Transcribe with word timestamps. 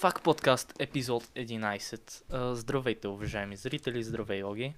Фак 0.00 0.22
подкаст, 0.22 0.74
епизод 0.78 1.24
11. 1.24 2.22
А, 2.30 2.54
Здравейте, 2.54 3.08
уважаеми 3.08 3.56
зрители, 3.56 4.02
здравей, 4.02 4.44
Оги. 4.44 4.74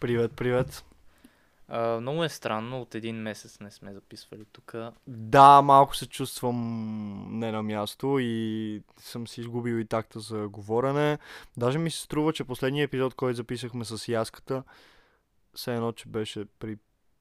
Привет, 0.00 0.32
привет. 0.32 0.84
А, 1.68 2.00
Много 2.00 2.24
е 2.24 2.28
странно, 2.28 2.80
от 2.80 2.94
един 2.94 3.16
месец 3.16 3.60
не 3.60 3.70
сме 3.70 3.94
записвали 3.94 4.44
тук. 4.52 4.74
Да, 5.06 5.62
малко 5.62 5.96
се 5.96 6.06
чувствам 6.06 6.58
не 7.38 7.52
на 7.52 7.62
място 7.62 8.18
и 8.20 8.82
съм 8.98 9.28
си 9.28 9.40
изгубил 9.40 9.74
и 9.74 9.86
такта 9.86 10.20
за 10.20 10.48
говорене. 10.48 11.18
Даже 11.56 11.78
ми 11.78 11.90
се 11.90 12.00
струва, 12.00 12.32
че 12.32 12.44
последният 12.44 12.88
епизод, 12.88 13.14
който 13.14 13.36
записахме 13.36 13.84
с 13.84 14.08
Яската, 14.08 14.62
все 15.54 15.74
едно, 15.74 15.92
че 15.92 16.08
беше 16.08 16.44
при 16.58 16.76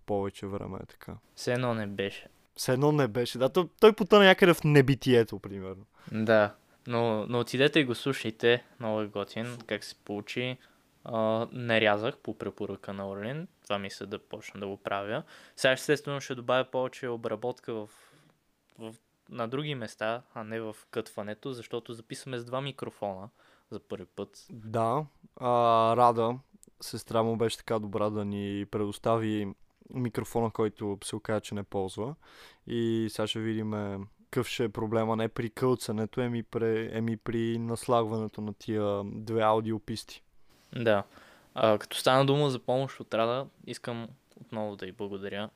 повече 0.05 0.47
време, 0.47 0.77
е 0.83 0.85
така. 0.85 1.13
Все 1.35 1.53
едно 1.53 1.73
не 1.73 1.87
беше. 1.87 2.27
Все 2.55 2.73
едно 2.73 2.91
не 2.91 3.07
беше. 3.07 3.37
Да, 3.37 3.49
той, 3.49 3.69
той 3.79 3.93
потъна 3.93 4.25
някъде 4.25 4.53
в 4.53 4.63
небитието, 4.63 5.39
примерно. 5.39 5.85
Да, 6.11 6.55
но, 6.87 7.25
но 7.29 7.39
отидете 7.39 7.79
и 7.79 7.85
го 7.85 7.95
слушайте, 7.95 8.63
много 8.79 9.01
е 9.01 9.07
готин, 9.07 9.57
как 9.67 9.83
се 9.83 9.95
получи. 9.95 10.57
А, 11.03 11.47
не 11.51 11.81
рязах 11.81 12.17
по 12.17 12.37
препоръка 12.37 12.93
на 12.93 13.09
Орлин, 13.09 13.47
това 13.63 13.79
мисля 13.79 14.05
да 14.05 14.19
почна 14.19 14.59
да 14.59 14.67
го 14.67 14.77
правя. 14.77 15.23
Сега 15.55 15.71
естествено 15.71 16.21
ще 16.21 16.35
добавя 16.35 16.65
повече 16.71 17.07
обработка 17.07 17.73
в, 17.73 17.89
в, 18.79 18.95
на 19.29 19.47
други 19.47 19.75
места, 19.75 20.21
а 20.33 20.43
не 20.43 20.59
в 20.61 20.75
кътването, 20.91 21.53
защото 21.53 21.93
записваме 21.93 22.37
с 22.37 22.45
два 22.45 22.61
микрофона 22.61 23.29
за 23.71 23.79
първи 23.79 24.05
път. 24.05 24.47
Да, 24.49 25.05
а, 25.35 25.93
Рада, 25.97 26.39
сестра 26.81 27.23
му 27.23 27.37
беше 27.37 27.57
така 27.57 27.79
добра 27.79 28.09
да 28.09 28.25
ни 28.25 28.65
предостави 28.71 29.53
микрофона, 29.93 30.51
който 30.51 30.97
се 31.03 31.15
оказа, 31.15 31.41
че 31.41 31.55
не 31.55 31.63
ползва. 31.63 32.15
И 32.67 33.07
сега 33.09 33.27
ще 33.27 33.39
видим 33.39 33.73
какъв 34.31 34.47
ще 34.47 34.63
е 34.63 34.69
проблема 34.69 35.15
не 35.15 35.27
при 35.27 35.49
кълцането, 35.49 36.21
еми 36.21 36.43
при, 36.43 36.89
еми 36.93 37.17
при 37.17 37.57
наслагването 37.57 38.41
на 38.41 38.53
тия 38.53 39.01
две 39.05 39.41
аудиописти. 39.41 40.23
Да. 40.75 41.03
А, 41.53 41.77
като 41.77 41.97
стана 41.97 42.25
дума 42.25 42.49
за 42.49 42.59
помощ 42.59 42.99
от 42.99 43.13
Рада, 43.13 43.45
искам 43.67 44.07
отново 44.41 44.75
да 44.75 44.87
й 44.87 44.91
благодаря 44.91 45.49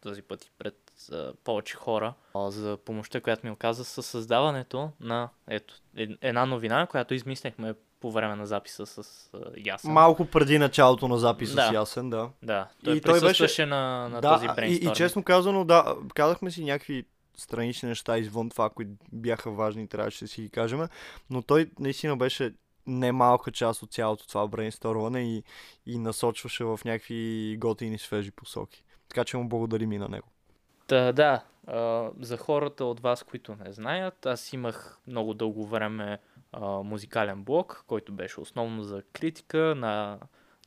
този 0.00 0.22
път 0.22 0.44
и 0.44 0.50
пред 0.58 0.76
а, 1.12 1.32
повече 1.44 1.76
хора 1.76 2.14
а, 2.34 2.50
за 2.50 2.76
помощта, 2.76 3.20
която 3.20 3.46
ми 3.46 3.52
оказа 3.52 3.84
със 3.84 4.06
създаването 4.06 4.90
на 5.00 5.28
ето, 5.48 5.74
ед- 5.96 6.18
една 6.20 6.46
новина, 6.46 6.86
която 6.86 7.14
измислихме 7.14 7.74
по 8.00 8.12
време 8.12 8.36
на 8.36 8.46
записа 8.46 8.86
с 8.86 8.98
а, 9.34 9.38
Ясен. 9.66 9.92
Малко 9.92 10.26
преди 10.26 10.58
началото 10.58 11.08
на 11.08 11.18
записа 11.18 11.54
Да. 11.54 11.68
с 11.68 11.72
Ясен, 11.72 12.10
да. 12.10 12.30
Да, 12.42 12.68
той 12.84 12.96
И 12.96 13.00
той 13.00 13.12
беше- 13.12 13.20
присъстваше 13.22 13.66
на, 13.66 14.08
на 14.08 14.20
да, 14.20 14.32
този 14.32 14.46
и, 14.46 14.50
и 14.50 14.54
брейнсторминг. 14.54 14.96
честно 14.96 15.22
казано, 15.24 15.64
да, 15.64 15.94
казахме 16.14 16.50
си 16.50 16.64
някакви 16.64 17.04
странични 17.36 17.88
неща 17.88 18.18
извън 18.18 18.50
това, 18.50 18.70
които 18.70 18.92
бяха 19.12 19.50
важни 19.50 19.82
и 19.82 19.86
трябваше 19.86 20.24
да 20.24 20.28
си 20.28 20.42
ги 20.42 20.50
кажем, 20.50 20.80
но 21.30 21.42
той 21.42 21.70
наистина 21.78 22.16
беше 22.16 22.54
немалка 22.86 23.52
част 23.52 23.82
от 23.82 23.92
цялото 23.92 24.28
това 24.28 24.48
брейнстормване 24.48 25.36
и, 25.36 25.42
и 25.86 25.98
насочваше 25.98 26.64
в 26.64 26.80
някакви 26.84 27.56
готини 27.60 27.98
свежи 27.98 28.30
посоки. 28.30 28.84
Така 29.08 29.24
че 29.24 29.36
му 29.36 29.48
благодарим 29.48 29.92
и 29.92 29.98
на 29.98 30.08
него. 30.08 30.28
Та, 30.86 31.12
да, 31.12 31.44
за 32.20 32.36
хората 32.36 32.84
от 32.84 33.00
вас, 33.00 33.22
които 33.22 33.56
не 33.64 33.72
знаят, 33.72 34.26
аз 34.26 34.52
имах 34.52 34.98
много 35.06 35.34
дълго 35.34 35.66
време 35.66 36.18
музикален 36.84 37.42
блог, 37.42 37.84
който 37.86 38.12
беше 38.12 38.40
основно 38.40 38.82
за 38.82 39.02
критика 39.12 39.58
на, 39.58 40.18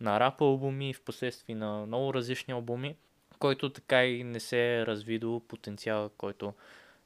на 0.01 0.19
рап 0.19 0.41
албуми, 0.41 0.93
в 0.93 1.01
последствие 1.01 1.55
на 1.55 1.85
много 1.85 2.13
различни 2.13 2.53
албуми, 2.53 2.95
който 3.43 3.69
така 3.69 4.05
и 4.05 4.23
не 4.23 4.39
се 4.39 4.75
е 4.75 4.85
разви 4.85 5.19
до 5.19 5.41
потенциала, 5.47 6.09
който 6.17 6.53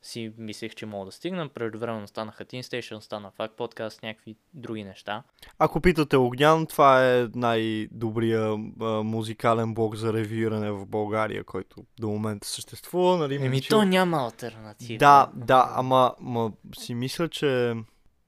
си 0.01 0.33
мислех, 0.37 0.75
че 0.75 0.85
мога 0.85 1.05
да 1.05 1.11
стигна. 1.11 1.49
Предвременно 1.49 2.07
станаха 2.07 2.45
Teen 2.45 2.61
Station, 2.61 2.99
стана 2.99 3.31
Фак 3.31 3.51
подкаст, 3.51 4.03
някакви 4.03 4.35
други 4.53 4.83
неща. 4.83 5.23
Ако 5.59 5.81
питате 5.81 6.17
Огнян, 6.17 6.65
това 6.65 7.15
е 7.15 7.27
най-добрия 7.35 8.41
а, 8.81 9.03
музикален 9.03 9.73
блог 9.73 9.95
за 9.95 10.13
ревюиране 10.13 10.71
в 10.71 10.85
България, 10.85 11.43
който 11.43 11.85
до 11.99 12.07
момента 12.07 12.47
съществува. 12.47 13.17
Нали, 13.17 13.35
Еми, 13.35 13.61
то 13.61 13.83
няма 13.83 14.17
альтернатива. 14.17 14.97
Да, 14.97 15.29
да, 15.35 15.69
ама 15.75 16.15
ма, 16.19 16.51
си 16.79 16.93
мисля, 16.93 17.29
че 17.29 17.75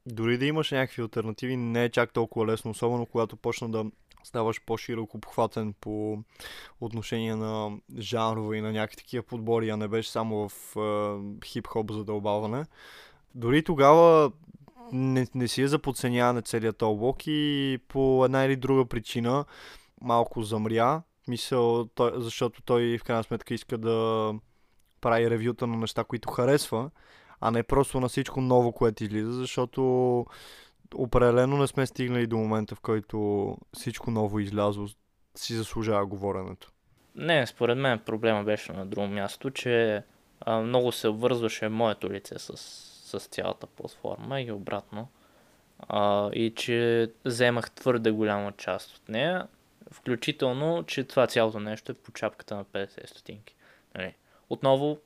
дори 0.05 0.37
да 0.37 0.45
имаш 0.45 0.71
някакви 0.71 1.01
альтернативи, 1.01 1.57
не 1.57 1.83
е 1.83 1.89
чак 1.89 2.13
толкова 2.13 2.47
лесно, 2.47 2.71
особено 2.71 3.05
когато 3.05 3.35
почна 3.35 3.69
да 3.69 3.85
ставаш 4.23 4.61
по-широко 4.65 5.17
обхватен 5.17 5.73
по 5.81 6.17
отношение 6.81 7.35
на 7.35 7.77
жанрове 7.97 8.57
и 8.57 8.61
на 8.61 8.71
някакви 8.71 8.97
такива 8.97 9.23
подбори, 9.23 9.69
а 9.69 9.77
не 9.77 9.87
беше 9.87 10.11
само 10.11 10.49
в 10.49 10.75
е, 10.75 10.79
хип-хоп 11.45 11.91
задълбаване. 11.91 12.65
Дори 13.35 13.63
тогава 13.63 14.31
не, 14.91 15.27
не 15.35 15.47
си 15.47 15.61
е 15.61 15.67
за 15.67 15.79
подценяване 15.79 16.41
целият 16.41 16.77
този 16.77 16.97
блок 16.97 17.27
и 17.27 17.79
по 17.87 18.25
една 18.25 18.45
или 18.45 18.55
друга 18.55 18.85
причина 18.85 19.45
малко 20.01 20.41
замря. 20.41 21.01
Мисъл, 21.27 21.85
той, 21.85 22.11
защото 22.15 22.61
той 22.61 22.97
в 22.97 23.03
крайна 23.03 23.23
сметка 23.23 23.53
иска 23.53 23.77
да 23.77 24.33
прави 25.01 25.29
ревюта 25.29 25.67
на 25.67 25.77
неща, 25.77 26.03
които 26.03 26.29
харесва, 26.29 26.89
а 27.41 27.51
не 27.51 27.63
просто 27.63 27.99
на 27.99 28.09
всичко 28.09 28.41
ново, 28.41 28.71
което 28.71 29.03
излиза, 29.03 29.33
защото 29.33 30.25
определено 30.95 31.57
не 31.57 31.67
сме 31.67 31.85
стигнали 31.85 32.27
до 32.27 32.37
момента, 32.37 32.75
в 32.75 32.79
който 32.79 33.57
всичко 33.73 34.11
ново 34.11 34.39
излязло 34.39 34.87
си 35.35 35.53
заслужава 35.53 36.05
говоренето. 36.05 36.71
Не, 37.15 37.47
според 37.47 37.77
мен 37.77 37.99
проблема 37.99 38.43
беше 38.43 38.73
на 38.73 38.85
друго 38.85 39.07
място, 39.07 39.51
че 39.51 40.03
а, 40.41 40.59
много 40.59 40.91
се 40.91 41.07
обвързваше 41.07 41.69
моето 41.69 42.11
лице 42.11 42.39
с, 42.39 42.57
с 43.17 43.27
цялата 43.27 43.67
платформа 43.67 44.41
и 44.41 44.51
обратно. 44.51 45.07
А, 45.79 46.29
и 46.33 46.53
че 46.55 47.11
вземах 47.25 47.71
твърде 47.71 48.11
голяма 48.11 48.51
част 48.51 48.97
от 48.97 49.09
нея, 49.09 49.47
включително, 49.91 50.83
че 50.83 51.03
това 51.03 51.27
цялото 51.27 51.59
нещо 51.59 51.91
е 51.91 51.95
по 51.95 52.11
чапката 52.11 52.55
на 52.55 52.65
50 52.65 53.07
стотинки. 53.07 53.55
Нали. 53.95 54.15
Отново, 54.49 54.97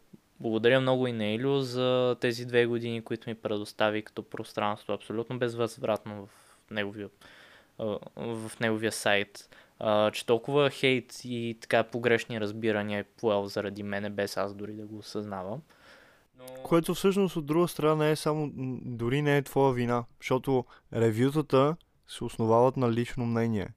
благодаря 0.43 0.81
много 0.81 1.07
и 1.07 1.11
на 1.11 1.25
Илю 1.25 1.59
за 1.59 2.15
тези 2.19 2.45
две 2.45 2.65
години, 2.65 3.01
които 3.01 3.29
ми 3.29 3.35
предостави 3.35 4.01
като 4.01 4.23
пространство, 4.23 4.93
абсолютно 4.93 5.39
безвъзвратно 5.39 6.25
в 6.25 6.29
неговия, 6.71 7.09
в 8.15 8.51
неговия 8.59 8.91
сайт 8.91 9.49
че 10.13 10.25
толкова 10.25 10.69
хейт 10.69 11.21
и 11.23 11.57
така 11.61 11.83
погрешни 11.83 12.41
разбирания 12.41 12.99
е 12.99 13.03
поел 13.03 13.45
заради 13.45 13.83
мене, 13.83 14.09
без 14.09 14.37
аз 14.37 14.53
дори 14.53 14.73
да 14.73 14.85
го 14.85 14.97
осъзнавам. 14.97 15.61
Което 16.63 16.93
всъщност 16.93 17.35
от 17.35 17.45
друга 17.45 17.67
страна 17.67 17.95
не 17.95 18.11
е 18.11 18.15
само, 18.15 18.51
дори 18.85 19.21
не 19.21 19.37
е 19.37 19.41
твоя 19.41 19.73
вина, 19.73 20.03
защото 20.19 20.65
ревютата 20.93 21.75
се 22.07 22.23
основават 22.23 22.77
на 22.77 22.91
лично 22.91 23.25
мнение. 23.25 23.69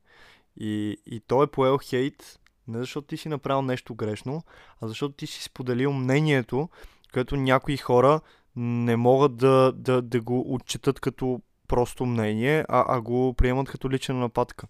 И, 0.57 0.97
и 1.07 1.21
той 1.21 1.45
е 1.45 1.51
поел 1.51 1.79
хейт 1.79 2.41
не 2.69 2.79
защото 2.79 3.07
ти 3.07 3.17
си 3.17 3.29
направил 3.29 3.63
нещо 3.63 3.95
грешно, 3.95 4.43
а 4.81 4.89
защото 4.89 5.15
ти 5.15 5.27
си 5.27 5.43
споделил 5.43 5.93
мнението, 5.93 6.69
което 7.13 7.37
някои 7.37 7.77
хора 7.77 8.21
не 8.57 8.97
могат 8.97 9.37
да, 9.37 9.73
да, 9.77 10.03
да 10.03 10.21
го 10.21 10.55
отчитат 10.55 11.01
като 11.01 11.41
просто 11.69 12.07
мнение, 12.07 12.65
а, 12.69 12.85
а 12.89 13.01
го 13.01 13.35
приемат 13.35 13.69
като 13.69 13.91
лична 13.91 14.15
нападка. 14.15 14.67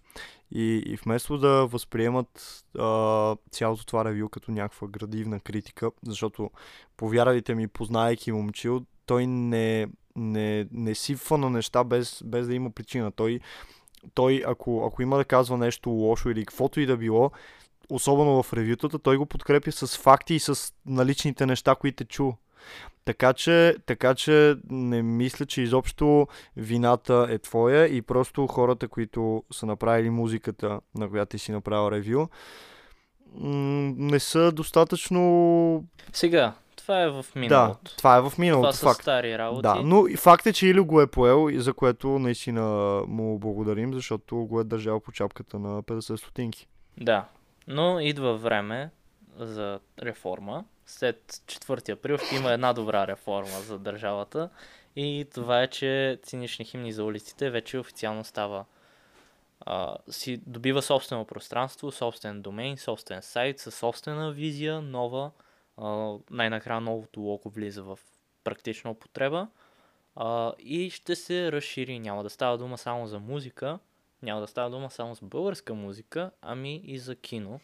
И, 0.51 0.83
и 0.85 0.95
вместо 0.95 1.37
да 1.37 1.65
възприемат 1.65 2.63
а, 2.79 3.35
цялото 3.51 3.85
това 3.85 4.05
ревю 4.05 4.29
като 4.29 4.51
някаква 4.51 4.87
градивна 4.87 5.39
критика, 5.39 5.91
защото 6.05 6.51
повярвайте 6.97 7.55
ми, 7.55 7.67
познайки 7.67 8.31
момчил, 8.31 8.85
той 9.05 9.27
не, 9.27 9.87
не, 10.15 10.67
не 10.71 10.95
сипва 10.95 11.37
на 11.37 11.49
неща 11.49 11.83
без, 11.83 12.21
без 12.25 12.47
да 12.47 12.55
има 12.55 12.71
причина. 12.71 13.11
Той, 13.11 13.39
той 14.13 14.43
ако, 14.47 14.85
ако 14.87 15.01
има 15.01 15.17
да 15.17 15.25
казва 15.25 15.57
нещо 15.57 15.89
лошо 15.89 16.29
или 16.29 16.45
каквото 16.45 16.79
и 16.79 16.85
да 16.85 16.97
било, 16.97 17.31
особено 17.89 18.43
в 18.43 18.53
ревютата, 18.53 18.99
той 18.99 19.17
го 19.17 19.25
подкрепя 19.25 19.71
с 19.71 19.97
факти 19.97 20.33
и 20.33 20.39
с 20.39 20.73
наличните 20.85 21.45
неща, 21.45 21.75
които 21.75 22.03
е 22.03 22.07
чул. 22.07 22.33
Така 23.05 23.33
че, 23.33 23.75
така 23.85 24.15
че 24.15 24.55
не 24.69 25.01
мисля, 25.01 25.45
че 25.45 25.61
изобщо 25.61 26.27
вината 26.57 27.27
е 27.29 27.37
твоя 27.39 27.87
и 27.87 28.01
просто 28.01 28.47
хората, 28.47 28.87
които 28.87 29.43
са 29.51 29.65
направили 29.65 30.09
музиката, 30.09 30.79
на 30.95 31.09
която 31.09 31.29
ти 31.29 31.39
си 31.39 31.51
направил 31.51 31.91
ревю, 31.91 32.27
не 33.35 34.19
са 34.19 34.51
достатъчно... 34.51 35.83
Сега, 36.13 36.53
това 36.75 37.01
е 37.01 37.09
в 37.09 37.25
Да, 37.33 37.39
миналото. 37.39 37.97
това 37.97 38.17
е 38.17 38.21
в 38.21 38.29
това 38.31 38.41
миналото, 38.41 38.73
са 38.73 38.85
факт. 38.85 39.01
стари 39.01 39.37
работи. 39.37 39.61
Да, 39.61 39.75
но 39.75 40.05
факт 40.17 40.45
е, 40.45 40.53
че 40.53 40.67
Илю 40.67 40.85
го 40.85 41.01
е 41.01 41.07
поел, 41.07 41.49
за 41.55 41.73
което 41.73 42.19
наистина 42.19 42.61
му 43.07 43.39
благодарим, 43.39 43.93
защото 43.93 44.35
го 44.35 44.59
е 44.59 44.63
държал 44.63 44.99
по 44.99 45.11
чапката 45.11 45.59
на 45.59 45.83
50 45.83 46.15
стотинки. 46.15 46.67
да. 46.97 47.25
Но 47.67 47.99
идва 47.99 48.37
време 48.37 48.89
за 49.37 49.79
реформа. 50.01 50.65
След 50.85 51.31
4 51.31 51.89
април 51.89 52.17
ще 52.17 52.35
има 52.35 52.51
една 52.51 52.73
добра 52.73 53.07
реформа 53.07 53.59
за 53.61 53.79
държавата. 53.79 54.49
И 54.95 55.25
това 55.33 55.61
е, 55.63 55.67
че 55.67 56.19
цинични 56.23 56.65
химни 56.65 56.91
за 56.91 57.03
улиците 57.03 57.49
вече 57.49 57.77
официално 57.79 58.23
става 58.23 58.65
а, 59.59 59.97
си 60.09 60.41
добива 60.45 60.81
собствено 60.81 61.25
пространство, 61.25 61.91
собствен 61.91 62.41
домейн, 62.41 62.77
собствен 62.77 63.21
сайт, 63.21 63.59
със 63.59 63.75
собствена 63.75 64.31
визия, 64.31 64.81
нова. 64.81 65.31
А, 65.77 66.15
най-накрая 66.29 66.81
новото 66.81 67.19
лого 67.19 67.49
влиза 67.49 67.83
в 67.83 67.99
практична 68.43 68.91
употреба. 68.91 69.47
А, 70.15 70.53
и 70.59 70.89
ще 70.89 71.15
се 71.15 71.51
разшири. 71.51 71.99
Няма 71.99 72.23
да 72.23 72.29
става 72.29 72.57
дума 72.57 72.77
само 72.77 73.07
за 73.07 73.19
музика, 73.19 73.79
няма 74.21 74.41
да 74.41 74.47
става 74.47 74.69
дума 74.69 74.91
само 74.91 75.15
за 75.15 75.25
българска 75.25 75.73
музика, 75.73 76.31
ами 76.41 76.81
и 76.85 76.99
за 76.99 77.15
кино, 77.15 77.59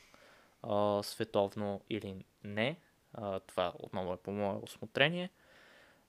а, 0.63 1.03
световно 1.03 1.81
или 1.89 2.25
не. 2.43 2.77
А, 3.13 3.39
това 3.39 3.73
отново 3.79 4.13
е 4.13 4.17
по 4.17 4.31
мое 4.31 4.59
осмотрение. 4.61 5.29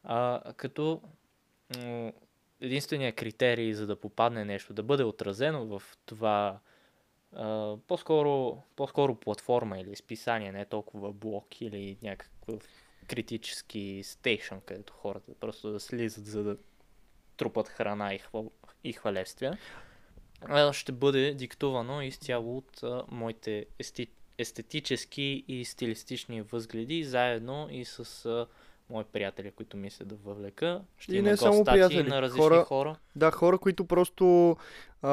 А, 0.02 0.42
като 0.56 1.02
единственият 2.60 3.16
критерий 3.16 3.72
за 3.72 3.86
да 3.86 4.00
попадне 4.00 4.44
нещо, 4.44 4.72
да 4.72 4.82
бъде 4.82 5.04
отразено 5.04 5.66
в 5.66 5.82
това 6.06 6.58
а, 7.32 7.76
по-скоро, 7.88 8.62
по-скоро 8.76 9.14
платформа 9.14 9.78
или 9.78 9.96
списание, 9.96 10.52
не 10.52 10.64
толкова 10.64 11.12
блок 11.12 11.60
или 11.60 11.98
някакъв 12.02 12.62
критически 13.08 14.00
стейшн, 14.04 14.54
където 14.66 14.92
хората 14.92 15.34
просто 15.40 15.72
да 15.72 15.80
слизат, 15.80 16.26
за 16.26 16.42
да 16.42 16.56
трупат 17.36 17.68
храна 17.68 18.14
и, 18.14 18.18
хвал, 18.18 18.50
и 18.84 18.92
хвалевствия, 18.92 19.58
ще 20.72 20.92
бъде 20.92 21.34
диктувано 21.34 22.02
изцяло 22.02 22.56
от 22.56 22.80
моите 23.10 23.66
ести, 23.78 24.06
естетически 24.38 25.44
и 25.48 25.64
стилистични 25.64 26.42
възгледи, 26.42 27.04
заедно 27.04 27.68
и 27.70 27.84
с 27.84 28.46
мои 28.90 29.04
приятели, 29.04 29.50
които 29.50 29.76
мисля 29.76 30.04
да 30.04 30.14
въвлека. 30.14 30.82
Ще 30.98 31.14
И 31.14 31.18
има 31.18 31.28
не 31.28 31.36
само 31.36 31.64
приятели, 31.64 32.08
на 32.08 32.22
различни 32.22 32.42
хора- 32.42 32.64
хора. 32.64 32.96
Да, 33.16 33.30
хора, 33.30 33.58
които 33.58 33.84
просто, 33.84 34.56
а, 35.02 35.10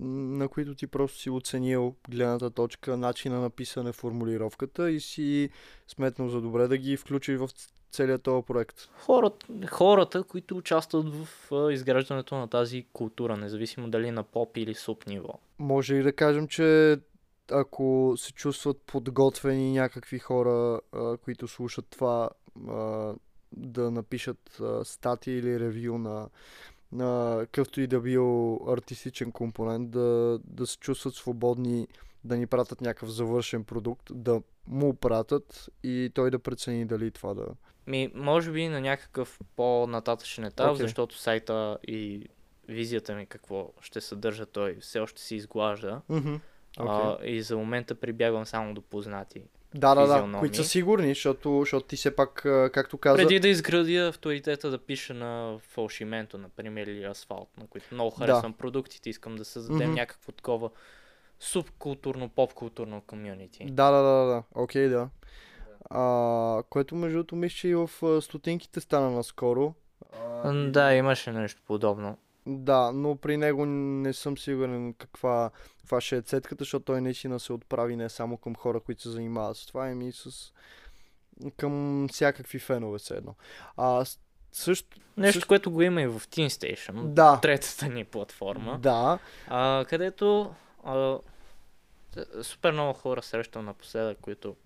на 0.00 0.48
които 0.48 0.74
ти 0.74 0.86
просто 0.86 1.18
си 1.18 1.30
оценил 1.30 1.94
гледната 2.08 2.50
точка, 2.50 2.96
начина 2.96 3.40
на 3.40 3.50
писане, 3.50 3.92
формулировката 3.92 4.90
и 4.90 5.00
си 5.00 5.50
сметнал 5.88 6.28
за 6.28 6.40
добре 6.40 6.68
да 6.68 6.78
ги 6.78 6.96
включиш 6.96 7.38
в 7.38 7.48
целият 7.90 8.22
този 8.22 8.46
проект. 8.46 8.88
Хората, 8.98 9.46
хората, 9.70 10.22
които 10.22 10.56
участват 10.56 11.06
в 11.14 11.28
изграждането 11.72 12.34
на 12.34 12.48
тази 12.48 12.86
култура, 12.92 13.36
независимо 13.36 13.90
дали 13.90 14.10
на 14.10 14.22
поп 14.22 14.56
или 14.56 14.74
суп 14.74 15.06
ниво. 15.06 15.34
Може 15.58 15.94
и 15.96 16.02
да 16.02 16.12
кажем, 16.12 16.48
че 16.48 16.98
ако 17.50 18.14
се 18.16 18.32
чувстват 18.32 18.82
подготвени 18.86 19.72
някакви 19.72 20.18
хора, 20.18 20.80
които 21.24 21.48
слушат 21.48 21.86
това, 21.90 22.30
да 23.52 23.90
напишат 23.90 24.60
статия 24.84 25.38
или 25.38 25.60
ревю 25.60 25.98
на, 25.98 26.28
на 26.92 27.38
какъвто 27.40 27.80
и 27.80 27.86
да 27.86 28.00
бил 28.00 28.60
артистичен 28.68 29.32
компонент, 29.32 29.90
да, 29.90 30.38
да 30.44 30.66
се 30.66 30.78
чувстват 30.78 31.14
свободни 31.14 31.88
да 32.24 32.36
ни 32.36 32.46
пратят 32.46 32.80
някакъв 32.80 33.08
завършен 33.10 33.64
продукт, 33.64 34.06
да 34.10 34.42
му 34.66 34.94
пратят 34.94 35.70
и 35.82 36.10
той 36.14 36.30
да 36.30 36.38
прецени 36.38 36.86
дали 36.86 37.10
това 37.10 37.34
да... 37.34 37.46
Ми, 37.86 38.10
може 38.14 38.52
би 38.52 38.68
на 38.68 38.80
някакъв 38.80 39.38
по-нататъчен 39.56 40.44
етап, 40.44 40.70
Окей. 40.70 40.82
защото 40.82 41.18
сайта 41.18 41.78
и 41.86 42.28
визията 42.68 43.14
ми 43.14 43.26
какво 43.26 43.72
ще 43.80 44.00
съдържа 44.00 44.46
той 44.46 44.76
все 44.80 45.00
още 45.00 45.22
се 45.22 45.34
изглажда. 45.34 46.00
Мгм. 46.08 46.34
А, 46.78 47.16
и 47.24 47.42
за 47.42 47.56
момента 47.56 47.94
прибягвам 47.94 48.46
само 48.46 48.74
до 48.74 48.82
познати. 48.82 49.42
Да, 49.74 49.94
да, 49.94 50.06
да, 50.06 50.38
които 50.38 50.56
са 50.56 50.64
сигурни, 50.64 51.08
защото, 51.08 51.60
защото 51.60 51.86
ти 51.86 51.96
все 51.96 52.16
пак, 52.16 52.34
както 52.72 52.98
каза... 52.98 53.16
Преди 53.16 53.40
да 53.40 53.48
изградя 53.48 54.08
авторитета 54.08 54.70
да 54.70 54.78
пиша 54.78 55.14
на 55.14 55.58
фалшименто, 55.58 56.38
например, 56.38 56.86
или 56.86 57.04
асфалт, 57.04 57.48
на 57.58 57.66
които 57.66 57.86
много 57.92 58.10
харесвам 58.10 58.52
продуктите, 58.52 59.10
искам 59.10 59.36
да 59.36 59.44
създадем 59.44 59.88
Мгм. 59.88 59.94
някакво 59.94 60.32
такова 60.32 60.70
субкултурно, 61.40 62.28
поп-културно 62.28 63.00
комюнити. 63.00 63.64
Да, 63.64 63.90
да, 63.90 63.98
да, 63.98 64.24
да. 64.24 64.42
Окей, 64.54 64.88
да. 64.88 65.08
А, 65.84 66.02
което 66.64 66.94
между 66.94 67.16
другото 67.16 67.36
мисля, 67.36 67.54
че 67.54 67.68
и 67.68 67.74
в 67.74 67.90
стотинките 68.20 68.80
стана 68.80 69.10
наскоро. 69.10 69.74
А, 70.14 70.52
Да, 70.52 70.94
имаше 70.94 71.32
нещо 71.32 71.62
подобно. 71.66 72.18
да, 72.46 72.92
но 72.92 73.16
при 73.16 73.36
него 73.36 73.66
не 73.66 74.12
съм 74.12 74.38
сигурен 74.38 74.94
каква, 74.94 75.50
каква 75.78 76.00
ще 76.00 76.16
е 76.16 76.22
цетката, 76.22 76.64
защото 76.64 76.84
той 76.84 77.00
наистина 77.00 77.40
се 77.40 77.52
отправи 77.52 77.96
не 77.96 78.08
само 78.08 78.36
към 78.36 78.54
хора, 78.54 78.80
които 78.80 79.02
се 79.02 79.08
занимават 79.10 79.56
с 79.56 79.66
това, 79.66 79.86
ами 79.86 80.08
и 80.08 80.12
с 80.12 80.52
към 81.56 82.06
всякакви 82.08 82.58
фенове 82.58 82.98
все 82.98 83.14
едно. 83.14 83.34
А, 83.76 84.04
също... 84.52 84.98
Нещо, 85.16 85.32
също- 85.32 85.48
което 85.48 85.70
го 85.70 85.82
има 85.82 86.02
и 86.02 86.06
в 86.06 86.20
Teen 86.20 86.48
Station, 86.48 87.02
Да, 87.04 87.38
третата 87.42 87.86
ни 87.86 88.04
платформа. 88.04 88.78
да, 88.78 89.18
А, 89.48 89.84
където 89.88 90.54
а, 90.84 91.18
супер 92.42 92.72
много 92.72 92.92
хора 92.92 93.22
срещам 93.22 93.64
напоследък, 93.64 94.18
които 94.20 94.56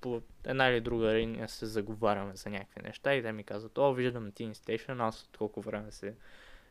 по 0.00 0.22
една 0.44 0.68
или 0.68 0.80
друга 0.80 1.14
линия 1.14 1.48
се 1.48 1.66
заговаряме 1.66 2.36
за 2.36 2.50
някакви 2.50 2.82
неща 2.82 3.14
и 3.14 3.22
те 3.22 3.32
ми 3.32 3.44
казват, 3.44 3.78
о, 3.78 3.92
виждам 3.92 4.32
Teen 4.32 4.52
Station, 4.52 5.08
аз 5.08 5.22
от 5.22 5.36
колко 5.36 5.60
време 5.60 5.92
се 5.92 6.14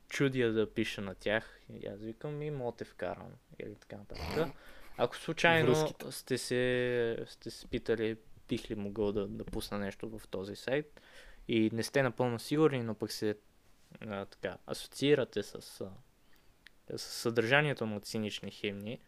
чудя 0.09 0.51
да 0.51 0.73
пиша 0.73 1.01
на 1.01 1.15
тях. 1.15 1.59
И 1.69 1.87
аз 1.87 1.99
викам, 1.99 2.41
и 2.41 2.51
мога 2.51 2.77
те 2.77 2.85
вкарам. 2.85 3.31
Или 3.59 3.75
така 3.75 3.97
нататък. 3.97 4.55
Ако 4.97 5.17
случайно 5.17 5.75
Връзките. 5.75 6.11
сте 6.11 6.37
се, 6.37 7.25
сте 7.27 7.51
се 7.51 7.67
питали, 7.67 8.17
бих 8.47 8.71
ли 8.71 8.75
могъл 8.75 9.11
да, 9.11 9.27
да 9.27 9.43
пусна 9.43 9.79
нещо 9.79 10.19
в 10.19 10.27
този 10.27 10.55
сайт 10.55 11.01
и 11.47 11.69
не 11.73 11.83
сте 11.83 12.03
напълно 12.03 12.39
сигурни, 12.39 12.83
но 12.83 12.93
пък 12.93 13.11
се 13.11 13.37
а, 14.07 14.25
така, 14.25 14.57
асоциирате 14.67 15.43
с, 15.43 15.81
а, 15.81 15.89
съдържанието 16.95 17.85
на 17.85 17.99
цинични 17.99 18.51
химни, 18.51 18.99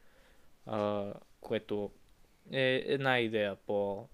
а, 0.65 1.13
което 1.41 1.91
е 2.51 2.83
една 2.85 3.19
идея 3.19 3.55
по, 3.55 4.07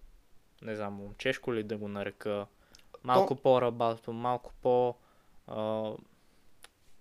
не 0.61 0.75
знам, 0.75 0.93
момчешко 0.93 1.53
ли 1.53 1.63
да 1.63 1.77
го 1.77 1.87
нарека, 1.87 2.45
малко 3.03 3.35
по-рабато, 3.35 4.13
малко 4.13 4.53
по... 4.61 4.95
А, 5.47 5.91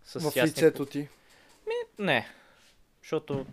с 0.05 0.21
в 0.21 0.37
ясни 0.37 0.43
лицето 0.43 0.87
ти. 0.87 1.09
не, 1.99 2.29
защото 3.03 3.47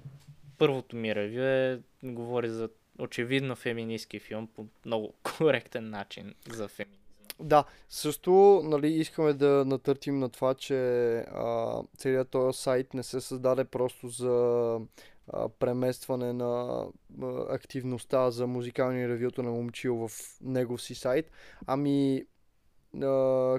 първото 0.57 0.95
ми 0.95 1.15
ревю 1.15 1.41
е, 1.41 1.81
говори 2.03 2.49
за 2.49 2.69
очевидно 2.99 3.55
феминистки 3.55 4.19
филм 4.19 4.47
по 4.47 4.67
много 4.85 5.13
коректен 5.37 5.89
начин 5.89 6.35
за 6.47 6.67
феминизма. 6.67 6.98
Да, 7.39 7.63
също 7.89 8.61
нали, 8.63 8.87
искаме 8.87 9.33
да 9.33 9.63
натъртим 9.65 10.19
на 10.19 10.29
това, 10.29 10.53
че 10.53 10.75
а, 11.17 11.81
целият 11.97 12.29
този 12.29 12.59
сайт 12.61 12.93
не 12.93 13.03
се 13.03 13.21
създаде 13.21 13.65
просто 13.65 14.07
за 14.07 14.79
а, 15.27 15.49
преместване 15.49 16.33
на 16.33 16.85
а, 17.21 17.53
активността 17.53 18.31
за 18.31 18.47
музикални 18.47 19.07
ревюта 19.07 19.43
на 19.43 19.51
момчил 19.51 20.07
в 20.07 20.11
негов 20.41 20.81
си 20.81 20.95
сайт, 20.95 21.31
ами 21.67 22.23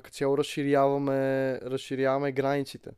като 0.02 0.10
цяло 0.10 0.38
разширяваме, 0.38 1.54
разширяваме 1.60 2.32
границите. 2.32 2.90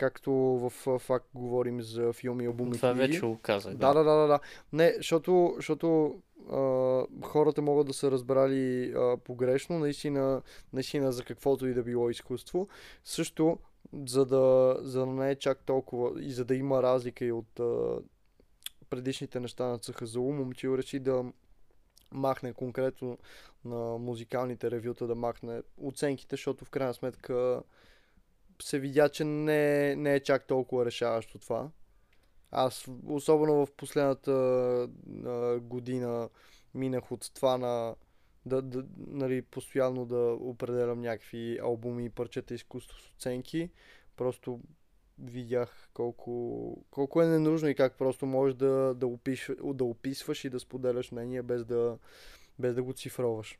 Както 0.00 0.32
в 0.32 0.98
факт 0.98 1.26
говорим 1.34 1.82
за 1.82 2.12
филми, 2.12 2.46
албуми, 2.46 2.72
Това 2.72 2.92
книги. 2.92 3.12
вече 3.12 3.20
го 3.26 3.38
казах. 3.38 3.74
Да, 3.74 3.94
да, 3.94 4.04
да, 4.04 4.14
да, 4.14 4.26
да. 4.26 4.40
Не, 4.72 4.94
защото, 4.96 5.52
защото 5.56 6.18
а, 6.52 7.26
хората 7.26 7.62
могат 7.62 7.86
да 7.86 7.92
са 7.92 8.10
разбрали 8.10 8.92
а, 8.96 9.16
погрешно, 9.16 9.78
наистина, 9.78 10.42
наистина 10.72 11.12
за 11.12 11.24
каквото 11.24 11.66
и 11.66 11.74
да 11.74 11.82
било 11.82 12.10
изкуство. 12.10 12.68
Също, 13.04 13.58
за 14.06 14.26
да, 14.26 14.76
за 14.80 15.00
да 15.00 15.06
не 15.06 15.30
е 15.30 15.34
чак 15.34 15.58
толкова 15.64 16.22
и 16.22 16.30
за 16.30 16.44
да 16.44 16.54
има 16.54 16.82
разлика 16.82 17.24
и 17.24 17.32
от 17.32 17.60
а, 17.60 17.98
предишните 18.90 19.40
неща 19.40 19.66
на 19.66 19.78
ЦХЗУ, 19.78 20.22
момчил 20.22 20.78
реши 20.78 20.98
да 20.98 21.24
махне 22.12 22.52
конкретно 22.52 23.18
на 23.64 23.98
музикалните 23.98 24.70
ревюта, 24.70 25.06
да 25.06 25.14
махне 25.14 25.62
оценките, 25.82 26.36
защото 26.36 26.64
в 26.64 26.70
крайна 26.70 26.94
сметка 26.94 27.62
се 28.62 28.78
видя, 28.78 29.08
че 29.08 29.24
не, 29.24 29.96
не 29.96 30.14
е 30.14 30.20
чак 30.20 30.46
толкова 30.46 30.84
решаващо 30.84 31.38
това. 31.38 31.70
Аз, 32.50 32.86
особено 33.06 33.66
в 33.66 33.72
последната 33.72 34.32
а, 35.26 35.58
година, 35.60 36.28
минах 36.74 37.12
от 37.12 37.30
това 37.34 37.58
на 37.58 37.94
да, 38.46 38.62
да, 38.62 38.84
нали, 38.96 39.42
постоянно 39.42 40.06
да 40.06 40.36
определям 40.40 41.00
някакви 41.00 41.58
албуми 41.62 42.10
парчета 42.10 42.54
изкуство 42.54 42.98
с 42.98 43.10
оценки. 43.10 43.70
Просто 44.16 44.60
видях 45.18 45.88
колко, 45.94 46.84
колко 46.90 47.22
е 47.22 47.26
ненужно 47.26 47.68
и 47.68 47.74
как 47.74 47.98
просто 47.98 48.26
можеш 48.26 48.54
да, 48.54 48.94
да, 48.94 49.06
опиш, 49.06 49.50
да 49.64 49.84
описваш 49.84 50.44
и 50.44 50.50
да 50.50 50.60
споделяш 50.60 51.12
мнение 51.12 51.42
без 51.42 51.64
да, 51.64 51.98
без 52.58 52.74
да 52.74 52.82
го 52.82 52.92
цифроваш. 52.92 53.58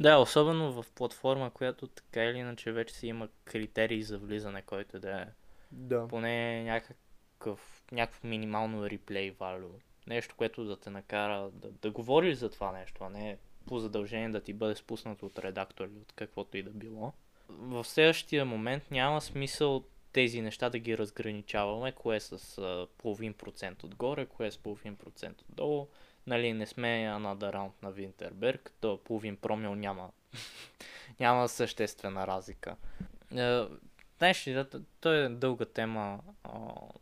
Да, 0.00 0.18
особено 0.18 0.82
в 0.82 0.90
платформа, 0.94 1.50
която 1.50 1.86
така 1.86 2.24
или 2.24 2.38
иначе 2.38 2.72
вече 2.72 2.94
си 2.94 3.06
има 3.06 3.28
критерии 3.44 4.02
за 4.02 4.18
влизане, 4.18 4.62
който 4.62 5.00
да 5.00 5.20
е 5.20 5.26
Да. 5.72 6.08
поне 6.08 6.64
някакъв, 6.64 7.82
някакво 7.92 8.28
минимално 8.28 8.90
реплей 8.90 9.32
value. 9.32 9.80
Нещо, 10.06 10.34
което 10.38 10.64
да 10.64 10.76
те 10.76 10.90
накара 10.90 11.50
да, 11.52 11.70
да 11.70 11.90
говориш 11.90 12.36
за 12.36 12.50
това 12.50 12.72
нещо, 12.72 13.04
а 13.04 13.08
не 13.08 13.38
по 13.66 13.78
задължение 13.78 14.28
да 14.28 14.40
ти 14.40 14.52
бъде 14.52 14.74
спуснато 14.74 15.26
от 15.26 15.38
редактор 15.38 15.84
или 15.84 15.98
от 15.98 16.12
каквото 16.12 16.56
и 16.56 16.62
да 16.62 16.70
било. 16.70 17.12
В 17.48 17.84
следващия 17.84 18.44
момент 18.44 18.90
няма 18.90 19.20
смисъл 19.20 19.84
тези 20.12 20.40
неща 20.40 20.70
да 20.70 20.78
ги 20.78 20.98
разграничаваме, 20.98 21.92
кое 21.92 22.16
е 22.16 22.20
с 22.20 22.86
половин 22.98 23.34
процент 23.34 23.84
отгоре, 23.84 24.26
кое 24.26 24.46
е 24.46 24.50
с 24.50 24.58
половин 24.58 24.96
процент 24.96 25.42
отдолу. 25.42 25.88
Нали, 26.28 26.52
не 26.52 26.66
сме 26.66 26.88
Another 26.88 27.54
Round 27.54 27.72
на 27.82 27.90
Винтерберг, 27.90 28.72
то 28.80 29.00
половин 29.04 29.36
промил 29.36 29.74
няма, 29.74 30.10
няма 31.20 31.48
съществена 31.48 32.26
разлика. 32.26 32.76
Е, 33.36 33.62
знаеш 34.18 34.46
ли, 34.46 34.52
да, 34.52 34.68
т- 34.68 34.82
той 35.00 35.24
е 35.24 35.28
дълга 35.28 35.64
тема, 35.64 36.20
а, 36.44 36.50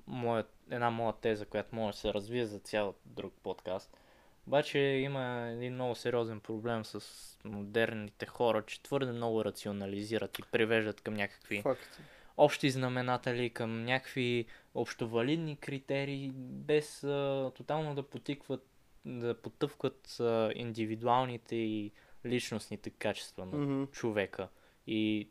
моя, 0.06 0.44
една 0.70 0.90
моя 0.90 1.12
теза, 1.12 1.46
която 1.46 1.76
може 1.76 1.94
да 1.94 2.00
се 2.00 2.14
развие 2.14 2.46
за 2.46 2.58
цял 2.58 2.94
друг 3.04 3.34
подкаст. 3.42 3.96
Обаче 4.46 4.78
има 4.78 5.48
един 5.48 5.74
много 5.74 5.94
сериозен 5.94 6.40
проблем 6.40 6.84
с 6.84 7.00
модерните 7.44 8.26
хора, 8.26 8.62
че 8.66 8.82
твърде 8.82 9.12
много 9.12 9.44
рационализират 9.44 10.38
и 10.38 10.42
привеждат 10.42 11.00
към 11.00 11.14
някакви 11.14 11.62
Факт. 11.62 12.00
общи 12.36 12.70
знаменатели, 12.70 13.50
към 13.50 13.84
някакви 13.84 14.46
общовалидни 14.74 15.56
критерии, 15.56 16.30
без 16.34 17.04
а, 17.04 17.50
тотално 17.56 17.94
да 17.94 18.02
потикват, 18.02 18.66
да 19.06 19.34
потъвкат 19.34 20.20
а, 20.20 20.52
индивидуалните 20.54 21.56
и 21.56 21.92
личностните 22.26 22.90
качества 22.90 23.46
на 23.46 23.58
Мгм. 23.58 23.84
човека 23.92 24.48
и 24.86 25.28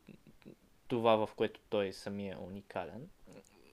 това, 0.88 1.16
в 1.16 1.30
което 1.36 1.60
той 1.70 1.94
самия 1.94 2.34
е 2.34 2.44
уникален. 2.44 3.10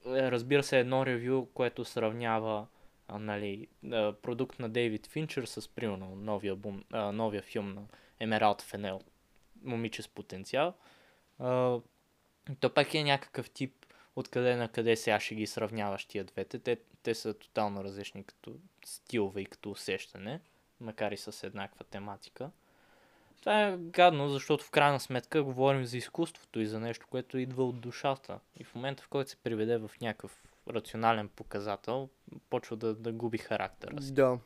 Е, 0.05 0.31
Разбира 0.31 0.63
се, 0.63 0.79
едно 0.79 1.05
ревю, 1.05 1.45
което 1.53 1.85
сравнява 1.85 2.67
а, 3.07 3.19
нали, 3.19 3.67
а, 3.91 4.13
продукт 4.13 4.59
на 4.59 4.69
Дейвид 4.69 5.07
Финчер 5.07 5.43
с, 5.45 5.69
примерно, 5.75 6.15
новия, 6.15 6.55
бум, 6.55 6.83
а, 6.91 7.11
новия 7.11 7.41
филм 7.41 7.73
на 7.73 7.81
Емералд 8.19 8.61
Фенел, 8.61 9.01
Момиче 9.63 10.01
с 10.01 10.07
потенциал. 10.07 10.73
А, 11.39 11.79
то 12.59 12.73
пак 12.73 12.93
е 12.93 13.03
някакъв 13.03 13.49
тип 13.49 13.82
откъде 14.15 14.55
на 14.55 14.69
къде 14.69 14.95
сега 14.95 15.19
ще 15.19 15.35
ги 15.35 15.47
сравняваш 15.47 16.05
тия 16.05 16.23
двете. 16.23 16.59
Те, 16.59 16.77
те 17.03 17.15
са 17.15 17.33
тотално 17.33 17.83
различни 17.83 18.23
като 18.23 18.55
стилове 18.85 19.41
и 19.41 19.45
като 19.45 19.71
усещане, 19.71 20.39
макар 20.79 21.11
и 21.11 21.17
с 21.17 21.47
еднаква 21.47 21.83
тематика. 21.83 22.51
Това 23.39 23.67
е 23.67 23.77
гадно, 23.77 24.29
защото 24.29 24.63
в 24.63 24.71
крайна 24.71 24.99
сметка 24.99 25.43
говорим 25.43 25.85
за 25.85 25.97
изкуството 25.97 26.59
и 26.59 26.67
за 26.67 26.79
нещо, 26.79 27.07
което 27.09 27.37
идва 27.37 27.63
от 27.63 27.81
душата. 27.81 28.39
И 28.57 28.63
в 28.63 28.75
момента, 28.75 29.03
в 29.03 29.07
който 29.07 29.29
се 29.29 29.37
приведе 29.37 29.77
в 29.77 29.91
някакъв 30.01 30.43
рационален 30.69 31.29
показател, 31.29 32.09
почва 32.49 32.75
да, 32.75 32.95
да 32.95 33.11
губи 33.11 33.37
характера 33.37 34.01
си. 34.01 34.13
Да. 34.13 34.39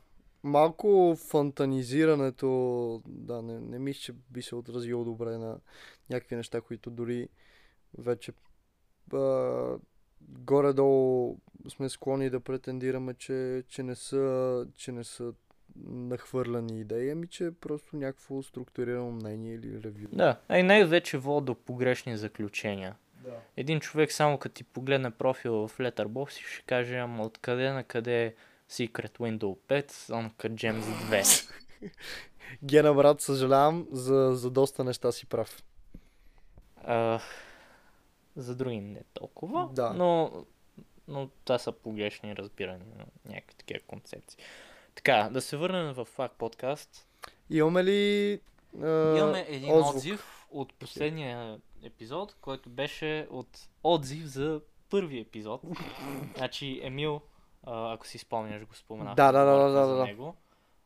Малко 0.43 1.15
фантанизирането, 1.29 2.47
да, 3.05 3.41
не, 3.41 3.59
не 3.59 3.79
мисля, 3.79 3.99
че 3.99 4.13
би 4.29 4.41
се 4.41 4.55
отразило 4.55 5.03
добре 5.03 5.37
на 5.37 5.59
някакви 6.09 6.35
неща, 6.35 6.61
които 6.61 6.89
дори 6.89 7.29
вече 7.97 8.31
а, 9.13 9.77
горе-долу 10.21 11.37
сме 11.69 11.89
склонни 11.89 12.29
да 12.29 12.39
претендираме, 12.39 13.13
че, 13.13 13.63
че, 13.67 13.83
не 13.83 13.95
са, 13.95 14.65
че 14.75 14.91
не 14.91 15.03
са 15.03 15.33
нахвърляни 15.85 16.79
идеи, 16.79 17.11
ами 17.11 17.27
че 17.27 17.45
е 17.45 17.51
просто 17.51 17.95
някакво 17.95 18.43
структурирано 18.43 19.11
мнение 19.11 19.53
или 19.53 19.83
ревю. 19.83 20.07
Да, 20.11 20.39
а 20.47 20.57
и 20.57 20.63
най-вече 20.63 21.17
води 21.17 21.45
до 21.45 21.55
погрешни 21.55 22.17
заключения. 22.17 22.95
Да. 23.23 23.33
Един 23.57 23.79
човек 23.79 24.11
само 24.11 24.37
като 24.37 24.55
ти 24.55 24.63
погледне 24.63 25.11
профила 25.11 25.67
в 25.67 25.77
Letterboxd 25.77 26.47
ще 26.47 26.65
каже, 26.65 26.97
ама 26.97 27.23
откъде 27.23 27.71
на 27.71 27.83
къде 27.83 28.25
е 28.25 28.33
Secret 28.69 29.17
Window 29.17 29.57
5, 29.67 29.91
Uncut 29.91 30.53
Gems 30.53 30.81
2. 30.81 31.51
Гена, 32.63 32.93
брат, 32.93 33.21
съжалявам, 33.21 33.87
за, 33.91 34.31
за 34.33 34.51
доста 34.51 34.83
неща 34.83 35.11
си 35.11 35.25
прав. 35.25 35.63
А, 36.83 37.19
за 38.37 38.55
други 38.55 38.79
не 38.81 39.03
толкова, 39.13 39.69
Да. 39.73 39.93
но, 39.93 40.31
но 41.07 41.29
това 41.45 41.59
са 41.59 41.71
погрешни 41.71 42.35
разбирания 42.35 42.95
на 42.97 43.05
някакви 43.33 43.55
такива 43.55 43.79
концепции. 43.87 44.39
Така, 44.95 45.29
да 45.31 45.41
се 45.41 45.57
върнем 45.57 45.93
в 45.93 46.05
Фак 46.05 46.31
подкаст. 46.31 47.07
Имаме 47.49 47.83
ли 47.83 48.41
а, 48.83 49.17
Имаме 49.17 49.45
един 49.49 49.71
отзвук? 49.73 49.95
отзив 49.95 50.47
от 50.51 50.73
последния 50.73 51.59
епизод, 51.83 52.35
който 52.41 52.69
беше 52.69 53.27
от 53.31 53.69
отзив 53.83 54.25
за 54.25 54.61
първи 54.89 55.19
епизод. 55.19 55.61
значи 56.37 56.79
Емил, 56.83 57.21
ако 57.63 58.07
си 58.07 58.17
спомняш, 58.17 58.65
го 58.65 58.75
споменах. 58.75 59.15
Да, 59.15 59.31
да, 59.31 59.45
да, 59.45 59.57
да, 59.57 59.69
за 59.69 59.87
да, 59.87 59.95
да. 59.95 60.05
него. 60.05 60.35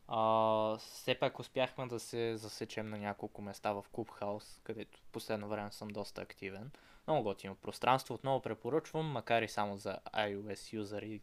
А, 0.08 0.78
все 0.78 1.16
пак 1.16 1.40
успяхме 1.40 1.88
да 1.88 2.00
се 2.00 2.38
засечем 2.38 2.90
на 2.90 2.98
няколко 2.98 3.42
места 3.42 3.72
в 3.74 3.86
Клубхаус, 3.92 4.60
където 4.64 5.00
в 5.00 5.12
последно 5.12 5.48
време 5.48 5.72
съм 5.72 5.88
доста 5.88 6.22
активен. 6.22 6.72
Много 7.08 7.24
готино 7.24 7.56
пространство, 7.56 8.14
отново 8.14 8.42
препоръчвам, 8.42 9.06
макар 9.06 9.42
и 9.42 9.48
само 9.48 9.78
за 9.78 9.98
iOS 10.14 10.74
юзери, 10.74 11.22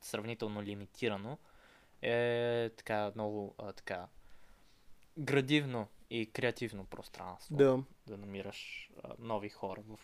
сравнително 0.00 0.62
лимитирано. 0.62 1.38
Е 2.02 2.70
така 2.76 3.12
много 3.14 3.54
а, 3.58 3.72
така 3.72 4.06
градивно 5.18 5.86
и 6.10 6.26
креативно 6.26 6.84
пространство. 6.84 7.56
Да. 7.56 7.78
да 8.06 8.16
намираш 8.16 8.90
а, 9.02 9.08
нови 9.18 9.48
хора 9.48 9.82
в 9.88 9.98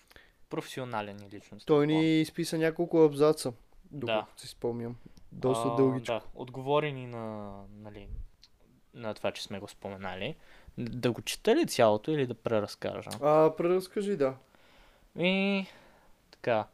професионален 0.51 1.17
и 1.23 1.31
личностен 1.31 1.67
Той 1.67 1.87
ни 1.87 2.21
изписа 2.21 2.59
няколко 2.59 2.99
абзаца, 2.99 3.53
докато 3.91 4.33
Да. 4.37 4.41
си 4.41 4.49
спомням. 4.49 4.97
Доста 5.33 5.69
А, 5.69 5.77
дългичко. 5.77 6.13
Да, 6.13 6.23
отговори 6.35 6.93
ни 6.93 7.07
на, 7.07 7.53
нали, 7.71 8.09
на 8.95 9.15
това, 9.15 9.33
че 9.33 9.43
сме 9.43 9.61
го 9.61 9.69
споменали. 9.69 10.37
Да 10.79 11.13
го 11.13 11.23
чета 11.23 11.57
ли 11.57 11.67
цялото 11.67 12.11
или 12.11 12.27
да 12.27 12.35
преразкажа? 12.35 13.11
А, 13.23 13.57
преразкажи, 13.57 14.17
да. 14.17 14.37
И 15.19 15.67
така, 16.31 16.67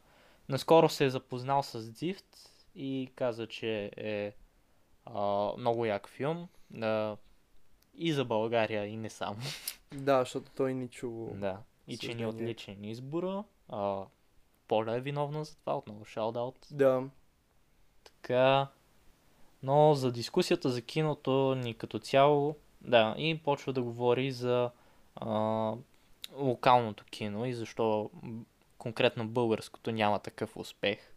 наскоро 0.49 0.89
се 0.89 1.05
е 1.05 1.09
запознал 1.09 1.63
с 1.63 1.81
Zift 1.81 2.49
и 2.75 3.11
каза, 3.15 3.47
че 3.47 3.91
е 3.97 4.33
а, 5.05 5.51
много 5.57 5.85
як 5.85 6.09
филм. 6.09 6.47
А, 6.81 7.17
и 7.95 8.13
за 8.13 8.25
България, 8.25 8.85
и 8.85 8.97
не 8.97 9.09
само. 9.09 9.37
Да, 9.93 10.19
защото 10.19 10.51
той 10.55 10.73
ни 10.73 10.87
чу. 10.87 11.27
Да. 11.33 11.57
И 11.87 11.97
че 11.97 12.13
ни 12.13 12.23
е 12.23 12.27
отличен 12.27 12.83
избора. 12.83 13.43
А, 13.69 14.03
Поля 14.67 14.95
е 14.95 15.01
виновна 15.01 15.45
за 15.45 15.55
това, 15.55 15.77
отново 15.77 16.05
шаут 16.05 16.67
Да. 16.71 17.03
Така. 18.03 18.67
Но 19.63 19.93
за 19.93 20.11
дискусията 20.11 20.69
за 20.69 20.81
киното 20.81 21.55
ни 21.55 21.73
като 21.73 21.99
цяло, 21.99 22.55
да, 22.81 23.15
и 23.17 23.37
почва 23.43 23.73
да 23.73 23.81
говори 23.81 24.31
за 24.31 24.71
а, 25.15 25.73
локалното 26.35 27.05
кино 27.05 27.45
и 27.45 27.53
защо 27.53 28.11
конкретно 28.77 29.27
българското 29.27 29.91
няма 29.91 30.19
такъв 30.19 30.57
успех. 30.57 31.13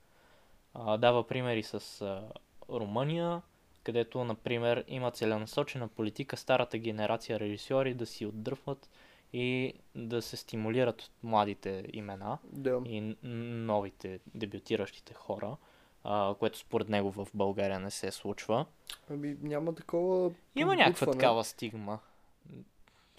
А, 0.74 0.96
дава 0.96 1.26
примери 1.26 1.62
с 1.62 2.00
а, 2.00 2.22
Румъния, 2.70 3.42
където, 3.82 4.24
например, 4.24 4.84
има 4.88 5.10
целенасочена 5.10 5.88
политика 5.88 6.36
старата 6.36 6.78
генерация 6.78 7.40
режисьори 7.40 7.94
да 7.94 8.06
си 8.06 8.26
отдръпват 8.26 8.90
и 9.32 9.74
да 9.94 10.22
се 10.22 10.36
стимулират 10.36 11.10
младите 11.22 11.84
имена 11.92 12.38
Да. 12.44 12.82
и 12.86 13.16
новите 13.22 14.20
дебютиращите 14.34 15.14
хора, 15.14 15.56
а, 16.04 16.34
което 16.38 16.58
според 16.58 16.88
него 16.88 17.12
в 17.12 17.28
България 17.34 17.80
не 17.80 17.90
се 17.90 18.10
случва. 18.10 18.66
Ами 19.10 19.36
няма 19.42 19.74
такова. 19.74 20.30
Има 20.56 20.76
някаква 20.76 21.12
такава 21.12 21.44
стигма. 21.44 21.98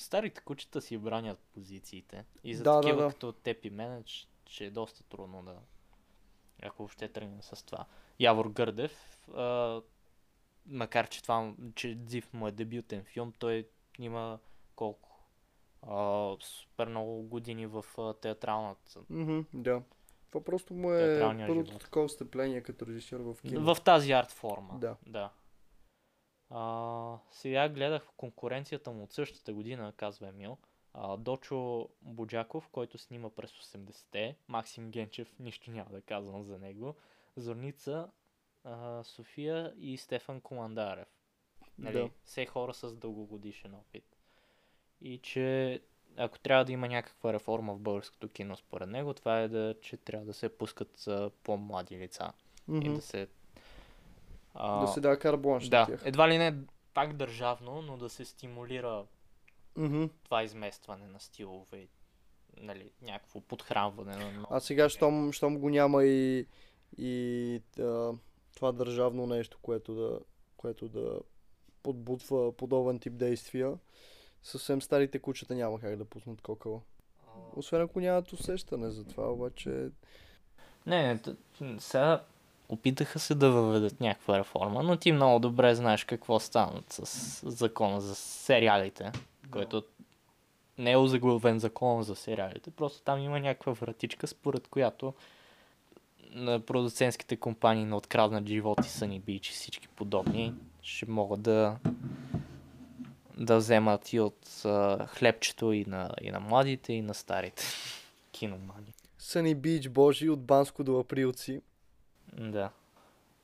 Старите 0.02 0.42
кучета 0.42 0.82
си 0.82 0.98
бранят 0.98 1.40
позициите. 1.40 2.26
И 2.44 2.56
за 2.56 2.64
Да, 2.64 2.72
да, 2.72 2.82
такива 2.82 3.04
да. 3.04 3.10
като 3.10 3.32
теб 3.32 3.66
и 3.66 3.70
мен, 3.70 4.04
че- 4.04 4.28
че 4.46 4.66
е 4.66 4.72
доста 4.72 5.04
трудно 5.04 5.44
да... 5.44 5.56
Ако 6.64 6.78
въобще 6.78 7.08
тръгнем 7.08 7.42
с 7.42 7.66
това. 7.66 7.86
Явор 8.20 8.46
Гърдев, 8.46 8.94
а, 9.30 9.82
макар 10.66 11.10
че 11.10 11.24
това, 11.24 11.54
че 11.76 11.96
Дзив 11.96 12.34
му 12.34 12.48
е 12.48 12.52
дебютен 12.52 13.04
филм, 13.04 13.34
той 13.40 13.68
има 14.00 14.40
колко? 14.76 15.10
А, 15.82 16.36
супер 16.42 16.88
много 16.88 17.24
години 17.24 17.66
в 17.66 17.86
а, 17.98 18.14
театралната 18.14 19.00
Мгм, 19.10 19.40
да. 19.54 19.82
Това 20.30 20.44
просто 20.44 20.74
му 20.74 20.94
е 20.94 21.20
първото 21.20 21.66
живот. 21.66 21.82
такова 21.82 22.10
стъпление 22.10 22.62
като 22.62 22.88
режисьор 22.88 23.20
в 23.20 23.38
кино. 23.42 23.76
В 23.76 23.82
тази 23.82 24.12
арт 24.12 24.32
форма. 24.32 24.80
Да. 24.80 24.96
да. 25.08 25.30
А, 26.52 27.18
сега 27.32 27.70
гледах 27.70 28.08
конкуренцията 28.18 28.92
му 28.92 29.04
от 29.04 29.14
същата 29.14 29.54
година, 29.54 29.94
казва 29.98 30.28
Емил. 30.28 30.58
А, 30.94 31.18
Дочо 31.18 31.90
Буджаков, 32.02 32.70
който 32.72 32.98
снима 32.98 33.30
през 33.30 33.52
80-те. 33.52 34.36
Максим 34.48 34.92
Генчев, 34.92 35.36
нищо 35.40 35.72
няма 35.72 35.90
да 35.90 36.02
казвам 36.02 36.44
за 36.44 36.58
него. 36.58 36.96
Зорница, 37.38 38.10
а, 38.64 39.04
София 39.04 39.74
и 39.78 39.98
Стефан 39.98 40.42
Командарев. 40.42 41.08
Нали, 41.78 41.94
Да. 41.94 42.10
Все 42.24 42.46
хора 42.46 42.74
с 42.74 42.96
дългогодишен 42.96 43.74
опит. 43.76 44.18
И 45.02 45.18
че 45.18 45.82
ако 46.18 46.40
трябва 46.40 46.66
да 46.66 46.72
има 46.72 46.88
някаква 46.88 47.34
реформа 47.34 47.74
в 47.76 47.80
българското 47.80 48.30
кино, 48.30 48.58
според 48.58 48.90
него, 48.90 49.14
това 49.14 49.40
е 49.40 49.48
да, 49.48 49.76
че 49.82 49.98
трябва 49.98 50.26
да 50.26 50.34
се 50.34 50.58
пускат 50.58 51.08
а, 51.08 51.32
по-млади 51.44 51.98
лица 51.98 52.34
и 52.68 52.72
Мгм. 52.72 52.94
да 52.94 53.02
се... 53.02 53.28
А, 54.54 54.82
Да 54.82 54.88
се 54.88 55.00
дава 55.02 55.18
карбланш 55.18 55.64
на 55.64 55.70
да, 55.70 55.86
тях. 55.86 56.02
едва 56.06 56.30
ли 56.30 56.38
не 56.38 56.56
пак 56.94 57.14
държавно, 57.14 57.82
но 57.82 57.98
да 57.98 58.10
се 58.10 58.26
стимулира 58.26 59.04
Мгм. 59.78 60.06
това 60.24 60.44
изместване 60.44 61.08
на 61.08 61.20
стилове, 61.20 61.88
нали, 62.58 62.92
някакво 63.02 63.42
подхранване 63.42 64.16
на 64.16 64.32
нови 64.32 64.46
А 64.50 64.60
сега, 64.60 64.90
щом, 64.90 65.32
щом 65.32 65.60
го 65.60 65.70
няма 65.70 66.04
и, 66.04 66.48
и 66.98 67.62
а, 67.80 68.12
това 68.56 68.72
държавно 68.72 69.28
нещо, 69.28 69.58
което 69.62 69.94
да, 69.96 70.20
което 70.58 70.88
да 70.90 71.20
подбутва 71.84 72.52
подобен 72.52 73.00
тип 73.00 73.14
действия, 73.14 73.74
съвсем 74.44 74.82
старите 74.82 75.20
кучета 75.20 75.56
няма 75.56 75.80
как 75.80 75.96
да 75.96 76.06
пуснат 76.06 76.42
кокала. 76.42 76.82
Освен 77.56 77.82
ако 77.82 78.00
нямат 78.00 78.34
усещане 78.34 78.90
за 78.92 79.04
това, 79.06 79.32
обаче... 79.32 79.90
Не, 80.86 81.20
не, 81.62 81.80
сега 81.80 82.24
опитаха 82.72 83.20
се 83.20 83.36
да 83.36 83.52
въведат 83.52 84.02
някаква 84.02 84.40
реформа, 84.40 84.84
но 84.84 84.98
ти 84.98 85.12
много 85.12 85.40
добре 85.40 85.76
знаеш 85.76 86.04
какво 86.04 86.40
станат 86.40 86.94
с 86.94 87.50
закона 87.50 88.02
за 88.02 88.16
сериалите, 88.16 89.12
който 89.52 89.84
не 90.78 90.92
е 90.92 90.98
озаглавен 90.98 91.60
закон 91.60 92.04
за 92.04 92.16
сериалите, 92.16 92.72
просто 92.72 93.02
там 93.02 93.20
има 93.20 93.40
някаква 93.40 93.74
вратичка, 93.74 94.28
според 94.28 94.68
която 94.68 95.14
на 96.32 96.60
продуцентските 96.60 97.36
компании 97.36 97.86
на 97.86 97.98
откраднат 97.98 98.48
живот 98.48 98.86
и 98.86 98.90
Съни 98.90 99.20
Бич 99.20 99.50
и 99.50 99.54
всички 99.54 99.88
подобни 99.88 100.54
ще 100.82 101.06
могат 101.06 101.42
да 101.42 101.78
да 103.38 103.58
вземат 103.58 104.14
и 104.14 104.20
от 104.20 104.62
а, 104.66 105.08
хлебчето 105.08 105.72
и 105.72 105.86
на, 105.86 106.12
и 106.22 106.32
на 106.32 106.40
младите, 106.40 106.94
и 106.94 107.02
на 107.02 107.14
старите 107.14 107.64
киномани. 108.32 108.94
Съни 109.20 109.56
Бич 109.56 109.90
Божи 109.90 110.30
от 110.30 110.42
Банско 110.42 110.84
до 110.84 111.00
Априлци. 111.00 111.62
Да. 112.38 112.70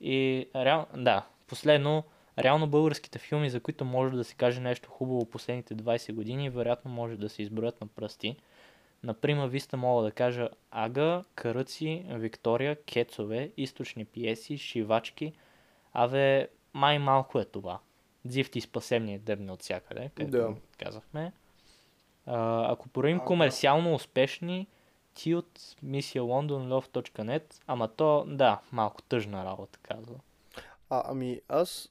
И 0.01 0.48
реал... 0.56 0.86
да, 0.96 1.25
последно, 1.48 2.03
реално 2.39 2.67
българските 2.67 3.20
филми, 3.20 3.50
за 3.50 3.60
които 3.60 3.86
може 3.86 4.15
да 4.15 4.24
се 4.24 4.36
каже 4.36 4.60
нещо 4.62 4.89
хубаво 4.89 5.25
последните 5.25 5.75
20 5.75 6.13
години, 6.13 6.50
вероятно 6.50 6.91
може 6.91 7.17
да 7.17 7.29
се 7.29 7.41
изброят 7.41 7.82
на 7.82 7.88
пръсти. 7.88 8.36
Например, 9.03 9.48
виста 9.48 9.77
мога 9.77 10.03
да 10.03 10.12
кажа 10.12 10.50
Ага, 10.72 11.24
Каръци, 11.36 12.06
Виктория, 12.10 12.84
Кецове, 12.84 13.51
Източни 13.58 14.06
пиеси, 14.06 14.58
Шивачки. 14.58 15.34
Абе, 15.94 16.48
май 16.74 17.00
малко 17.00 17.39
е 17.39 17.46
това. 17.46 17.79
Дзифти 18.25 18.62
спасемни 18.62 19.20
дебни 19.20 19.51
от 19.51 19.62
всякъде, 19.62 20.12
където 20.15 20.38
Да. 20.38 20.56
казахме. 20.77 21.32
А, 22.25 22.72
ако 22.72 22.89
поровим 22.89 23.17
Ага. 23.17 23.25
комерциално 23.25 23.94
успешни, 23.94 24.67
ти 25.18 25.36
от 25.36 25.76
мисия 25.84 26.24
londonlove.net, 26.24 27.44
ама 27.68 27.88
то, 27.88 28.26
да, 28.28 28.62
малко 28.72 29.02
тъжна 29.02 29.46
работа, 29.46 29.80
казва. 29.82 30.16
А, 30.90 31.04
ами 31.06 31.42
аз 31.50 31.90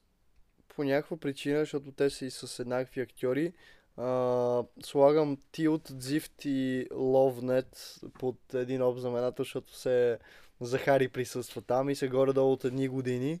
по 0.75 0.83
някаква 0.83 1.17
причина, 1.17 1.59
защото 1.59 1.91
те 1.91 2.09
са 2.09 2.25
и 2.25 2.31
с 2.31 2.59
еднакви 2.59 3.01
актьори, 3.01 3.53
а, 3.97 4.63
слагам 4.83 5.37
Тилт, 5.51 5.89
Дзифт 5.91 6.45
и 6.45 6.87
Ловнет 6.93 7.99
под 8.19 8.53
един 8.53 8.81
знаменател, 8.99 9.43
защото 9.43 9.75
се 9.75 10.19
Захари 10.61 11.07
присъства 11.07 11.61
там 11.61 11.89
и 11.89 11.95
се 11.95 12.09
горе-долу 12.09 12.51
от 12.51 12.65
едни 12.65 12.87
години. 12.87 13.39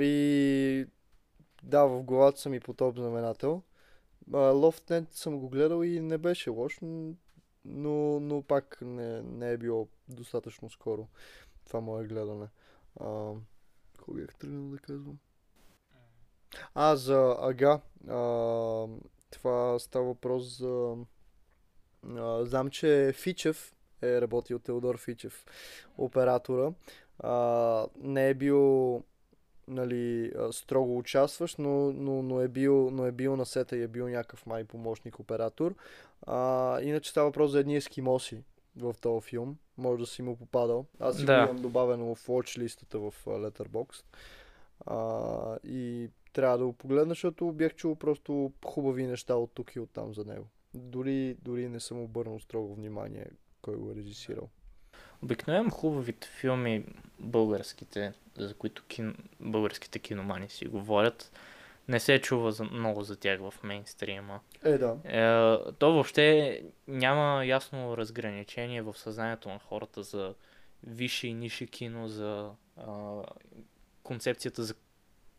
И 0.00 0.86
да, 1.62 1.84
в 1.84 2.02
главата 2.02 2.40
съм 2.40 2.54
и 2.54 2.60
под 2.60 2.82
знаменател. 2.96 3.62
Ловнет 4.32 5.12
съм 5.12 5.38
го 5.38 5.48
гледал 5.48 5.82
и 5.82 6.00
не 6.00 6.18
беше 6.18 6.50
лош, 6.50 6.78
но, 7.68 8.20
но 8.20 8.42
пак 8.42 8.78
не, 8.82 9.22
не 9.22 9.50
е 9.50 9.56
било 9.56 9.88
достатъчно 10.08 10.70
скоро 10.70 11.08
това 11.66 11.80
мое 11.80 12.04
гледане. 12.04 12.46
А, 13.00 13.32
какво 13.96 14.12
бях 14.12 14.34
тръгнал 14.34 14.70
да 14.70 14.78
казвам? 14.78 15.18
А, 16.74 16.96
за 16.96 17.36
Ага. 17.40 17.80
А, 18.08 18.16
това 19.30 19.78
става 19.78 20.04
въпрос 20.04 20.58
за... 20.58 20.96
А, 22.16 22.44
знам, 22.44 22.70
че 22.70 23.12
Фичев 23.16 23.74
е 24.02 24.20
работил 24.20 24.58
Теодор 24.58 24.98
Фичев, 24.98 25.44
оператора. 25.98 26.72
А, 27.18 27.86
не 27.96 28.28
е 28.28 28.34
бил 28.34 29.02
нали, 29.68 30.32
строго 30.52 30.98
участващ, 30.98 31.58
но, 31.58 31.92
но, 31.92 32.22
но, 32.22 32.40
е 32.40 32.48
бил, 32.48 32.90
но 32.90 33.06
е 33.06 33.12
бил 33.12 33.36
на 33.36 33.46
сета 33.46 33.76
и 33.76 33.82
е 33.82 33.88
бил 33.88 34.08
някакъв 34.08 34.46
май 34.46 34.64
помощник 34.64 35.18
оператор. 35.18 35.74
А, 36.26 36.80
иначе 36.82 37.10
става 37.10 37.26
въпрос 37.28 37.50
за 37.50 37.60
едни 37.60 37.76
ескимоси 37.76 38.42
в 38.76 38.94
този 39.00 39.26
филм. 39.26 39.56
Може 39.76 40.00
да 40.00 40.06
си 40.06 40.22
му 40.22 40.36
попадал. 40.36 40.86
Аз 41.00 41.16
си 41.16 41.24
Да. 41.24 41.38
го 41.46 41.50
имам 41.50 41.62
добавено 41.62 42.14
в 42.14 42.26
watch 42.26 42.58
листата 42.58 42.98
в 42.98 43.14
Letterboxd. 43.26 44.04
А, 44.86 45.58
и 45.64 46.10
трябва 46.32 46.58
да 46.58 46.66
го 46.66 46.72
погледна, 46.72 47.10
защото 47.10 47.52
бях 47.52 47.74
чул 47.74 47.96
просто 47.96 48.52
хубави 48.64 49.06
неща 49.06 49.34
от 49.34 49.50
тук 49.54 49.76
и 49.76 49.80
от 49.80 49.90
там 49.90 50.14
за 50.14 50.24
него. 50.24 50.46
Дори, 50.74 51.36
дори 51.42 51.68
не 51.68 51.80
съм 51.80 52.02
обърнал 52.02 52.38
строго 52.40 52.74
внимание 52.74 53.26
кой 53.62 53.76
го 53.76 53.90
е 53.90 53.94
режисирал. 53.94 54.48
Обикновено 55.22 55.70
хубавите 55.70 56.28
филми, 56.28 56.84
българските, 57.18 58.12
за 58.38 58.54
които 58.54 58.82
кин... 58.88 59.14
българските 59.40 59.98
киномани 59.98 60.48
си 60.48 60.66
говорят, 60.66 61.32
не 61.88 62.00
се 62.00 62.20
чува 62.20 62.52
за... 62.52 62.64
много 62.64 63.02
за 63.02 63.16
тях 63.16 63.40
в 63.40 63.54
мейнстрима. 63.62 64.40
Е, 64.64 64.78
да. 64.78 64.96
Е, 65.04 65.72
то 65.78 65.92
въобще 65.92 66.60
няма 66.88 67.44
ясно 67.46 67.96
разграничение 67.96 68.82
в 68.82 68.98
съзнанието 68.98 69.48
на 69.48 69.58
хората 69.58 70.02
за 70.02 70.34
висше 70.82 71.26
и 71.28 71.34
нише 71.34 71.66
кино, 71.66 72.08
за 72.08 72.50
а, 72.76 73.22
концепцията 74.02 74.62
за 74.62 74.74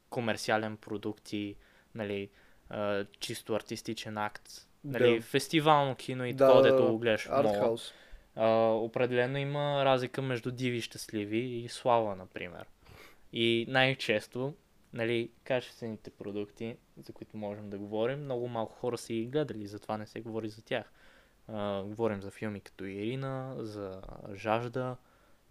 комерциален 0.09 0.77
продукт 0.77 1.33
и 1.33 1.55
нали, 1.95 2.29
а, 2.69 3.05
чисто 3.19 3.53
артистичен 3.53 4.17
акт. 4.17 4.67
Нали, 4.83 5.15
Да. 5.15 5.21
Фестивално 5.21 5.95
кино 5.95 6.25
и 6.25 6.33
Да, 6.33 6.47
такова, 6.47 6.63
дето 6.63 6.87
го 6.91 6.97
гледаш 6.97 7.27
мола. 7.29 7.39
Артхаус. 7.39 7.93
А, 8.35 8.47
определено 8.67 9.37
има 9.37 9.85
разлика 9.85 10.21
между 10.21 10.51
Диви 10.51 10.81
Щастливи 10.81 11.37
и 11.37 11.69
Слава, 11.69 12.15
например. 12.15 12.65
И 13.33 13.65
най-често, 13.69 14.53
нали, 14.93 15.31
качествените 15.43 16.09
продукти, 16.09 16.77
за 16.97 17.13
които 17.13 17.37
можем 17.37 17.69
да 17.69 17.77
говорим, 17.77 18.23
много 18.23 18.47
малко 18.47 18.73
хора 18.73 18.97
са 18.97 19.13
и 19.13 19.25
гледали, 19.25 19.67
затова 19.67 19.97
не 19.97 20.07
се 20.07 20.21
говори 20.21 20.49
за 20.49 20.61
тях. 20.61 20.91
А, 21.47 21.83
говорим 21.83 22.21
за 22.21 22.31
филми 22.31 22.61
като 22.61 22.85
Ирина, 22.85 23.55
за 23.57 24.01
Жажда, 24.33 24.97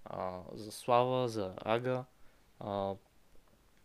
а, 0.05 0.41
за 0.53 0.73
Слава, 0.73 1.29
за 1.29 1.55
Ага. 1.65 2.05
А, 2.61 2.95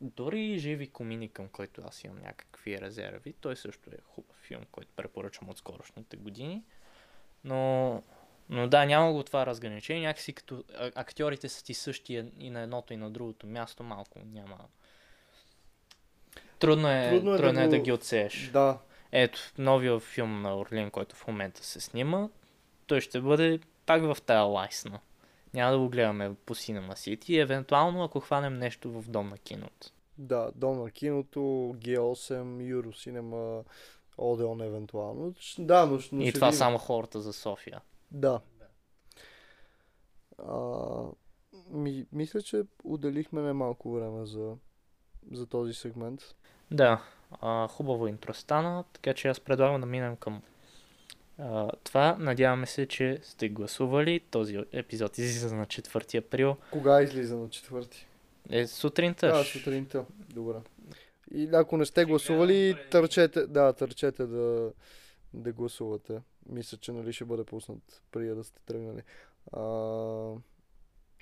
дори 0.01 0.57
Живи 0.57 0.87
комини, 0.87 1.29
към 1.29 1.47
който 1.47 1.81
аз 1.85 2.03
имам 2.03 2.21
някакви 2.21 2.81
резерви. 2.81 3.33
Той 3.33 3.55
също 3.55 3.89
е 3.89 3.97
хубав 4.05 4.35
филм, 4.35 4.61
който 4.71 4.91
препоръчвам 4.95 5.49
от 5.49 5.57
скорошните 5.57 6.17
години. 6.17 6.63
Но, 7.43 8.03
но 8.53 8.67
да, 8.67 8.85
няма 8.85 9.13
го 9.13 9.23
това 9.23 9.45
разграничение. 9.45 10.07
Някакси 10.07 10.33
като 10.33 10.63
актьорите 10.95 11.49
са 11.49 11.63
ти 11.63 11.73
същия 11.73 12.27
и 12.39 12.49
на 12.49 12.59
едното 12.61 12.93
и 12.93 12.97
на 12.97 13.09
другото 13.09 13.47
място, 13.47 13.83
малко 13.83 14.19
няма. 14.25 14.57
Трудно 16.59 16.89
е, 16.89 17.09
Трудно 17.09 17.37
трудно 17.37 17.59
е 17.59 17.63
е, 17.63 17.65
да 17.65 17.69
да, 17.69 17.77
го- 17.77 17.83
ги 17.83 17.91
отсееш. 17.91 18.49
Да, 18.53 18.77
Ето, 19.11 19.39
новия 19.57 19.99
филм 19.99 20.41
на 20.41 20.57
Орлин, 20.57 20.91
който 20.91 21.15
в 21.15 21.27
момента 21.27 21.63
се 21.63 21.81
снима, 21.81 22.29
той 22.87 23.01
ще 23.01 23.21
бъде 23.21 23.59
пак 23.85 24.01
в 24.03 24.17
тая 24.21 24.41
лайсна. 24.41 24.99
Няма 25.53 25.71
да 25.71 25.77
го 25.79 25.89
гледаме 25.89 26.31
по 26.45 26.55
Cinema 26.55 26.91
City, 26.91 27.29
и 27.29 27.39
евентуално 27.39 28.03
ако 28.03 28.19
хванем 28.19 28.53
нещо 28.53 28.91
в 28.91 29.09
дом 29.09 29.29
на 29.29 29.37
киното. 29.37 29.87
да, 30.17 30.51
Дом 30.55 30.83
на 30.83 30.91
киното, 30.91 31.39
G8, 31.75 32.43
Eurocинема, 32.73 33.63
Одеон 34.17 34.61
евентуално. 34.61 35.33
Да, 35.59 35.85
но, 35.85 35.99
но 36.11 36.21
и 36.21 36.33
това 36.33 36.47
видим. 36.47 36.57
само 36.57 36.77
хората 36.77 37.21
за 37.21 37.33
София. 37.33 37.81
Да. 38.13 38.41
А, 40.37 40.57
ми, 41.69 42.05
мисля, 42.11 42.41
че 42.41 42.63
отделихме 42.83 43.41
немалко 43.41 43.91
време 43.91 44.25
за, 44.25 44.55
за 45.31 45.45
този 45.45 45.73
сегмент. 45.73 46.35
Да, 46.71 47.03
а, 47.41 47.67
хубаво 47.67 48.07
интро 48.07 48.33
стана, 48.33 48.83
така 48.93 49.13
че 49.13 49.27
аз 49.27 49.39
предлагам 49.39 49.81
да 49.81 49.87
минем 49.87 50.15
към 50.15 50.41
а, 51.37 51.69
това. 51.83 52.15
Надяваме 52.19 52.65
се, 52.65 52.87
че 52.87 53.19
сте 53.23 53.49
гласували. 53.49 54.19
Този 54.19 54.59
епизод 54.71 55.17
излиза 55.17 55.55
на 55.55 55.65
4 55.65 56.17
април. 56.17 56.57
Кога 56.71 57.01
излиза 57.01 57.37
на 57.37 57.49
четвърти? 57.49 58.07
Е, 58.49 58.67
сутринта. 58.67 59.27
Да, 59.27 59.43
сутринта. 59.43 60.05
Добре. 60.33 60.55
И 61.31 61.49
ако 61.53 61.77
не 61.77 61.85
сте 61.85 62.05
гласували, 62.05 62.75
търчете, 62.91 63.47
да, 63.47 63.73
търчете 63.73 64.25
да, 64.25 64.71
да 65.33 65.51
гласувате. 65.51 66.21
Мисля, 66.49 66.77
че 66.77 66.91
нали 66.91 67.13
ще 67.13 67.25
бъде 67.25 67.43
пуснат 67.43 68.01
преди 68.11 68.29
да 68.29 68.43
сте 68.43 68.59
тръгнали. 68.65 69.01
А, 69.53 69.59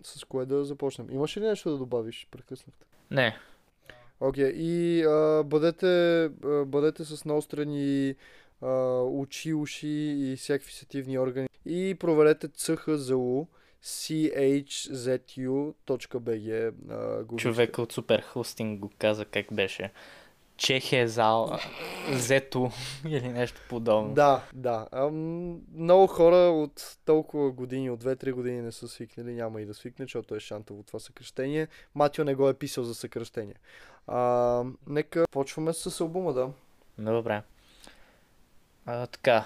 с 0.04 0.24
кое 0.30 0.46
да 0.46 0.66
започнем? 0.66 1.08
Имаш 1.12 1.38
ли 1.38 1.42
нещо 1.42 1.72
да 1.72 1.78
добавиш? 1.78 2.28
Прекъснахте. 2.32 2.86
Не, 3.12 3.38
Окей, 4.22 4.50
и 4.56 5.04
а, 5.04 5.44
бъдете, 5.44 6.24
а, 6.24 6.66
бъдете 6.66 7.06
с 7.06 7.26
наострени 7.26 8.16
а, 8.62 8.68
очи, 9.02 9.54
уши 9.54 9.88
и 9.88 10.36
всякакви 10.38 10.72
сетивни 10.72 11.20
органи. 11.20 11.48
И 11.66 11.96
проверете 12.00 12.48
chzu 12.48 13.48
chzu.bg 13.84 14.76
човека 17.38 17.82
от 17.82 17.92
Супер 17.92 18.22
Хостинг 18.22 18.80
го 18.80 18.92
каза 18.98 19.26
как 19.26 19.54
беше. 19.54 19.92
Чехия 20.62 21.08
зал, 21.08 21.60
зето 22.12 22.72
или 23.06 23.28
нещо 23.28 23.62
подобно. 23.70 24.14
Да, 24.14 24.44
да. 24.54 24.88
Ам, 24.92 25.60
много 25.74 26.08
хора 26.08 26.36
от 26.36 26.98
толкова 27.06 27.52
години, 27.52 27.90
от 27.90 28.04
2-3 28.04 28.32
години 28.32 28.62
не 28.62 28.72
са 28.72 28.88
свикнали, 28.88 29.34
няма 29.34 29.62
и 29.62 29.66
да 29.66 29.74
свикне, 29.74 30.06
защото 30.06 30.36
е 30.36 30.40
шантово 30.40 30.84
това 30.84 31.00
съкръщение. 31.00 31.68
Матио 31.96 32.24
не 32.24 32.36
го 32.36 32.50
е 32.50 32.54
писал 32.54 32.84
за 32.84 32.96
съкръщение. 32.96 33.56
А, 34.08 34.64
нека 34.88 35.26
почваме 35.32 35.74
с 35.74 36.02
албума, 36.02 36.34
да. 36.34 36.50
Добре. 36.98 37.44
А, 38.86 39.08
така, 39.08 39.46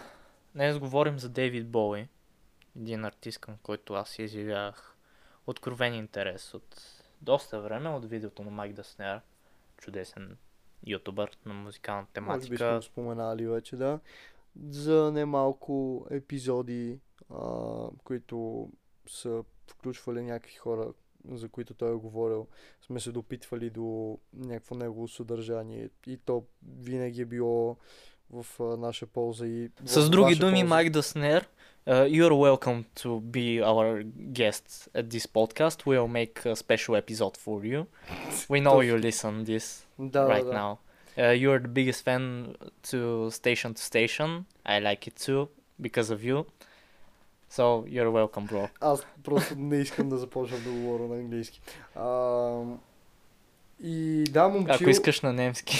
днес 0.56 0.80
говорим 0.80 1.19
за 1.19 1.30
Дейвид 1.30 1.67
Боуи, 1.67 2.08
един 2.78 3.06
артист, 3.06 3.39
към 3.39 3.58
който 3.63 3.93
аз 3.93 4.19
изявявах 4.19 4.95
откровен 5.47 5.93
интерес 5.93 6.54
от 6.54 6.82
доста 7.21 7.62
време, 7.62 7.89
от 7.89 8.06
видеото 8.06 8.43
на 8.43 8.51
Майк 8.51 8.73
Даснер, 8.73 9.19
чудесен 9.78 10.38
ютубър 10.86 11.38
на 11.45 11.54
музикална 11.54 12.06
Може 12.21 12.39
би 12.39 12.45
сме 12.45 12.58
тематика. 12.58 12.82
споменали 12.82 13.48
вече, 13.48 13.76
да. 13.76 14.00
За 14.69 15.12
немалко 15.12 16.06
епизоди, 16.12 17.00
а, 17.30 17.88
които 18.04 18.69
са 19.10 19.43
включвали 19.67 20.21
някакви 20.21 20.56
хора, 20.56 20.93
за 21.32 21.50
които 21.50 21.74
той 21.74 21.91
е 21.91 21.95
говорил, 21.95 22.48
сме 22.86 23.00
се 23.00 23.12
допитвали 23.12 23.69
до 23.69 24.17
някакво 24.34 24.76
негово 24.76 25.08
съдържание 25.08 25.89
и 26.08 26.17
то 26.17 26.43
винаги 26.80 27.21
е 27.21 27.26
било 27.26 27.78
в 28.32 28.45
а, 28.60 28.63
наша 28.63 29.06
полза 29.08 29.48
и 29.48 29.69
С 29.86 30.10
други 30.10 30.36
думи, 30.36 30.52
полза. 30.52 30.65
Майк 30.65 30.89
Даснер, 30.89 31.48
uh, 31.88 32.08
you're 32.10 32.58
welcome 32.58 32.84
to 32.95 33.19
be 33.21 33.62
our 33.63 34.04
guest 34.32 34.89
at 34.93 35.10
this 35.10 35.26
podcast. 35.28 35.86
We'll 35.86 36.08
make 36.08 36.45
a 36.45 36.56
special 36.56 36.95
episode 36.95 37.38
for 37.38 37.63
you. 37.63 37.86
We 38.50 38.60
know 38.62 38.82
you 38.82 38.98
listen 38.98 39.43
this 39.45 39.85
да, 39.99 40.27
right 40.27 40.43
да, 40.43 40.51
да. 40.51 40.58
now. 40.58 40.77
Uh, 41.17 41.31
you're 41.31 41.60
the 41.60 41.67
biggest 41.67 42.03
fan 42.03 42.55
to 42.84 43.31
Station 43.31 43.73
to 43.73 43.81
Station. 43.81 44.45
I 44.65 44.79
like 44.79 45.08
it 45.08 45.15
too 45.15 45.47
because 45.79 46.10
of 46.10 46.21
you. 46.23 46.45
So 47.49 47.86
you're 47.88 48.12
welcome, 48.12 48.47
bro. 48.47 48.69
Аз 48.81 49.05
просто 49.23 49.55
не 49.58 49.77
искам 49.77 50.10
да 50.10 50.17
започна 50.17 50.58
да 50.58 50.71
говоря 50.71 51.03
на 51.03 51.15
английски. 51.15 51.62
А, 51.95 52.62
и 53.84 54.23
да, 54.29 54.47
момчил... 54.47 54.75
Ако 54.75 54.89
искаш 54.89 55.21
на 55.21 55.34
немски. 55.34 55.77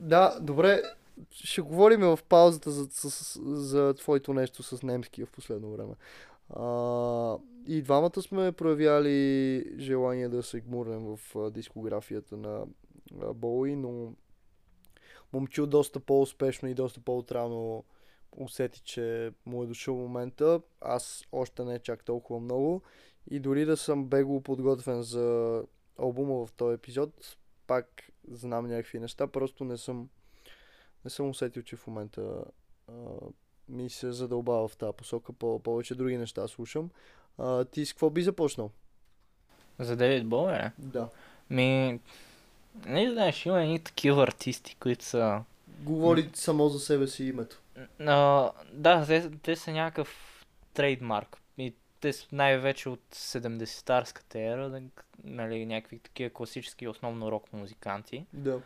Да, 0.00 0.38
добре. 0.40 0.82
Ще 1.30 1.60
говорим 1.60 2.00
в 2.00 2.18
паузата 2.28 2.70
за, 2.70 2.88
за, 2.92 3.10
за 3.56 3.94
твоето 3.94 4.34
нещо 4.34 4.62
с 4.62 4.82
немски 4.82 5.24
в 5.24 5.30
последно 5.30 5.72
време. 5.72 5.94
А, 6.56 7.36
и 7.66 7.82
двамата 7.82 8.22
сме 8.22 8.52
проявяли 8.52 9.64
желание 9.78 10.28
да 10.28 10.42
се 10.42 10.60
гмурнем 10.60 11.16
в 11.16 11.50
дискографията 11.50 12.36
на 12.36 12.64
а, 13.22 13.32
Боуи, 13.32 13.76
но 13.76 14.12
момчил 15.32 15.66
доста 15.66 16.00
по-успешно 16.00 16.68
и 16.68 16.74
доста 16.74 17.00
по-отрано 17.00 17.84
усети, 18.36 18.80
че 18.80 19.32
му 19.46 19.62
е 19.62 19.66
дошъл 19.66 19.96
момента. 19.96 20.60
Аз 20.80 21.24
още 21.32 21.64
не 21.64 21.78
чак 21.78 22.04
толкова 22.04 22.40
много. 22.40 22.82
И 23.30 23.40
дори 23.40 23.64
да 23.64 23.76
съм 23.76 24.06
бегло 24.06 24.40
подготвен 24.40 25.02
за 25.02 25.62
албума 25.98 26.46
в 26.46 26.52
този 26.52 26.74
епизод, 26.74 27.36
пак 27.66 28.10
знам 28.30 28.66
някакви 28.66 29.00
неща, 29.00 29.26
просто 29.26 29.64
не 29.64 29.76
съм 29.76 30.08
не 31.04 31.10
съм 31.10 31.28
усетил, 31.28 31.62
че 31.62 31.76
в 31.76 31.86
момента 31.86 32.44
а, 32.88 32.92
ми 33.68 33.90
се 33.90 34.12
задълбава 34.12 34.68
в 34.68 34.76
тази 34.76 34.96
посока, 34.96 35.32
по- 35.32 35.58
повече 35.58 35.94
други 35.94 36.16
неща 36.16 36.48
слушам. 36.48 36.90
А, 37.38 37.64
ти 37.64 37.86
с 37.86 37.92
какво 37.92 38.10
би 38.10 38.22
започнал? 38.22 38.70
За 39.78 39.96
Дейвид 39.96 40.28
Боуи, 40.28 40.52
ли? 40.52 40.70
Да. 40.78 41.08
Ми, 41.50 42.00
не 42.86 43.10
знаеш, 43.10 43.46
има 43.46 43.62
едни 43.62 43.78
такива 43.78 44.22
артисти, 44.22 44.76
които 44.80 45.04
са... 45.04 45.42
Говори 45.68 46.30
само 46.34 46.68
за 46.68 46.80
себе 46.80 47.06
си 47.06 47.24
името. 47.24 47.60
А, 48.00 48.50
да, 48.72 49.06
те, 49.06 49.30
те 49.42 49.56
са 49.56 49.72
някакъв 49.72 50.40
трейдмарк. 50.74 51.36
И 51.58 51.74
те 52.00 52.12
са 52.12 52.26
най-вече 52.32 52.88
от 52.88 53.00
70-тарската 53.14 54.34
ера, 54.34 54.80
нали, 55.24 55.66
някакви 55.66 55.98
такива 55.98 56.30
класически, 56.30 56.88
основно 56.88 57.30
рок 57.32 57.52
музиканти, 57.52 58.26
Да. 58.32 58.60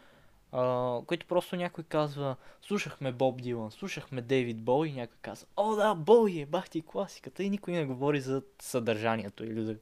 а, 0.53 1.01
които 1.07 1.27
просто 1.27 1.57
някой 1.57 1.85
казва, 1.85 2.37
слушахме 2.62 3.12
Боб 3.12 3.43
Дилан, 3.43 3.71
слушахме 3.71 4.23
Дейвид 4.23 4.62
Боуи, 4.62 4.88
и 4.88 4.93
някой 4.93 5.17
казва, 5.23 5.47
о 5.57 5.77
да, 5.77 5.95
Боуи 5.95 6.40
е, 6.40 6.47
бах 6.47 6.71
ти 6.71 6.83
класиката, 6.83 7.43
и 7.43 7.51
никой 7.51 7.73
не 7.73 7.85
говори 7.85 8.21
за 8.21 8.43
съдържанието 8.61 9.45
или 9.45 9.64
за 9.64 9.77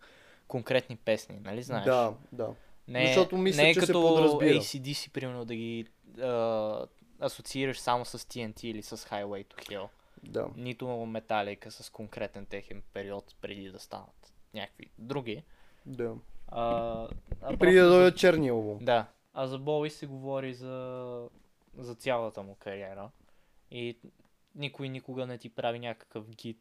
конкретни 0.49 0.97
песни, 0.97 1.39
нали 1.45 1.63
знаеш? 1.63 1.85
Да, 1.85 2.13
да. 2.33 2.49
Не, 2.89 3.07
Защото 3.07 3.39
мисля, 3.39 3.63
не 3.63 3.71
е 3.71 3.75
че 3.75 3.81
се 3.81 3.87
като 3.87 4.01
подразбира. 4.03 4.59
ACDC, 4.59 5.11
примерно, 5.11 5.45
да 5.45 5.55
ги 5.55 5.87
а, 6.21 6.87
асоциираш 7.21 7.81
само 7.81 8.05
с 8.05 8.19
TNT 8.19 8.65
или 8.65 8.83
с 8.83 8.97
Highway 8.97 9.47
to 9.47 9.69
Hell. 9.69 9.89
Да. 10.23 10.49
Нито 10.57 10.89
Металика 10.89 11.71
с 11.71 11.91
конкретен 11.91 12.47
техен 12.47 12.83
период 12.93 13.37
преди 13.41 13.71
да 13.71 13.79
станат 13.79 14.33
някакви 14.55 14.91
други. 14.99 15.43
Да. 15.87 16.15
А, 16.49 17.09
а 17.43 17.57
Преди 17.57 17.77
да 17.77 17.89
дойде 17.89 18.11
за... 18.11 18.15
черния 18.15 18.53
албум. 18.53 18.79
Да. 18.85 19.07
А 19.35 19.47
за 19.47 19.59
Боуи 19.59 19.91
се 19.91 20.07
говори 20.07 20.55
за, 20.55 21.29
за 21.79 21.95
цялата 21.95 22.43
му 22.43 22.55
кариера. 22.55 23.11
И 23.71 23.99
никой 24.55 24.89
никога 24.89 25.27
не 25.27 25.39
ти 25.39 25.49
прави 25.49 25.79
някакъв 25.79 26.31
гид. 26.31 26.61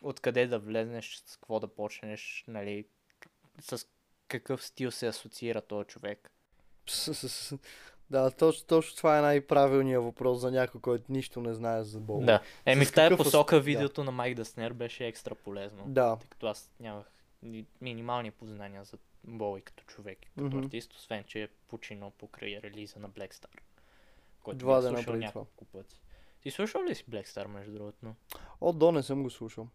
Откъде 0.00 0.46
да 0.46 0.58
влезнеш, 0.58 1.22
с 1.26 1.36
какво 1.36 1.60
да 1.60 1.68
почнеш, 1.68 2.44
нали, 2.48 2.86
с 3.60 3.86
какъв 4.28 4.64
стил 4.64 4.90
се 4.90 5.06
асоциира 5.06 5.60
този 5.60 5.86
човек. 5.86 6.30
Да, 8.10 8.30
точно, 8.30 8.66
точно 8.66 8.96
това 8.96 9.18
е 9.18 9.22
най-правилният 9.22 10.04
въпрос 10.04 10.40
за 10.40 10.50
някой, 10.50 10.80
който 10.80 11.04
нищо 11.08 11.40
не 11.40 11.54
знае 11.54 11.84
за 11.84 12.00
Боуи. 12.00 12.24
Да. 12.24 12.42
Еми 12.66 12.84
в 12.84 12.92
тази 12.92 13.14
ас- 13.14 13.16
посока 13.16 13.56
да. 13.56 13.62
видеото 13.62 14.04
на 14.04 14.10
Майк 14.10 14.36
Даснер 14.36 14.72
беше 14.72 15.06
екстра 15.06 15.34
полезно. 15.34 15.84
Да. 15.86 16.16
Тъй 16.16 16.28
като 16.28 16.46
аз 16.46 16.70
нямах 16.80 17.06
ни- 17.42 17.66
минимални 17.80 18.30
познания 18.30 18.84
за 18.84 18.96
Боуи 19.24 19.62
като 19.62 19.84
човек, 19.84 20.18
като 20.28 20.46
Мгм. 20.46 20.58
артист, 20.58 20.92
освен 20.92 21.24
че 21.24 21.42
е 21.42 21.48
починал 21.68 22.10
покрай 22.10 22.60
релиза 22.62 23.00
на 23.00 23.10
Black 23.10 23.34
Star. 23.34 23.58
Който 24.42 24.58
Два 24.58 24.74
бях 24.74 24.82
дена 24.82 24.96
преди 24.96 25.06
това. 25.06 25.18
няколко 25.18 25.64
пъти. 25.64 26.00
Ти 26.40 26.50
слушал 26.50 26.84
ли 26.84 26.94
си 26.94 27.04
Black 27.04 27.26
Star, 27.26 27.46
между 27.46 27.72
другото? 27.72 28.14
О, 28.60 28.72
до 28.72 28.92
не 28.92 29.02
съм 29.02 29.22
го 29.22 29.30
слушал. 29.30 29.68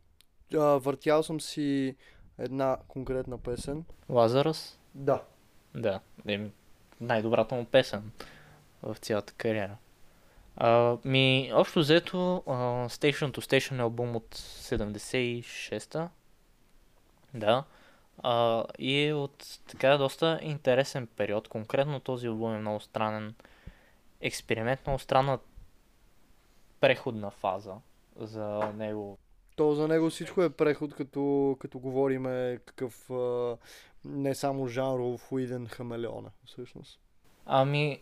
А, 0.54 0.58
въртял 0.60 1.24
съм 1.24 1.42
си 1.42 1.96
една 2.42 2.78
конкретна 2.88 3.38
песен. 3.38 3.86
Лазарус? 4.10 4.80
Да. 4.96 5.24
Да. 5.76 6.00
Еми, 6.28 6.52
най-добрата 7.02 7.56
му 7.56 7.66
песен 7.66 8.12
в 8.84 8.96
цялата 8.96 9.34
кариера. 9.34 9.78
А, 10.56 10.98
ми, 11.06 11.52
общо 11.54 11.80
взето, 11.80 12.44
а, 12.48 12.52
Station 12.90 13.32
to 13.32 13.40
Station 13.40 13.80
е 13.80 13.82
албум 13.82 14.16
от 14.16 14.36
76-та. 14.36 16.10
Да. 17.34 17.64
А, 18.24 18.66
и 18.80 19.08
е 19.08 19.14
от 19.14 19.60
така 19.68 19.98
доста 19.98 20.40
интересен 20.42 21.08
период. 21.08 21.48
Конкретно 21.48 22.00
този 22.00 22.28
албум 22.28 22.56
е 22.56 22.60
много 22.60 22.80
странен 22.80 23.36
експеримент, 24.22 24.80
много 24.88 25.00
странна 25.00 25.40
преходна 26.80 27.32
фаза 27.32 27.76
за 28.20 28.74
него. 28.76 29.18
То 29.62 29.76
за 29.76 29.88
него 29.88 30.10
всичко 30.10 30.44
е 30.44 30.50
преход, 30.50 30.96
като, 30.96 31.58
като 31.60 31.80
говориме 31.80 32.60
какъв 32.66 33.10
а, 33.10 33.58
не 34.06 34.36
само 34.36 34.68
жанров 34.68 35.22
флуиден 35.22 35.68
хамелеон 35.68 36.26
е, 36.26 36.30
всъщност. 36.46 37.00
Ами, 37.46 38.02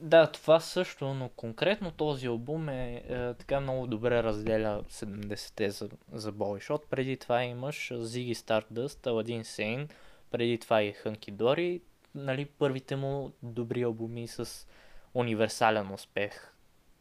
да, 0.00 0.32
това 0.32 0.60
също, 0.60 1.14
но 1.14 1.28
конкретно 1.28 1.90
този 1.90 2.26
албум 2.26 2.68
е, 2.68 3.02
е 3.08 3.34
така 3.34 3.60
много 3.60 3.86
добре 3.86 4.22
разделя 4.22 4.84
70-те 4.90 5.70
за, 5.70 5.88
за 6.12 6.32
защото 6.52 6.86
преди 6.90 7.16
това 7.16 7.44
имаш 7.44 7.90
Ziggy 7.94 8.34
Stardust, 8.34 9.06
Aladdin 9.06 9.42
Sane, 9.42 9.90
преди 10.30 10.58
това 10.58 10.82
и 10.82 10.92
Хънки 10.92 11.30
Дори, 11.30 11.80
нали, 12.14 12.44
първите 12.44 12.96
му 12.96 13.32
добри 13.42 13.82
албуми 13.82 14.28
с 14.28 14.66
универсален 15.14 15.92
успех, 15.92 16.52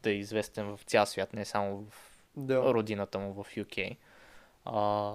да 0.03 0.09
е 0.09 0.13
известен 0.13 0.77
в 0.77 0.83
цял 0.83 1.05
свят, 1.05 1.33
не 1.33 1.45
само 1.45 1.85
в 1.91 2.06
Да. 2.37 2.73
родината 2.73 3.19
му 3.19 3.43
в 3.43 3.55
UK. 3.55 3.97
А, 4.65 5.13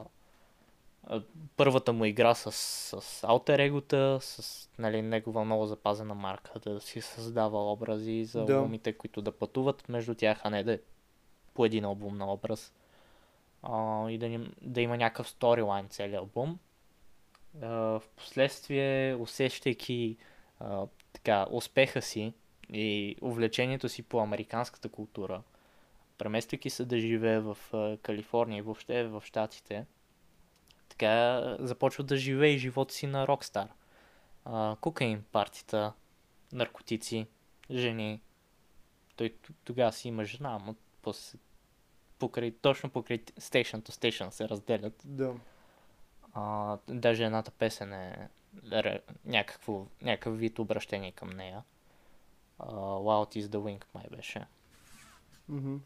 първата 1.57 1.93
му 1.93 2.05
игра 2.05 2.35
с, 2.35 2.53
с 3.01 3.25
алтер 3.25 3.59
егота, 3.59 4.19
с 4.21 4.69
нали, 4.79 5.03
негова 5.03 5.45
много 5.45 5.67
запазена 5.67 6.15
марка, 6.15 6.59
да 6.59 6.81
си 6.81 7.01
създава 7.01 7.73
образи 7.73 8.25
за 8.25 8.45
Да. 8.45 8.55
албумите, 8.55 8.93
които 8.93 9.23
да 9.23 9.33
пътуват 9.33 9.89
между 9.89 10.15
тях, 10.15 10.41
а 10.45 10.51
не 10.51 10.65
да 10.65 10.73
е 10.73 10.79
по 11.55 11.65
един 11.65 11.85
албум 11.85 12.17
на 12.19 12.33
образ. 12.33 12.73
А, 13.63 14.11
и 14.11 14.19
да, 14.19 14.47
да 14.63 14.81
има 14.81 14.97
някакъв 14.97 15.29
сторилайн 15.29 15.89
целият 15.89 16.21
албум. 16.21 16.59
А, 17.63 17.69
в 17.69 18.03
последствие, 18.17 19.15
усещайки 19.15 20.17
а, 20.61 20.87
така, 21.13 21.47
успеха 21.51 22.03
си 22.03 22.33
и 22.73 23.17
увлечението 23.23 23.89
си 23.89 24.03
по 24.03 24.21
американската 24.21 24.89
култура, 24.89 25.43
премествайки 26.23 26.71
се 26.71 26.85
да 26.85 26.99
живее 26.99 27.41
в 27.41 27.59
Калифорния 28.03 28.59
и 28.59 28.63
въобще 28.63 29.05
в 29.05 29.23
Штатите, 29.25 29.87
така 30.89 31.43
започва 31.61 32.05
да 32.05 32.17
живее 32.17 32.57
живота 32.57 32.95
си 32.95 33.07
на 33.07 33.27
рокстар. 33.29 33.69
Кокаин 34.81 35.25
партита, 35.33 35.93
наркотици, 36.53 37.27
жени. 37.71 38.21
Той 39.17 39.35
тогава 39.65 39.93
си 39.93 40.09
има 40.09 40.25
жена, 40.25 40.59
но 40.67 40.75
после 41.03 41.39
покрай, 42.19 42.51
точно 42.51 42.91
покрай 42.91 43.19
Station 43.19 43.81
to 43.83 43.91
Station 43.91 44.31
се 44.31 44.49
разделят. 44.49 45.03
Да. 45.05 45.35
А, 46.33 46.79
даже 46.89 47.25
едната 47.25 47.51
песен 47.51 47.93
е 47.93 48.29
някакво, 49.25 49.87
някакъв 50.03 50.39
вид 50.39 50.59
обращение 50.59 51.13
към 51.13 51.31
нея. 51.31 51.63
А, 52.59 52.67
Loud 52.77 53.41
is 53.41 53.47
the 53.47 53.59
Wing 53.59 53.85
май 53.95 54.05
беше. 54.17 54.47
Мгм. 55.49 55.77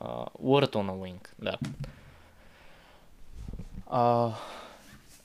А, 0.00 0.26
Word 0.26 0.72
on 0.72 0.90
a 0.90 0.94
Wing, 0.94 1.28
да. 1.38 1.58
А, 3.86 4.32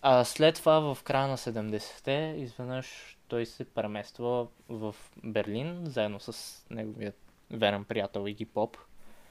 а 0.02 0.24
след 0.24 0.56
това 0.56 0.80
в 0.80 1.04
края 1.04 1.28
на 1.28 1.38
70-те 1.38 2.36
изведнъж 2.38 3.18
той 3.28 3.46
се 3.46 3.66
премества 3.66 4.48
в 4.70 4.96
Берлин, 5.24 5.86
заедно 5.86 6.20
с 6.20 6.64
неговият 6.70 7.18
верен 7.52 7.86
приятел 7.86 8.28
Иги 8.28 8.46
Поп. 8.46 8.78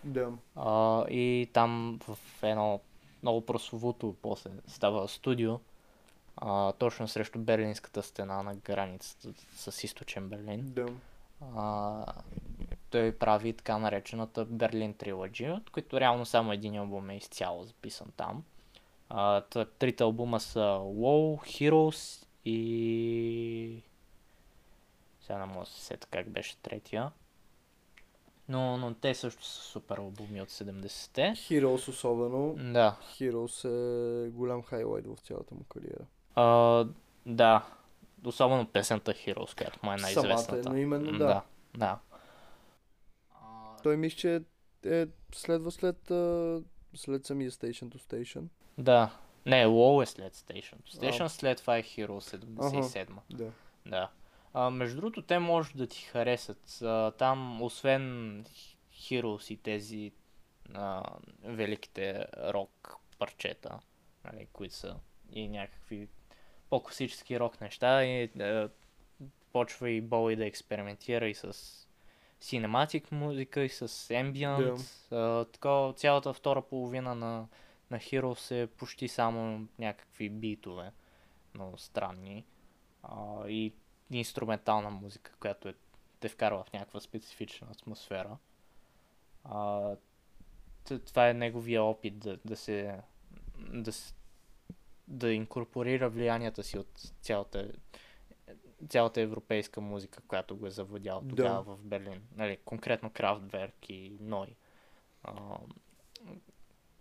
Да. 0.04 0.28
А, 0.56 1.04
и 1.08 1.50
там 1.52 1.98
в 2.02 2.18
едно 2.42 2.80
много 3.22 3.46
прословуто 3.46 4.16
после 4.22 4.50
става 4.66 5.08
студио, 5.08 5.58
а, 6.36 6.72
точно 6.72 7.08
срещу 7.08 7.38
Берлинската 7.38 8.02
стена 8.02 8.42
на 8.42 8.54
границата 8.54 9.28
с 9.56 9.84
източен 9.84 10.28
Берлин. 10.28 10.60
Да. 10.62 10.86
А, 11.56 12.04
той 12.90 13.12
прави 13.12 13.52
така 13.52 13.78
наречената 13.78 14.44
Берлин 14.44 14.94
трилоджия, 14.94 15.54
от 15.54 15.70
които 15.70 16.00
реално 16.00 16.26
само 16.26 16.52
един 16.52 16.76
албум 16.78 17.10
е 17.10 17.16
изцяло 17.16 17.64
записан 17.64 18.12
там. 18.16 18.44
А, 19.08 19.40
т- 19.40 19.66
трите 19.66 20.02
албума 20.02 20.40
са 20.40 20.58
Wow, 20.82 21.40
Heroes 21.40 22.26
и... 22.44 23.82
Сега 25.20 25.38
не 25.38 25.46
мога 25.46 25.60
да 25.60 25.66
се 25.70 25.80
сета 25.80 26.06
как 26.10 26.30
беше 26.30 26.56
третия. 26.56 27.10
Но, 28.48 28.76
но 28.76 28.94
те 28.94 29.14
също 29.14 29.44
са 29.44 29.62
супер 29.62 29.98
албуми 29.98 30.42
от 30.42 30.48
70-те. 30.48 31.22
Heroes 31.22 31.88
особено. 31.88 32.54
Да. 32.72 32.96
Heroes 33.14 33.68
е 34.26 34.30
голям 34.30 34.62
хайлайт 34.62 35.06
в 35.06 35.16
цялата 35.16 35.54
му 35.54 35.64
кариера. 35.64 36.04
А, 36.34 36.86
да. 37.26 37.66
Особено 38.24 38.66
песента 38.66 39.12
Heroes, 39.12 39.56
която 39.58 39.78
му 39.82 39.92
е 39.92 39.98
Самата, 39.98 40.14
най-известната. 40.14 40.70
но 40.70 40.76
именно 40.76 41.12
да. 41.12 41.18
да. 41.18 41.42
да. 41.76 41.98
Той 43.88 43.96
мисля, 43.96 44.16
че 44.16 44.42
е, 44.86 45.06
следва 45.34 45.70
след, 45.70 46.10
а, 46.10 46.62
след 46.94 47.26
самия 47.26 47.50
Station 47.50 47.84
to 47.84 47.96
Station. 47.96 48.44
Да. 48.78 49.18
Не, 49.46 49.66
Low 49.66 50.02
е 50.02 50.06
след 50.06 50.36
Station. 50.36 50.76
Station 50.90 51.24
А. 51.24 51.28
след 51.28 51.58
това 51.58 51.78
е 51.78 51.82
Hero 51.82 52.36
77. 52.36 53.08
Да. 53.30 53.50
Да. 53.86 54.10
А, 54.54 54.70
между 54.70 54.96
другото, 54.96 55.22
те 55.22 55.38
може 55.38 55.72
да 55.74 55.86
ти 55.86 56.02
харесат. 56.02 56.82
А, 56.82 57.10
там, 57.10 57.62
освен 57.62 58.44
Heroes 58.92 59.52
и 59.52 59.56
тези 59.56 60.12
а, 60.74 61.02
великите 61.44 62.26
рок 62.36 62.96
парчета, 63.18 63.78
нали, 64.24 64.46
които 64.52 64.74
са 64.74 64.96
и 65.32 65.48
някакви 65.48 66.08
по-класически 66.70 67.40
рок 67.40 67.60
неща, 67.60 68.04
и, 68.04 68.22
а, 68.40 68.68
почва 69.52 69.90
и 69.90 70.00
Боуи 70.00 70.36
да 70.36 70.46
експериментира 70.46 71.28
и 71.28 71.34
с 71.34 71.54
синематик 72.40 73.12
музика, 73.12 73.64
и 73.64 73.68
с 73.68 73.88
ambient. 73.88 75.12
А, 75.12 75.44
така, 75.44 75.92
цялата 75.92 76.32
втора 76.32 76.62
половина 76.62 77.14
на, 77.14 77.46
на 77.90 77.98
Heroes 77.98 78.54
е 78.54 78.66
почти 78.66 79.08
само 79.08 79.66
някакви 79.78 80.30
битове, 80.30 80.92
много 81.54 81.78
странни. 81.78 82.44
А, 83.02 83.48
и 83.48 83.72
инструментална 84.12 84.90
музика, 84.90 85.32
която 85.40 85.68
е, 85.68 85.74
те 86.20 86.28
вкарва 86.28 86.64
в 86.64 86.72
някаква 86.72 87.00
специфична 87.00 87.66
атмосфера. 87.70 88.36
А, 89.44 89.90
това 91.06 91.28
е 91.28 91.34
неговия 91.34 91.82
опит 91.82 92.18
да, 92.18 92.38
да 92.44 92.56
се 92.56 93.00
да, 93.58 93.92
да 95.08 95.32
инкорпорира 95.32 96.08
влиянията 96.08 96.62
си 96.62 96.78
от 96.78 97.12
цялата 97.20 97.72
цялата 98.82 99.20
европейска 99.20 99.80
музика, 99.80 100.22
която 100.22 100.56
го 100.56 100.66
е 100.66 100.70
завладял 100.70 101.20
Да. 101.20 101.28
тогава 101.28 101.62
в 101.66 101.78
Берлин. 101.78 102.22
Нали, 102.36 102.58
конкретно 102.58 103.10
Крафтверк 103.10 103.90
и 103.90 104.16
Ной. 104.20 104.56
А, 105.24 105.32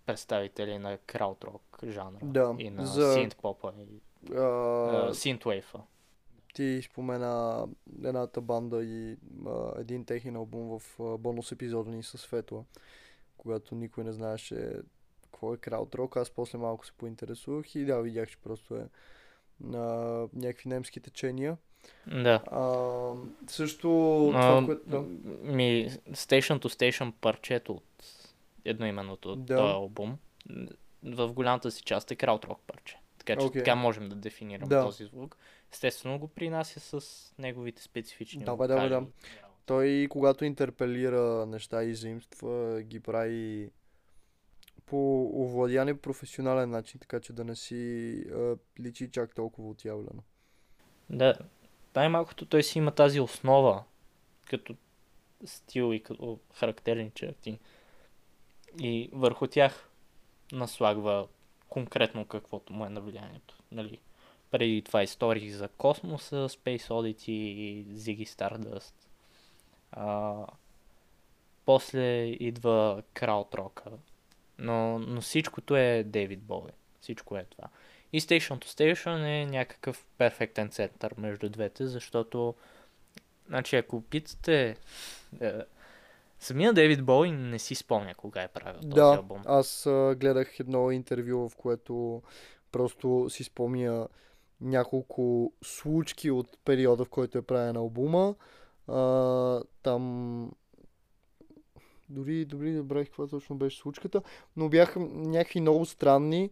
представители 0.05 0.77
на 0.77 0.97
краудрок 0.97 1.61
жанра 1.85 2.19
Да, 2.23 2.55
и 2.59 2.69
на 2.69 2.85
за- 2.85 3.13
синт-попа 3.13 3.73
и 3.79 4.01
А, 4.33 5.09
синтвейфа. 5.13 5.79
ти 6.53 6.81
спомена 6.83 7.67
едната 7.97 8.41
банда 8.41 8.83
и 8.83 9.17
а, 9.45 9.71
един 9.77 10.05
техен 10.05 10.35
албум 10.35 10.79
в 10.79 10.99
а, 10.99 11.17
бонус 11.17 11.51
епизода 11.51 11.91
ни 11.91 12.03
с 12.03 12.17
Светла, 12.17 12.63
когато 13.37 13.75
никой 13.75 14.03
не 14.03 14.11
знаеше 14.11 14.73
какво 15.23 15.53
е 15.53 15.57
краудрок. 15.57 16.17
Аз 16.17 16.29
после 16.29 16.57
малко 16.57 16.85
се 16.85 16.91
поинтересувах 16.91 17.75
и 17.75 17.85
да, 17.85 18.01
видях, 18.01 18.29
че 18.29 18.37
просто 18.37 18.75
е 18.75 18.89
на 19.59 19.93
някакви 20.33 20.69
немски 20.69 20.99
течения. 20.99 21.57
Да. 22.07 22.41
А, 22.51 23.11
също 23.47 23.89
А, 24.35 24.41
това, 24.57 24.65
което... 24.65 24.89
Да. 24.89 24.99
Ми, 25.53 25.89
Station 26.11 26.59
to 26.59 26.65
Station 26.65 27.11
парчето 27.11 27.73
от 27.73 28.03
едноименното 28.65 29.31
от 29.31 29.45
Да. 29.45 29.55
този 29.55 29.73
албум, 29.73 30.17
в 31.03 31.33
голямата 31.33 31.71
си 31.71 31.83
част 31.83 32.11
е 32.11 32.15
краудрок 32.15 32.59
парче. 32.67 32.97
Така 33.17 33.35
че 33.35 33.45
Окей. 33.45 33.63
така 33.63 33.75
можем 33.75 34.09
да 34.09 34.15
дефинираме 34.15 34.69
Да. 34.69 34.83
този 34.85 35.03
звук. 35.05 35.37
Естествено 35.73 36.19
го 36.19 36.27
принася 36.27 36.79
с 36.79 37.01
неговите 37.39 37.81
специфични 37.83 38.39
Да, 38.39 38.45
да, 38.45 38.55
вокали. 38.55 38.89
да. 38.89 39.03
Той, 39.65 40.07
когато 40.09 40.45
интерпелира 40.45 41.45
неща 41.45 41.83
и 41.83 41.95
заимства, 41.95 42.81
ги 42.81 42.99
прави 42.99 43.69
по 44.85 45.23
овладяне 45.43 45.97
професионален 45.97 46.69
начин, 46.69 46.99
така 46.99 47.19
че 47.19 47.33
да 47.33 47.43
не 47.43 47.55
си 47.55 48.11
а, 48.33 48.55
личи 48.79 49.09
чак 49.11 49.35
толкова 49.35 49.69
отявлено. 49.69 50.23
Да, 51.09 51.37
най-малкото 51.97 52.45
той 52.45 52.63
си 52.63 52.77
има 52.77 52.91
тази 52.91 53.19
основа, 53.19 53.83
като 54.49 54.75
стил 55.45 55.93
и 55.93 56.03
като 56.03 56.39
характерни 56.53 57.11
черти. 57.15 57.59
И 58.79 59.09
върху 59.13 59.47
тях 59.47 59.89
наслагва 60.51 61.27
конкретно 61.69 62.25
каквото 62.25 62.73
му 62.73 62.85
е 62.85 62.89
на 62.89 63.01
влиянието. 63.01 63.57
Нали? 63.71 63.99
Преди 64.51 64.81
това 64.81 65.03
истории 65.03 65.51
за 65.51 65.67
космоса, 65.67 66.35
Space 66.35 66.87
Oddity 66.87 67.29
и 67.29 67.85
Ziggy 67.85 68.25
Stardust. 68.25 68.93
А, 69.91 70.45
после 71.65 72.23
идва 72.25 73.03
краудрока. 73.13 73.91
Но, 74.57 74.99
но 74.99 75.21
всичкото 75.21 75.75
е 75.75 76.03
Дейвид 76.03 76.41
Боуи. 76.41 76.71
Всичко 77.01 77.37
е 77.37 77.45
това. 77.49 77.67
И 78.13 78.21
Station 78.21 78.59
to 78.59 78.65
Station 78.65 79.41
е 79.41 79.45
някакъв 79.45 80.05
перфектен 80.17 80.69
център 80.69 81.13
между 81.17 81.49
двете, 81.49 81.87
защото 81.87 82.55
значи 83.47 83.75
ако 83.75 84.01
питате 84.01 84.75
е, 85.41 85.53
самия 86.39 86.73
Дейвид 86.73 87.05
Боуи 87.05 87.31
не 87.31 87.59
си 87.59 87.75
спомня 87.75 88.15
кога 88.15 88.41
е 88.41 88.47
правил 88.47 88.81
този 88.81 88.93
Да, 88.93 89.15
албум. 89.15 89.41
аз 89.45 89.85
а, 89.85 90.15
гледах 90.19 90.59
едно 90.59 90.91
интервю, 90.91 91.49
в 91.49 91.55
което 91.55 92.21
просто 92.71 93.27
си 93.29 93.43
спомня 93.43 94.07
няколко 94.61 95.53
случки 95.63 96.31
от 96.31 96.57
периода, 96.65 97.05
в 97.05 97.09
който 97.09 97.37
е 97.37 97.41
правен 97.41 97.77
албума. 97.77 98.35
А, 98.87 99.61
там 99.83 100.51
дори, 102.09 102.45
дори 102.45 102.69
не 102.69 102.77
забравих 102.77 103.07
каква 103.07 103.27
точно 103.27 103.55
беше 103.55 103.77
случката, 103.77 104.21
но 104.55 104.69
бяха 104.69 104.99
някакви 104.99 105.61
много 105.61 105.85
странни 105.85 106.51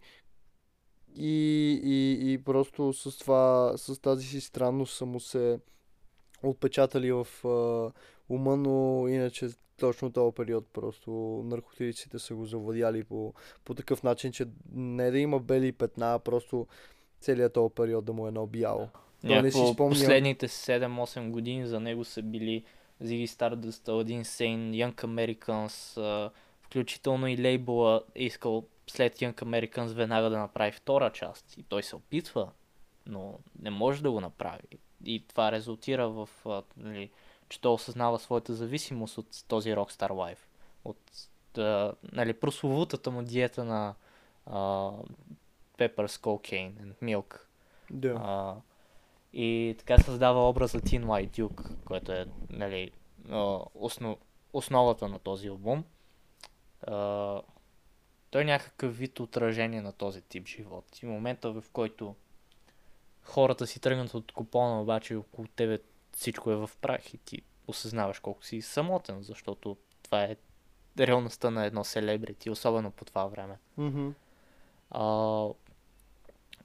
и, 1.18 1.72
и, 1.84 2.34
и 2.34 2.38
просто 2.38 2.94
с 2.94 3.18
това, 3.18 3.74
с 3.78 4.02
тази 4.02 4.28
си 4.28 4.42
странност 4.42 4.98
са 4.98 5.06
му 5.06 5.20
се 5.20 5.60
отпечатали 6.44 7.12
в 7.12 7.28
а, 7.46 7.92
ума, 8.30 8.58
но 8.58 9.08
иначе 9.08 9.50
точно 9.80 10.12
този 10.12 10.36
период 10.36 10.68
просто 10.74 11.12
наркотиците 11.46 12.20
са 12.20 12.36
го 12.36 12.46
завладяли 12.46 13.04
по, 13.04 13.34
по 13.66 13.74
такъв 13.74 14.04
начин, 14.04 14.32
че 14.32 14.46
не 14.74 15.12
да 15.12 15.20
има 15.20 15.40
бели 15.40 15.72
петна, 15.72 16.14
а 16.14 16.20
просто 16.20 16.68
целият 17.20 17.54
този 17.54 17.74
период 17.76 18.06
да 18.06 18.14
му 18.14 18.28
е 18.28 18.32
набиял. 18.32 18.90
той 19.22 19.42
не 19.42 19.52
си 19.52 19.72
спомня. 19.74 19.90
последните 19.90 20.48
7-8 20.48 21.30
години 21.30 21.68
за 21.68 21.80
него 21.80 22.04
са 22.04 22.22
били 22.22 22.64
Ziggy 23.04 23.26
Stardust, 23.26 23.90
Aladdin 23.90 24.22
Sane, 24.22 24.86
Young 24.86 24.96
Americans, 24.96 26.32
включително 26.62 27.28
и 27.28 27.38
лейбъла 27.38 28.02
е 28.16 28.24
искал 28.24 28.64
след 28.88 29.18
Young 29.18 29.34
Americans 29.34 29.94
веднага 29.94 30.30
да 30.30 30.38
направи 30.38 30.72
втора 30.72 31.12
част. 31.12 31.58
И 31.58 31.64
той 31.64 31.84
се 31.84 31.96
опитва, 31.96 32.52
но 33.06 33.40
не 33.62 33.70
може 33.70 34.04
да 34.04 34.12
го 34.12 34.22
направи. 34.22 34.68
И 35.06 35.28
това 35.28 35.52
резултира 35.52 36.10
в, 36.10 36.30
нали, 36.78 37.10
че 37.50 37.62
той 37.62 37.74
осъзнава 37.74 38.20
своята 38.20 38.54
зависимост 38.54 39.18
от 39.18 39.28
този 39.48 39.70
Rockstar 39.70 40.10
Life. 40.10 40.40
От 40.86 41.30
а, 41.58 41.94
нали, 42.12 42.34
прословутата 42.34 43.12
му 43.12 43.24
диета 43.24 43.64
на 43.64 43.96
а, 44.46 44.92
Peppers, 45.78 46.08
Cocaine 46.08 46.74
and 46.74 46.94
Milk. 47.04 47.40
Да. 47.92 48.22
А, 48.24 48.56
и 49.34 49.76
така 49.80 49.98
създава 49.98 50.50
образа 50.50 50.80
Teen 50.80 51.06
White 51.06 51.42
Duke, 51.42 51.76
който 51.86 52.12
е 52.12 52.26
нали, 52.50 52.92
основ, 53.76 54.16
основата 54.54 55.08
на 55.08 55.20
този 55.20 55.48
албум. 55.48 55.84
Той 58.36 58.42
е 58.42 58.46
някакъв 58.46 58.98
вид 58.98 59.20
отражение 59.20 59.82
на 59.82 59.92
този 59.92 60.22
тип 60.22 60.48
живот. 60.48 61.02
И 61.02 61.06
момента, 61.06 61.52
в 61.52 61.64
който 61.74 62.16
хората 63.24 63.68
си 63.68 63.80
тръгнат 63.80 64.14
от 64.14 64.32
купона, 64.32 64.82
обаче 64.82 65.16
около 65.16 65.48
тебе 65.48 65.80
всичко 66.12 66.52
е 66.52 66.56
в 66.56 66.70
прах 66.82 67.14
и 67.14 67.18
ти 67.18 67.42
осъзнаваш 67.68 68.20
колко 68.20 68.46
си 68.46 68.62
самотен, 68.62 69.22
защото 69.22 69.78
това 70.04 70.24
е 70.24 70.36
реалността 71.00 71.50
на 71.50 71.66
едно 71.66 71.84
селебрити, 71.84 72.50
особено 72.50 72.92
по 72.92 73.06
това 73.06 73.26
време. 73.26 73.58
Мгм. 73.78 74.10
А, 74.92 75.04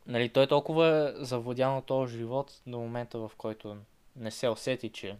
нали, 0.06 0.28
той 0.28 0.46
толкова 0.46 1.14
е 1.20 1.24
завладян 1.24 1.76
от 1.76 1.86
този 1.86 2.16
живот 2.16 2.62
до 2.66 2.78
момента, 2.78 3.18
в 3.18 3.32
който 3.36 3.76
не 4.16 4.30
се 4.30 4.48
усети, 4.48 4.88
че 4.88 5.16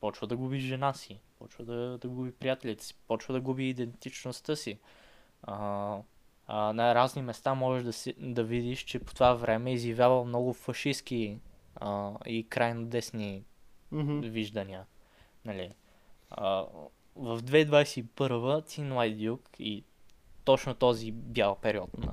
почва 0.00 0.26
да 0.26 0.36
губи 0.36 0.60
жена 0.60 0.92
си, 0.94 1.18
почва 1.38 1.64
да, 1.64 1.98
да 1.98 2.08
губи 2.08 2.32
приятелите 2.32 2.84
си, 2.84 2.94
почва 3.08 3.34
да 3.34 3.40
губи 3.40 3.68
идентичността 3.68 4.56
си. 4.56 4.78
А, 5.42 5.96
а, 6.46 6.72
на 6.72 6.94
разни 6.94 7.22
места 7.22 7.54
можеш 7.54 7.84
да, 7.84 7.92
си, 7.92 8.14
да 8.18 8.44
видиш, 8.44 8.80
че 8.82 8.98
по 8.98 9.14
това 9.14 9.34
време 9.34 9.70
е 9.70 9.74
изявявал 9.74 10.24
много 10.24 10.52
фашистски 10.52 11.38
а, 11.76 12.12
и 12.26 12.48
крайно 12.48 12.86
десни 12.86 13.44
Мгм. 13.92 14.20
виждания. 14.20 14.86
Нали. 15.44 15.74
А, 16.30 16.66
в 17.16 17.42
2021 17.42 18.66
Тин 18.66 18.92
Лайт 18.92 19.18
Дюк 19.18 19.42
и 19.58 19.84
точно 20.44 20.74
този 20.74 21.12
бял 21.12 21.54
период 21.54 21.98
на, 21.98 22.12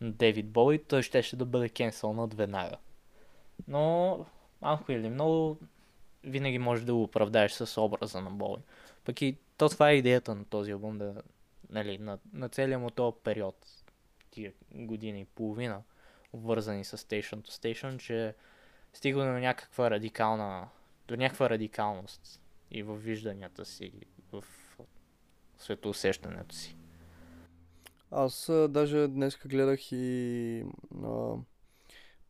на 0.00 0.12
Дейвид 0.12 0.50
Боуи, 0.50 0.84
той 0.84 1.02
щеше 1.02 1.36
да 1.36 1.44
бъде 1.44 1.68
кенселнат 1.68 2.34
веднага. 2.34 2.76
Но 3.68 4.18
малко 4.62 4.92
или 4.92 5.08
много 5.08 5.58
винаги 6.24 6.58
можеш 6.58 6.84
да 6.84 6.94
го 6.94 7.02
оправдаеш 7.02 7.52
с 7.52 7.80
образа 7.80 8.20
на 8.20 8.30
Боуи. 8.30 8.60
Пък 9.04 9.22
и 9.22 9.36
то 9.56 9.68
това 9.68 9.90
е 9.90 9.94
идеята 9.94 10.34
на 10.34 10.44
този 10.44 10.72
албум, 10.72 10.98
да, 10.98 11.22
нали, 11.70 11.98
на, 11.98 12.18
на 12.32 12.48
целия 12.48 12.78
му 12.78 12.90
този 12.90 13.16
период, 13.24 13.66
тия 14.30 14.52
години 14.72 15.20
и 15.20 15.24
половина, 15.24 15.82
обвързани 16.32 16.84
с 16.84 16.98
Station 16.98 17.36
to 17.36 17.50
Station, 17.50 17.98
че 17.98 18.34
стига 18.92 19.24
до 19.24 19.30
някаква 19.30 19.90
радикална, 19.90 20.68
до 21.08 21.16
някаква 21.16 21.50
радикалност 21.50 22.40
и 22.70 22.82
в 22.82 22.96
вижданията 22.96 23.64
си, 23.64 23.92
в 24.32 24.44
светоусещането 25.58 26.54
си. 26.54 26.76
Аз 28.10 28.48
а, 28.48 28.68
даже 28.68 29.08
днес 29.08 29.38
гледах 29.46 29.92
и 29.92 30.64
а, 31.04 31.34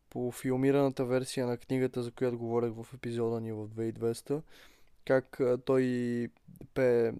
по 0.09 0.31
филмираната 0.31 1.05
версия 1.05 1.47
на 1.47 1.57
книгата, 1.57 2.03
за 2.03 2.11
която 2.11 2.37
говорех 2.37 2.71
в 2.73 2.93
епизода 2.93 3.41
ни 3.41 3.51
в 3.51 3.67
2200, 3.67 4.41
как 5.05 5.39
а, 5.39 5.57
той 5.57 6.29
пее 6.73 7.13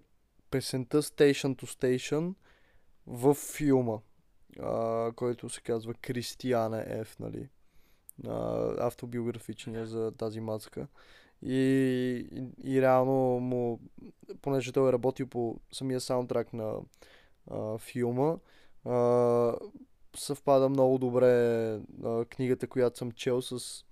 песента 0.52 1.02
Station 1.02 1.62
to 1.62 1.64
Station 1.64 2.34
в 3.06 3.34
филма, 3.34 3.98
а, 4.60 5.12
който 5.16 5.48
се 5.48 5.60
казва 5.60 5.94
Кристиана 5.94 7.04
Ф, 7.04 7.18
нали? 7.18 7.48
А, 8.26 8.86
автобиографичния 8.86 9.86
за 9.86 10.12
тази 10.12 10.40
мацка. 10.40 10.86
И, 11.42 11.56
и, 12.32 12.74
и 12.74 12.82
реално 12.82 13.40
му, 13.40 13.80
понеже 14.42 14.72
той 14.72 14.88
е 14.88 14.92
работил 14.92 15.26
по 15.26 15.60
самия 15.72 16.00
саундтрак 16.00 16.52
на 16.52 16.74
а, 17.50 17.78
филма, 17.78 18.36
а, 18.84 19.54
съвпада 20.16 20.68
много 20.68 20.98
добре 20.98 21.26
а, 22.04 22.24
книгата, 22.24 22.66
която 22.66 22.98
съм 22.98 23.12
чел 23.12 23.42
с 23.42 23.84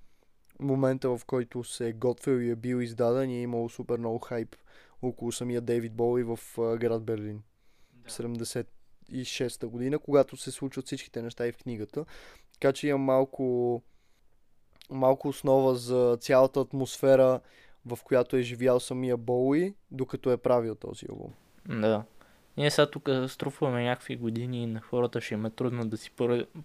момента, 0.60 1.08
в 1.08 1.20
който 1.26 1.64
се 1.64 1.88
е 1.88 1.92
готвил 1.92 2.40
и 2.40 2.50
е 2.50 2.56
бил 2.56 2.76
издаден 2.76 3.30
и 3.30 3.38
е 3.38 3.42
имало 3.42 3.68
супер 3.68 3.98
много 3.98 4.18
хайп 4.18 4.56
около 5.02 5.32
самия 5.32 5.60
Дейвид 5.60 5.92
Боуи 5.92 6.22
в 6.22 6.38
град 6.56 7.04
Берлин. 7.04 7.42
76-та 8.08 9.66
година, 9.66 9.98
когато 9.98 10.36
се 10.36 10.50
случват 10.50 10.86
всичките 10.86 11.22
неща 11.22 11.46
и 11.46 11.52
в 11.52 11.56
книгата. 11.58 12.04
Така 12.52 12.72
че 12.72 12.88
имам 12.88 13.00
малко, 13.00 13.82
малко 14.90 15.28
основа 15.28 15.74
за 15.74 16.18
цялата 16.20 16.60
атмосфера, 16.60 17.40
в 17.86 17.98
която 18.04 18.36
е 18.36 18.42
живял 18.42 18.80
самия 18.80 19.16
Боуи, 19.16 19.74
докато 19.90 20.30
е 20.30 20.36
правил 20.36 20.74
този 20.74 21.06
албум. 21.10 21.32
Да. 21.68 22.04
Ние 22.56 22.70
сега 22.70 22.90
тук 22.90 23.08
струпваме 23.28 23.84
някакви 23.84 24.16
години 24.16 24.62
и 24.62 24.66
на 24.66 24.80
хората 24.80 25.20
ще 25.20 25.34
им 25.34 25.46
е 25.46 25.50
трудно 25.50 25.88
да 25.88 25.96
си 25.96 26.10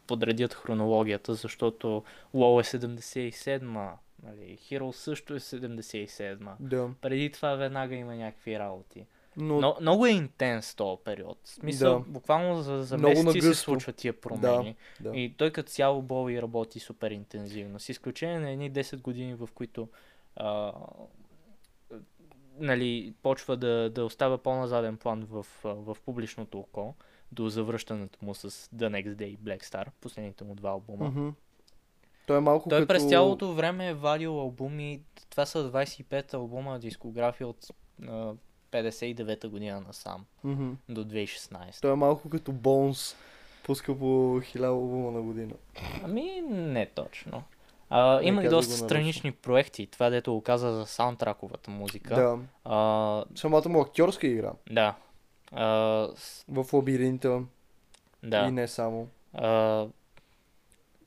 подредят 0.07 0.53
хронологията, 0.53 1.33
защото 1.33 2.03
WoW 2.35 2.75
е 2.75 2.77
77-ма, 2.77 3.91
нали, 4.23 4.57
Hero 4.57 4.91
също 4.91 5.33
е 5.35 5.39
77-ма. 5.39 6.55
Да. 6.59 6.89
Преди 7.01 7.31
това 7.31 7.55
веднага 7.55 7.95
има 7.95 8.15
някакви 8.15 8.59
работи. 8.59 9.05
Но, 9.37 9.61
Но, 9.61 9.77
много 9.81 10.05
е 10.05 10.11
интенс 10.11 10.75
този 10.75 11.01
период. 11.03 11.37
В 11.43 11.49
смисъл, 11.49 11.99
Да. 11.99 12.05
буквално 12.07 12.61
за, 12.61 12.83
за 12.83 12.97
Много 12.97 13.23
месеци 13.23 13.41
се 13.41 13.53
случват 13.53 13.95
тия 13.95 14.13
промени. 14.21 14.75
да. 14.99 15.11
И 15.17 15.33
той 15.37 15.51
като 15.51 15.69
цяло 15.69 16.01
Боуи 16.01 16.41
работи 16.41 16.79
супер 16.79 17.11
интензивно. 17.11 17.79
С 17.79 17.89
изключение 17.89 18.39
на 18.39 18.49
едни 18.51 18.71
10 18.71 19.01
години, 19.01 19.35
в 19.35 19.49
които 19.53 19.89
а, 20.35 20.71
нали, 22.59 23.13
почва 23.23 23.57
да, 23.57 23.89
да 23.89 24.05
остава 24.05 24.37
по-назаден 24.37 24.97
план 24.97 25.25
в, 25.29 25.45
в 25.63 25.97
публичното 26.05 26.59
око 26.59 26.95
до 27.31 27.49
завръщането 27.49 28.19
му 28.21 28.35
с 28.35 28.49
The 28.51 28.89
Next 28.89 29.15
Day 29.15 29.23
и 29.23 29.37
Black 29.37 29.63
Star, 29.63 29.87
последните 30.01 30.43
му 30.43 30.55
два 30.55 30.69
албума. 30.69 31.05
Мгм. 31.09 31.29
Той 32.25 32.37
е 32.37 32.41
малко 32.41 32.69
Той 32.69 32.79
като... 32.79 32.87
през 32.87 33.05
цялото 33.05 33.53
време 33.53 33.87
е 33.87 33.93
вадил 33.93 34.39
албуми, 34.39 35.01
това 35.29 35.45
са 35.45 35.71
25 35.71 36.33
албума 36.33 36.79
дискография 36.79 37.47
от 37.47 37.57
а, 38.01 38.33
59-та 38.71 39.47
година 39.47 39.81
насам 39.81 40.25
Мгм. 40.43 40.71
до 40.89 41.03
2016. 41.03 41.81
Той 41.81 41.91
е 41.91 41.95
малко 41.95 42.29
като 42.29 42.51
Бонс. 42.51 43.15
Пуска 43.63 43.99
по 43.99 44.41
хиляда 44.43 44.67
албума 44.67 45.11
на 45.11 45.21
година. 45.21 45.53
Ами, 46.03 46.23
не 46.43 46.85
точно. 46.85 47.43
А, 47.89 48.21
има 48.23 48.43
и 48.43 48.49
доста 48.49 48.73
странични 48.73 49.31
проекти. 49.31 49.87
Това, 49.87 50.09
дето 50.09 50.33
го 50.33 50.41
каза 50.41 50.71
за 50.71 50.85
саундтраковата 50.85 51.71
музика. 51.71 52.15
Да. 52.15 52.37
А, 52.65 53.23
Самата 53.35 53.69
му 53.69 53.81
актьорска 53.81 54.27
игра. 54.27 54.51
да. 54.71 54.95
А, 55.51 55.65
с- 56.15 56.45
В 56.47 56.73
лабиринта. 56.73 57.41
да. 58.23 58.39
И 58.39 58.51
не 58.51 58.67
само. 58.67 59.07
А, 59.33 59.85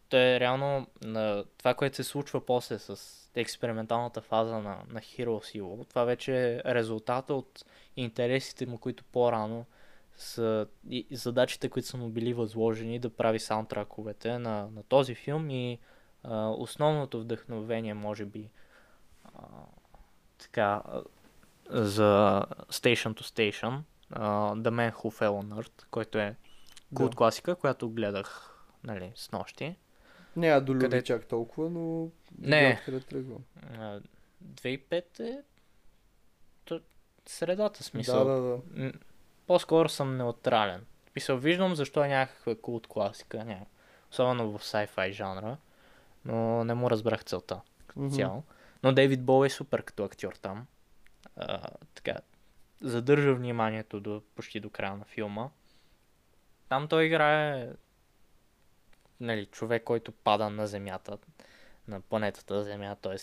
то 0.08 0.16
е 0.16 0.40
реално 0.40 0.86
на 1.02 1.44
това, 1.58 1.74
което 1.74 1.96
се 1.96 2.04
случва 2.04 2.46
после 2.46 2.78
с 2.78 3.14
експерименталната 3.34 4.20
фаза 4.20 4.54
на, 4.54 4.78
на 4.88 5.00
Hero 5.00 5.26
Zero. 5.26 5.88
Това 5.88 6.04
вече 6.04 6.54
е 6.54 6.74
резултата 6.74 7.34
от 7.34 7.64
интересите 7.96 8.66
му, 8.66 8.78
които 8.78 9.04
по-рано 9.04 9.66
са 10.16 10.66
и 10.90 11.06
задачите, 11.10 11.68
които 11.68 11.88
са 11.88 11.96
му 11.96 12.08
били 12.08 12.34
възложени 12.34 12.98
да 12.98 13.10
прави 13.10 13.38
саундтраковете 13.38 14.38
на, 14.38 14.68
на 14.70 14.82
този 14.82 15.14
филм 15.14 15.50
и 15.50 15.78
а, 16.22 16.48
основното 16.48 17.20
вдъхновение, 17.20 17.94
може 17.94 18.24
би, 18.24 18.50
а, 19.24 19.42
така, 20.38 20.82
за 21.70 22.42
Station 22.68 23.20
to 23.20 23.22
Station, 23.22 23.80
а, 24.10 24.54
The 24.54 24.70
Man 24.70 24.92
Who 24.92 25.20
Fell 25.20 25.44
on 25.44 25.62
Earth, 25.62 25.86
който 25.90 26.18
е 26.18 26.36
култ 26.94 27.10
Да. 27.10 27.16
класика, 27.16 27.54
която 27.54 27.90
гледах 27.90 28.54
нали, 28.84 29.12
с 29.14 29.32
нощи. 29.32 29.76
Не 30.38 30.46
я 30.46 30.60
долюби 30.60 30.84
Къде- 30.84 31.02
чак 31.02 31.26
толкова, 31.26 31.70
но... 31.70 32.10
Не. 32.38 32.76
Откъде 32.78 33.00
тръгва. 33.00 33.36
А, 33.72 34.00
2005 34.44 35.20
е 35.20 35.42
то- 36.64 36.80
средата 37.26 37.82
смисъл. 37.84 38.24
Да, 38.24 38.32
да, 38.32 38.60
да. 38.76 38.92
По-скоро 39.46 39.88
съм 39.88 40.16
неутрален. 40.16 40.86
Мисъл, 41.16 41.38
виждам 41.38 41.74
защо 41.74 42.04
е 42.04 42.08
някаква 42.08 42.54
култ 42.54 42.86
класика, 42.86 43.44
ня... 43.44 43.66
особено 44.10 44.58
в 44.58 44.62
sci-fi 44.62 45.10
жанра, 45.10 45.56
но 46.24 46.64
не 46.64 46.74
му 46.74 46.90
разбрах 46.90 47.24
целта 47.24 47.60
Мгм. 47.96 48.10
цяло. 48.10 48.42
Но 48.82 48.92
Дейвид 48.92 49.24
Бол 49.24 49.44
е 49.44 49.50
супер 49.50 49.82
като 49.82 50.04
актьор 50.04 50.32
там. 50.32 50.66
А, 51.36 51.60
така, 51.94 52.16
задържа 52.80 53.34
вниманието 53.34 54.00
до, 54.00 54.22
почти 54.34 54.60
до 54.60 54.70
края 54.70 54.96
на 54.96 55.04
филма. 55.04 55.48
Там 56.68 56.88
той 56.88 57.04
играе 57.04 57.68
нали, 59.20 59.46
човек, 59.46 59.84
който 59.84 60.12
пада 60.12 60.50
на 60.50 60.66
земята, 60.66 61.18
на 61.88 62.00
планетата 62.00 62.64
Земя, 62.64 62.96
т.е. 63.02 63.16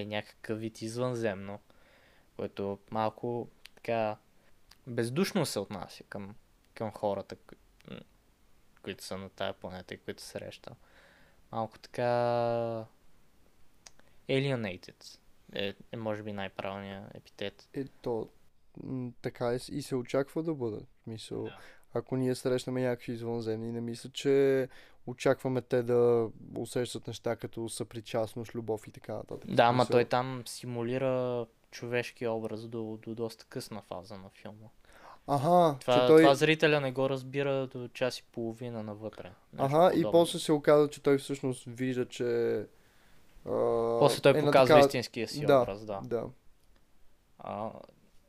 е 0.00 0.04
някакъв 0.04 0.60
вид 0.60 0.82
извънземно, 0.82 1.60
който 2.36 2.78
малко 2.90 3.48
така 3.74 4.16
бездушно 4.86 5.46
се 5.46 5.58
отнася 5.58 6.04
към, 6.04 6.34
към 6.74 6.92
хората, 6.92 7.36
кои- 7.36 7.58
които 8.82 9.04
са 9.04 9.18
на 9.18 9.28
тая 9.30 9.52
планета 9.52 9.94
и 9.94 9.98
които 9.98 10.22
среща. 10.22 10.74
Малко 11.52 11.78
така 11.78 12.04
alienated 14.28 15.18
е, 15.52 15.74
е 15.92 15.96
може 15.96 16.22
би 16.22 16.32
най-правилният 16.32 17.14
епитет. 17.14 17.68
Ето, 17.74 18.28
м, 18.82 19.12
така 19.22 19.52
е 19.52 19.56
и 19.56 19.82
се 19.82 19.96
очаква 19.96 20.42
да 20.42 20.54
бъде. 20.54 20.76
В 20.76 21.02
Смисъл, 21.02 21.44
Да. 21.44 21.58
ако 21.94 22.16
ние 22.16 22.34
срещаме 22.34 22.82
някакви 22.82 23.12
извънземни, 23.12 23.72
не 23.72 23.80
мисля, 23.80 24.10
че 24.10 24.68
очакваме 25.08 25.60
те 25.62 25.82
да 25.82 26.28
усещат 26.58 27.06
неща 27.06 27.36
като 27.36 27.68
съпричастност, 27.68 28.54
любов 28.54 28.86
и 28.86 28.90
така 28.90 29.14
нататък. 29.14 29.50
Да, 29.50 29.70
смисъл, 29.70 29.86
той 29.86 30.04
там 30.04 30.42
симулира 30.46 31.46
човешки 31.70 32.26
образ 32.26 32.68
до, 32.68 32.98
до 33.02 33.14
доста 33.14 33.44
късна 33.44 33.82
фаза 33.82 34.14
на 34.14 34.28
филма. 34.30 34.66
Аха, 35.26 35.76
Това, 35.80 35.94
че 35.94 36.06
той... 36.06 36.22
това 36.22 36.34
зрителя 36.34 36.80
не 36.80 36.92
го 36.92 37.10
разбира 37.10 37.66
до 37.66 37.88
час 37.88 38.18
и 38.18 38.22
половина 38.22 38.82
навътре. 38.82 39.32
Нещо 39.52 39.76
Аха, 39.76 39.90
и 39.92 39.96
подобно. 39.96 40.12
после 40.12 40.38
се 40.38 40.52
оказа, 40.52 40.88
че 40.88 41.02
той 41.02 41.18
всъщност 41.18 41.64
вижда, 41.66 42.06
че... 42.06 42.24
А, 43.46 43.50
После 43.98 44.20
той 44.22 44.32
е 44.32 44.40
показва 44.40 44.66
такава- 44.66 44.80
истинския 44.80 45.28
си 45.28 45.46
да, 45.46 45.60
образ, 45.60 45.84
да. 45.84 46.00
Да. 46.04 46.24
А, 47.38 47.70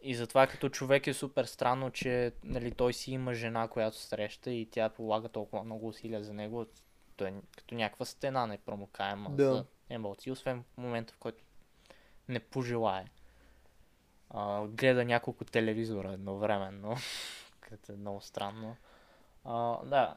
И 0.02 0.16
затова 0.16 0.48
като 0.48 0.70
човек 0.70 1.08
е 1.08 1.14
супер 1.14 1.46
странно, 1.46 1.92
че 1.92 2.32
нали, 2.44 2.72
той 2.72 2.94
си 2.94 3.12
има 3.12 3.34
жена, 3.34 3.68
която 3.68 3.98
среща 3.98 4.52
и 4.52 4.66
тя 4.72 4.90
полага 4.90 5.30
толкова 5.30 5.64
много 5.64 5.88
усилия 5.88 6.24
за 6.24 6.34
него. 6.34 6.66
Той 7.16 7.28
е 7.28 7.34
като 7.58 7.76
някаква 7.76 8.06
стена 8.06 8.48
непромокаема 8.48 9.30
Да. 9.30 9.54
за 9.54 9.66
емоции, 9.90 10.32
освен 10.32 10.64
в 10.64 10.78
момента, 10.78 11.14
в 11.14 11.18
който 11.18 11.44
не 12.28 12.40
пожелае. 12.40 13.06
А, 14.30 14.68
гледа 14.68 15.06
няколко 15.06 15.46
телевизора 15.46 16.14
едновременно, 16.14 16.96
което 17.70 17.92
е 17.92 17.96
много 17.96 18.22
странно. 18.22 18.76
А, 19.46 19.86
да, 19.86 20.16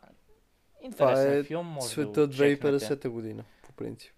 интересен 0.80 1.38
е 1.38 1.44
филм, 1.44 1.66
може 1.66 1.88
Света 1.88 2.20
да 2.20 2.26
го 2.26 2.32
чекнете. 2.32 2.86
2050 2.86 3.08
година, 3.08 3.44
по 3.62 3.72
принцип. 3.72 4.12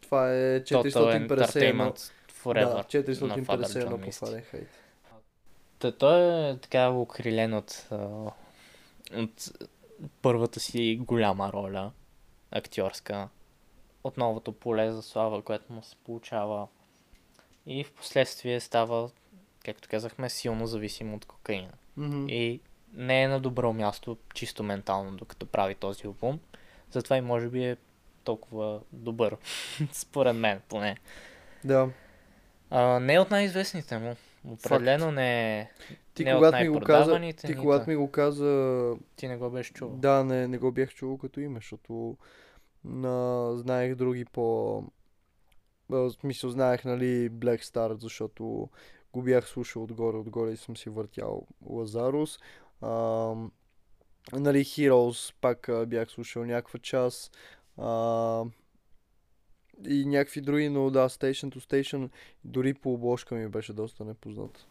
Това 0.00 0.32
е 0.34 0.60
Total 0.60 0.82
451. 0.82 1.28
Entertainment 1.28 2.12
Forever. 2.44 2.74
Да, 2.76 2.84
451 2.84 3.20
на 3.22 3.36
Father 3.38 3.86
John 3.86 4.04
по. 4.04 4.12
Фаренхайт. 4.12 4.68
Та, 5.80 5.92
той 5.92 6.50
е 6.50 6.56
така 6.56 6.88
окрилен 6.88 7.54
от, 7.54 7.88
от 9.14 9.52
първата 10.22 10.60
си 10.60 11.00
голяма 11.02 11.52
роля, 11.52 11.92
актьорска, 12.50 13.28
от 14.04 14.16
новото 14.16 14.52
поле 14.52 14.92
за 14.92 15.02
слава, 15.02 15.42
което 15.42 15.72
му 15.72 15.82
се 15.82 15.96
получава. 15.96 16.68
И 17.66 17.84
в 17.84 17.92
последствие 17.92 18.60
става, 18.60 19.10
както 19.64 19.88
казахме, 19.88 20.30
силно 20.30 20.66
зависим 20.66 21.14
от 21.14 21.24
кокаина. 21.24 21.72
Мгм. 21.96 22.26
И 22.28 22.60
не 22.92 23.22
е 23.22 23.28
на 23.28 23.40
добро 23.40 23.72
място, 23.72 24.16
чисто 24.34 24.62
ментално, 24.62 25.16
докато 25.16 25.46
прави 25.46 25.74
този 25.74 26.06
албум. 26.06 26.40
Затова 26.90 27.16
и 27.16 27.20
може 27.20 27.48
би 27.48 27.64
е 27.64 27.76
толкова 28.24 28.80
добър, 28.92 29.36
според 29.92 30.36
мен 30.36 30.60
поне. 30.68 30.96
Да. 31.64 31.88
А, 32.70 33.00
не 33.00 33.14
е 33.14 33.20
от 33.20 33.30
най-известните 33.30 33.98
му. 33.98 34.16
Определено 34.44 35.12
не 35.12 35.58
е. 35.60 35.70
Ти 36.14 36.24
не 36.24 36.34
когато 36.34 36.58
ми 36.58 36.68
го 36.68 36.80
каза, 36.80 37.32
ти 37.46 37.56
когато 37.56 37.90
ми 37.90 37.96
го 37.96 38.10
каза, 38.10 38.96
Ти 39.16 39.28
не 39.28 39.36
го 39.36 39.50
беше 39.50 39.72
чувал. 39.72 39.96
да, 39.96 40.24
не, 40.24 40.48
не 40.48 40.58
го 40.58 40.72
бях 40.72 40.94
чувал 40.94 41.18
като 41.18 41.40
име, 41.40 41.58
защото 41.58 42.16
на, 42.84 43.50
знаех 43.56 43.94
други 43.94 44.24
по... 44.24 44.82
В 45.88 46.10
смисъл, 46.10 46.50
знаех, 46.50 46.84
нали, 46.84 47.30
Black 47.30 47.62
Star, 47.62 47.94
защото 47.94 48.68
го 49.12 49.22
бях 49.22 49.48
слушал 49.48 49.82
отгоре, 49.82 50.16
отгоре 50.16 50.50
и 50.50 50.56
съм 50.56 50.76
си 50.76 50.90
въртял 50.90 51.46
Лазарус. 51.66 52.38
А, 52.80 52.88
нали, 54.32 54.64
Heroes, 54.64 55.34
пак 55.40 55.68
а, 55.68 55.86
бях 55.86 56.10
слушал 56.10 56.44
някаква 56.44 56.78
част. 56.78 57.36
А, 57.76 58.44
и 59.88 60.04
някакви 60.06 60.40
други, 60.40 60.68
но 60.68 60.90
да, 60.90 61.08
Station 61.08 61.56
to 61.56 61.58
Station, 61.58 62.08
дори 62.44 62.74
по 62.74 62.92
обложка 62.92 63.34
ми 63.34 63.48
беше 63.48 63.72
доста 63.72 64.04
непознат. 64.04 64.66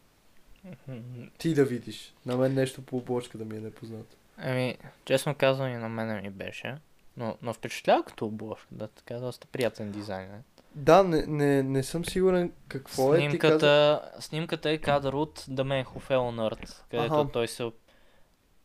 Ти 1.38 1.54
да 1.54 1.64
видиш. 1.64 2.14
На 2.26 2.36
мен 2.36 2.54
нещо 2.54 2.82
по 2.82 2.96
обложка 2.96 3.38
да 3.38 3.44
ми 3.44 3.56
е 3.56 3.60
непознато. 3.60 4.16
Ами, 4.36 4.78
честно 5.04 5.34
казвам 5.34 5.68
и 5.68 5.76
на 5.76 5.88
мене 5.88 6.20
ми 6.20 6.30
беше. 6.30 6.76
Но, 7.16 7.36
но 7.42 7.52
впечатлява 7.52 8.04
като 8.04 8.26
обложка, 8.26 8.68
да, 8.70 8.88
така 8.88 9.14
доста 9.14 9.46
приятен 9.46 9.90
дизайн. 9.90 10.34
Е. 10.34 10.42
Да, 10.74 11.02
не, 11.02 11.26
не, 11.26 11.62
не 11.62 11.82
съм 11.82 12.04
сигурен 12.04 12.52
какво 12.68 13.14
е. 13.14 13.18
Ти 13.28 13.38
каза... 13.38 13.58
Снимката, 13.58 14.10
снимката 14.20 14.70
е 14.70 14.78
кадър 14.78 15.12
от 15.12 15.40
The 15.40 15.62
Man 15.62 15.84
Who 15.84 16.08
Fell 16.08 16.18
on 16.18 16.54
Earth, 16.54 16.82
където 16.90 17.14
Аха. 17.14 17.32
той 17.32 17.48
се... 17.48 17.70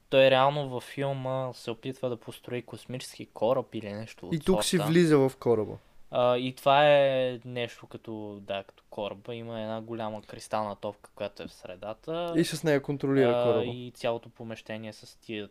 Той 0.09 0.29
реално 0.29 0.69
във 0.69 0.83
филма 0.83 1.53
се 1.53 1.71
опитва 1.71 2.09
да 2.09 2.17
построи 2.17 2.61
космически 2.61 3.25
кораб 3.25 3.75
или 3.75 3.93
нещо 3.93 4.27
от 4.27 4.33
И 4.33 4.39
тук 4.39 4.63
си 4.63 4.77
сорта. 4.77 4.89
влиза 4.89 5.17
в 5.17 5.31
кораба. 5.39 5.77
А, 6.17 6.37
и 6.37 6.55
това 6.55 6.89
е 6.89 7.39
нещо 7.45 7.87
като, 7.87 8.39
да, 8.41 8.63
като 8.63 8.83
кораба. 8.89 9.35
Има 9.35 9.61
една 9.61 9.81
голяма 9.81 10.21
кристална 10.21 10.75
топка, 10.75 11.09
която 11.15 11.43
е 11.43 11.47
в 11.47 11.53
средата. 11.53 12.33
И 12.37 12.43
с 12.45 12.63
нея 12.63 12.81
контролира 12.81 13.29
а, 13.29 13.43
кораба. 13.43 13.65
И 13.65 13.91
цялото 13.95 14.29
помещение 14.29 14.93
с 14.93 15.19
тия... 15.19 15.49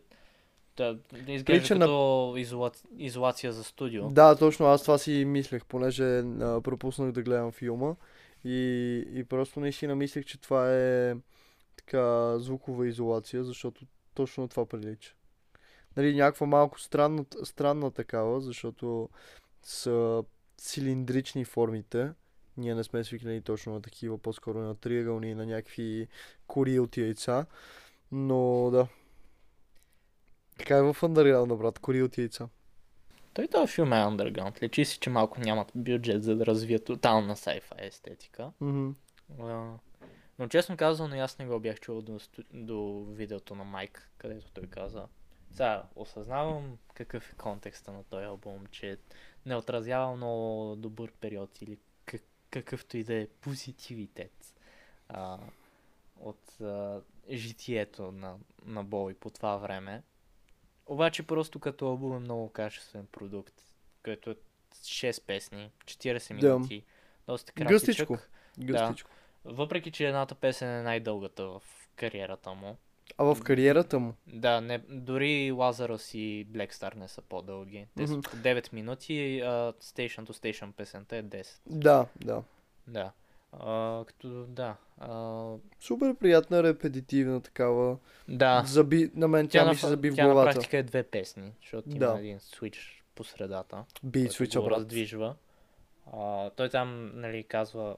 Да, 0.77 0.93
да 0.93 1.31
изглежда 1.31 1.45
Прилича 1.45 1.75
на- 1.75 1.85
като 1.85 2.33
изола... 2.37 2.71
изолация 2.97 3.53
за 3.53 3.63
студио. 3.63 4.09
Да, 4.09 4.35
точно, 4.35 4.65
аз 4.65 4.81
това 4.81 4.97
си 4.97 5.25
мислех, 5.27 5.65
понеже 5.65 6.03
а, 6.17 6.61
пропуснах 6.61 7.11
да 7.11 7.23
гледам 7.23 7.51
филма. 7.51 7.95
И, 8.43 8.57
и 9.13 9.23
просто 9.23 9.59
наистина 9.59 9.95
мислех, 9.95 10.25
че 10.25 10.41
това 10.41 10.75
е 10.75 11.15
така 11.77 12.39
звукова 12.39 12.87
изолация, 12.87 13.43
защото 13.43 13.85
точно 14.13 14.47
това 14.47 14.65
прилича. 14.65 15.13
Нали, 15.97 16.15
някаква 16.15 16.47
малко 16.47 16.79
странна, 16.79 17.25
странна 17.43 17.91
такава, 17.91 18.41
защото 18.41 19.09
са 19.63 20.23
цилиндрични 20.57 21.45
формите. 21.45 22.11
Ние 22.57 22.75
не 22.75 22.83
сме 22.83 23.03
свикнали 23.03 23.41
точно 23.41 23.73
на 23.73 23.81
такива, 23.81 24.17
по-скоро 24.17 24.59
на 24.59 24.75
триъгълни 24.75 25.33
на 25.33 25.45
някакви 25.45 26.07
кори 26.47 26.79
от 26.79 26.97
яйца. 26.97 27.45
Но 28.11 28.69
да. 28.71 28.87
Така 30.57 30.77
е 30.77 30.81
в 30.81 30.93
Underground, 31.01 31.57
брат, 31.57 31.79
кори 31.79 32.03
от 32.03 32.17
яйца. 32.17 32.49
Той 33.35 33.47
този 33.47 33.73
филм 33.73 33.93
е 33.93 33.95
underground. 33.95 34.63
Лечи 34.63 34.85
си, 34.85 34.99
че 34.99 35.09
малко 35.09 35.39
нямат 35.39 35.71
бюджет 35.75 36.23
за 36.23 36.35
да 36.35 36.45
развият 36.45 36.85
тотална 36.85 37.35
sci-fi 37.35 37.87
естетика. 37.87 38.51
Мгм. 38.61 38.89
А, 39.39 39.73
но 40.39 40.47
честно 40.47 40.77
казано, 40.77 41.15
аз 41.15 41.39
не 41.39 41.45
го 41.45 41.59
бях 41.59 41.79
чувал 41.79 42.01
до, 42.01 42.19
до 42.53 43.05
видеото 43.09 43.55
на 43.55 43.63
Майк, 43.63 44.09
където 44.17 44.51
той 44.51 44.67
каза. 44.67 45.07
Сега, 45.51 45.83
осъзнавам 45.95 46.77
какъв 46.93 47.31
е 47.31 47.35
контекста 47.35 47.91
на 47.91 48.03
този 48.03 48.25
албум, 48.25 48.65
че 48.71 48.97
не 49.45 49.55
отразява 49.55 50.15
много 50.15 50.75
добър 50.75 51.11
период 51.11 51.61
или 51.61 51.77
как, 52.05 52.21
какъвто 52.49 52.97
и 52.97 53.03
да 53.03 53.13
е 53.13 53.27
позитивитет 53.27 54.55
а, 55.09 55.37
от 56.19 56.61
а, 56.61 57.01
житието 57.31 58.11
на, 58.11 58.37
на 58.65 58.83
Боуи 58.83 59.13
по 59.13 59.29
това 59.29 59.57
време. 59.57 60.03
Обаче 60.85 61.23
просто 61.23 61.59
като 61.59 61.87
албум 61.87 62.15
е 62.15 62.19
много 62.19 62.49
качествен 62.49 63.05
продукт, 63.11 63.61
който 64.03 64.29
е 64.29 64.35
6 64.73 65.23
песни, 65.25 65.71
40 65.85 66.39
Да. 66.39 66.53
минути, 66.53 66.83
доста 67.27 67.51
кратичък. 67.51 67.69
Гъстичко. 67.69 68.17
Гъстичко. 68.59 69.09
Въпреки, 69.45 69.91
че 69.91 70.07
едната 70.07 70.35
песен 70.35 70.69
е 70.79 70.83
най-дългата 70.83 71.45
в 71.45 71.61
кариерата 71.95 72.53
му. 72.53 72.77
А 73.17 73.25
в 73.25 73.41
кариерата 73.41 73.99
му? 73.99 74.13
Да, 74.27 74.61
не, 74.61 74.77
дори 74.89 75.51
Лазарус 75.51 76.13
и 76.13 76.47
Black 76.47 76.73
Star 76.73 76.95
не 76.95 77.07
са 77.07 77.21
по-дълги. 77.21 77.87
Те 77.97 78.07
са 78.07 78.13
Мгм. 78.13 78.21
по 78.21 78.37
9 78.37 78.73
минути, 78.73 79.39
а 79.39 79.47
Station 79.73 80.21
to 80.21 80.31
Station 80.31 80.71
песента 80.71 81.17
е 81.17 81.23
10. 81.23 81.59
Да, 81.67 82.05
да. 82.17 82.43
Да. 82.87 83.11
А, 83.53 84.03
като, 84.05 84.27
да. 84.45 84.75
А, 84.97 85.45
Супер 85.79 86.15
приятна, 86.15 86.63
репетитивна 86.63 87.41
такава. 87.41 87.97
да. 88.29 88.63
Заби... 88.65 89.11
На 89.15 89.27
мен 89.27 89.47
тя, 89.47 89.63
Тя, 89.63 89.69
ми 89.69 89.75
се 89.75 89.87
заби 89.87 90.09
в 90.11 90.15
тя 90.15 90.23
на 90.23 90.33
главата. 90.33 90.53
практика 90.53 90.77
е 90.77 90.83
две 90.83 91.03
песни, 91.03 91.51
защото 91.61 91.89
има 91.89 91.99
Да. 91.99 92.19
един 92.19 92.39
свич 92.39 93.03
по 93.15 93.23
средата. 93.23 93.83
Switch, 94.05 94.59
го 94.59 94.65
брат. 94.65 94.77
раздвижва. 94.77 95.35
А, 96.13 96.49
той 96.49 96.69
там, 96.69 97.11
нали, 97.15 97.43
казва 97.43 97.95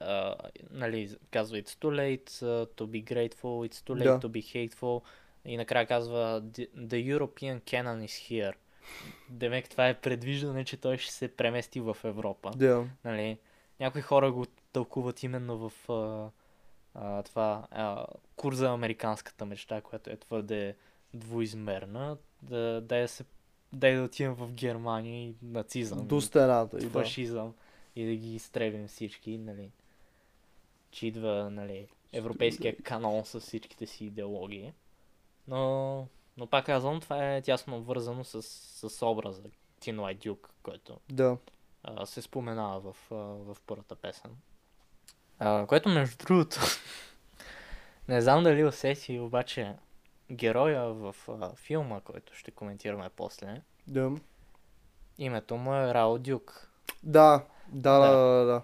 а, 0.00 0.34
нали, 0.70 1.16
казва 1.30 1.56
It's 1.56 1.68
too 1.68 1.90
late 1.90 2.30
to 2.66 2.86
be 2.86 3.04
grateful, 3.12 3.68
it's 3.68 3.74
too 3.74 3.94
late 3.94 4.04
Да. 4.04 4.20
to 4.20 4.28
be 4.28 4.70
hateful 4.70 5.02
и 5.44 5.56
накрая 5.56 5.86
казва 5.86 6.42
The 6.76 7.18
European 7.18 7.60
canon 7.60 8.06
is 8.06 8.30
here. 8.30 8.54
Демек 9.30 9.70
това 9.70 9.88
е 9.88 10.00
предвиждане, 10.00 10.64
че 10.64 10.76
той 10.76 10.98
ще 10.98 11.12
се 11.12 11.28
премести 11.28 11.80
в 11.80 11.96
Европа. 12.04 12.50
Да. 12.56 12.86
Нали? 13.04 13.38
Някои 13.80 14.02
хора 14.02 14.32
го 14.32 14.46
тълкуват 14.72 15.22
именно 15.22 15.68
в 15.68 15.90
а, 15.90 16.30
а, 16.94 17.22
това 17.22 17.66
а, 17.70 18.06
курс 18.36 18.56
за 18.56 18.70
американската 18.72 19.46
мечта, 19.46 19.80
която 19.80 20.10
е 20.10 20.16
твърде 20.16 20.76
двуизмерна. 21.14 22.16
Да, 22.42 22.80
да, 22.80 22.96
я 22.96 23.08
се, 23.08 23.24
да 23.72 23.88
я 23.88 23.98
да 23.98 24.04
отидем 24.04 24.34
в 24.34 24.52
Германия 24.52 25.28
и 25.28 25.34
нацизъм, 25.42 26.06
До 26.06 26.20
стената. 26.20 26.78
И 26.78 26.80
да. 26.80 26.90
фашизъм 26.90 27.54
и 27.96 28.06
да 28.06 28.14
ги 28.14 28.34
изстрелим 28.34 28.88
всички, 28.88 29.38
нали? 29.38 29.70
Че 30.96 31.06
идва, 31.06 31.50
нали, 31.50 31.88
европейския 32.12 32.76
канон 32.82 33.24
с 33.24 33.40
всичките 33.40 33.86
си 33.86 34.04
идеологии. 34.04 34.72
Но, 35.48 36.06
но 36.36 36.46
пак 36.46 36.66
казвам, 36.66 37.00
това 37.00 37.34
е 37.34 37.42
тясно 37.42 37.82
вързано 37.82 38.24
с, 38.24 38.42
с 38.88 39.06
образа 39.06 39.42
Тин 39.80 40.00
Лай 40.00 40.14
Дюк, 40.14 40.50
който 40.62 41.00
Да. 41.12 41.36
а, 41.82 42.06
се 42.06 42.22
споменава 42.22 42.92
в, 42.92 43.12
а, 43.12 43.14
в 43.14 43.56
първата 43.66 43.94
песен. 43.94 44.30
А, 45.38 45.66
което 45.66 45.88
между 45.88 46.16
другото, 46.16 46.60
не 48.08 48.20
знам 48.20 48.44
дали 48.44 48.64
усети, 48.64 49.18
обаче 49.18 49.74
героя 50.32 50.84
в 50.84 51.16
а, 51.28 51.54
филма, 51.56 52.00
който 52.00 52.34
ще 52.34 52.50
коментираме 52.50 53.10
после, 53.16 53.62
Да. 53.86 54.12
името 55.18 55.56
му 55.56 55.74
е 55.74 55.94
Рао 55.94 56.18
Дюк. 56.18 56.70
Да. 57.02 57.44
Да, 57.68 57.98
да, 57.98 58.10
Да. 58.10 58.16
да, 58.16 58.44
да. 58.44 58.62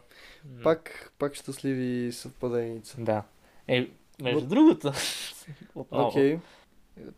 Пак, 0.63 1.13
пак 1.19 1.35
щастливи 1.35 2.13
съвпаденица. 2.13 2.97
Да. 3.01 3.23
Е, 3.69 3.89
между 4.23 4.39
От- 4.39 4.49
другото, 4.49 4.93
отново, 5.75 6.09
Окей. 6.09 6.39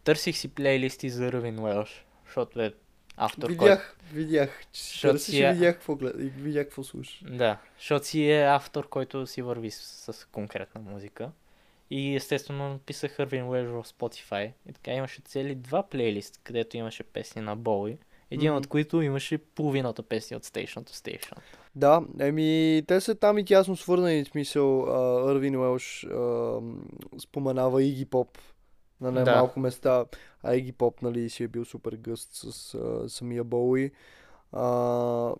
търсих 0.05 0.37
си 0.37 0.49
плейлисти 0.49 1.11
за 1.11 1.33
Ръвин 1.33 1.59
Уелш, 1.59 2.05
защото 2.27 2.61
е 2.63 2.75
автор, 3.17 3.49
Видях, 3.49 3.97
видях. 4.13 4.63
Че 4.73 4.83
си 4.83 5.01
търсиш 5.01 5.41
е- 5.41 5.53
видях 5.53 5.75
какво, 5.75 5.95
глед... 5.95 6.15
видях 6.17 6.65
какво 6.67 6.83
слушаш. 6.85 7.19
който... 7.21 7.37
Да, 7.37 7.59
защото 7.79 8.07
си 8.07 8.31
е 8.31 8.43
автор, 8.43 8.89
който 8.89 9.27
си 9.27 9.43
върви 9.43 9.71
с, 9.71 10.13
с 10.13 10.25
конкретна 10.25 10.81
музика. 10.81 11.31
И 11.91 12.17
естествено 12.17 12.69
написах 12.69 13.17
Irving 13.17 13.45
Welsh 13.45 13.83
в 13.83 13.89
Spotify. 13.89 14.53
И 14.69 14.73
така 14.73 14.91
имаше 14.93 15.23
цели 15.23 15.55
два 15.55 15.83
плейлиста, 15.83 16.39
където 16.43 16.77
имаше 16.77 17.03
песни 17.03 17.43
на 17.43 17.57
Боуи. 17.57 17.99
Един 18.35 18.51
Мгм. 18.51 18.59
от 18.59 18.67
които 18.67 19.03
имаше 19.03 19.39
половината 19.39 20.03
песни 20.03 20.37
от 20.37 20.45
Station 20.45 20.83
to 20.83 20.91
Station. 20.91 21.37
Да, 21.77 22.03
еми, 22.21 22.83
те 22.89 23.01
са 23.01 23.15
там 23.15 23.39
и 23.39 23.45
тясно 23.45 23.77
свързани, 23.77 24.25
в 24.25 24.29
смисъл, 24.29 24.83
а,Ървин 24.85 25.57
Уелш 25.57 26.07
споменава 27.19 27.83
Иги 27.83 28.05
Поп 28.05 28.39
на 29.01 29.13
Да. 29.13 29.25
немалко 29.25 29.61
места, 29.61 30.05
а 30.43 30.55
Иги 30.57 30.73
Поп, 30.73 31.03
нали, 31.03 31.31
си 31.31 31.45
е 31.45 31.49
бил 31.49 31.65
супер 31.65 31.93
гъст 31.93 32.31
с 32.33 32.75
а, 32.75 33.09
самия 33.09 33.45
Боуи. 33.45 33.91
А, 34.53 35.33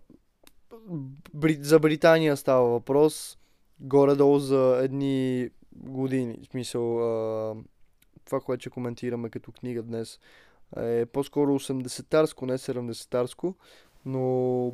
Бри... 1.35 1.59
За 1.61 1.79
Британия 1.79 2.37
става 2.37 2.69
въпрос, 2.69 3.39
горе-долу 3.81 4.39
за 4.39 4.81
едни 4.83 5.49
години, 5.73 6.39
в 6.43 6.47
смисъл, 6.47 6.99
а, 7.51 7.57
това, 8.25 8.41
което 8.41 8.61
ще 8.61 8.71
коментираме 8.71 9.29
като 9.31 9.53
книга 9.53 9.83
днес, 9.83 10.21
е 10.77 11.07
по-скоро 11.07 11.59
80-тарско, 11.59 12.47
не 12.47 12.59
70-тарско, 12.59 13.55
но 14.07 14.21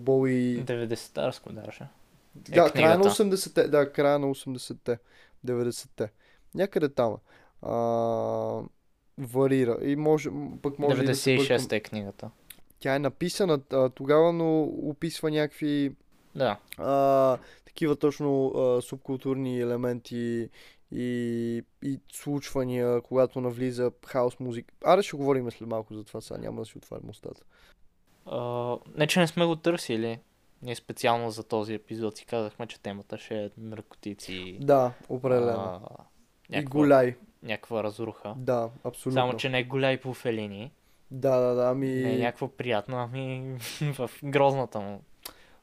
Боуи... 0.00 0.64
90-тарско 0.64 1.52
даже. 1.52 1.88
Да, 2.34 2.70
края 2.72 2.98
на 2.98 3.02
книгата. 3.02 3.24
80-те, 3.24 3.68
да, 3.68 3.92
края 3.92 4.18
на 4.18 4.26
80-те, 4.26 4.98
90-те. 5.46 6.12
Някъде 6.54 6.88
там. 6.88 7.16
А, 7.62 7.74
варира. 9.18 9.78
И 9.82 9.96
може, 9.96 10.30
пък 10.62 10.78
може 10.78 11.02
и 11.02 11.06
да 11.06 11.14
се 11.14 11.36
бъркам. 11.36 11.56
96-та 11.56 11.76
е 11.76 11.80
книгата. 11.80 12.30
Тя 12.78 12.94
е 12.94 12.98
написана 12.98 13.60
а, 13.72 13.88
тогава, 13.88 14.32
но 14.32 14.62
описва 14.62 15.30
някакви 15.30 15.94
Да. 16.34 16.58
а, 16.78 17.38
такива 17.64 17.96
точно 17.96 18.48
а, 18.48 18.82
субкултурни 18.82 19.60
елементи 19.60 20.48
и, 20.92 21.62
и 21.82 22.00
случвания, 22.12 23.00
когато 23.00 23.40
навлиза 23.40 23.92
хаос 24.06 24.40
музика. 24.40 24.74
Аре 24.84 25.02
ще 25.02 25.16
говорим 25.16 25.50
след 25.50 25.68
малко 25.68 25.94
за 25.94 26.04
това, 26.04 26.20
сега 26.20 26.40
няма 26.40 26.60
да 26.60 26.66
си 26.66 26.78
отварям 26.78 27.10
устата. 27.10 27.42
А, 28.26 28.76
не, 28.96 29.06
че 29.06 29.20
не 29.20 29.26
сме 29.26 29.46
го 29.46 29.56
търсили. 29.56 30.18
Ние 30.62 30.74
специално 30.74 31.30
за 31.30 31.44
този 31.44 31.74
епизод 31.74 32.16
си 32.16 32.24
казахме, 32.24 32.66
че 32.66 32.80
темата 32.80 33.18
ще 33.18 33.44
е 33.44 33.50
наркотици. 33.58 34.58
Да, 34.60 34.92
определено. 35.08 35.60
а, 35.60 36.04
и 36.50 36.56
някаква, 36.56 36.80
голяй. 36.80 37.16
някаква 37.42 37.84
разруха. 37.84 38.34
Да, 38.36 38.70
абсолютно. 38.84 39.20
Само, 39.20 39.36
че 39.36 39.48
не 39.48 39.58
е 39.58 39.64
голяй 39.64 40.00
по 40.00 40.14
Фелини. 40.14 40.72
Да, 41.10 41.36
да, 41.36 41.54
да, 41.54 41.70
ами... 41.70 41.88
Не 41.88 42.14
е 42.14 42.18
някакво 42.18 42.48
приятно, 42.48 42.96
ами 42.96 43.56
в 43.94 44.10
грозната 44.24 44.80
му, 44.80 45.02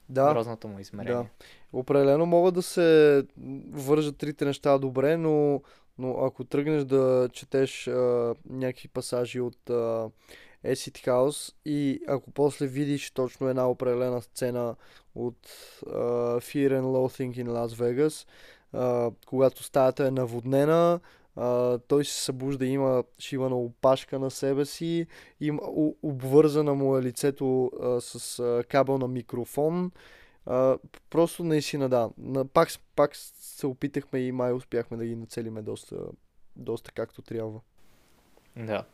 да. 0.09 0.34
грозната 0.34 0.67
му 0.67 0.80
измерение. 0.80 1.30
Определено 1.74 2.26
могат 2.26 2.53
да 2.53 2.61
се 2.61 3.24
вържат 3.72 4.18
трите 4.18 4.45
неща 4.45 4.78
добре, 4.78 5.18
но, 5.18 5.61
но 5.97 6.11
ако 6.11 6.43
тръгнеш 6.43 6.84
да 6.84 7.30
четеш 7.34 7.88
а, 7.88 8.36
някакви 8.49 8.88
пасажи 8.88 9.41
от 9.41 9.70
а, 9.70 10.09
Acid 10.65 11.07
House 11.07 11.53
и 11.65 12.01
ако 12.07 12.32
после 12.32 12.68
видиш 12.68 13.11
точно 13.11 13.47
една 13.47 13.70
определена 13.70 14.22
сцена 14.22 14.76
от 15.15 15.38
а, 15.86 15.89
Fear 16.39 16.70
and 16.70 16.82
Loathing 16.82 17.43
in 17.43 17.47
Las 17.47 17.68
Vegas, 17.68 18.28
а, 18.74 19.11
когато 19.26 19.63
стаята 19.63 20.07
е 20.07 20.11
наводнена, 20.11 20.99
а, 21.36 21.78
той 21.78 22.05
се 22.05 22.24
събужда, 22.24 22.65
има 22.65 23.03
шивана 23.20 23.55
опашка 23.55 24.20
на 24.20 24.32
себе 24.32 24.65
си, 24.65 25.07
има, 25.41 25.61
обвързана 26.03 26.74
му 26.74 26.97
е 26.97 27.01
лицето 27.01 27.72
а, 27.82 28.01
с 28.01 28.39
а, 28.39 28.63
кабел 28.70 28.97
на 28.97 29.07
микрофон, 29.07 29.91
а, 30.47 30.77
просто 31.09 31.43
наистина 31.43 31.89
да. 31.89 32.09
На, 32.17 32.45
пак, 32.45 32.69
пак 32.95 33.15
се 33.15 33.67
опитахме 33.67 34.19
и 34.19 34.31
май 34.31 34.53
успяхме 34.53 34.97
да 34.97 35.05
ги 35.05 35.15
нацелиме 35.15 35.61
доста, 35.61 35.95
доста 36.55 36.91
както 36.91 37.21
трябва. 37.21 37.59
Да. 38.55 38.85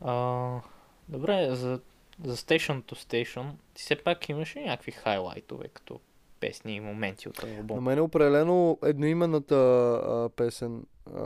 А, 0.00 0.60
добре, 1.08 1.48
за, 1.50 1.80
за 2.24 2.36
Station 2.36 2.82
to 2.82 2.94
Station, 2.94 3.50
ти 3.74 3.82
все 3.82 3.96
пак 3.96 4.28
имаш 4.28 4.56
ли 4.56 4.60
някакви 4.60 4.92
хайлайтове, 4.92 5.68
като 5.68 6.00
песни 6.40 6.74
и 6.74 6.80
моменти 6.80 7.28
от 7.28 7.42
На 7.42 7.56
албум? 7.56 7.84
мен 7.84 8.00
определено 8.00 8.78
едноименната 8.84 9.54
а, 9.54 10.28
песен 10.36 10.86
а, 11.16 11.20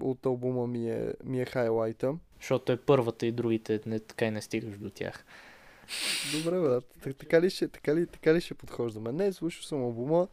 от 0.00 0.26
албума 0.26 0.66
ми 0.66 0.90
е, 0.90 1.14
ми 1.24 1.40
е 1.40 1.44
хайлайта. 1.44 2.14
Защото 2.40 2.72
е 2.72 2.76
първата 2.76 3.26
и 3.26 3.32
другите 3.32 3.80
не, 3.86 4.00
така 4.00 4.26
и 4.26 4.30
не 4.30 4.42
стигаш 4.42 4.78
до 4.78 4.90
тях. 4.90 5.24
Добре, 6.32 6.60
брат. 6.60 6.84
Так- 7.02 7.16
Така 7.16 7.40
ли 7.40 7.50
ще, 7.50 7.68
така 7.68 7.94
ли, 7.94 8.06
така 8.06 8.34
ли 8.34 8.40
ще 8.40 8.54
подхождаме? 8.54 9.12
Не, 9.12 9.32
слушал 9.32 9.62
съм 9.62 9.82
албума. 9.82 10.28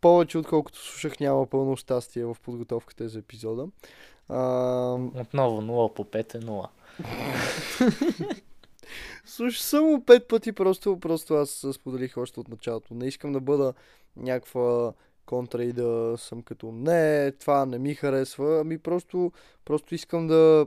Повече 0.00 0.38
отколкото 0.38 0.78
слушах 0.78 1.20
няма 1.20 1.46
пълно 1.46 1.76
щастие 1.76 2.24
в 2.24 2.36
подготовката 2.42 3.08
за 3.08 3.18
епизода. 3.18 3.66
А, 4.28 4.38
Отново 5.14 5.62
0 5.62 5.94
по 5.94 6.04
5 6.04 6.34
е 6.34 6.40
0. 6.40 6.66
Слушай, 9.24 9.60
само 9.62 10.04
пет 10.04 10.28
пъти, 10.28 10.52
просто, 10.52 11.00
просто 11.00 11.34
аз 11.34 11.66
споделих 11.72 12.16
още 12.16 12.40
от 12.40 12.48
началото. 12.48 12.94
Не 12.94 13.06
искам 13.06 13.32
да 13.32 13.40
бъда 13.40 13.74
някаква 14.16 14.92
контра 15.26 15.64
и 15.64 15.72
да 15.72 16.14
съм 16.18 16.42
като 16.42 16.72
не, 16.72 17.32
това 17.32 17.66
не 17.66 17.78
ми 17.78 17.94
харесва, 17.94 18.60
ами 18.60 18.78
просто, 18.78 19.32
просто 19.64 19.94
искам 19.94 20.26
да, 20.26 20.66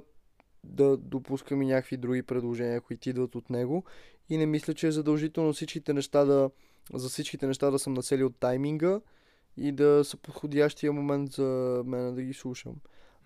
да 0.64 0.98
допускам 0.98 1.62
и 1.62 1.66
някакви 1.66 1.98
други 1.98 2.24
предложения, 2.24 2.82
които 2.82 3.10
идват 3.10 3.36
от 3.36 3.50
него 3.50 3.84
и 4.30 4.38
не 4.38 4.46
мисля, 4.46 4.74
че 4.74 4.88
е 4.88 4.92
задължително 4.92 5.54
всичките 5.54 5.94
неща 5.94 6.26
да, 6.26 6.50
за 6.94 7.10
всичките 7.10 7.48
неща 7.48 7.72
да 7.72 7.80
съм 7.80 7.94
нацели 7.94 8.24
от 8.24 8.36
тайминга 8.40 9.00
и 9.58 9.72
да 9.72 10.04
са 10.04 10.18
подходящия 10.18 10.94
момент 10.94 11.32
за 11.32 11.82
мен 11.86 12.16
да 12.16 12.22
ги 12.22 12.34
слушам. 12.34 12.76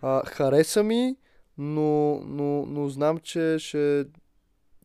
А, 0.02 0.26
хареса 0.26 0.84
ми, 0.84 1.16
но, 1.58 2.22
но, 2.26 2.66
но 2.66 2.90
знам, 2.90 3.18
че 3.18 3.56
ще 3.60 4.06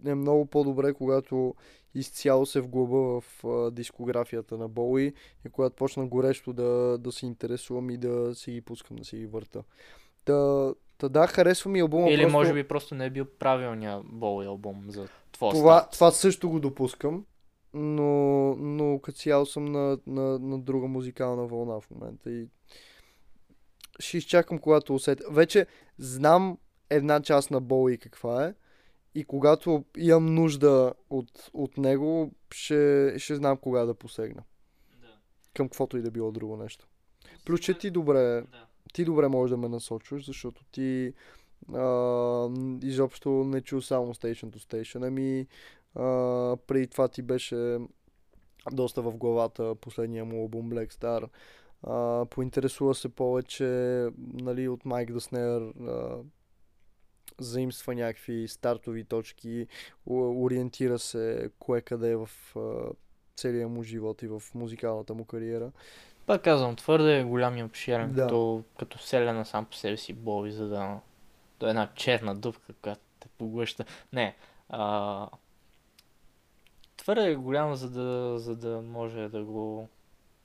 е 0.06 0.14
много 0.14 0.46
по-добре, 0.46 0.92
когато 0.92 1.54
изцяло 1.94 2.46
се 2.46 2.60
вглъба 2.60 3.20
в 3.20 3.44
а, 3.44 3.70
дискографията 3.70 4.58
на 4.58 4.68
Боуи 4.68 5.12
и 5.46 5.48
когато 5.48 5.76
почна 5.76 6.06
горещо 6.06 6.52
да, 6.52 6.98
да 6.98 7.12
се 7.12 7.26
интересувам 7.26 7.90
и 7.90 7.96
да 7.96 8.34
си 8.34 8.52
ги 8.52 8.60
пускам, 8.60 8.96
да 8.96 9.04
си 9.04 9.16
ги 9.16 9.26
върта. 9.26 9.62
Та, 10.24 10.72
та 11.02 11.08
да, 11.08 11.26
харесва 11.26 11.70
ми 11.70 11.80
албума. 11.80 12.10
Или 12.10 12.22
просто... 12.22 12.38
може 12.38 12.54
би 12.54 12.68
просто 12.68 12.94
не 12.94 13.06
е 13.06 13.10
бил 13.10 13.24
правилният 13.24 14.02
Боуи 14.04 14.46
албум 14.46 14.84
за 14.88 15.08
твоя 15.32 15.52
това, 15.52 15.78
старт. 15.78 15.92
това 15.92 16.10
също 16.10 16.50
го 16.50 16.60
допускам, 16.60 17.24
но, 17.74 18.10
но 18.56 18.98
като 18.98 19.18
цяло 19.18 19.46
съм 19.46 19.64
на, 19.64 19.98
на, 20.06 20.38
на 20.38 20.58
друга 20.58 20.86
музикална 20.86 21.46
вълна 21.46 21.80
в 21.80 21.90
момента 21.90 22.30
и 22.30 22.48
ще 23.98 24.18
изчакам 24.18 24.58
когато 24.58 24.94
усетя. 24.94 25.24
Вече 25.30 25.66
знам 25.98 26.58
една 26.90 27.22
част 27.22 27.50
на 27.50 27.60
Боуи 27.60 27.98
каква 27.98 28.46
е 28.46 28.54
и 29.14 29.24
когато 29.24 29.84
имам 29.96 30.34
нужда 30.34 30.94
от, 31.10 31.50
от 31.52 31.76
него, 31.76 32.32
ще, 32.50 33.14
ще 33.18 33.34
знам 33.34 33.56
кога 33.56 33.84
да 33.84 33.94
посегна. 33.94 34.42
Към 35.54 35.68
каквото 35.68 35.96
и 35.96 36.02
да 36.02 36.10
било 36.10 36.32
друго 36.32 36.56
нещо. 36.56 36.88
Плюс, 37.44 37.60
че 37.60 37.78
ти 37.78 37.90
добре, 37.90 38.42
ти 38.92 39.04
добре 39.04 39.28
можеш 39.28 39.50
да 39.50 39.56
ме 39.56 39.68
насочваш, 39.68 40.26
защото 40.26 40.64
ти 40.64 41.14
а, 41.74 42.48
изобщо 42.82 43.30
не 43.30 43.60
чу 43.60 43.80
само 43.80 44.14
Station 44.14 44.50
to 44.50 44.56
Station, 44.56 45.06
ами 45.06 45.46
а, 45.94 46.56
преди 46.66 46.86
това 46.86 47.08
ти 47.08 47.22
беше 47.22 47.78
доста 48.72 49.02
в 49.02 49.16
главата 49.16 49.74
последния 49.74 50.24
му 50.24 50.40
албум 50.40 50.70
Black 50.70 50.92
Star. 50.92 51.28
А, 51.82 52.26
поинтересува 52.26 52.94
се 52.94 53.08
повече 53.08 53.64
нали, 54.18 54.68
от 54.68 54.84
Майк 54.84 55.12
Даснер, 55.12 55.60
а, 55.60 56.18
заимства 57.38 57.94
някакви 57.94 58.48
стартови 58.48 59.04
точки, 59.04 59.66
ориентира 60.06 60.98
се 60.98 61.50
кое 61.58 61.80
къде 61.80 62.10
е 62.10 62.16
в 62.16 62.30
а, 62.56 62.92
целия 63.36 63.68
му 63.68 63.82
живот 63.82 64.22
и 64.22 64.26
в 64.26 64.42
музикалната 64.54 65.14
му 65.14 65.24
кариера. 65.24 65.72
Пак 66.32 66.42
казвам, 66.42 66.76
твърде 66.76 67.18
е 67.18 67.24
голям 67.24 67.56
и 67.56 67.64
обширен, 67.64 68.12
Да. 68.12 68.22
като, 68.22 68.62
като 68.78 68.98
вселена 68.98 69.44
сам 69.44 69.64
по 69.64 69.74
себе 69.74 69.96
си 69.96 70.12
Боуи, 70.12 70.52
за 70.52 70.68
да... 70.68 70.98
То 71.58 71.66
е 71.66 71.70
една 71.70 71.88
черна 71.94 72.34
дупка, 72.36 72.72
която 72.82 73.00
те 73.20 73.28
поглъща. 73.38 73.84
Не, 74.12 74.36
а... 74.68 75.28
Твърде 76.96 77.30
е 77.30 77.34
голям, 77.34 77.74
за 77.74 77.90
да, 77.90 78.38
за 78.38 78.56
да 78.56 78.82
може 78.82 79.28
да 79.28 79.44
го... 79.44 79.88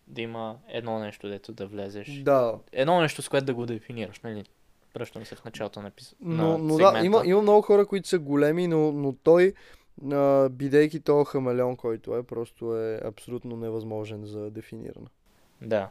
Да 0.08 0.22
има 0.22 0.56
едно 0.68 1.00
нещо, 1.00 1.30
дето 1.30 1.52
да 1.52 1.68
влезеш. 1.68 2.10
Да, 2.10 2.60
Едно 2.72 3.02
нещо, 3.02 3.22
с 3.22 3.30
което 3.30 3.46
да 3.46 3.54
го 3.54 3.66
дефинираш, 3.66 4.20
нали? 4.20 4.46
Връщам 4.96 5.26
се 5.26 5.36
в 5.36 5.46
началото 5.46 5.82
на, 5.82 5.92
пис... 5.92 6.16
Но, 6.20 6.58
но 6.58 6.76
да, 6.76 7.02
има, 7.04 7.22
има 7.26 7.42
много 7.42 7.62
хора, 7.62 7.86
които 7.86 8.08
са 8.08 8.20
големи, 8.20 8.68
но, 8.68 8.92
но 8.92 9.14
той, 9.14 9.54
а, 10.12 10.50
бидейки 10.50 11.00
този 11.00 11.26
хамелеон, 11.26 11.76
който 11.76 12.16
е, 12.16 12.24
просто 12.24 12.78
е 12.78 13.02
абсолютно 13.06 13.58
невъзможен 13.58 14.26
за 14.26 14.52
дефиниране. 14.52 15.08
Да. 15.62 15.90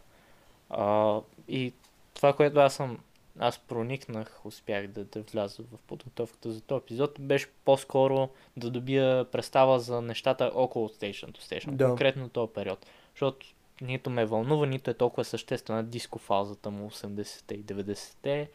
А, 0.70 1.20
и 1.48 1.72
това, 2.14 2.32
което 2.32 2.58
аз 2.58 2.74
съм 2.74 2.98
аз 3.38 3.58
проникнах, 3.58 4.46
успях 4.46 4.86
да, 4.86 5.04
да 5.04 5.22
вляза 5.22 5.62
в 5.62 5.78
подготовката 5.86 6.52
за 6.52 6.60
този 6.60 6.82
епизод, 6.82 7.20
беше 7.20 7.46
по-скоро 7.64 8.28
да 8.56 8.70
добия 8.70 9.24
представа 9.24 9.80
за 9.80 10.02
нещата 10.02 10.50
около 10.54 10.88
Station 10.88 11.26
to 11.26 11.40
Station, 11.40 11.70
Да. 11.70 11.86
конкретно 11.88 12.28
този 12.28 12.52
период. 12.52 12.86
Защото 13.14 13.46
нито 13.80 14.10
ме 14.10 14.26
вълнува, 14.26 14.66
нито 14.66 14.90
е 14.90 14.94
толкова 14.94 15.24
съществена 15.24 15.84
дискофазата 15.84 16.70
му 16.70 16.90
80-те 16.90 17.54
и 17.54 17.64
90-те. 17.64 18.50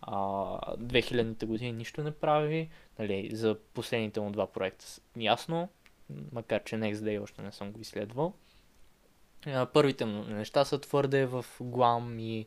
А, 0.00 0.16
2000-те 0.76 1.46
години 1.46 1.72
нищо 1.72 2.02
не 2.02 2.10
прави. 2.10 2.68
Нали, 2.98 3.30
за 3.32 3.56
последните 3.74 4.20
му 4.20 4.30
два 4.30 4.46
проекта 4.46 4.84
ясно, 5.16 5.68
макар 6.32 6.64
че 6.64 6.76
Next 6.76 6.94
Day 6.94 7.22
още 7.22 7.42
не 7.42 7.52
съм 7.52 7.72
го 7.72 7.80
изследвал. 7.80 8.34
Първите 9.72 10.04
му 10.04 10.22
неща 10.24 10.64
са 10.64 10.78
твърде 10.80 11.26
в 11.26 11.44
глам 11.60 12.18
и 12.18 12.46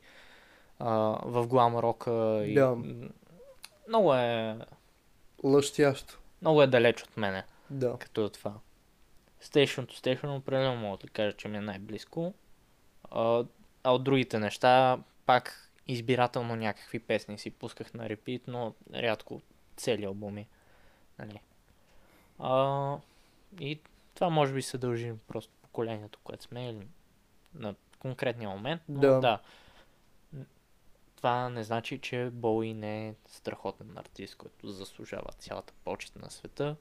а, 0.79 0.89
в 1.23 1.47
глам 1.47 1.75
рока 1.77 2.43
и 2.45 2.53
Да. 2.53 2.77
много 3.87 4.13
е 4.15 4.57
Лъщящо. 5.43 6.19
много 6.41 6.61
е 6.61 6.67
далеч 6.67 7.03
от 7.03 7.17
мене 7.17 7.43
Да. 7.69 7.97
като 7.99 8.25
е 8.25 8.29
това. 8.29 8.53
Station 9.43 9.85
to 9.85 9.93
Station 9.93 10.37
определено 10.37 10.75
мога 10.75 10.97
да 10.97 11.07
кажа, 11.07 11.33
че 11.37 11.47
ми 11.47 11.57
е 11.57 11.61
най-близко. 11.61 12.33
А, 13.11 13.43
а 13.83 13.91
от 13.91 14.03
другите 14.03 14.39
неща, 14.39 14.99
пак 15.25 15.71
избирателно 15.87 16.55
някакви 16.55 16.99
песни 16.99 17.37
си 17.37 17.49
пусках 17.51 17.93
на 17.93 18.09
репит, 18.09 18.43
но 18.47 18.73
рядко 18.93 19.41
цели 19.77 20.05
албуми. 20.05 20.47
Нали. 21.19 21.39
А, 22.39 22.95
и 23.59 23.79
това 24.15 24.29
може 24.29 24.53
би 24.53 24.61
се 24.61 24.77
дължи 24.77 25.13
просто 25.27 25.51
поколението, 25.69 26.19
което 26.23 26.43
сме 26.43 26.69
или 26.69 26.87
на 27.53 27.75
конкретния 27.99 28.49
момент. 28.49 28.81
Но 28.89 28.99
Да. 28.99 29.19
да. 29.19 29.39
Това 31.15 31.49
не 31.49 31.63
значи, 31.63 31.99
че 31.99 32.29
Боуи 32.33 32.73
не 32.73 33.07
е 33.07 33.15
страхотен 33.27 33.97
артист, 33.97 34.35
който 34.35 34.69
заслужава 34.69 35.31
цялата 35.37 35.73
почет 35.83 36.15
на 36.15 36.29
света. 36.29 36.75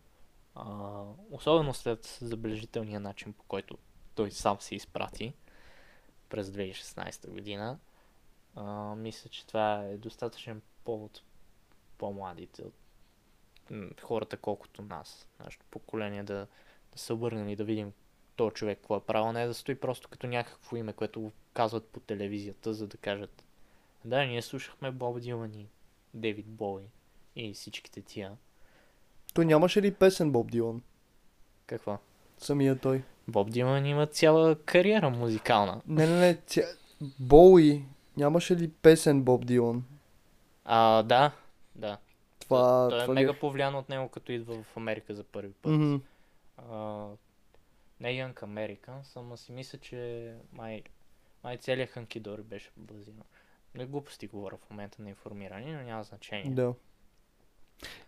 А, 0.55 1.03
особено 1.31 1.75
след 1.75 2.19
забележителния 2.21 3.01
начин, 3.01 3.33
по 3.33 3.45
който 3.45 3.79
той 4.15 4.31
сам 4.31 4.61
се 4.61 4.75
изпрати 4.75 5.35
през 6.29 6.49
2016 6.49 7.31
година. 7.31 7.79
А, 8.55 8.95
мисля, 8.95 9.31
че 9.31 9.47
това 9.47 9.85
е 9.85 9.97
достатъчен 9.97 10.63
повод 10.85 11.23
по-младите 11.99 12.63
от 13.71 14.01
хората, 14.01 14.37
колкото 14.37 14.83
нас, 14.83 15.29
нашето 15.45 15.67
поколение, 15.71 16.23
да, 16.23 16.47
да 16.93 16.99
се 16.99 17.13
обърнем 17.13 17.49
и 17.49 17.57
да 17.57 17.65
видим 17.65 17.93
този 18.39 18.55
човек 18.55 18.79
какво 18.79 18.97
е 18.97 19.01
правил, 19.01 19.33
не 19.33 19.47
да 19.47 19.55
стои 19.55 19.75
просто 19.75 20.09
като 20.09 20.27
някакво 20.27 20.77
име, 20.77 20.93
което 20.93 21.21
го 21.21 21.33
казват 21.53 21.87
по 21.87 22.01
телевизията, 22.01 22.75
за 22.75 22.87
да 22.87 22.97
кажат 22.97 23.45
да, 24.05 24.25
ние 24.25 24.43
слушахме 24.43 24.91
Боб 24.91 25.21
Дилан 25.21 25.55
и 25.55 25.67
Дейвид 26.15 26.47
Боуи 26.47 26.83
и 27.37 27.55
всичките 27.55 28.03
тия. 28.03 28.33
Той 29.35 29.45
нямаше 29.45 29.83
ли 29.83 29.95
песен 29.95 30.33
Боб 30.33 30.51
Дилан? 30.51 30.83
Какво? 31.67 31.99
Самия 32.39 32.79
той. 32.79 33.03
Боб 33.29 33.51
Дилан 33.51 33.87
има 33.87 34.07
цяла 34.07 34.57
кариера 34.65 35.11
музикална. 35.11 35.81
Не, 35.87 36.07
не, 36.07 36.21
не. 36.21 36.37
Ця... 36.47 36.63
Боуи. 37.21 37.85
Нямаше 38.17 38.57
ли 38.57 38.71
песен 38.71 39.23
Боб 39.23 39.47
Дилан? 39.47 39.85
А, 40.65 41.03
да, 41.03 41.33
да. 41.75 41.99
Това, 42.41 42.89
той, 42.91 42.99
той 42.99 43.03
това 43.03 43.13
е 43.13 43.17
ли 43.17 43.27
мега 43.27 43.39
повлиян 43.39 43.75
от 43.75 43.89
него, 43.89 44.09
като 44.09 44.33
идва 44.33 44.63
в 44.63 44.77
Америка 44.77 45.15
за 45.15 45.25
първи 45.25 45.53
път. 45.53 45.73
Мгм. 45.73 45.97
А, 46.57 47.07
не 48.01 48.09
Young 48.09 48.35
American, 48.35 49.17
ама 49.17 49.37
си 49.37 49.53
мисля, 49.53 49.79
че 49.79 50.33
май, 50.53 50.83
май 51.45 51.57
целият 51.57 51.91
Ханкидори 51.91 52.43
беше 52.43 52.71
базиран. 52.77 53.23
Не 53.75 53.87
глупости 53.87 54.27
говоря 54.27 54.57
в 54.57 54.71
момента 54.71 55.03
на 55.03 55.09
информиране, 55.09 55.73
но 55.73 55.83
няма 55.83 56.05
значение. 56.05 56.55
Да. 56.55 56.75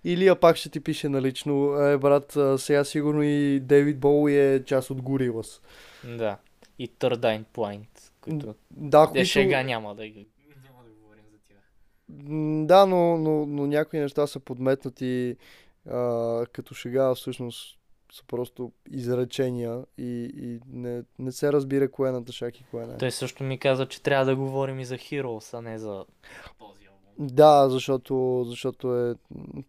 Илия 0.04 0.40
пак 0.40 0.56
ще 0.56 0.70
ти 0.70 0.80
пише 0.80 1.08
налично. 1.08 1.82
Е, 1.82 1.98
брат, 1.98 2.36
а, 2.36 2.58
сега 2.58 2.84
сигурно 2.84 3.22
и 3.22 3.60
Дейвид 3.60 3.98
Боуи 3.98 4.38
е 4.38 4.64
част 4.64 4.90
от 4.90 5.02
Горилас. 5.02 5.60
Да. 6.04 6.38
И 6.78 6.88
Third 6.88 7.44
Point, 7.44 8.12
които... 8.20 8.54
Да, 8.70 9.06
които... 9.06 9.24
шега 9.24 9.62
няма 9.62 9.94
да 9.94 10.08
ги... 10.08 10.26
Няма 10.64 10.84
да 10.84 10.90
говорим 10.90 11.24
за 11.32 11.38
тях. 11.38 11.58
Да, 12.66 12.86
но, 12.86 13.18
но, 13.18 13.46
но 13.46 13.66
някои 13.66 13.98
неща 13.98 14.26
са 14.26 14.40
подметнати 14.40 15.36
а, 15.88 16.46
като 16.52 16.74
шега, 16.74 17.10
а 17.10 17.14
всъщност 17.14 17.79
са 18.12 18.24
просто 18.26 18.72
изречения 18.90 19.84
и, 19.98 20.30
и 20.36 20.60
не, 20.66 21.02
не 21.18 21.32
се 21.32 21.52
разбира 21.52 21.90
кое 21.90 22.08
е 22.08 22.12
натъшак 22.12 22.60
и 22.60 22.64
кое 22.64 22.86
не. 22.86 22.96
Той 22.96 23.10
също 23.10 23.44
ми 23.44 23.58
каза, 23.58 23.86
че 23.86 24.02
трябва 24.02 24.24
да 24.24 24.36
говорим 24.36 24.80
и 24.80 24.84
за 24.84 24.96
Heroes, 24.96 25.58
а 25.58 25.60
не 25.60 25.78
за 25.78 26.04
този 26.58 26.86
албум. 26.86 27.26
Да, 27.26 27.68
защото, 27.68 28.44
защото 28.46 28.96
е 28.96 29.14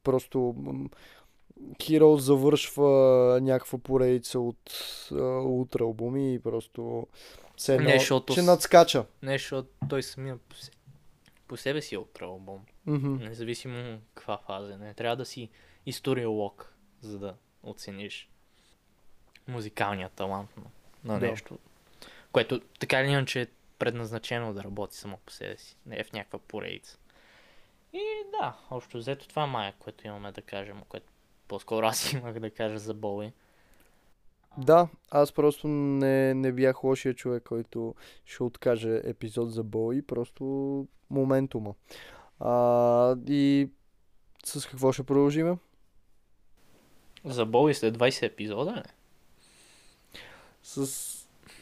просто 0.03 0.55
м, 0.57 0.89
Hero 1.61 2.15
завършва 2.15 3.39
някаква 3.41 3.79
поредица 3.79 4.39
от 4.39 4.71
а, 5.11 5.23
утра 5.39 5.83
албуми 5.83 6.33
и 6.33 6.39
просто 6.39 7.07
все 7.57 7.75
едно, 7.75 7.89
Не, 7.89 7.99
защото 7.99 8.33
че 8.33 8.41
надскача. 8.41 9.05
Не, 9.21 9.31
защото 9.31 9.69
той 9.89 10.03
самия 10.03 10.37
по, 10.37 10.55
се... 10.55 10.71
по 11.47 11.57
себе 11.57 11.81
си 11.81 11.95
е 11.95 11.97
утра 11.97 12.25
албум. 12.25 12.59
Мгм. 12.85 13.15
Независимо 13.15 13.99
каква 14.13 14.37
фаза. 14.37 14.77
Не 14.77 14.93
трябва 14.93 15.15
да 15.15 15.25
си 15.25 15.49
историолог, 15.85 16.75
за 17.01 17.19
да 17.19 17.35
оцениш 17.63 18.30
музикалния 19.51 20.09
талант 20.09 20.49
на, 20.57 20.63
на 21.13 21.19
Да. 21.19 21.31
нещо. 21.31 21.57
Което 22.31 22.61
така 22.79 23.01
или 23.01 23.11
иначе 23.11 23.41
е 23.41 23.47
предназначено 23.79 24.53
да 24.53 24.63
работи 24.63 24.97
само 24.97 25.17
по 25.25 25.31
себе 25.31 25.57
си. 25.57 25.77
Не 25.85 25.99
е 25.99 26.03
в 26.03 26.13
някаква 26.13 26.39
поредица. 26.39 26.97
И 27.93 28.01
да, 28.39 28.57
общо 28.69 28.97
взето 28.97 29.27
това 29.27 29.67
е, 29.67 29.73
което 29.79 30.07
имаме 30.07 30.31
да 30.31 30.41
кажем, 30.41 30.81
което 30.89 31.05
по-скоро 31.47 31.85
аз 31.85 32.13
имах 32.13 32.39
да 32.39 32.51
кажа 32.51 32.77
за 32.79 32.93
Боуи. 32.93 33.31
Да, 34.57 34.87
аз 35.11 35.31
просто 35.31 35.67
не, 35.67 36.33
не 36.33 36.51
бях 36.51 36.83
лошия 36.83 37.13
човек, 37.13 37.43
който 37.43 37.95
ще 38.25 38.43
откаже 38.43 39.01
епизод 39.03 39.53
за 39.53 39.63
бой, 39.63 40.01
просто 40.01 40.43
моментума. 41.09 41.73
А, 42.39 43.15
и 43.27 43.69
с 44.45 44.65
какво 44.65 44.91
ще 44.91 45.03
продължим? 45.03 45.57
За 47.25 47.45
Боуи 47.45 47.73
след 47.73 47.97
20 47.97 48.23
епизода, 48.23 48.71
не? 48.71 48.83
С 50.63 50.87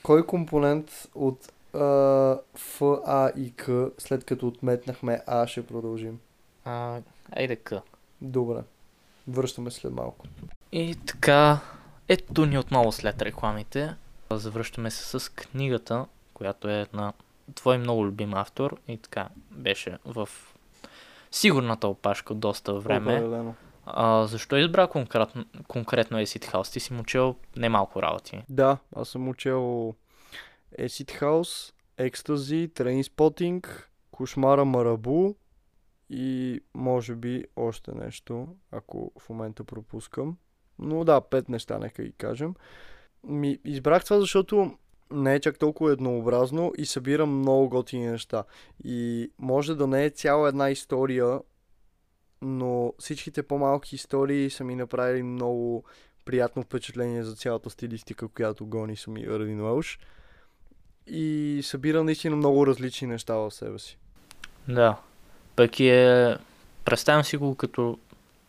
кой 0.03 0.25
компонент 0.25 1.07
от 1.15 1.51
а, 1.73 2.39
Ф, 2.55 2.81
А 3.05 3.31
и 3.37 3.51
К, 3.51 3.69
след 3.97 4.25
като 4.25 4.47
отметнахме 4.47 5.21
А, 5.27 5.47
ще 5.47 5.65
продължим? 5.65 6.19
А, 6.65 7.01
айде 7.31 7.55
къ. 7.55 7.81
Добре. 8.21 8.59
Връщаме 9.27 9.71
след 9.71 9.93
малко. 9.93 10.25
И 10.71 10.95
така, 11.05 11.59
ето 12.07 12.45
ни 12.45 12.57
отново 12.57 12.91
след 12.91 13.21
рекламите. 13.21 13.95
Завръщаме 14.31 14.91
се 14.91 15.19
с 15.19 15.31
книгата, 15.31 16.05
която 16.33 16.69
е 16.69 16.87
на 16.93 17.13
твой 17.55 17.77
много 17.77 18.05
любим 18.05 18.33
автор 18.33 18.77
и 18.87 18.97
така 18.97 19.29
беше 19.51 19.97
в 20.05 20.29
сигурната 21.31 21.87
опашка 21.87 22.33
доста 22.33 22.73
време. 22.73 23.13
Определено. 23.13 23.55
А, 23.93 24.27
защо 24.27 24.57
избра 24.57 24.87
конкретно, 24.87 25.45
конкретно 25.67 26.17
Acid 26.17 26.53
House? 26.53 26.73
Ти 26.73 26.79
си 26.79 26.93
му 26.93 27.03
чел 27.03 27.35
немалко 27.55 28.01
работи. 28.01 28.43
Да, 28.49 28.77
аз 28.95 29.09
съм 29.09 29.29
учел 29.29 29.93
Acid 30.79 31.21
House, 31.21 31.73
Ecstasy, 31.99 32.69
Trainspotting, 32.69 33.67
Кошмара 34.11 34.65
Марабу 34.65 35.33
и 36.09 36.61
може 36.73 37.15
би 37.15 37.45
още 37.55 37.91
нещо, 37.91 38.47
ако 38.71 39.11
в 39.19 39.29
момента 39.29 39.63
пропускам. 39.63 40.37
Но 40.79 41.03
да, 41.03 41.21
пет 41.21 41.49
неща, 41.49 41.79
нека 41.79 42.03
ги 42.03 42.11
кажем. 42.11 42.53
Ми, 43.23 43.59
избрах 43.65 44.03
това, 44.03 44.19
защото 44.19 44.77
не 45.11 45.35
е 45.35 45.39
чак 45.39 45.59
толкова 45.59 45.91
еднообразно 45.91 46.73
и 46.77 46.85
събира 46.85 47.25
много 47.25 47.69
готини 47.69 48.07
неща. 48.07 48.43
И 48.83 49.31
може 49.37 49.75
да 49.75 49.87
не 49.87 50.05
е 50.05 50.09
цяла 50.09 50.49
една 50.49 50.69
история, 50.69 51.39
но 52.41 52.93
всичките 52.99 53.43
по-малки 53.43 53.95
истории 53.95 54.49
са 54.49 54.63
ми 54.63 54.75
направили 54.75 55.23
много 55.23 55.83
приятно 56.25 56.63
впечатление 56.63 57.23
за 57.23 57.35
цялата 57.35 57.69
стилистика, 57.69 58.27
която 58.27 58.65
гони 58.65 58.95
сами 58.95 59.21
Ирвин 59.21 59.61
Уелш. 59.61 59.99
И 61.07 61.59
събира 61.63 62.03
наистина 62.03 62.35
много 62.35 62.67
различни 62.67 63.07
неща 63.07 63.35
в 63.35 63.51
себе 63.51 63.79
си. 63.79 63.97
Да. 64.67 64.97
Пък 65.55 65.79
е... 65.79 66.35
Представям 66.85 67.23
си 67.23 67.37
го 67.37 67.55
като 67.55 67.97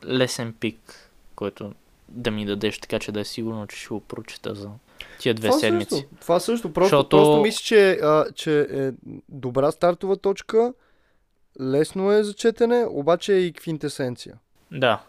лесен 0.04 0.54
пик, 0.60 1.10
който 1.34 1.72
да 2.08 2.30
ми 2.30 2.46
дадеш, 2.46 2.78
така 2.78 2.98
че 2.98 3.12
да 3.12 3.20
е 3.20 3.24
сигурно, 3.24 3.66
че 3.66 3.76
ще 3.76 3.88
го 3.88 4.00
прочета 4.00 4.54
за 4.54 4.70
тия 5.18 5.34
две 5.34 5.48
това 5.48 5.58
седмици. 5.58 5.94
Също, 5.94 6.08
това 6.20 6.40
също. 6.40 6.72
Просто, 6.72 6.96
Защото- 6.96 7.16
просто 7.16 7.42
мисля, 7.42 7.62
че, 7.62 7.90
а, 7.90 8.32
че 8.34 8.60
е 8.60 8.92
добра 9.28 9.70
стартова 9.70 10.16
точка, 10.16 10.72
лесно 11.60 12.12
е 12.12 12.22
за 12.22 12.34
четене, 12.34 12.86
обаче 12.90 13.34
е 13.34 13.38
и 13.38 13.52
квинтесенция. 13.52 14.38
Да. 14.70 15.02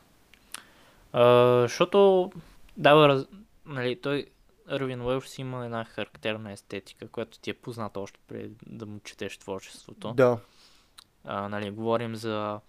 А, 1.13 1.25
защото 1.61 2.31
дава, 2.77 3.07
раз... 3.07 3.25
нали, 3.65 4.01
той 4.01 4.25
Арвин 4.67 5.01
Уелш 5.01 5.39
има 5.39 5.65
една 5.65 5.85
характерна 5.85 6.51
естетика, 6.51 7.07
която 7.07 7.39
ти 7.39 7.49
е 7.49 7.53
позната 7.53 7.99
още 7.99 8.19
преди 8.27 8.55
да 8.65 8.85
му 8.85 8.99
четеш 8.99 9.37
творчеството. 9.37 10.13
Да. 10.13 10.39
А, 11.23 11.49
нали, 11.49 11.71
говорим 11.71 12.15
за 12.15 12.59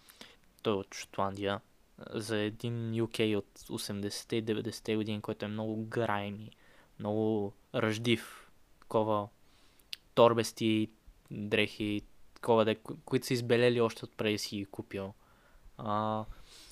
той 0.63 0.73
от 0.73 0.95
Шотландия, 0.95 1.61
за 2.11 2.37
един 2.37 2.93
UK 2.93 3.37
от 3.37 3.59
80-те 3.59 4.37
и 4.37 4.45
90-те 4.45 4.97
години, 4.97 5.21
който 5.21 5.45
е 5.45 5.49
много 5.49 5.85
грайми, 5.85 6.51
много 6.99 7.53
ръждив, 7.75 8.51
такова 8.81 9.29
торбести 10.15 10.91
дрехи, 11.31 12.03
такова, 12.43 12.65
де, 12.65 12.77
които 13.05 13.27
са 13.27 13.35
избелели 13.35 13.81
още 13.81 14.05
от 14.05 14.17
преди 14.17 14.39
си 14.39 14.57
ги 14.57 14.65
купил. 14.65 15.13
А, 15.79 16.25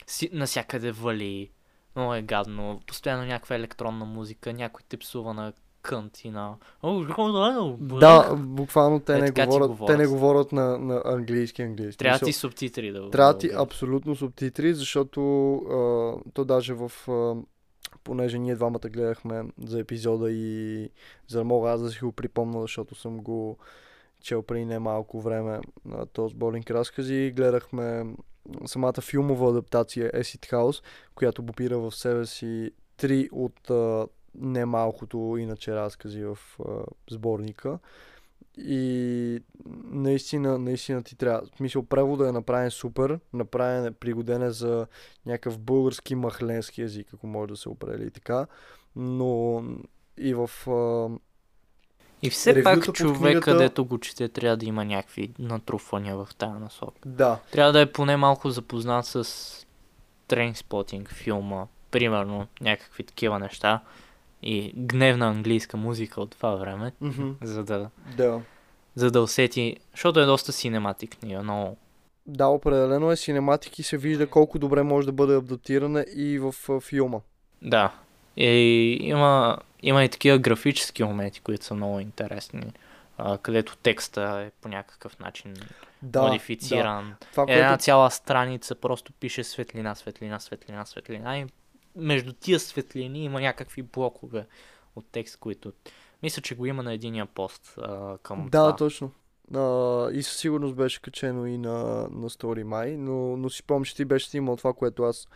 си, 0.06 0.30
насякъде 0.32 0.92
вали, 0.92 1.50
много 1.96 2.14
е 2.14 2.22
гадно, 2.22 2.80
постоянно 2.86 3.24
някаква 3.24 3.56
електронна 3.56 4.04
музика, 4.04 4.52
някой 4.52 4.82
те 4.88 4.96
псува 4.96 5.34
на 5.34 5.52
кънт 5.82 6.24
и 6.24 6.30
на... 6.30 6.56
Да, 8.00 8.36
буквално 8.36 9.00
те, 9.00 9.18
Е, 9.18 9.20
не 9.20 9.30
говорят, 9.30 9.70
говорят. 9.70 9.96
те 9.96 10.02
не 10.02 10.06
говорят 10.06 10.52
на, 10.52 10.78
на 10.78 11.02
английски 11.04 11.62
английски. 11.62 11.98
Трябва 11.98 12.18
ти 12.18 12.32
субтитри 12.32 12.92
да 12.92 13.10
Трябва 13.10 13.32
да 13.32 13.38
ти 13.38 13.50
абсолютно 13.58 14.16
субтитри, 14.16 14.74
защото 14.74 15.54
а, 15.54 16.30
то 16.34 16.44
даже 16.44 16.74
в... 16.74 16.92
А, 17.08 17.34
понеже 18.04 18.38
ние 18.38 18.54
двамата 18.54 18.88
гледахме 18.88 19.44
за 19.64 19.80
епизода 19.80 20.32
и 20.32 20.88
за 21.28 21.38
да 21.38 21.44
мога 21.44 21.70
аз 21.70 21.82
да 21.82 21.90
си 21.90 21.98
го 21.98 22.12
припомня, 22.12 22.60
защото 22.60 22.94
съм 22.94 23.18
го 23.18 23.58
чел 24.20 24.42
преди 24.42 24.64
не 24.64 24.78
малко 24.78 25.20
време 25.20 25.60
на 25.84 26.06
този 26.06 26.32
сборник 26.32 26.70
разкази. 26.70 27.32
Гледахме 27.36 28.14
самата 28.66 29.00
филмова 29.00 29.50
адаптация 29.50 30.12
Acid 30.12 30.52
House, 30.52 30.84
която 31.14 31.46
попира 31.46 31.78
в 31.78 31.92
себе 31.92 32.26
си 32.26 32.70
три 32.96 33.28
от 33.32 33.70
а, 33.70 34.06
немалкото 34.34 35.36
иначе 35.38 35.74
разкази 35.74 36.24
в 36.24 36.38
а, 36.60 36.84
сборника. 37.10 37.78
И 38.58 39.40
наистина, 39.84 40.58
наистина 40.58 41.02
ти 41.02 41.16
трябва. 41.16 41.46
Смисъл, 41.56 41.82
превода 41.82 42.28
е 42.28 42.32
направен 42.32 42.70
супер, 42.70 43.20
направен 43.32 43.84
е 43.84 43.90
пригоден 43.90 44.42
е 44.42 44.50
за 44.50 44.86
някакъв 45.26 45.58
български 45.58 46.14
махленски 46.14 46.82
език, 46.82 47.14
ако 47.14 47.26
може 47.26 47.48
да 47.48 47.56
се 47.56 47.68
определи 47.68 48.10
така. 48.10 48.46
Но 48.96 49.64
и 50.18 50.34
в... 50.34 50.50
А, 50.70 51.18
И 52.22 52.30
все 52.30 52.62
пак 52.62 52.92
човек, 52.92 53.18
книгата- 53.18 53.40
където 53.42 53.84
го 53.84 53.98
чете, 53.98 54.28
трябва 54.28 54.56
да 54.56 54.66
има 54.66 54.84
някакви 54.84 55.30
натрупвания 55.38 56.16
в 56.16 56.28
тази 56.34 56.52
насока. 56.54 56.92
да, 57.06 57.38
Трябва 57.52 57.72
да 57.72 57.80
е 57.80 57.86
поне 57.86 58.16
малко 58.16 58.50
запознат 58.50 59.06
с 59.06 59.26
трейнспотинг 60.28 61.10
филма, 61.10 61.62
примерно 61.90 62.46
някакви 62.60 63.04
такива 63.04 63.38
неща 63.38 63.80
и 64.42 64.72
гневна 64.76 65.26
английска 65.28 65.76
музика 65.76 66.20
от 66.20 66.30
това 66.30 66.50
време, 66.50 66.92
мгм, 67.00 67.30
за 67.42 67.64
да, 67.64 67.88
да. 68.16 68.40
за 68.94 69.10
да 69.10 69.22
усети, 69.22 69.76
защото 69.90 70.20
е 70.20 70.26
доста 70.26 70.52
синематик 70.52 71.10
книга, 71.10 71.42
но 71.42 71.76
Да, 72.26 72.46
определено 72.46 73.10
е 73.10 73.16
синематик 73.16 73.78
и 73.78 73.82
се 73.82 73.96
вижда 73.96 74.26
колко 74.26 74.58
добре 74.58 74.82
може 74.82 75.06
да 75.06 75.12
бъде 75.12 75.34
адаптирана 75.34 76.04
и 76.16 76.38
в 76.38 76.54
а, 76.68 76.80
филма. 76.80 77.18
да. 77.62 77.92
И 78.36 78.46
има, 79.00 79.58
има 79.82 80.04
и 80.04 80.08
такива 80.08 80.38
графически 80.38 81.04
моменти, 81.04 81.40
които 81.40 81.64
са 81.64 81.74
много 81.74 82.00
интересни, 82.00 82.72
а, 83.18 83.38
където 83.38 83.76
текста 83.76 84.22
е 84.46 84.50
по 84.60 84.68
някакъв 84.68 85.18
начин 85.18 85.54
Да, 86.02 86.22
модифициран. 86.22 87.16
Да. 87.20 87.26
Това, 87.30 87.44
Една 87.48 87.68
което... 87.68 87.82
цяла 87.82 88.10
страница 88.10 88.74
просто 88.74 89.12
пише 89.12 89.44
светлина, 89.44 89.94
светлина, 89.94 90.40
светлина, 90.40 90.86
светлина 90.86 91.38
и 91.38 91.46
между 91.96 92.32
тия 92.32 92.60
светлини 92.60 93.24
има 93.24 93.40
някакви 93.40 93.82
блокове 93.82 94.46
от 94.96 95.06
текст, 95.12 95.36
които 95.36 95.72
мисля, 96.22 96.42
че 96.42 96.54
го 96.54 96.66
има 96.66 96.82
на 96.82 96.92
единия 96.92 97.26
пост 97.26 97.74
а, 97.78 98.18
към 98.18 98.48
Да, 98.50 98.58
това. 98.58 98.76
точно. 98.76 99.10
А, 99.54 100.08
и 100.12 100.22
със 100.22 100.36
сигурност 100.36 100.74
беше 100.76 101.02
качено 101.02 101.46
и 101.46 101.58
на, 101.58 101.78
на 102.10 102.30
Story 102.30 102.64
Mай, 102.64 102.96
но, 102.96 103.36
но 103.36 103.50
си 103.50 103.58
спомням, 103.58 103.84
че 103.84 103.96
ти 103.96 104.04
беше 104.04 104.36
имал 104.36 104.56
това, 104.56 104.72
което 104.72 105.02
аз 105.02 105.28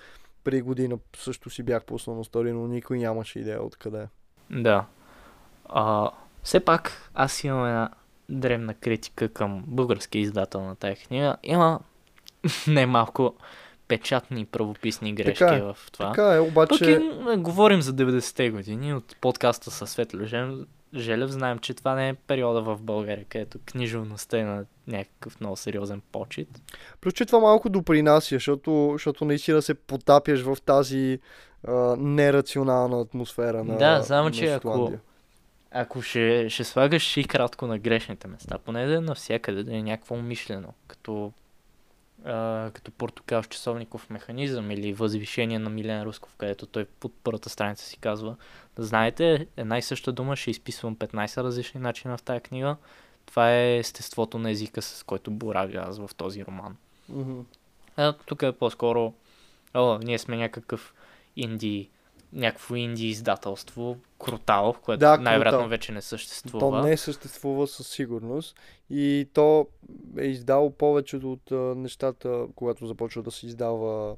преди 0.45 0.63
година 0.63 0.99
също 1.17 1.51
си 1.51 1.63
бях 1.63 1.85
пуснал 1.85 2.17
на 2.17 2.25
Story, 2.25 2.53
но 2.53 2.67
никой 2.67 2.99
нямаше 2.99 3.39
идея 3.39 3.63
откъде. 3.63 4.03
е. 4.03 4.07
Да. 4.51 4.85
А, 5.69 6.11
все 6.43 6.61
пак 6.61 7.11
аз 7.15 7.45
имам 7.45 7.67
една 7.67 7.91
древна 8.29 8.75
критика 8.75 9.29
към 9.29 9.65
българския 9.67 10.23
издател 10.23 10.61
на 10.61 10.77
тази 10.77 10.97
книга. 10.97 11.37
Има 11.43 11.81
немалко 12.67 13.35
печатни 13.89 14.41
и 14.41 14.45
правописни 14.45 15.15
грешки 15.15 15.39
Така 15.39 15.55
е, 15.55 15.61
в 15.61 15.77
това. 15.93 16.09
Така 16.09 16.35
е, 16.35 16.41
обаче... 16.41 16.99
Тук 16.99 17.33
е, 17.33 17.37
говорим 17.37 17.83
за 17.83 17.93
90-те 17.93 18.51
години 18.51 18.95
от 18.95 19.17
подкаста 19.21 19.71
със 19.71 19.91
Светло 19.91 20.21
Жел- 20.21 20.67
Желев. 20.95 21.31
Знаем, 21.31 21.59
че 21.59 21.75
това 21.75 21.95
не 21.95 22.09
е 22.09 22.15
периода 22.15 22.63
в 22.63 22.79
България, 22.83 23.25
където 23.29 23.59
книжевността 23.67 24.39
е 24.39 24.45
на 24.45 24.65
някакъв 24.87 25.41
много 25.41 25.57
сериозен 25.57 26.03
почет. 26.13 26.49
Плюс, 27.01 27.15
че 27.15 27.27
това 27.27 27.39
малко 27.39 27.69
допринася, 27.69 28.35
защото, 28.35 28.91
защото 28.93 29.25
наистина 29.25 29.63
се 29.63 29.75
потапяш 29.75 30.43
в 30.43 30.57
тази 30.67 31.19
а, 31.69 31.97
нерационална 31.99 33.01
атмосфера 33.01 33.65
на 33.65 33.79
Да, 33.79 34.03
само 34.03 34.25
на 34.25 34.35
че 34.35 34.53
ако-. 34.53 34.93
Ако 35.77 36.03
ще, 36.03 36.51
ще 36.51 36.65
слагаш 36.65 37.17
и 37.17 37.25
кратко 37.25 37.67
на 37.67 37.79
грешните 37.79 38.29
места, 38.29 38.59
поне 38.59 38.87
да 38.87 38.97
е 38.97 39.01
навсякъде, 39.01 39.65
да 39.65 39.77
е 39.77 39.83
някакво 39.83 40.15
умишлено, 40.15 40.69
като, 40.87 41.33
а, 42.25 42.71
като 42.75 42.91
портокал 42.91 43.43
часовников 43.43 44.11
механизъм 44.11 44.71
или 44.71 44.93
възвишение 44.93 45.59
на 45.59 45.71
Милен 45.71 46.03
Русков, 46.03 46.37
където 46.37 46.67
той 46.67 46.85
под 46.85 47.13
първата 47.25 47.51
страница 47.51 47.85
си 47.85 47.99
казва, 47.99 48.37
да 48.77 48.83
знаете, 48.83 49.47
една 49.57 49.79
и 49.79 49.83
съща 49.83 50.13
дума 50.13 50.37
ще 50.37 50.51
изписвам 50.51 50.97
15 50.97 51.43
различни 51.43 51.81
начина 51.81 52.17
в 52.17 52.23
тази 52.23 52.41
книга. 52.41 52.77
Това 53.27 53.53
е 53.53 53.79
естеството 53.79 54.39
на 54.39 54.51
езика, 54.51 54.83
с 54.83 55.03
който 55.03 55.31
боравя 55.31 55.85
аз 55.89 55.99
в 55.99 56.11
този 56.17 56.45
роман. 56.45 56.77
Мгм. 57.09 57.41
А, 57.97 58.13
тук 58.13 58.43
е 58.43 58.53
по-скоро, 58.53 59.15
о, 59.75 59.99
ние 59.99 60.19
сме 60.19 60.37
някакъв 60.37 60.95
инди, 61.37 61.91
някакво 62.33 62.77
инди 62.77 63.07
издателство, 63.07 63.97
Крутал, 64.19 64.75
което 64.83 65.01
Да, 65.01 65.17
най-вероятно 65.17 65.59
Крутал. 65.59 65.69
вече 65.69 65.93
не 65.93 66.03
съществува. 66.03 66.61
То 66.61 66.83
не 66.83 66.97
съществува 66.97 67.67
със 67.67 67.89
сигурност 67.89 68.57
и 68.91 69.29
то 69.35 69.67
е 70.19 70.25
издало 70.25 70.71
повечето 70.71 71.33
от 71.33 71.53
а, 71.53 71.55
нещата, 71.57 72.47
когато 72.55 72.87
започва 72.87 73.23
да 73.23 73.31
се 73.31 73.47
издава 73.47 74.17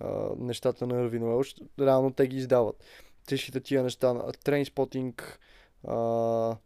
а, 0.00 0.28
нещата 0.38 0.86
на 0.86 1.02
Ирвин 1.02 1.22
Уелш. 1.22 1.54
Реално 1.80 2.12
те 2.12 2.26
ги 2.26 2.36
издават. 2.36 2.84
Всичките 3.26 3.60
тия 3.60 3.82
неща. 3.82 4.14
Трейнспотинг, 4.44 5.40
а, 5.88 6.56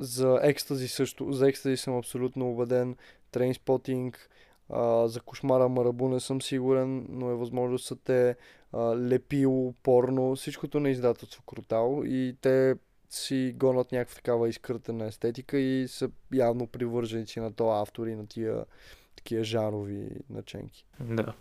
за 0.00 0.40
екстази 0.42 0.88
също. 0.88 1.32
За 1.32 1.48
екстази 1.48 1.76
съм 1.76 1.96
абсолютно 1.96 2.50
убеден. 2.50 2.96
Трейнспотинг, 3.30 4.30
а, 4.70 5.08
за 5.08 5.20
кошмара 5.20 5.68
Марабу 5.68 6.08
не 6.08 6.20
съм 6.20 6.42
сигурен, 6.42 7.06
но 7.08 7.30
е 7.30 7.34
възможно 7.34 7.78
са 7.78 7.96
те 7.96 8.36
лепило, 8.74 9.74
порно, 9.82 10.36
всичкото 10.36 10.80
на 10.80 10.90
издателство 10.90 11.42
Крутал 11.42 12.02
и 12.04 12.36
те 12.40 12.74
си 13.10 13.54
гонят 13.56 13.92
някаква 13.92 14.14
такава 14.14 14.48
изкъртена 14.48 15.06
естетика 15.06 15.58
и 15.58 15.88
са 15.88 16.10
явно 16.32 16.66
привърженици 16.66 17.40
на 17.40 17.52
този 17.52 17.82
автор 17.82 18.06
и 18.06 18.14
на 18.14 18.26
тия 18.26 18.64
такива 19.16 19.44
жанрови 19.44 20.08
наченки. 20.30 20.84
Да. 21.00 21.32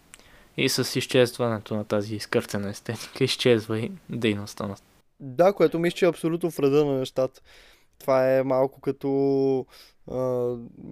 И 0.57 0.69
с 0.69 0.95
изчезването 0.99 1.75
на 1.75 1.86
тази 1.86 2.15
изкъртена 2.15 2.69
естетика 2.69 3.23
изчезва 3.23 3.80
и 3.80 3.91
дейността 4.09 4.67
на... 4.67 4.75
Да, 5.19 5.53
което 5.53 5.80
мисля, 5.80 5.95
че 5.95 6.05
е 6.05 6.09
абсолютно 6.09 6.51
в 6.51 6.59
реда 6.59 6.86
на 6.86 6.99
нещата. 6.99 7.41
Това 7.99 8.38
е 8.38 8.43
малко 8.43 8.82
като 8.82 9.65
а, 10.11 10.15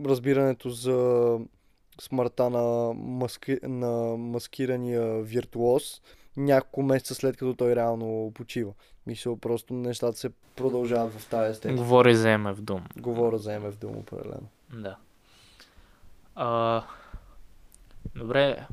разбирането 0.06 0.70
за 0.70 1.40
смъртта 2.02 2.50
на, 2.50 2.94
маски... 2.94 3.58
на 3.64 4.18
маскирания 4.18 5.22
виртуоз 5.22 6.02
няколко 6.38 6.84
месеца 6.84 7.16
след 7.16 7.38
като 7.38 7.54
той 7.54 7.76
реално 7.76 8.32
почива. 8.36 8.74
Мисля, 9.08 9.38
просто 9.38 9.74
нещата 9.74 10.18
се 10.18 10.30
продължават 10.56 11.14
в 11.14 11.30
тази 11.30 11.52
естетика. 11.52 11.82
Говори 11.82 12.16
за 12.16 12.38
в 12.38 12.62
дум. 12.62 12.84
Говоря 12.98 13.38
за 13.38 13.60
МФ 13.60 13.78
Дум 13.78 13.98
определено. 13.98 14.48
Да. 14.74 14.98
А, 16.36 16.84
добре. 18.16 18.68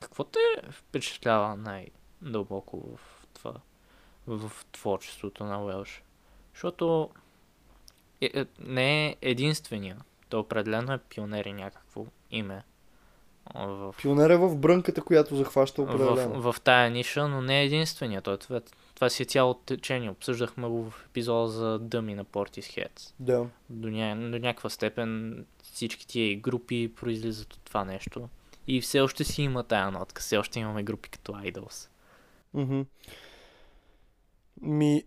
Какво 0.00 0.24
те 0.24 0.38
впечатлява 0.70 1.56
най-дълбоко 1.56 2.96
в 2.96 3.26
това, 3.34 3.54
в 4.26 4.52
творчеството 4.72 5.44
на 5.44 5.64
Уелш? 5.64 6.02
Защото 6.52 7.10
е, 8.20 8.30
е, 8.34 8.46
не 8.58 9.06
е 9.06 9.16
единствения. 9.22 9.96
Той 10.28 10.40
определено 10.40 10.92
е 10.92 10.98
пионер 10.98 11.44
и 11.44 11.52
някакво 11.52 12.06
име. 12.30 12.64
В, 13.54 13.94
Пионер 14.02 14.30
е 14.30 14.36
в 14.36 14.56
брънката, 14.56 15.02
която 15.02 15.36
захваща 15.36 15.82
определено. 15.82 16.40
в, 16.42 16.52
в 16.52 16.60
тая 16.60 16.90
ниша, 16.90 17.28
но 17.28 17.42
не 17.42 17.60
е 17.60 17.64
единствения. 17.64 18.22
Той, 18.22 18.38
това, 18.38 18.60
това 18.94 19.08
си 19.08 19.22
е 19.22 19.26
цяло 19.26 19.54
течение. 19.54 20.10
Обсъждахме 20.10 20.68
го 20.68 20.90
в 20.90 21.04
епизода 21.06 21.48
за 21.48 21.78
дъми 21.78 22.14
на 22.14 22.24
Portishead 22.24 23.12
Да. 23.20 23.46
до, 23.70 23.88
ня... 23.90 24.16
до 24.30 24.38
някаква 24.38 24.70
степен 24.70 25.44
всички 25.62 26.06
тия 26.06 26.36
групи 26.36 26.92
произлизат 26.96 27.52
от 27.54 27.60
това 27.64 27.84
нещо. 27.84 28.28
И 28.66 28.80
все 28.80 29.00
още 29.00 29.24
си 29.24 29.42
има 29.42 29.62
тая 29.62 29.90
нотка, 29.90 30.22
все 30.22 30.36
още 30.36 30.60
имаме 30.60 30.82
групи 30.82 31.08
като 31.08 31.32
Idols. 31.32 31.88
Мгм. 32.54 32.80
Ми, 34.62 35.04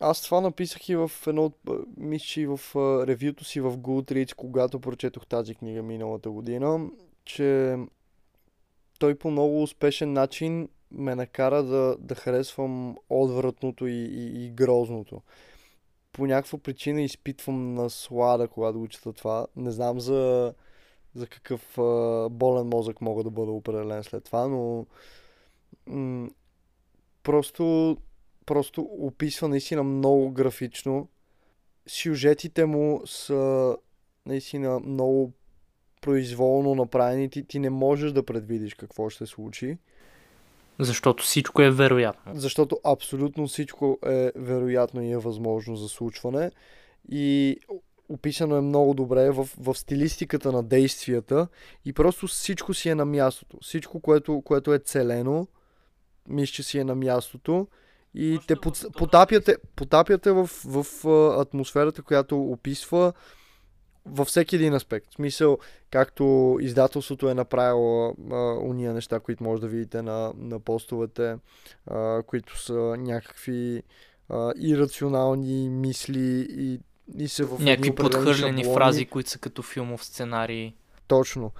аз 0.00 0.22
това 0.22 0.40
написах 0.40 0.88
и 0.88 0.96
в 0.96 1.10
едно 1.26 1.44
от, 1.44 1.56
мисля, 1.96 2.40
и 2.40 2.46
в 2.46 2.60
ревюто 3.06 3.44
си 3.44 3.60
в 3.60 3.76
Goodreads, 3.78 4.34
когато 4.34 4.80
прочетох 4.80 5.26
тази 5.26 5.54
книга 5.54 5.82
миналата 5.82 6.30
година, 6.30 6.86
че 7.24 7.76
той 8.98 9.14
по 9.14 9.30
много 9.30 9.62
успешен 9.62 10.12
начин 10.12 10.68
ме 10.90 11.14
накара 11.14 11.62
да, 11.62 11.96
да 11.98 12.14
харесвам 12.14 12.96
отвратното 13.10 13.86
и, 13.86 13.92
и, 13.92 14.44
и 14.44 14.50
грозното. 14.50 15.22
По 16.12 16.26
някаква 16.26 16.58
причина 16.58 17.02
изпитвам 17.02 17.74
наслада, 17.74 18.48
когато 18.48 18.78
го 18.78 18.88
това. 18.88 19.46
Не 19.56 19.70
знам 19.70 20.00
за, 20.00 20.54
за 21.14 21.26
какъв 21.26 21.78
а, 21.78 22.28
болен 22.30 22.66
мозък 22.66 23.00
мога 23.00 23.24
да 23.24 23.30
бъда 23.30 23.52
определен 23.52 24.04
след 24.04 24.24
това, 24.24 24.48
но 24.48 24.86
м- 25.86 26.28
просто, 27.22 27.96
просто 28.46 28.82
описва 28.82 29.48
наистина 29.48 29.82
много 29.82 30.30
графично. 30.30 31.08
Сюжетите 31.86 32.64
му 32.64 33.02
са 33.06 33.76
наистина 34.26 34.80
много 34.80 35.32
произволно 36.02 36.74
направени. 36.74 37.30
Ти, 37.30 37.44
ти 37.44 37.58
не 37.58 37.70
можеш 37.70 38.12
да 38.12 38.22
предвидиш 38.22 38.74
какво 38.74 39.10
ще 39.10 39.26
се 39.26 39.32
случи. 39.32 39.78
Защото 40.78 41.24
всичко 41.24 41.62
е 41.62 41.70
вероятно. 41.70 42.32
Защото 42.34 42.78
абсолютно 42.84 43.46
всичко 43.46 43.98
е 44.06 44.32
вероятно 44.36 45.02
и 45.02 45.10
е 45.10 45.18
възможно 45.18 45.76
за 45.76 45.88
случване. 45.88 46.50
И 47.08 47.56
описано 48.08 48.56
е 48.56 48.60
много 48.60 48.94
добре 48.94 49.30
в, 49.30 49.48
в 49.58 49.74
стилистиката 49.74 50.52
на 50.52 50.62
действията 50.62 51.48
и 51.84 51.92
просто 51.92 52.26
всичко 52.26 52.74
си 52.74 52.88
е 52.88 52.94
на 52.94 53.04
мястото. 53.04 53.58
Всичко, 53.62 54.00
което, 54.00 54.42
което 54.44 54.74
е 54.74 54.78
целено, 54.78 55.46
мисля, 56.28 56.52
че 56.52 56.62
си 56.62 56.78
е 56.78 56.84
на 56.84 56.94
мястото 56.94 57.66
и 58.14 58.38
те 58.46 58.56
под, 58.56 58.84
потапяте, 58.96 59.56
потапяте 59.76 60.32
в, 60.32 60.50
в 60.64 61.06
атмосферата, 61.40 62.02
която 62.02 62.42
описва 62.42 63.12
във 64.06 64.28
всеки 64.28 64.56
един 64.56 64.74
аспект. 64.74 65.10
В 65.10 65.14
смисъл, 65.14 65.58
както 65.90 66.58
издателството 66.60 67.28
е 67.28 67.34
направило 67.34 68.16
а, 68.30 68.36
уния 68.60 68.92
неща, 68.94 69.20
които 69.20 69.44
може 69.44 69.60
да 69.60 69.68
видите 69.68 70.02
на, 70.02 70.32
на 70.36 70.60
постовете, 70.60 71.36
а, 71.86 72.22
които 72.22 72.60
са 72.60 72.96
някакви 72.98 73.82
а, 74.28 74.52
ирационални 74.56 75.68
мисли 75.68 76.46
и, 76.50 76.80
и 77.18 77.28
се 77.28 77.44
в 77.44 77.58
Някакви 77.60 77.94
подхвърлени 77.94 78.64
фрази, 78.64 79.06
които 79.06 79.30
са 79.30 79.38
като 79.38 79.62
филмов 79.62 80.04
сценарий. 80.04 80.74
Точно. 81.08 81.52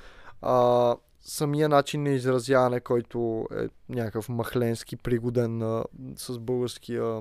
А, 0.42 0.96
самия 1.20 1.68
начин 1.68 2.02
на 2.02 2.10
изразяване, 2.10 2.80
който 2.80 3.46
е 3.56 3.68
някакъв 3.88 4.28
махленски, 4.28 4.96
пригоден 4.96 5.62
а, 5.62 5.84
с 6.16 6.38
българския 6.38 7.20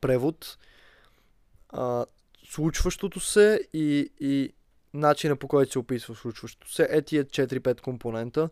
превод. 0.00 0.58
А, 1.68 2.04
случващото 2.50 3.20
се 3.20 3.60
и, 3.72 4.10
и 4.20 4.52
начина 4.94 5.36
по 5.36 5.48
който 5.48 5.72
се 5.72 5.78
описва 5.78 6.14
случващото 6.14 6.72
се. 6.72 6.88
Е 6.90 7.02
тия 7.02 7.24
4-5 7.24 7.80
компонента, 7.80 8.48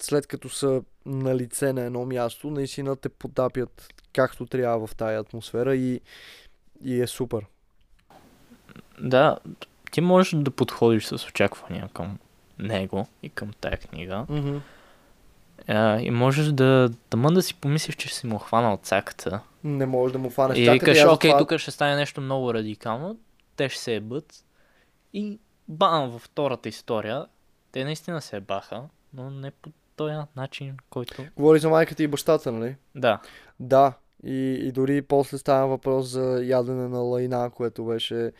след 0.00 0.26
като 0.26 0.48
са 0.48 0.82
на 1.06 1.36
лице 1.36 1.72
на 1.72 1.80
едно 1.80 2.06
място, 2.06 2.50
наистина 2.50 2.96
те 2.96 3.08
потапят 3.08 3.88
както 4.12 4.46
трябва 4.46 4.86
в 4.86 4.94
тая 4.94 5.20
атмосфера 5.20 5.76
и, 5.76 6.00
и 6.84 7.00
е 7.00 7.06
супер. 7.06 7.46
Да, 9.00 9.38
ти 9.90 10.00
можеш 10.00 10.34
да 10.36 10.50
подходиш 10.50 11.04
с 11.04 11.28
очаквания 11.28 11.88
към 11.94 12.18
него 12.58 13.06
и 13.22 13.28
към 13.28 13.52
тая 13.60 13.76
книга. 13.76 14.26
Mm-hmm. 14.28 14.60
А, 15.68 16.00
и 16.00 16.10
можеш 16.10 16.46
да, 16.46 16.90
да 17.10 17.30
да 17.30 17.42
си 17.42 17.54
помислиш, 17.54 17.96
че 17.96 18.14
си 18.14 18.26
му 18.26 18.38
хванал 18.38 18.78
цаката. 18.82 19.40
Не 19.64 19.86
можеш 19.86 20.12
да 20.12 20.18
му 20.18 20.30
фанеш 20.30 20.58
И 20.58 20.64
цаката. 20.64 20.72
викаш, 20.86 20.98
аз 20.98 21.12
окей, 21.12 21.30
затова- 21.30 21.46
тук 21.46 21.60
ще 21.60 21.70
стане 21.70 21.96
нещо 21.96 22.20
много 22.20 22.54
радикално, 22.54 23.16
те 23.56 23.68
ще 23.68 23.80
се 23.80 23.94
ебат. 23.94 24.44
И 25.12 25.38
бам, 25.68 26.10
във 26.10 26.22
втората 26.22 26.68
история, 26.68 27.26
те 27.72 27.84
наистина 27.84 28.20
се 28.20 28.36
ебаха, 28.36 28.82
но 29.14 29.30
не 29.30 29.50
по 29.50 29.70
този 29.96 30.14
начин, 30.36 30.76
който... 30.90 31.24
Говори 31.36 31.58
за 31.58 31.68
майката 31.68 32.02
и 32.02 32.08
бащата, 32.08 32.52
нали? 32.52 32.76
Да, 32.94 33.20
Да. 33.60 33.92
И, 34.24 34.58
и 34.62 34.72
дори 34.72 35.02
после 35.02 35.38
става 35.38 35.66
въпрос 35.66 36.06
за 36.06 36.42
ядене 36.44 36.88
на 36.88 36.98
лайна, 36.98 37.50
което 37.50 37.84
беше... 37.84 38.32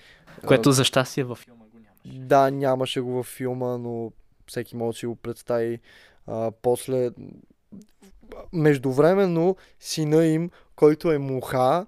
което 0.47 0.73
за 0.73 0.85
щастие 0.85 1.25
във 1.25 1.39
филма 1.39 1.65
го 1.65 1.79
нямаше. 1.79 2.21
Да, 2.21 2.51
нямаше 2.51 3.01
го 3.01 3.13
във 3.13 3.27
филма, 3.27 3.79
но 3.79 4.13
всеки 4.47 4.77
може 4.77 4.95
да 4.97 4.99
си 4.99 5.07
го 5.07 5.17
представи. 5.17 5.81
А, 6.27 6.51
после, 6.63 7.11
междувременно, 8.53 9.57
сина 9.81 10.27
им, 10.27 10.51
който 10.77 11.13
е 11.13 11.19
муха, 11.19 11.87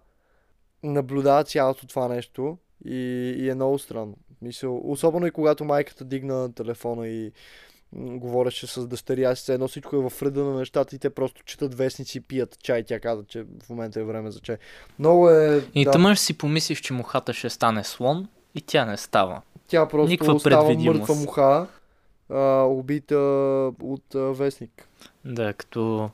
наблюдава 0.82 1.44
цялото 1.44 1.86
това 1.86 2.08
нещо 2.08 2.58
и, 2.84 3.34
и 3.38 3.50
е 3.50 3.54
много 3.54 3.78
странно. 3.78 4.14
Мисъл, 4.42 4.80
особено 4.84 5.26
и 5.26 5.30
когато 5.30 5.64
майката 5.64 6.04
дигна 6.04 6.52
телефона 6.52 7.08
и 7.08 7.32
м, 7.92 8.18
говореше 8.18 8.66
с 8.66 8.86
дъщеря 8.86 9.34
си, 9.34 9.52
едно 9.52 9.68
всичко 9.68 9.96
е 9.96 10.10
в 10.10 10.22
реда 10.22 10.44
на 10.44 10.58
нещата 10.58 10.96
и 10.96 10.98
те 10.98 11.10
просто 11.10 11.42
четат 11.44 11.74
вестници 11.74 12.18
и 12.18 12.20
пият 12.20 12.58
чай. 12.62 12.84
Тя 12.84 13.00
каза, 13.00 13.24
че 13.24 13.42
в 13.42 13.70
момента 13.70 14.00
е 14.00 14.04
време 14.04 14.30
за 14.30 14.40
чай. 14.40 14.56
Много 14.98 15.30
е... 15.30 15.64
И 15.74 15.84
да, 15.84 15.90
тъмъж 15.90 16.18
си 16.18 16.38
помислиш, 16.38 16.80
че 16.80 16.92
мухата 16.92 17.32
ще 17.32 17.50
стане 17.50 17.84
слон 17.84 18.28
и 18.54 18.60
тя 18.60 18.84
не 18.84 18.96
става. 18.96 19.42
Тя 19.68 19.88
просто 19.88 20.10
никаква 20.10 20.34
остава 20.34 20.74
мъртва 20.74 21.14
муха, 21.14 21.66
а, 22.30 22.62
убита 22.62 23.18
от 23.82 24.14
а, 24.14 24.18
вестник. 24.18 24.88
Да, 25.24 25.52
като 25.52 26.10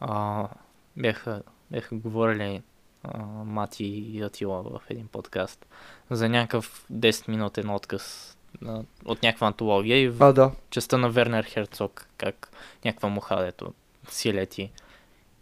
а, 0.00 0.48
бяха, 0.96 1.42
бяха 1.70 1.94
говорили 1.94 2.62
а, 3.02 3.18
Мати 3.44 3.84
и 3.84 4.22
Атила 4.22 4.62
в 4.62 4.80
един 4.88 5.06
подкаст 5.06 5.66
за 6.10 6.28
някакъв 6.28 6.86
10-минутен 6.92 7.74
отказ 7.74 8.36
а, 8.66 8.82
от 9.04 9.22
някаква 9.22 9.46
антология 9.46 9.98
и 10.02 10.08
в 10.08 10.22
А, 10.22 10.32
да. 10.32 10.50
частта 10.70 10.98
на 10.98 11.10
Вернер 11.10 11.44
Херцог, 11.44 12.06
как 12.18 12.50
някаква 12.84 13.08
муха, 13.08 13.42
дето 13.42 13.72
си 14.10 14.34
лети. 14.34 14.70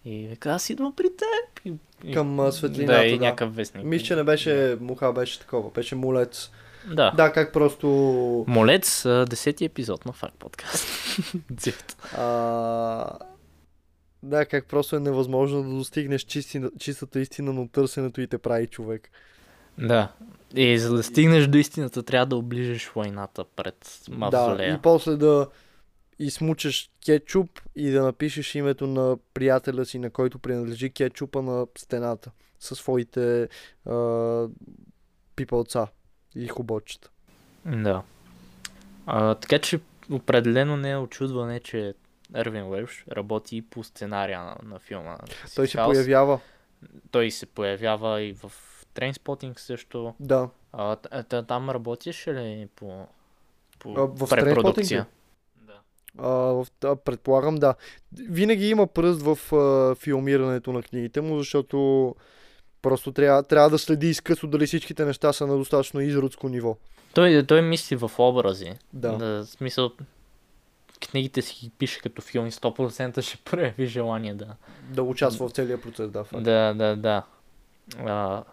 И 0.05 0.27
вика, 0.27 0.51
аз 0.51 0.71
идвам 0.71 0.93
при 0.97 1.09
теб. 1.17 1.77
И, 2.05 2.13
Към 2.15 2.53
светлината, 2.53 2.99
Да, 2.99 3.05
и 3.07 3.19
да. 3.19 3.25
някакъв 3.25 3.57
вестник. 3.57 3.85
Мисля, 3.85 4.07
че 4.07 4.17
не 4.17 4.25
беше 4.25 4.77
муха, 4.81 5.13
беше 5.13 5.41
такова. 5.41 5.71
Беше 5.71 5.95
мулец. 5.95 6.51
Да. 6.95 7.11
Да, 7.17 7.33
как 7.33 7.53
просто... 7.53 7.87
Молец, 8.49 9.07
десети 9.31 9.65
епизод 9.65 10.07
на 10.07 10.13
Факт 10.13 10.35
подкаст. 10.39 10.87
А... 12.17 13.19
Да, 14.23 14.47
как 14.47 14.67
просто 14.67 14.97
е 14.97 15.01
невъзможно 15.01 15.63
да 15.63 15.69
достигнеш 15.69 16.23
чисти, 16.23 16.63
чистата 16.79 17.21
истина, 17.21 17.53
но 17.53 17.69
търсенето 17.69 18.21
и 18.21 18.27
те 18.27 18.39
прави 18.39 18.67
човек. 18.67 19.11
да. 19.79 20.13
И 20.55 20.79
за 20.79 20.97
да 20.97 21.03
стигнеш 21.03 21.47
до 21.47 21.59
истината, 21.59 22.03
трябва 22.03 22.27
да 22.27 22.37
оближеш 22.37 22.89
войната 22.89 23.45
пред 23.57 24.01
Да, 24.09 24.17
мавзолея. 24.17 24.75
и 24.75 24.79
после 24.83 25.17
да 25.17 25.47
измучаш 26.19 26.91
кетчуп 27.07 27.51
и 27.77 27.91
да 27.91 28.03
напишеш 28.03 28.55
името 28.55 28.87
на 28.87 29.17
приятеля 29.35 29.85
си, 29.85 29.99
на 29.99 30.11
който 30.11 30.39
принадлежи 30.39 30.91
кетчупа 30.91 31.43
на 31.43 31.67
стената 31.79 32.31
със 32.61 32.79
своите 32.79 33.49
а, 33.87 34.47
пипалца 35.37 35.87
и 36.37 36.49
хубочета. 36.49 37.11
Да. 37.65 38.03
А, 39.07 39.35
така 39.35 39.59
че 39.59 39.81
определено 40.11 40.77
не 40.77 40.91
е 40.91 40.97
очудване, 40.97 41.61
че 41.61 41.95
Ервин 42.35 42.63
Уелш 42.63 43.05
работи 43.13 43.57
и 43.57 43.63
по 43.63 43.85
сценария 43.85 44.41
на, 44.41 44.57
на 44.63 44.79
филма. 44.79 45.17
Той 45.55 45.69
се 45.69 45.77
появява. 45.77 46.41
Той 47.11 47.31
се 47.31 47.47
появява 47.47 48.23
и 48.23 48.33
в 48.33 48.53
Трейнспотинг 48.95 49.61
също. 49.61 50.15
Да. 50.21 50.49
А, 50.73 50.97
т- 50.97 51.43
там 51.43 51.71
работиш 51.71 52.27
ли 52.27 52.69
по, 52.77 53.07
по 53.79 53.95
А, 53.99 54.07
в 54.07 54.31
препродукция? 54.31 55.07
Да. 55.57 55.81
А, 56.19 56.29
в, 56.29 56.67
предполагам, 57.05 57.55
да. 57.55 57.75
Винаги 58.13 58.69
има 58.69 58.87
пръст 58.87 59.23
в 59.23 59.55
а, 59.55 59.95
филмирането 59.95 60.73
на 60.73 60.83
книгите 60.83 61.21
му, 61.21 61.39
защото 61.39 62.15
просто 62.87 63.13
трябва, 63.13 63.43
трябва 63.43 63.71
да 63.71 63.79
следи 63.79 64.07
изкъсно 64.07 64.49
дали 64.49 64.67
всичките 64.67 65.05
неща 65.05 65.33
са 65.33 65.47
на 65.47 65.57
достатъчно 65.57 66.01
изродско 66.01 66.49
ниво. 66.49 66.77
Той, 67.15 67.47
той 67.47 67.63
мисли 67.63 67.97
в 67.97 68.11
образи. 68.19 68.73
Да. 68.93 69.17
да. 69.17 69.45
в 69.45 69.47
смисъл, 69.47 69.91
книгите 71.11 71.43
си 71.43 71.59
ги 71.63 71.71
пише 71.71 72.01
като 72.01 72.23
филм 72.23 72.47
и 72.47 72.53
100% 72.53 73.21
ще 73.21 73.37
прояви 73.37 73.87
желание 73.87 74.35
да, 74.35 74.57
Да 74.91 75.03
участва 75.03 75.49
в 75.49 75.53
целия 75.53 75.81
процес, 75.81 76.11
да. 76.11 76.25
факт. 76.25 76.45
Да, 76.45 76.75
да, 76.75 76.97
да. 76.97 77.23
А, 77.99 78.45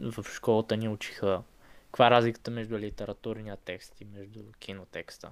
в 0.00 0.24
школата 0.34 0.76
ни 0.76 0.88
учиха 0.88 1.42
каква 1.86 2.06
е 2.06 2.10
разликата 2.10 2.50
между 2.50 2.78
литературния 2.78 3.56
текст 3.64 4.00
и 4.00 4.04
между 4.04 4.40
кинотекста. 4.58 5.30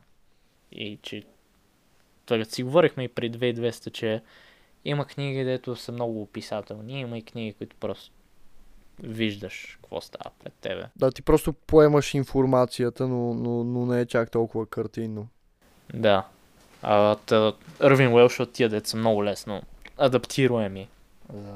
И 0.72 0.98
че 1.02 1.24
това 2.26 2.44
си 2.44 2.62
говорихме 2.62 3.04
и 3.04 3.08
при 3.08 3.30
2200, 3.30 3.92
че 3.92 4.22
има 4.84 5.04
книги, 5.04 5.44
дето 5.44 5.76
са 5.76 5.92
много 5.92 6.22
описателни, 6.22 7.00
има 7.00 7.18
и 7.18 7.22
книги, 7.22 7.52
които 7.52 7.76
просто 7.80 8.10
виждаш 9.02 9.78
какво 9.82 10.00
става 10.00 10.30
пред 10.44 10.52
тебе. 10.52 10.84
Да, 10.96 11.10
ти 11.10 11.22
просто 11.22 11.52
поемаш 11.52 12.14
информацията, 12.14 13.08
но, 13.08 13.34
но, 13.34 13.64
но 13.64 13.86
не 13.86 14.00
е 14.00 14.06
чак 14.06 14.30
толкова 14.30 14.66
картинно. 14.66 15.28
Да. 15.94 16.26
А, 16.82 17.14
та, 17.14 17.52
Ирвин 17.84 18.12
Уелш 18.12 18.40
от 18.40 18.52
тия 18.52 18.68
деца 18.68 18.96
много 18.96 19.24
лесно 19.24 19.62
адаптируеми 19.98 20.88
за, 21.34 21.54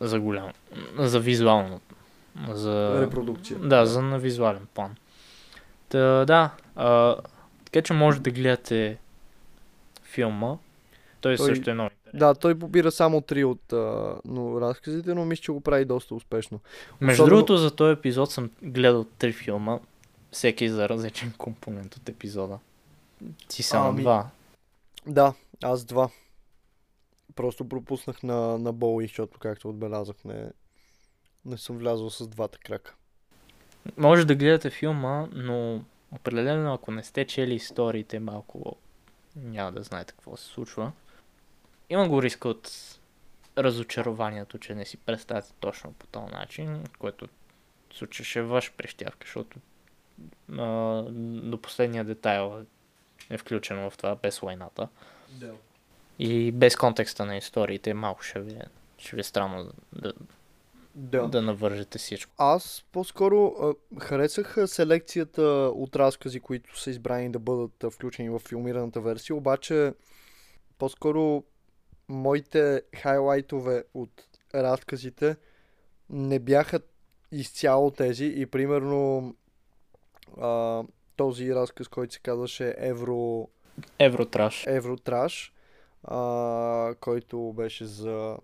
за 0.00 0.20
голям, 0.20 0.52
за 0.98 1.20
визуално. 1.20 1.80
За... 2.48 3.00
Репродукция. 3.00 3.58
Да, 3.58 3.86
за 3.86 4.02
на 4.02 4.18
визуален 4.18 4.66
план. 4.74 4.96
Та, 5.88 6.24
да, 6.24 6.50
а, 6.76 7.16
така 7.64 7.82
че 7.82 7.92
може 7.92 8.20
да 8.20 8.30
гледате 8.30 8.98
филма. 10.02 10.56
Той, 11.28 11.36
Той- 11.36 11.46
също 11.46 11.70
е 11.70 11.74
много 11.74 11.90
интересен. 11.92 12.18
Да, 12.18 12.34
той 12.34 12.58
побира 12.58 12.90
само 12.92 13.20
три 13.20 13.44
от 13.44 13.72
а, 13.72 14.14
но 14.24 14.60
разказите, 14.60 15.14
но 15.14 15.24
мисля, 15.24 15.42
че 15.42 15.52
го 15.52 15.60
прави 15.60 15.84
доста 15.84 16.14
успешно. 16.14 16.60
Между 17.00 17.22
особено- 17.22 17.36
другото, 17.36 17.56
за 17.56 17.70
този 17.76 17.92
епизод 17.98 18.30
съм 18.30 18.50
гледал 18.62 19.04
три 19.04 19.32
филма, 19.32 19.78
всеки 20.32 20.68
за 20.68 20.88
различен 20.88 21.32
компонент 21.38 21.96
от 21.96 22.08
епизода. 22.08 22.58
Ти 23.48 23.62
само 23.62 23.88
Ами, 23.88 24.02
два. 24.02 24.28
Да, 25.06 25.34
аз 25.62 25.84
два. 25.84 26.10
Просто 27.34 27.68
пропуснах 27.68 28.22
на, 28.22 28.58
на 28.58 28.72
Боуи, 28.72 29.06
защото 29.06 29.38
както 29.38 29.68
отбелязах, 29.68 30.16
не, 30.24 30.50
не 31.44 31.58
съм 31.58 31.78
влязъл 31.78 32.10
с 32.10 32.26
двата 32.26 32.58
крака. 32.58 32.94
Може 33.96 34.24
да 34.24 34.34
гледате 34.34 34.70
филма, 34.70 35.26
но 35.32 35.80
определено 36.12 36.74
ако 36.74 36.90
не 36.90 37.02
сте 37.02 37.24
чели 37.24 37.54
историите, 37.54 38.18
малко 38.20 38.76
няма 39.36 39.72
да 39.72 39.82
знаете 39.82 40.12
какво 40.12 40.36
се 40.36 40.44
случва. 40.44 40.92
Има 41.90 42.08
го 42.08 42.22
риска 42.22 42.48
от 42.48 42.70
разочарованието, 43.58 44.58
че 44.58 44.74
не 44.74 44.84
си 44.84 44.96
представяте 44.96 45.52
точно 45.60 45.92
по 45.92 46.06
този 46.06 46.32
начин, 46.32 46.84
което 46.98 47.28
в 47.90 47.94
случай 47.94 48.24
ще 48.24 48.38
е 48.38 48.42
ваш 48.42 48.72
прищявка, 48.72 49.18
защото 49.26 49.58
а, 50.58 51.02
до 51.50 51.58
последния 51.62 52.04
детайл 52.04 52.64
е 53.30 53.38
включено 53.38 53.90
в 53.90 53.96
това 53.96 54.16
без 54.16 54.38
войната. 54.38 54.88
Да. 55.28 55.52
И 56.18 56.52
без 56.52 56.76
контекста 56.76 57.24
на 57.24 57.36
историите 57.36 57.94
малко 57.94 58.22
ще 58.22 58.40
ви, 58.40 58.52
е- 58.52 58.66
ще 58.98 59.16
ви 59.16 59.20
е 59.20 59.24
странно 59.24 59.72
да, 59.92 60.12
Да. 60.94 61.28
да 61.28 61.42
навържете 61.42 61.98
всичко. 61.98 62.32
Аз 62.38 62.84
по-скоро 62.92 63.46
а, 63.46 63.74
харесах 64.00 64.56
селекцията 64.66 65.42
от 65.74 65.96
разкази, 65.96 66.40
които 66.40 66.80
са 66.80 66.90
избрани 66.90 67.32
да 67.32 67.38
бъдат 67.38 67.84
включени 67.92 68.30
в 68.30 68.38
филмираната 68.38 69.00
версия, 69.00 69.36
обаче 69.36 69.92
по-скоро 70.78 71.44
моите 72.08 72.82
хайлайтове 72.96 73.84
от 73.94 74.10
разказите 74.54 75.36
не 76.10 76.38
бяха 76.38 76.80
изцяло 77.32 77.90
тези 77.90 78.34
и 78.36 78.46
примерно 78.46 79.34
а, 80.40 80.82
този 81.16 81.54
разказ, 81.54 81.88
който 81.88 82.14
се 82.14 82.20
казваше 82.20 82.74
Евро, 82.78 83.48
Евротраш. 83.98 84.64
Евротраш, 84.66 85.52
а, 86.04 86.94
който 87.00 87.52
беше 87.56 87.84
за... 87.84 88.36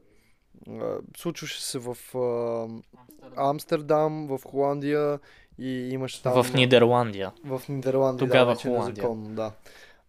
А, 0.71 0.97
случваше 1.17 1.63
се 1.63 1.79
в 1.79 1.97
а, 2.15 2.69
Амстердам, 3.49 4.27
в 4.27 4.41
Холандия 4.47 5.21
и 5.59 5.89
имаше 5.89 6.23
там... 6.23 6.43
В 6.43 6.55
Нидерландия. 6.55 7.33
В 7.45 7.63
Нидерландия, 7.69 8.29
Тогава 8.29 8.47
да, 8.47 8.53
вече 8.53 8.69
Холандия. 8.69 8.89
незаконно, 8.93 9.35
да. 9.35 9.53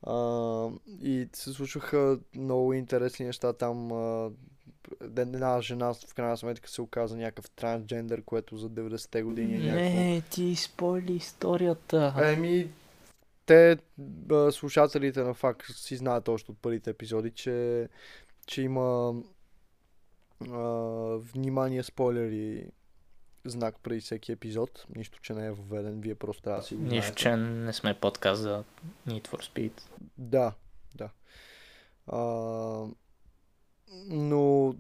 А, 0.04 0.70
и 1.02 1.28
се 1.34 1.54
случваха 1.54 2.20
много 2.36 2.74
интересни 2.74 3.26
неща 3.26 3.54
там. 3.54 3.92
А, 3.92 4.32
една 5.18 5.62
жена 5.62 5.94
в 5.94 6.14
крайна 6.14 6.38
сметка 6.38 6.70
се 6.70 6.82
оказа 6.82 7.18
някакъв 7.18 7.50
трансджендър, 7.50 8.22
което 8.22 8.58
за 8.58 8.70
90-те 8.70 9.24
години 9.24 9.56
е 9.56 9.58
някакво... 9.58 9.80
Не, 9.80 10.22
ти 10.32 10.56
спойли 10.56 11.14
историята. 11.14 12.14
Еми, 12.18 12.70
те, 13.46 13.78
слушателите 14.52 15.24
на 15.24 15.34
факт 15.34 15.66
си 15.76 15.96
знаят 15.96 16.28
още 16.28 16.52
от 16.52 16.58
първите 16.62 16.90
епизоди, 16.90 17.32
че, 17.32 17.90
че 18.48 18.62
има 18.62 19.16
а, 20.52 20.60
внимание 21.34 21.84
спойлери 21.84 22.68
знак 23.46 23.76
преди 23.84 24.02
всеки 24.02 24.32
епизод. 24.32 24.86
Нищо, 24.96 25.20
че 25.22 25.34
не 25.34 25.46
е 25.46 25.52
въведен, 25.52 26.02
вие 26.02 26.16
просто 26.16 26.42
трябва 26.42 26.62
да 26.62 26.68
си 26.68 26.76
го 26.76 26.82
Нищо, 26.82 27.16
че 27.16 27.36
не 27.36 27.74
сме 27.74 27.94
подкаст 27.94 28.42
за 28.42 28.64
Need 29.08 29.28
for 29.28 29.52
Speed. 29.52 29.82
Да, 30.18 30.54
да. 30.96 31.10
А, 32.08 32.18
но 34.08 34.76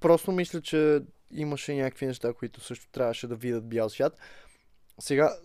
просто 0.00 0.32
мисля, 0.32 0.60
че 0.60 1.00
имаше 1.30 1.74
някакви 1.74 2.06
неща, 2.06 2.32
които 2.32 2.60
също 2.60 2.88
трябваше 2.92 3.26
да 3.26 3.36
видят 3.36 3.68
бял 3.68 3.90
свят. 3.90 4.18
Сега, 5.00 5.36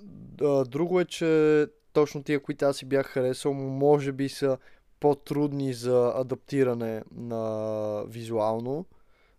друго 0.67 0.99
е, 0.99 1.05
че 1.05 1.65
точно 1.93 2.23
тия, 2.23 2.39
които 2.39 2.65
аз 2.65 2.77
си 2.77 2.85
бях 2.85 3.05
харесал, 3.05 3.53
може 3.53 4.11
би 4.11 4.29
са 4.29 4.57
по-трудни 4.99 5.73
за 5.73 6.13
адаптиране 6.15 7.03
на 7.15 8.03
визуално, 8.07 8.85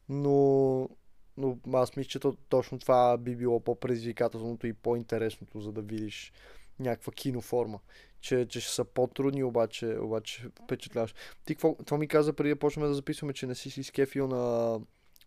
но, 0.09 0.89
но 1.37 1.59
аз 1.73 1.97
мисля, 1.97 2.09
че 2.09 2.19
то, 2.19 2.37
точно 2.49 2.79
това 2.79 3.17
би 3.17 3.37
било 3.37 3.61
по-предизвикателното 3.61 4.67
и 4.67 4.73
по-интересното, 4.73 5.61
за 5.61 5.73
да 5.73 5.83
видиш 5.83 6.33
някаква 6.81 7.13
киноформа. 7.13 7.79
Че, 8.21 8.47
че 8.49 8.61
ще 8.61 8.73
са 8.73 8.85
по-трудни, 8.85 9.45
обаче, 9.45 9.87
обаче 9.87 10.43
впечатляваш. 10.65 11.15
Ти 11.45 11.55
какво, 11.55 11.75
какво 11.75 11.97
ми 11.97 12.09
каза 12.09 12.33
преди 12.33 12.51
да 12.51 12.57
почнем 12.57 12.87
да 12.87 12.95
записваме, 12.95 13.33
че 13.33 13.47
не 13.47 13.55
си 13.55 13.71
си 13.71 13.83
скефил 13.83 14.29
на, 14.29 14.81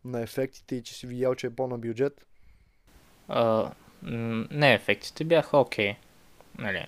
на 0.05 0.21
ефектите 0.21 0.75
и 0.75 0.83
че 0.83 0.93
си 0.93 1.07
видял, 1.07 1.35
че 1.35 1.47
е 1.47 1.55
по-на 1.55 1.77
бюджет? 1.77 2.27
А, 3.27 3.71
не, 4.51 4.73
ефектите 4.73 5.23
бяха 5.23 5.57
окей. 5.57 5.95
Нали. 6.57 6.85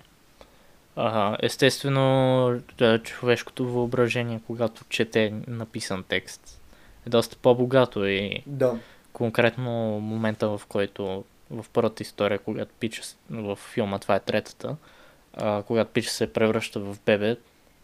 А, 0.95 1.37
естествено, 1.41 2.61
човешкото 3.03 3.71
въображение, 3.71 4.41
когато 4.47 4.85
чете 4.89 5.33
написан 5.47 6.03
текст, 6.03 6.61
е 7.07 7.09
доста 7.09 7.37
по-богато 7.37 8.05
и 8.05 8.43
Да. 8.47 8.79
Конкретно 9.13 9.71
момента, 9.99 10.49
в 10.49 10.61
който 10.67 11.23
в 11.51 11.65
първата 11.73 12.03
история, 12.03 12.39
когато 12.39 12.71
Пич 12.79 13.01
в 13.29 13.55
филма, 13.55 13.99
това 13.99 14.15
е 14.15 14.19
третата, 14.19 14.75
а, 15.33 15.63
когато 15.63 15.91
Пич 15.91 16.05
се 16.05 16.33
превръща 16.33 16.79
в 16.79 16.97
бебе, 17.05 17.37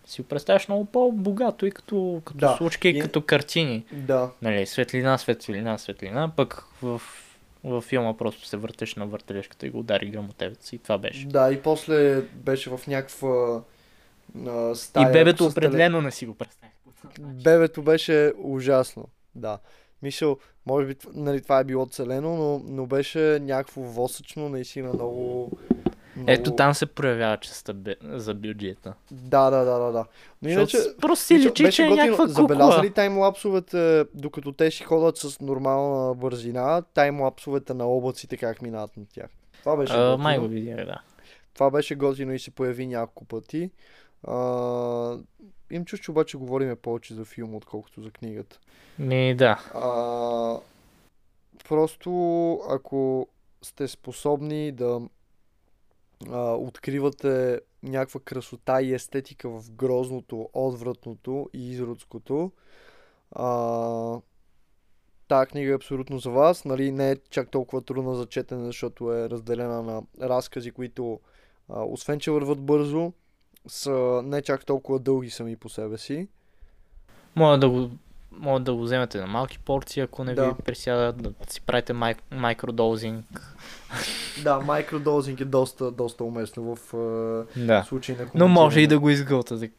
си 0.06 0.22
го 0.22 0.28
представяш 0.28 0.68
много 0.68 0.86
по-богато 0.86 1.66
и 1.66 1.72
като, 1.72 2.22
като 2.26 2.38
Да. 2.38 2.56
случки, 2.58 2.90
и 2.90 3.00
като 3.00 3.22
картини. 3.22 3.86
Да. 3.92 4.32
Нали, 4.42 4.66
светлина, 4.66 5.18
светлина, 5.18 5.78
светлина, 5.78 6.32
пък 6.36 6.64
в, 6.82 7.02
в 7.64 7.82
филма 7.82 8.18
просто 8.18 8.46
се 8.46 8.58
въртеш 8.58 8.96
на 8.96 9.06
въртележката 9.06 9.68
и 9.68 9.70
го 9.70 9.80
удари 9.80 10.10
грамотевец 10.10 10.74
и 10.74 10.78
това 10.78 10.98
беше. 10.98 11.28
Да, 11.28 11.52
и 11.52 11.62
после 11.62 12.22
беше 12.22 12.70
в 12.70 12.80
някаква 12.88 13.62
а, 14.48 14.76
стая. 14.76 15.10
и 15.10 15.14
бебето 15.14 15.44
с 15.44 15.48
теле- 15.48 15.52
определено 15.52 16.02
не 16.02 16.12
си 16.12 16.26
го 16.26 16.36
представя. 16.36 16.72
Бебето 17.20 17.82
беше 17.82 18.34
ужасно. 18.38 19.06
Да. 19.36 19.58
Мисъл, 20.06 20.38
може 20.66 20.88
би 20.88 20.96
нали, 21.14 21.42
това 21.42 21.60
е 21.60 21.64
било 21.64 21.86
целено, 21.86 22.36
но, 22.36 22.62
но 22.66 22.86
беше 22.86 23.40
някакво 23.42 23.82
восъчно, 23.82 24.50
наистина 24.50 24.94
много... 24.94 25.52
много... 26.16 26.32
Ето 26.32 26.56
там 26.56 26.74
се 26.74 26.86
проявява 26.86 27.38
частта 27.38 27.74
бе- 27.74 27.96
за 28.04 28.34
бюджета. 28.34 28.94
Да, 29.12 29.50
да, 29.50 29.64
да, 29.66 29.80
да, 29.80 29.92
да. 29.92 30.06
Но 30.42 30.50
иначе... 30.50 30.78
Просто 31.02 31.26
си 31.26 31.40
личи, 31.40 31.72
че 31.72 31.84
е 31.84 31.90
някаква 31.90 32.28
кукла. 32.36 32.84
ли 32.84 32.90
таймлапсовете, 32.92 34.06
докато 34.14 34.52
те 34.52 34.72
си 34.72 34.84
ходят 34.84 35.18
с 35.18 35.40
нормална 35.42 36.16
бързина, 36.16 36.82
таймлапсовете 36.94 37.74
на 37.74 37.86
облаците 37.86 38.38
как 38.38 38.62
минават 38.62 38.98
на 38.98 39.06
тях? 39.14 39.30
Това 39.60 39.76
беше 39.76 39.94
А, 39.94 39.98
готино. 39.98 40.18
май 40.18 40.40
го 40.40 40.48
видях, 40.48 40.86
да. 40.86 41.02
Това 41.54 41.72
беше 41.72 41.96
готино 41.96 42.34
и 42.34 42.40
се 42.40 42.52
появи 42.52 42.88
няколко 42.88 43.26
пъти. 43.26 43.72
А, 44.28 45.18
им 45.72 45.86
чуш, 45.86 46.00
че 46.00 46.12
обаче 46.12 46.38
говориме 46.38 46.76
повече 46.76 47.14
за 47.14 47.26
филма, 47.26 47.58
отколкото 47.58 48.02
за 48.02 48.12
книгата. 48.12 48.60
Ми 49.00 49.36
да. 49.36 49.72
А, 49.74 50.60
просто 51.68 52.12
ако 52.70 53.28
сте 53.62 53.88
способни 53.88 54.72
да 54.72 55.02
а, 56.32 56.54
откривате 56.54 57.62
някаква 57.84 58.20
красота 58.20 58.82
и 58.82 58.94
естетика 58.94 59.50
в 59.50 59.72
грозното, 59.72 60.50
отвратното 60.54 61.50
и 61.54 61.72
изродското, 61.72 62.52
а, 63.32 64.20
тази 65.28 65.48
книга 65.48 65.72
е 65.72 65.76
абсолютно 65.76 66.20
за 66.20 66.30
вас. 66.30 66.66
Нали, 66.66 66.92
не 66.92 67.12
е 67.12 67.18
чак 67.30 67.52
толкова 67.52 67.82
трудна 67.82 68.16
за 68.16 68.26
четене, 68.26 68.66
защото 68.66 69.14
е 69.14 69.30
разделена 69.30 69.82
на 69.84 70.04
разкази, 70.22 70.72
които 70.72 71.20
а, 71.70 71.84
освен, 71.84 72.20
че 72.20 72.32
върват 72.32 72.62
бързо, 72.62 73.14
са 73.68 74.22
не 74.26 74.42
чак 74.42 74.66
толкова 74.66 75.00
дълги 75.00 75.30
сами 75.30 75.56
по 75.56 75.70
себе 75.70 75.98
си. 75.98 76.28
Може 77.36 77.60
да 77.60 77.70
го, 77.70 77.90
може 78.32 78.64
да 78.64 78.74
го 78.74 78.82
вземете 78.82 79.18
на 79.18 79.28
малки 79.28 79.60
порции, 79.60 80.02
ако 80.04 80.24
не 80.24 80.34
Да. 80.34 80.48
ви 80.48 80.54
присяда, 80.66 81.14
да 81.14 81.34
си 81.48 81.62
правите 81.62 81.94
май, 81.94 82.16
майкродозинг. 82.32 83.26
Да, 84.44 84.60
микродозинг 84.60 85.42
е 85.42 85.46
доста, 85.46 85.92
доста 85.92 86.24
уместно 86.24 86.76
в 86.76 86.94
а, 86.94 87.60
Да. 87.66 87.84
случай 87.84 88.16
на 88.16 88.28
Но 88.36 88.48
може 88.48 88.80
и 88.80 88.88
да 88.88 89.00
го 89.00 89.10
изгълтате 89.10 89.72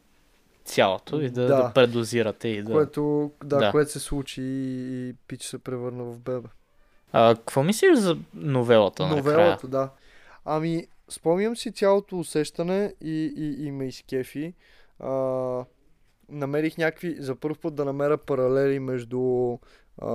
цялото 0.65 1.21
и 1.21 1.29
да, 1.29 1.41
Да. 1.41 1.47
да. 1.47 1.71
предозирате 1.73 2.47
и 2.47 2.63
да... 2.63 2.71
Което, 2.71 3.31
да, 3.43 3.57
Да. 3.57 3.71
което 3.71 3.91
се 3.91 3.99
случи 3.99 4.41
и, 4.41 5.09
и 5.09 5.13
Пич 5.27 5.43
се 5.43 5.57
превърна 5.57 6.03
в 6.03 6.19
бебе. 6.19 6.47
А, 7.11 7.35
какво 7.35 7.63
мислиш 7.63 7.97
за 7.97 8.17
новелата 8.33 9.03
накрая? 9.03 9.23
Новелата, 9.37 9.67
да. 9.67 9.89
Ами, 10.45 10.87
спомням 11.09 11.55
си 11.57 11.71
цялото 11.71 12.19
усещане 12.19 12.93
и, 13.01 13.33
и, 13.37 13.65
и 13.67 13.71
ме 13.71 13.87
изкефи. 13.87 14.53
А, 14.99 15.11
намерих 16.29 16.77
някакви, 16.77 17.15
за 17.19 17.35
първ 17.35 17.55
път 17.61 17.75
да 17.75 17.85
намеря 17.85 18.17
паралели 18.17 18.79
между 18.79 19.57
а, 20.01 20.07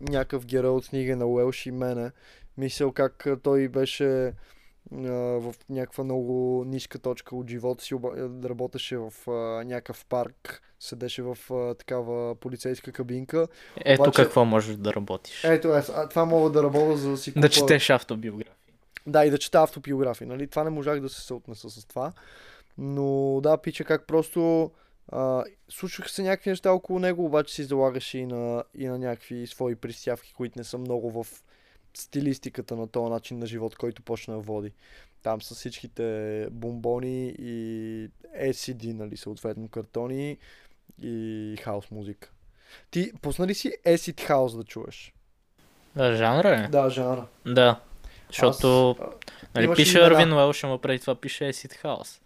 някакъв 0.00 0.46
герой 0.46 0.70
от 0.70 0.88
книга 0.88 1.16
на 1.16 1.26
Уелш 1.26 1.66
и 1.66 1.70
мене. 1.70 2.10
Мисъл 2.58 2.92
как 2.92 3.26
той 3.42 3.68
беше 3.68 4.32
а, 4.92 5.10
в 5.40 5.54
някаква 5.70 6.04
много 6.04 6.64
ниска 6.66 6.98
точка 6.98 7.36
от 7.36 7.50
живота 7.50 7.84
си, 7.84 7.94
работеше 8.44 8.96
в 8.96 9.12
а, 9.28 9.64
някакъв 9.64 10.06
парк, 10.06 10.62
седеше 10.80 11.22
в 11.22 11.38
а, 11.50 11.74
такава 11.74 12.34
полицейска 12.34 12.92
кабинка. 12.92 13.48
Ето 13.84 14.02
Обаче- 14.02 14.22
какво 14.22 14.44
можеш 14.44 14.76
да 14.76 14.94
работиш. 14.94 15.44
Ето, 15.44 15.68
аз, 15.68 15.92
това 16.10 16.24
мога 16.24 16.50
да 16.50 16.62
работя 16.62 16.96
за 16.96 17.10
да 17.10 17.16
си 17.16 17.32
да 17.32 17.48
купа- 17.48 17.50
четеш 17.50 17.90
автобиографии. 17.90 18.61
Да, 19.06 19.24
и 19.24 19.30
да 19.30 19.38
чета 19.38 19.62
автобиографии, 19.62 20.26
нали? 20.26 20.46
Това 20.46 20.64
не 20.64 20.70
можах 20.70 21.00
да 21.00 21.08
се 21.08 21.20
съотнеса 21.20 21.70
с 21.70 21.84
това. 21.84 22.12
Но 22.78 23.40
да, 23.42 23.56
пича 23.56 23.84
как 23.84 24.06
просто 24.06 24.70
а, 25.08 25.44
случваха 25.68 26.10
се 26.10 26.22
някакви 26.22 26.50
неща 26.50 26.72
около 26.72 26.98
него, 26.98 27.24
обаче 27.24 27.54
си 27.54 27.64
залагаше 27.64 28.18
и 28.18 28.26
на, 28.26 28.64
и 28.74 28.86
на 28.86 28.98
някакви 28.98 29.46
свои 29.46 29.76
пристявки, 29.76 30.34
които 30.34 30.58
не 30.58 30.64
са 30.64 30.78
много 30.78 31.10
в 31.10 31.26
стилистиката 31.94 32.76
на 32.76 32.86
този 32.86 33.10
начин 33.10 33.38
на 33.38 33.46
живот, 33.46 33.76
който 33.76 34.02
почна 34.02 34.34
да 34.34 34.40
води. 34.40 34.72
Там 35.22 35.42
с 35.42 35.54
всичките 35.54 36.46
бомбони 36.50 37.34
и 37.38 38.08
LCD, 38.40 38.92
нали, 38.92 39.16
съответно 39.16 39.68
картони 39.68 40.38
и 41.02 41.56
хаос 41.62 41.90
музика. 41.90 42.30
Ти 42.90 43.12
пусна 43.22 43.46
ли 43.46 43.54
си 43.54 43.72
Acid 43.86 44.28
House 44.28 44.56
да 44.56 44.64
чуеш? 44.64 45.14
Да, 45.96 46.16
жанра 46.16 46.48
е? 46.48 46.68
Да, 46.68 46.90
жанра. 46.90 47.26
Да. 47.46 47.80
Защото, 48.32 48.96
Аз, 49.00 49.08
нали, 49.54 49.74
пише 49.74 49.98
имена. 49.98 50.14
Арвин 50.14 50.32
Уелш, 50.32 50.64
ама 50.64 50.78
преди 50.78 50.98
това 50.98 51.14
пише 51.14 51.44
Acid 51.44 51.82
House. 51.84 52.20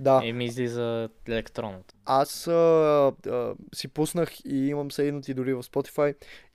да. 0.00 0.20
И 0.24 0.32
ми 0.32 0.44
излиза 0.44 1.08
електронното. 1.28 1.94
Аз 2.04 2.46
а, 2.46 3.12
а, 3.26 3.54
си 3.74 3.88
пуснах 3.88 4.44
и 4.44 4.66
имам 4.68 4.90
сейднати 4.90 5.34
дори 5.34 5.54
в 5.54 5.62
Spotify 5.62 6.14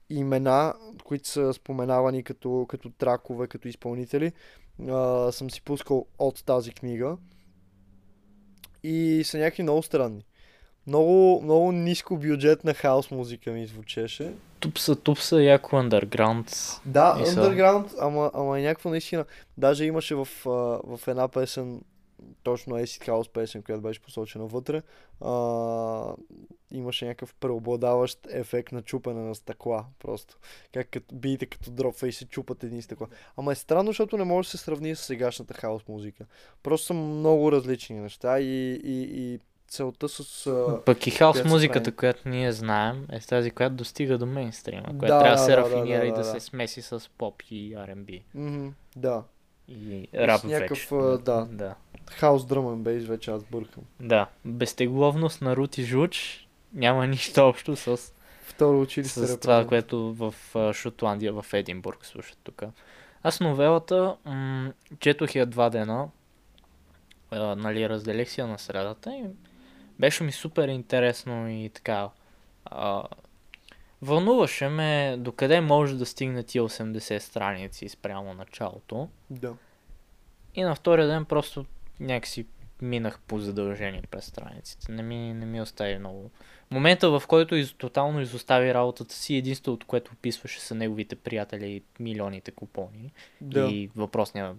имена, 0.09 0.73
които 1.03 1.27
са 1.27 1.53
споменавани 1.53 2.23
като, 2.23 2.65
като 2.69 2.89
тракове, 2.89 3.47
като 3.47 3.67
изпълнители. 3.67 4.31
А, 4.89 5.31
съм 5.31 5.51
си 5.51 5.61
пускал 5.61 6.05
от 6.19 6.45
тази 6.45 6.71
книга. 6.71 7.17
И 8.83 9.21
са 9.25 9.37
някакви 9.37 9.63
много 9.63 9.83
странни. 9.83 10.25
Много, 10.87 11.41
много 11.43 11.71
ниско 11.71 12.17
бюджетна 12.17 12.73
хаос 12.73 13.11
музика 13.11 13.51
ми 13.51 13.67
звучеше. 13.67 14.33
Тупса, 14.59 14.95
тупса, 14.95 15.41
яко 15.41 15.75
underground. 15.75 16.79
Да, 16.85 17.17
И 17.21 17.25
са- 17.25 17.41
underground, 17.41 17.95
ама, 17.99 18.31
ама 18.33 18.59
някаква 18.59 18.91
наистина. 18.91 19.25
Даже 19.57 19.85
имаше 19.85 20.15
в, 20.15 20.27
в 20.83 20.99
една 21.07 21.27
песен, 21.27 21.81
точно 22.43 22.75
Acid 22.75 23.07
House 23.07 23.29
песен, 23.31 23.63
която 23.63 23.81
беше 23.81 24.01
посочена 24.01 24.45
вътре, 24.45 24.81
а, 25.21 26.13
имаше 26.71 27.05
някакъв 27.05 27.35
преобладаващ 27.35 28.27
ефект 28.31 28.71
на 28.71 28.81
чупене 28.81 29.21
на 29.21 29.35
стъкла. 29.35 29.85
Просто. 29.99 30.37
Как 30.73 30.89
като 30.89 31.15
биете 31.15 31.45
като 31.45 31.71
дропва 31.71 32.07
и 32.07 32.11
се 32.11 32.25
чупат 32.25 32.63
едни 32.63 32.81
стъкла. 32.81 33.07
Ама 33.37 33.51
е 33.51 33.55
странно, 33.55 33.89
защото 33.89 34.17
не 34.17 34.23
може 34.23 34.47
да 34.47 34.49
се 34.49 34.57
сравни 34.57 34.95
с 34.95 34.99
сегашната 34.99 35.53
хаос 35.53 35.87
музика. 35.87 36.25
Просто 36.63 36.85
са 36.87 36.93
много 36.93 37.51
различни 37.51 37.99
неща 37.99 38.39
и, 38.39 38.79
и, 38.83 39.01
и 39.33 39.39
целта 39.67 40.09
с... 40.09 40.47
А... 40.47 40.81
Пък 40.85 41.07
и 41.07 41.11
хаос 41.11 41.43
музиката, 41.43 41.83
прави. 41.83 41.95
която 41.95 42.29
ние 42.29 42.51
знаем, 42.51 43.07
е 43.11 43.19
тази, 43.19 43.51
която 43.51 43.75
достига 43.75 44.17
до 44.17 44.25
мейнстрима, 44.25 44.83
която 44.83 45.05
Да, 45.05 45.19
трябва 45.19 45.31
да 45.31 45.37
се 45.37 45.51
да, 45.51 45.57
да, 45.57 45.61
рафинира 45.63 45.99
да, 45.99 46.05
и 46.05 46.09
да, 46.09 46.15
да, 46.15 46.21
да. 46.23 46.25
се 46.25 46.39
смеси 46.39 46.81
с 46.81 47.09
поп 47.17 47.43
и 47.51 47.75
R&B. 47.75 48.21
Мгм, 48.35 48.67
да. 48.95 49.23
И 49.67 50.07
с 50.13 50.17
рап 50.17 50.43
някакъв, 50.43 50.87
вече. 50.91 51.23
да. 51.23 51.47
да. 51.51 51.75
Хаос 52.11 52.45
дръмен 52.45 52.83
бейс 52.83 53.05
вече 53.05 53.31
аз 53.31 53.43
бъркам. 53.43 53.83
Да. 53.99 54.27
Безтегловност 54.45 55.41
на 55.41 55.55
Рут 55.55 55.77
и 55.77 55.83
Жуч 55.83 56.47
няма 56.73 57.07
нищо 57.07 57.41
общо 57.41 57.75
с, 57.75 58.13
Второ 58.43 58.81
училище 58.81 59.27
с 59.27 59.39
това, 59.39 59.67
което 59.67 60.13
в 60.13 60.33
Шотландия, 60.73 61.33
в 61.33 61.45
Единбург 61.53 62.05
слушат 62.05 62.37
тук. 62.43 62.63
Аз 63.23 63.39
новелата 63.39 64.15
м- 64.25 64.73
четох 64.99 65.35
я 65.35 65.45
два 65.45 65.69
дена, 65.69 66.07
а, 67.31 67.55
нали, 67.55 67.89
разделих 67.89 68.29
си 68.29 68.41
я 68.41 68.47
на 68.47 68.59
средата 68.59 69.11
и 69.15 69.23
беше 69.99 70.23
ми 70.23 70.31
супер 70.31 70.67
интересно 70.67 71.49
и 71.49 71.69
така. 71.69 72.09
А, 72.65 73.03
вълнуваше 74.01 74.69
ме 74.69 75.15
докъде 75.19 75.61
може 75.61 75.95
да 75.95 76.05
стигне 76.05 76.43
тия 76.43 76.63
80 76.63 77.17
страници 77.17 77.89
спрямо 77.89 78.33
началото. 78.33 79.09
Да. 79.29 79.53
И 80.55 80.61
на 80.61 80.75
втория 80.75 81.07
ден 81.07 81.25
просто 81.25 81.65
някакси 81.99 82.45
минах 82.81 83.19
по 83.19 83.39
задължение 83.39 84.01
през 84.11 84.25
страниците. 84.25 84.91
Не 84.91 85.03
ми, 85.03 85.33
не 85.33 85.45
ми 85.45 85.61
остави 85.61 85.97
много. 85.97 86.31
Момента, 86.71 87.19
в 87.19 87.23
който 87.27 87.55
из, 87.55 87.73
тотално 87.73 88.21
изостави 88.21 88.73
работата 88.73 89.15
си, 89.15 89.35
единственото, 89.35 89.87
което 89.87 90.11
описваше 90.13 90.59
са 90.59 90.75
неговите 90.75 91.15
приятели 91.15 91.67
и 91.67 91.83
милионите 91.99 92.51
купони. 92.51 93.11
Да. 93.41 93.69
И 93.71 93.89
въпросния, 93.95 94.55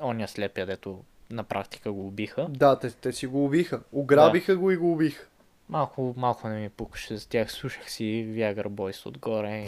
оня 0.00 0.28
слепия, 0.28 0.66
дето 0.66 1.04
на 1.32 1.44
практика 1.44 1.92
го 1.92 2.06
убиха. 2.06 2.46
Да, 2.50 2.78
те, 2.78 2.90
те 2.90 3.12
си 3.12 3.26
го 3.26 3.44
убиха. 3.44 3.80
Ограбиха 3.92 4.56
го 4.56 4.70
и 4.70 4.76
го 4.76 4.92
убиха. 4.92 5.26
Малко, 5.68 6.14
малко 6.16 6.48
не 6.48 6.60
ми 6.60 6.68
пукаше 6.68 7.16
за 7.16 7.28
тях. 7.28 7.52
Слушах 7.52 7.90
си 7.90 8.04
Viagra 8.28 8.68
Boys 8.68 9.06
отгоре 9.06 9.66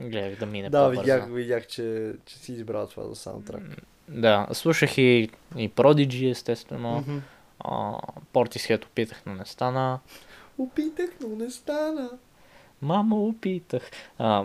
и 0.00 0.02
гледах 0.08 0.38
да 0.38 0.46
мине 0.46 0.70
да, 0.70 0.88
видях, 0.88 1.26
видях 1.28 1.66
че, 1.66 2.12
че 2.26 2.38
си 2.38 2.52
избрал 2.52 2.86
това 2.86 3.08
за 3.08 3.14
саундтрак. 3.14 3.62
Да, 4.08 4.48
слушах 4.52 4.98
и, 4.98 5.30
и 5.56 5.70
Prodigy, 5.70 6.30
естествено. 6.30 6.98
Мгм. 6.98 7.18
А, 7.60 7.98
Portishead 8.32 8.84
опитах, 8.86 9.22
но 9.26 9.34
не 9.34 9.44
стана. 9.44 10.00
Опитах, 10.58 11.10
но 11.20 11.28
не 11.28 11.50
стана. 11.50 12.10
Мамо, 12.82 13.26
опитах. 13.26 13.90
А, 14.18 14.44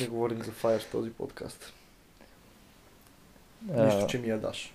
Не 0.00 0.06
говорим 0.06 0.42
за 0.42 0.52
Fire 0.52 0.78
в 0.80 0.90
този 0.90 1.10
подкаст. 1.10 1.72
а, 3.74 3.84
Нищо, 3.84 4.06
че 4.06 4.18
ми 4.18 4.28
я 4.28 4.38
даш. 4.38 4.72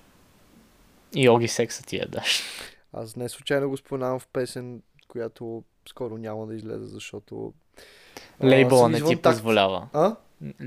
И 1.16 1.30
Оги 1.30 1.48
секса 1.48 1.84
ти 1.84 1.96
я 1.98 2.08
даш. 2.08 2.44
Аз 2.94 3.16
не 3.16 3.30
случайно 3.30 3.70
го 3.70 3.78
споменавам 3.78 4.20
в 4.20 4.28
песен, 4.28 4.82
която 5.08 5.64
скоро 5.90 6.18
няма 6.18 6.48
да 6.48 6.56
излезе, 6.56 6.86
защото... 6.86 7.54
Лейбъла 8.44 8.90
не 8.90 8.98
ти 8.98 9.16
такт. 9.16 9.22
позволява. 9.24 9.88
А? 9.94 10.16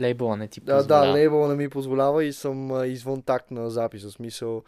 Лейбъла 0.01 0.37
не 0.37 0.49
ти 0.49 0.61
Да, 0.61 0.77
позволява. 0.77 1.07
да, 1.07 1.13
лейбъл 1.13 1.49
не 1.49 1.55
ми 1.55 1.69
позволява 1.69 2.25
и 2.25 2.33
съм 2.33 2.73
а, 2.73 2.87
извън 2.87 3.23
такт 3.23 3.51
на 3.51 3.71
записа. 3.71 4.11
Смисъл, 4.11 4.63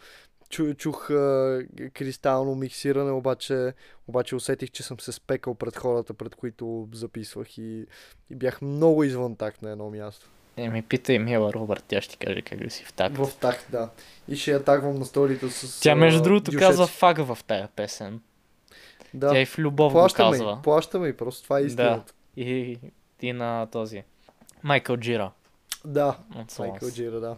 чу, 0.49 0.75
чух 0.75 1.11
а, 1.11 1.61
кристално 1.95 2.55
миксиране, 2.55 3.11
обаче, 3.11 3.73
обаче 4.09 4.37
усетих, 4.37 4.71
че 4.71 4.83
съм 4.83 5.01
се 5.01 5.13
спекал 5.13 5.55
пред 5.55 5.77
хората, 5.77 6.15
пред 6.15 6.35
които 6.35 6.89
записвах 6.93 7.59
и, 7.59 7.87
и 8.31 8.35
бях 8.35 8.63
много 8.63 9.05
извън 9.05 9.37
такт 9.37 9.63
на 9.63 9.71
едно 9.71 9.91
място. 9.91 10.31
Е, 10.57 10.69
ми 10.69 10.83
питай 10.83 11.19
Мила 11.19 11.53
Робърт, 11.53 11.85
тя 11.89 12.01
ще 12.01 12.17
каже 12.17 12.43
как 12.43 12.65
да 12.65 12.71
си 12.71 12.85
в 12.85 12.93
такт. 12.93 13.17
В 13.17 13.29
такт, 13.41 13.67
да. 13.71 13.91
И 14.29 14.37
ще 14.37 14.51
я 14.51 14.65
тагвам 14.65 14.99
на 14.99 15.05
сторито 15.05 15.51
с 15.51 15.81
Тя 15.81 15.95
между 15.95 16.23
другото 16.23 16.51
дюшеци. 16.51 16.67
казва 16.67 16.87
фак 16.87 17.19
в 17.19 17.39
тая 17.47 17.69
песен. 17.69 18.21
Да. 19.15 19.31
Тя 19.33 19.41
и 19.41 19.47
в 19.47 19.59
любов 19.59 19.93
го 19.93 19.99
Плащаме, 19.99 20.31
казва. 20.31 20.57
й, 20.61 20.63
плащаме 20.63 21.09
и 21.09 21.17
просто 21.17 21.43
това 21.43 21.59
е 21.59 21.63
истината. 21.63 22.13
И, 22.37 22.79
и 23.23 23.33
на 23.33 23.67
този. 23.67 24.03
Майкъл 24.63 24.97
Джира. 24.97 25.31
Да, 25.85 26.17
Майкъл. 26.59 26.91
Джира, 26.91 27.21
да. 27.21 27.37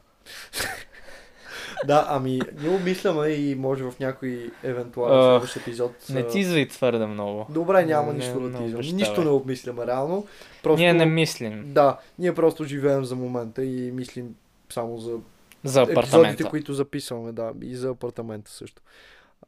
Да, 1.87 2.07
ами, 2.09 2.41
ние 2.61 2.77
обмисляме 2.77 3.29
и 3.29 3.55
може 3.55 3.85
в 3.85 3.95
някой 4.01 4.51
евентуален 4.63 5.23
следващ 5.23 5.57
епизод. 5.57 5.93
Не 6.11 6.21
а, 6.21 6.27
тизвай 6.27 6.69
твърде 6.69 7.07
много. 7.07 7.47
Добре, 7.51 7.85
няма 7.85 8.13
Не, 8.13 8.19
нищо 8.19 8.41
не 8.41 8.49
да 8.49 8.59
ти 8.59 8.65
обещавай. 8.65 8.93
Нищо 8.93 9.25
не 9.25 9.31
обмисляме 9.31 9.87
реално. 9.87 10.27
Просто... 10.63 10.81
Ние 10.81 10.93
не 10.93 11.07
мислим 11.07 11.63
Да, 11.67 11.99
ние 12.19 12.35
просто 12.35 12.65
живеем 12.65 13.05
за 13.05 13.17
момента 13.17 13.65
и 13.65 13.91
мислим 13.91 14.35
само 14.71 14.99
за 14.99 15.17
за 15.65 15.83
епизодите, 15.83 16.45
които 16.45 16.73
записваме, 16.73 17.33
да, 17.33 17.53
и 17.63 17.77
за 17.77 17.89
апартамента 17.89 18.51
също. 18.51 18.83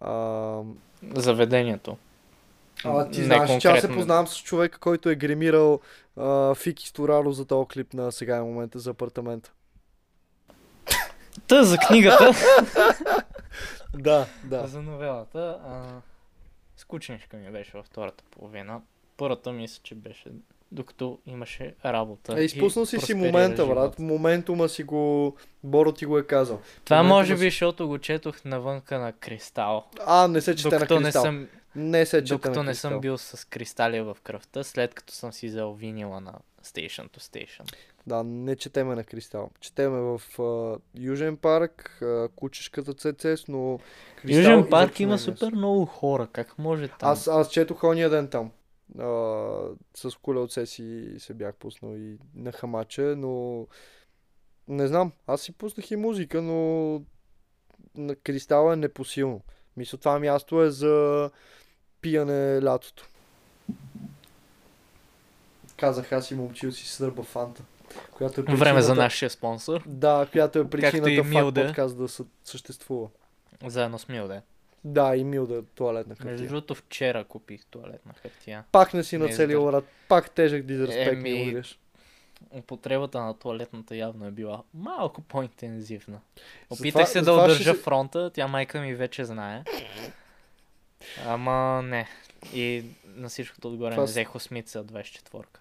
А, 0.01 0.61
Заведението. 1.15 1.97
а 2.85 3.11
ти 3.11 3.19
Не 3.19 3.25
знаеш, 3.25 3.51
че 3.51 3.55
аз 3.55 3.61
се 3.61 3.71
конкретно. 3.71 3.97
познавам 3.97 4.27
с 4.27 4.43
човека, 4.43 4.79
който 4.79 5.11
е 5.11 5.15
гримирал 5.15 5.81
а, 6.17 6.55
Фики 6.55 6.89
Стораро 6.89 7.33
за 7.33 7.45
този 7.45 7.69
клип 7.69 7.95
на 7.95 8.13
сега 8.13 8.37
е 8.37 8.41
момента 8.41 8.79
за 8.79 8.91
апартамента. 8.91 9.53
Та 11.51 11.65
за 11.65 11.79
книгата. 11.79 12.33
Да, 13.95 14.27
да. 14.45 14.67
За 14.67 14.83
новелата. 14.83 15.59
А... 15.67 15.83
Скучничка 16.77 17.37
ми 17.37 17.51
беше 17.51 17.71
във 17.75 17.87
втората 17.87 18.25
половина. 18.31 18.81
Първата 19.17 19.53
мисля, 19.53 19.81
че 19.83 19.95
беше 19.95 20.29
докато 20.73 21.19
имаше 21.27 21.75
работа. 21.85 22.39
Е, 22.39 22.43
и 22.43 22.45
изпуснал 22.45 22.87
си 22.87 22.99
си 22.99 23.15
момента, 23.15 23.67
брат. 23.67 23.99
Моментума 23.99 24.69
си 24.69 24.83
го... 24.83 25.37
Боро 25.65 25.93
ти 25.93 26.07
го 26.07 26.19
е 26.19 26.23
казал. 26.23 26.61
Това 26.85 26.97
момента 26.97 27.15
може 27.15 27.35
би, 27.35 27.39
си- 27.39 27.45
защото 27.45 27.89
го 27.89 27.99
четох 27.99 28.45
навънка 28.45 28.99
на 28.99 29.13
кристал. 29.13 29.87
А, 30.07 30.29
не 30.29 30.41
се 30.41 30.57
чете 30.57 30.69
на 30.69 30.79
Докато 30.79 31.01
не 31.01 31.05
кристал. 31.05 31.23
съм, 31.23 31.49
Не 31.75 32.07
се 32.07 32.17
чете 32.19 32.35
докато 32.35 32.59
на 32.59 32.65
не 32.65 32.75
съм 32.75 33.01
бил 33.01 33.19
с 33.19 33.49
кристали 33.49 34.01
в 34.01 34.17
кръвта, 34.23 34.65
след 34.65 34.95
като 34.95 35.13
съм 35.13 35.33
си 35.33 35.47
взел 35.47 35.73
винила 35.73 36.21
на 36.21 36.33
Station 36.65 37.11
to 37.11 37.19
Station. 37.19 37.77
Да, 38.07 38.23
не 38.25 38.57
четеме 38.57 38.95
на 38.95 39.05
кристал. 39.05 39.51
Четеме 39.61 40.01
в 40.01 40.41
а, 40.43 40.79
Южен 41.01 41.37
парк, 41.37 41.99
а, 42.03 42.29
кучешката 42.37 42.95
ЦЦС, 42.95 43.49
но 43.49 43.79
кристал 44.17 44.39
Южен 44.39 44.71
парк 44.71 44.91
изобщо 44.91 45.03
има 45.03 45.15
е 45.15 45.19
супер 45.19 45.53
много 45.53 45.87
хора. 45.87 46.29
Как 46.33 46.59
може 46.59 46.89
там? 46.89 47.09
Аз, 47.11 47.29
аз 47.29 47.51
четох 47.51 47.85
ония 47.85 48.11
ден 48.11 48.29
там. 48.29 48.51
А, 48.99 49.05
с 49.95 50.17
колелце 50.23 50.67
си 50.67 51.15
се 51.19 51.35
бях 51.35 51.55
пуснал 51.55 51.97
и 51.97 52.19
на 52.35 52.53
хамаче, 52.53 53.03
но 53.03 53.67
не 54.69 54.87
знам, 54.87 55.13
аз 55.27 55.43
си 55.43 55.53
пуснах 55.53 55.91
и 55.91 55.97
музика, 55.97 56.43
но 56.43 57.03
на 57.95 58.17
кристала 58.17 58.73
е 58.73 58.77
непосилно. 58.77 59.41
Мисля, 59.77 59.99
това 59.99 60.19
място 60.19 60.63
е 60.63 60.71
за 60.71 61.31
пияне 62.01 62.63
лятото. 62.63 63.09
Казах 65.81 66.13
аз 66.13 66.31
и 66.31 66.35
момчил 66.35 66.73
си 66.73 66.87
сърба 66.87 67.23
фанта. 67.23 67.63
Която 68.11 68.41
е 68.41 68.45
Време 68.45 68.57
за 68.57 68.65
причината- 68.87 68.95
нашия 68.95 69.31
спонсор. 69.31 69.83
Да, 69.87 70.27
която 70.27 70.59
е 70.59 70.71
причината 70.71 71.25
факт 71.25 71.55
подкаст 71.57 71.97
да 71.97 72.05
съ- 72.05 72.25
съществува. 72.45 73.09
Заедно 73.67 73.99
с 73.99 74.09
Милде. 74.09 74.41
Да, 74.85 75.17
и 75.17 75.25
Милда 75.25 75.63
туалетна 75.65 76.11
Между 76.11 76.25
хартия. 76.25 76.49
другото, 76.49 76.75
вчера 76.75 77.25
купих 77.25 77.67
туалетна 77.67 78.13
хартия. 78.15 78.65
Пак 78.73 78.95
не 78.95 79.05
си 79.05 79.19
Не 79.19 79.27
нацелил 79.27 79.49
издържа. 79.51 79.73
рад. 79.73 79.85
Пак 80.09 80.31
тежък 80.31 80.63
дизреспект 80.63 81.19
ми 81.19 81.31
Еми, 81.33 81.51
удряш. 81.51 81.79
Употребата 82.51 83.21
на 83.21 83.35
туалетната 83.35 83.97
явно 83.97 84.27
е 84.27 84.31
била 84.31 84.63
малко 84.75 85.21
по-интензивна. 85.23 86.21
Опитах 86.71 87.09
се 87.09 87.21
да 87.21 87.33
удържа 87.35 87.65
се- 87.67 87.75
фронта, 87.75 88.31
тя 88.31 88.47
майка 88.47 88.81
ми 88.81 88.95
вече 88.95 89.25
знае. 89.25 89.65
Ама 91.27 91.83
не. 91.83 92.09
И 92.55 92.85
на 93.07 93.29
всичкото 93.29 93.69
отгоре 93.69 93.91
Това 93.91 94.03
не 94.03 94.07
взех 94.07 94.35
осмица 94.35 94.85
24-ка. 94.85 95.60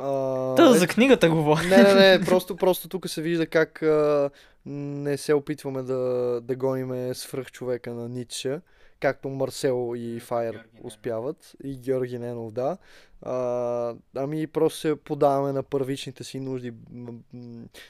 А, 0.00 0.54
Та 0.54 0.70
е, 0.70 0.78
за 0.78 0.86
книгата 0.86 1.30
говоря. 1.30 1.62
Не, 1.62 1.82
не, 1.82 2.18
не, 2.18 2.24
просто, 2.24 2.56
просто 2.56 2.88
тук 2.88 3.08
се 3.08 3.22
вижда 3.22 3.46
как 3.46 3.82
а, 3.82 4.30
не 4.66 5.16
се 5.16 5.34
опитваме 5.34 5.82
да, 5.82 5.96
да 6.42 6.56
гониме 6.56 7.14
свръхчовека 7.14 7.94
на 7.94 8.08
Ницше, 8.08 8.60
както 9.00 9.28
Марсел 9.28 9.92
и 9.96 10.20
Файер 10.20 10.52
Георги 10.52 10.68
Ненов. 10.74 10.86
успяват, 10.86 11.52
и 11.64 11.76
Георги 11.76 12.18
Ненов, 12.18 12.52
да. 12.52 12.76
А, 13.22 13.94
ами 14.16 14.46
просто 14.46 14.78
се 14.78 14.96
подаваме 14.96 15.52
на 15.52 15.62
първичните 15.62 16.24
си 16.24 16.40
нужди 16.40 16.72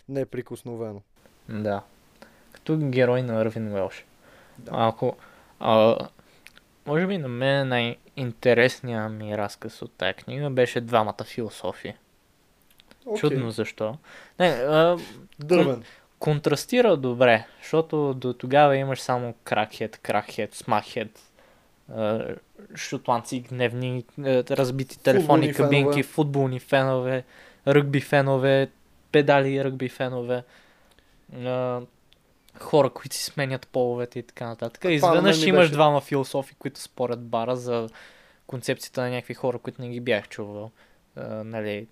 неприкосновено. 0.08 1.02
Да. 1.48 1.82
Като 2.52 2.78
герой 2.78 3.22
на 3.22 3.40
Арвин 3.40 3.72
Уелш. 3.72 4.04
Да. 4.58 4.70
Ако... 4.74 5.16
А, 5.60 5.96
може 6.86 7.06
би 7.06 7.18
на 7.18 7.28
мен 7.28 7.96
най-интересният 8.20 9.12
ми 9.12 9.38
разказ 9.38 9.82
от 9.82 9.92
тази 9.92 10.14
книга 10.14 10.50
беше 10.50 10.80
двамата 10.80 11.24
философи. 11.24 11.94
Окей. 13.06 13.20
Чудно 13.20 13.50
защо. 13.50 13.98
Не, 14.38 14.46
а, 14.46 14.98
Дървен. 15.38 15.82
контрастира 16.18 16.96
добре, 16.96 17.46
защото 17.62 18.14
до 18.14 18.32
тогава 18.32 18.76
имаш 18.76 19.00
само 19.00 19.34
кракхед, 19.44 19.98
кракхед, 20.02 20.54
смахед, 20.54 21.20
а, 21.94 22.24
шотландци 22.74 23.40
гневни, 23.40 24.04
разбити 24.18 24.98
телефонни 24.98 25.52
Футболни 25.52 25.54
кабинки, 25.54 25.92
фенове. 25.92 26.02
футболни 26.02 26.60
фенове, 26.60 27.24
ръгби 27.66 28.00
фенове, 28.00 28.70
педали 29.12 29.64
ръгби 29.64 29.88
фенове, 29.88 30.42
хора, 32.58 32.90
които 32.90 33.16
си 33.16 33.24
сменят 33.24 33.68
половете 33.68 34.18
и 34.18 34.22
така 34.22 34.46
нататък. 34.46 34.84
На 34.84 34.92
Изведнъж 34.92 35.42
имаш 35.42 35.60
беше- 35.60 35.72
двама 35.72 36.00
философи, 36.00 36.54
които 36.54 36.80
спорят 36.80 37.22
бара 37.22 37.56
за 37.56 37.88
концепцията 38.46 39.00
на 39.00 39.10
някакви 39.10 39.34
хора, 39.34 39.58
които 39.58 39.82
не 39.82 39.88
ги 39.88 40.00
бях 40.00 40.28
чувал. 40.28 40.70
А, 41.16 41.20
нали, 41.44 41.86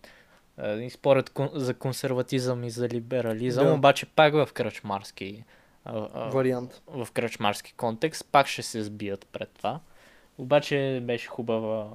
а, 0.56 0.72
и 0.72 0.90
според 0.90 1.30
кон- 1.30 1.50
за 1.54 1.74
консерватизъм 1.74 2.64
и 2.64 2.70
за 2.70 2.88
либерализъм, 2.88 3.66
Да. 3.66 3.72
обаче 3.72 4.06
пак 4.06 4.32
в 4.34 4.48
кръчмарски, 4.54 5.44
а, 5.84 6.08
а, 6.14 6.28
Вариант. 6.28 6.82
в 6.86 7.08
кръчмарски 7.12 7.72
контекст, 7.72 8.26
пак 8.32 8.46
ще 8.46 8.62
се 8.62 8.82
сбият 8.82 9.26
пред 9.26 9.48
това. 9.50 9.80
Обаче 10.38 11.00
беше 11.02 11.26
хубава, 11.26 11.88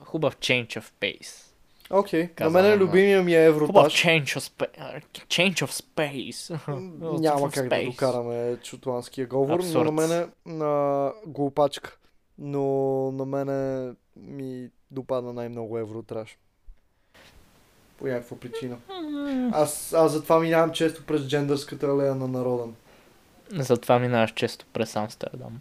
хубав 0.00 0.36
change 0.36 0.80
of 0.80 0.92
pace. 1.00 1.45
Окей. 1.90 2.22
На 2.22 2.28
Казвам, 2.34 2.62
мен 2.62 2.78
любимия 2.78 3.22
ми 3.22 3.34
е 3.34 3.52
Хубав 3.52 3.62
Евротаж. 3.62 3.92
change 3.94 4.24
of, 4.24 4.38
spa- 4.40 5.02
change 5.26 5.54
of 5.54 5.82
space. 5.84 6.58
Няма 7.20 7.50
как 7.50 7.68
да 7.68 7.74
space. 7.76 7.90
докараме 7.90 8.56
шотландския 8.64 9.26
говор, 9.26 9.48
но 9.48 9.54
Абсурд. 9.54 9.84
на 9.84 9.92
мене 9.92 10.26
на 10.46 11.12
глупачка. 11.26 11.96
Но 12.38 12.62
на 13.12 13.24
мене 13.26 13.92
ми 14.16 14.68
допадна 14.90 15.32
най-много 15.32 15.78
Евротраш. 15.78 16.38
По 17.98 18.06
някаква 18.06 18.36
причина. 18.36 18.76
Аз, 19.52 19.92
аз 19.92 20.12
затова 20.12 20.40
минавам 20.40 20.72
често 20.72 21.02
през 21.06 21.22
джендърската 21.22 21.86
алея 21.86 22.14
на 22.14 22.28
Народен. 22.28 22.74
Затова 23.52 23.98
минаваш 23.98 24.32
често 24.32 24.66
през 24.72 24.96
Амстердам. 24.96 25.60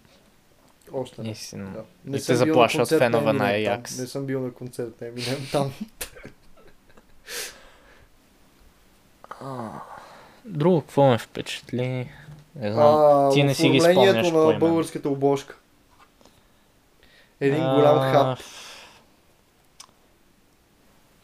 Още 0.93 1.21
не. 1.21 1.25
Наистина. 1.27 1.83
Да. 2.05 2.17
И 2.17 2.21
съм 2.21 2.35
бил 2.35 2.39
на 2.39 2.45
заплашват 2.47 2.79
концерт 2.79 2.99
фенове 2.99 3.33
на. 3.33 3.45
Аякс. 3.45 3.99
Не 3.99 4.07
съм 4.07 4.25
бил 4.25 4.41
на 4.41 4.53
концерт 4.53 5.01
на 5.01 5.07
Eminem 5.07 5.51
там. 5.51 5.71
Друго, 10.45 10.81
какво 10.81 11.09
ме 11.09 11.17
впечатли? 11.17 12.11
Не 12.55 12.71
знам. 12.71 12.95
А, 12.95 13.29
ти 13.33 13.43
не 13.43 13.53
си 13.55 13.69
ги 13.69 13.79
спомняш 13.81 14.31
на 14.31 14.39
има. 14.39 14.53
българската 14.53 15.09
обложка. 15.09 15.57
Един 17.39 17.63
А, 17.63 17.75
голям 17.75 17.99
хап. 18.13 18.39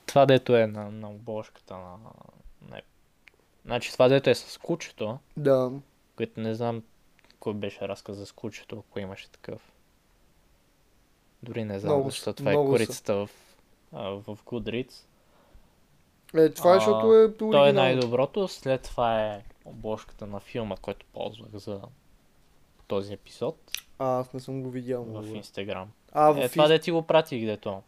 Това 0.06 0.26
дето 0.26 0.56
е 0.56 0.68
на, 0.68 0.92
на 0.92 1.10
обложката 1.10 1.74
на... 1.74 1.98
на... 2.70 2.82
Значи 3.66 3.94
това 3.94 4.08
дето 4.08 4.30
е 4.30 4.36
с 4.36 4.58
кучето, 4.58 5.20
Да. 5.38 5.72
което 6.18 6.40
не 6.40 6.56
знам 6.56 6.84
кой 7.42 7.54
беше 7.54 7.88
разказ 7.88 8.16
за 8.16 8.26
с 8.26 8.32
кучето, 8.32 8.80
ако 8.80 9.00
имаше 9.00 9.32
такъв. 9.32 9.72
Дори 11.44 11.64
не 11.64 11.80
знам, 11.80 11.94
Много 11.94 12.10
защото 12.10 12.38
това 12.38 12.52
е 12.52 12.54
много 12.54 12.68
са. 12.68 12.74
корицата 12.74 13.16
в, 13.16 13.30
а, 13.94 14.02
в 14.02 14.38
Goodreads. 14.38 14.94
Е, 16.36 16.50
това 16.50 16.72
е, 16.72 16.76
защото 16.76 17.14
е 17.16 17.38
То 17.38 17.68
е 17.68 17.74
най-доброто, 17.74 18.48
след 18.48 18.82
това 18.82 19.26
е 19.26 19.44
обложката 19.66 20.28
на 20.28 20.40
филма, 20.40 20.76
който 20.76 21.06
ползвах 21.06 21.50
за 21.52 21.82
този 22.88 23.14
епизод 23.14 23.72
А, 24.00 24.20
аз 24.20 24.34
не 24.34 24.40
съм 24.40 24.64
го 24.64 24.70
видял. 24.70 25.04
в 25.04 25.12
добре. 25.14 25.30
Инстаграм. 25.30 25.92
А, 26.12 26.32
в 26.32 26.38
Е, 26.38 26.50
това 26.50 26.68
да 26.68 26.80
ти 26.80 26.92
го 26.92 27.02
пратих, 27.02 27.46
дето. 27.46 27.82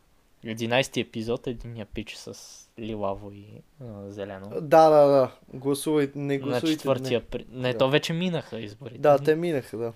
11 0.45 1.02
епизод, 1.02 1.48
единия 1.48 1.86
пич 1.86 2.15
с 2.15 2.34
лилаво 2.80 3.32
и 3.32 3.45
а, 3.82 4.10
зелено. 4.10 4.49
Да, 4.52 4.90
да, 4.90 5.06
да. 5.06 5.32
Гласувайте, 5.53 6.20
не 6.20 6.34
На 6.34 6.40
гласувайте. 6.40 6.68
четвъртия... 6.68 7.22
При... 7.22 7.45
Не, 7.49 7.72
Да. 7.72 7.78
то 7.78 7.90
вече 7.90 8.14
минаха 8.14 8.60
изборите. 8.60 8.95
Не. 8.98 9.02
Да, 9.02 9.20
те 9.20 9.36
минаха, 9.36 9.78
да. 9.78 9.94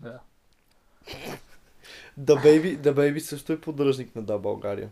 Да. 0.00 0.20
Да 2.16 2.36
Baby, 2.36 2.76
да 2.76 2.94
Baby 2.94 3.18
също 3.18 3.52
е 3.52 3.60
поддръжник 3.60 4.14
на 4.16 4.22
Да 4.22 4.38
България. 4.38 4.90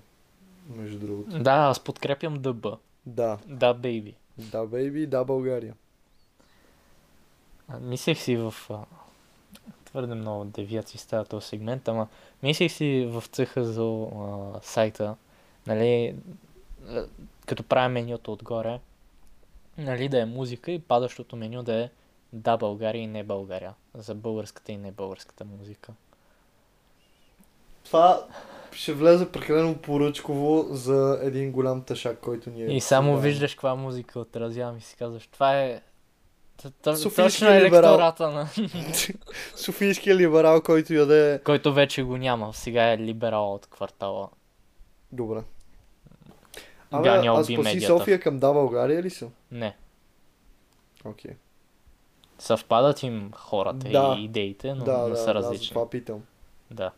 Между 0.69 0.99
другото. 0.99 1.39
Да, 1.39 1.53
аз 1.53 1.81
подкрепям 1.81 2.35
ДБ. 2.35 2.67
Да. 3.07 3.39
Да, 3.47 3.75
бейби. 3.75 4.15
Да 4.39 4.59
Baby, 4.59 5.07
Да 5.07 5.25
България. 5.25 5.75
А, 7.69 7.81
Мислех 7.81 8.19
си 8.19 8.37
в... 8.37 8.55
Твърде 9.95 10.15
много 10.15 10.45
девиации 10.45 10.99
става 10.99 11.25
този 11.25 11.47
сегмент, 11.47 11.89
ама 11.89 12.09
мислех 12.43 12.73
си 12.73 13.09
в 13.11 13.25
цеха 13.27 13.65
за 13.65 13.83
а, 13.83 14.61
сайта, 14.63 15.17
нали, 15.67 16.15
а, 16.89 17.07
като 17.47 17.63
правя 17.63 17.89
менюто 17.89 18.33
отгоре, 18.33 18.81
нали, 19.79 20.09
да 20.09 20.21
е 20.21 20.25
музика 20.25 20.73
и 20.73 20.79
падащото 20.79 21.37
меню 21.37 21.63
да 21.63 21.75
е 21.75 21.91
да 22.33 22.57
България 22.57 23.03
и 23.03 23.07
не 23.07 23.25
България. 23.25 23.75
За 23.95 24.15
българската 24.15 24.73
и 24.73 24.77
не 24.77 24.93
българската 24.93 25.45
музика. 25.45 25.93
Това 27.85 28.27
ще 28.73 28.93
влезе 28.93 29.33
прекалено 29.33 29.79
поръчково 29.79 30.67
за 30.71 31.19
един 31.23 31.53
голям 31.53 31.83
тъшак, 31.83 32.21
който 32.21 32.51
ни 32.51 32.63
е. 32.63 32.67
И 32.67 32.81
само 32.81 33.19
виждаш 33.19 33.55
каква 33.55 33.75
музика 33.75 34.21
отразявам 34.21 34.79
и 34.79 34.81
си 34.81 34.97
казваш, 34.97 35.27
това 35.27 35.61
е 35.61 35.81
точно 36.83 37.49
е 37.49 37.61
либерал. 37.65 37.95
електората 37.95 38.31
на... 38.31 38.49
Софийския 39.57 40.17
либерал, 40.17 40.61
който 40.61 40.95
яде... 40.95 41.41
който 41.45 41.73
вече 41.73 42.03
го 42.03 42.17
няма. 42.17 42.55
Сега 42.55 42.93
е 42.93 42.99
либерал 42.99 43.55
от 43.55 43.67
квартала. 43.67 44.29
Добре. 45.13 45.43
Ганя 47.03 47.31
а 47.31 47.41
уби 47.41 47.55
спаси. 47.55 47.81
София 47.81 48.21
към 48.21 48.39
Да 48.39 48.53
България 48.53 49.03
ли 49.03 49.11
са? 49.11 49.29
Не. 49.51 49.77
Окей. 51.05 51.31
Съвпадат 52.39 53.03
им 53.03 53.31
хората 53.37 53.89
Да. 53.89 54.17
и 54.19 54.25
идеите, 54.25 54.75
но, 54.75 54.85
Да, 54.85 54.99
да, 55.09 55.17
са 55.17 55.25
да, 55.25 55.35
различни. 55.35 55.69
това 55.69 55.91
питам. 55.91 56.23
Да. 56.71 56.91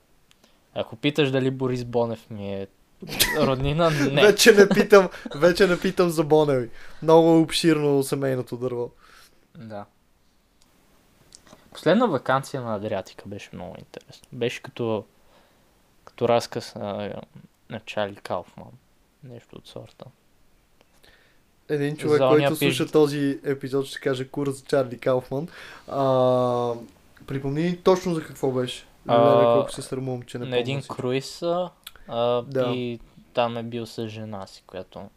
Ако 0.75 0.97
питаш 0.97 1.31
дали 1.31 1.51
Борис 1.51 1.85
Бонев 1.85 2.31
ми 2.31 2.55
е 2.55 2.67
роднина, 3.39 3.91
не. 4.13 4.23
Вече 4.23 4.53
не 4.53 4.69
питам, 4.69 5.09
вече 5.35 5.67
не 5.67 5.81
питам 5.81 6.09
за 6.11 6.25
Боневи. 6.25 6.71
Много 7.03 7.41
обширно 7.41 8.03
семейното 8.03 8.57
дърво. 8.57 8.91
Да. 9.59 9.85
Последна 11.73 12.07
вакансия 12.07 12.63
на 12.63 12.75
Адриатика 12.77 13.25
беше 13.27 13.51
много 13.53 13.75
интересно. 13.79 14.29
Беше 14.33 14.63
като, 14.63 15.05
като 16.05 16.29
разказ 16.29 16.75
на, 16.75 17.15
на 17.71 17.81
Чарли 17.81 18.17
Кауфман. 18.17 18.71
Нещо 19.25 19.57
от 19.57 19.67
сорта. 19.69 20.05
Един 21.69 21.97
човек, 21.97 22.19
За 22.19 22.29
който 22.29 22.57
слуша 22.57 22.85
пиж- 22.85 22.93
този 22.93 23.41
епизод, 23.45 23.87
ще 23.87 24.01
каже 24.01 24.29
курс 24.29 24.55
за 24.57 24.65
Чарли 24.65 24.99
Кауфман. 24.99 25.49
А, 25.89 26.73
припомни 27.27 27.63
ни 27.63 27.77
точно 27.77 28.15
за 28.15 28.25
какво 28.25 28.51
беше. 28.51 28.87
А, 29.07 29.19
Леле, 29.19 29.45
колко 29.45 29.73
се 29.73 29.83
срамувам, 29.83 30.23
че 30.23 30.39
не 30.39 30.47
на 30.47 30.59
един 30.59 30.81
всичко. 30.81 30.97
круиз 30.97 31.43
А, 31.43 31.71
Да. 32.43 32.73
И 32.75 33.01
там 33.35 33.57
е 33.57 33.63
бил 33.63 33.87
с 33.87 34.09
жена 34.09 34.47
си, 34.47 34.63
която 34.67 35.09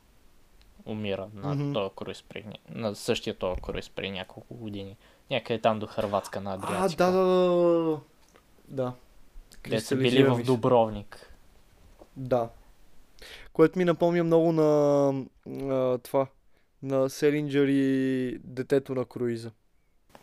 умира 0.89 1.27
на 1.33 1.55
Мгм. 1.55 1.73
този 1.73 1.89
круиз 1.95 2.23
при, 2.23 2.45
на 2.69 2.95
същия 2.95 3.37
този 3.37 3.61
круиз 3.61 3.89
при 3.89 4.11
няколко 4.11 4.55
години. 4.55 4.97
Някъде 5.31 5.61
там 5.61 5.79
до 5.79 5.87
Хрватска 5.87 6.41
на 6.41 6.51
А, 6.51 6.53
Адриатика. 6.53 7.05
да, 7.05 7.11
да, 7.11 7.25
да, 7.25 7.83
да, 7.83 7.99
да. 8.67 8.93
Къде 9.61 9.79
са 9.79 9.95
били 9.95 10.23
в. 10.23 10.43
Дубровник. 10.43 11.33
Да. 12.17 12.49
Което 13.53 13.79
ми 13.79 13.85
напомня 13.85 14.23
много 14.23 14.51
на 14.51 15.09
а, 15.47 15.97
това. 15.97 16.27
На 16.83 17.09
Селинджер 17.09 17.67
и 17.67 18.39
детето 18.43 18.95
на 18.95 19.05
круиза. 19.05 19.51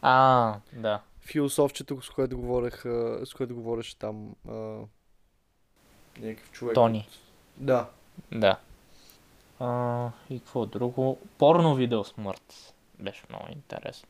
А, 0.02 0.54
да. 0.72 1.00
Философчето, 1.20 2.02
с 2.02 2.10
което 2.10 2.38
говорех, 2.38 2.86
а, 2.86 3.20
с 3.26 3.34
което 3.34 3.54
говореше 3.54 3.98
там 3.98 4.34
а, 4.48 4.52
някакъв 6.20 6.50
човек. 6.52 6.74
Тони. 6.74 7.08
Да. 7.56 7.86
Да. 8.32 8.56
А, 9.60 10.10
и 10.30 10.38
какво 10.38 10.66
друго? 10.66 11.18
Порно 11.38 11.74
видео 11.74 12.04
смърт. 12.04 12.74
Беше 12.98 13.22
много 13.28 13.44
интересно. 13.52 14.08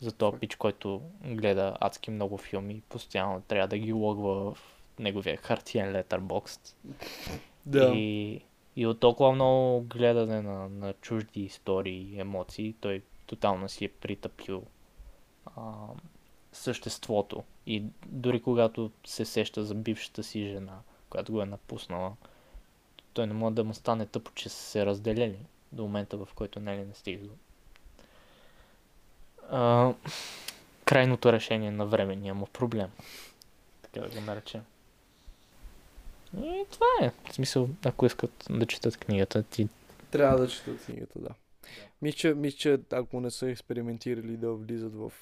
За 0.00 0.12
този 0.12 0.38
пич, 0.38 0.56
който 0.56 1.02
гледа 1.24 1.76
адски 1.80 2.10
много 2.10 2.38
филми 2.38 2.82
постоянно 2.88 3.40
трябва 3.40 3.68
да 3.68 3.78
ги 3.78 3.92
логва 3.92 4.54
в 4.54 4.58
неговия 4.98 5.36
хартиен 5.36 5.92
летърбокс. 5.92 6.58
Да. 7.66 7.92
И, 7.94 8.40
и 8.76 8.86
от 8.86 9.00
толкова 9.00 9.32
много 9.32 9.80
гледане 9.80 10.42
на, 10.42 10.68
на 10.68 10.92
чужди 10.92 11.40
истории 11.40 12.14
и 12.14 12.20
емоции, 12.20 12.74
той 12.80 13.02
тотално 13.26 13.68
си 13.68 13.84
е 13.84 13.88
притъпил 13.88 14.62
а, 15.56 15.62
съществото. 16.52 17.42
И 17.66 17.84
дори 18.06 18.42
когато 18.42 18.90
се 19.06 19.24
сеща 19.24 19.64
за 19.64 19.74
бившата 19.74 20.22
си 20.22 20.48
жена, 20.48 20.78
която 21.10 21.32
го 21.32 21.42
е 21.42 21.46
напуснала, 21.46 22.12
той 23.16 23.26
не 23.26 23.34
може 23.34 23.54
да 23.54 23.64
му 23.64 23.74
стане 23.74 24.06
тъпо, 24.06 24.32
че 24.34 24.48
са 24.48 24.62
се 24.62 24.86
разделили 24.86 25.38
до 25.72 25.82
момента, 25.82 26.16
в 26.16 26.28
който 26.34 26.60
Нели 26.60 26.84
не 26.84 26.94
стига 26.94 27.26
до 27.26 27.32
а, 29.50 29.94
крайното 30.84 31.32
решение 31.32 31.70
на 31.70 31.86
временния 31.86 32.34
му 32.34 32.46
проблем. 32.46 32.88
Така 33.82 34.00
да 34.00 34.08
го 34.08 34.20
наречем. 34.20 34.62
И 36.36 36.64
това 36.70 36.86
е. 37.02 37.10
В 37.30 37.34
смисъл, 37.34 37.68
ако 37.84 38.06
искат 38.06 38.46
да 38.50 38.66
четат 38.66 38.96
книгата, 38.96 39.42
ти 39.42 39.68
Трябва 40.10 40.38
да 40.38 40.48
четат 40.48 40.84
книгата, 40.84 41.18
да. 41.18 41.30
Мисля, 42.02 42.34
мисля, 42.34 42.58
че 42.58 42.78
ако 42.92 43.20
не 43.20 43.30
са 43.30 43.50
експериментирали 43.50 44.36
да 44.36 44.52
влизат 44.52 44.94
в 44.94 45.12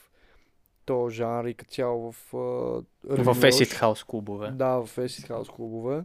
то 0.85 1.11
жанр 1.11 1.45
и 1.45 1.55
като 1.55 1.71
цяло 1.71 2.13
в... 2.13 2.35
А, 2.35 2.39
в 3.25 3.35
Acid 3.35 3.81
House 3.81 4.07
клубове. 4.07 4.51
Да, 4.51 4.69
в 4.69 4.97
Acid 4.97 5.29
House 5.29 5.51
клубове. 5.51 6.05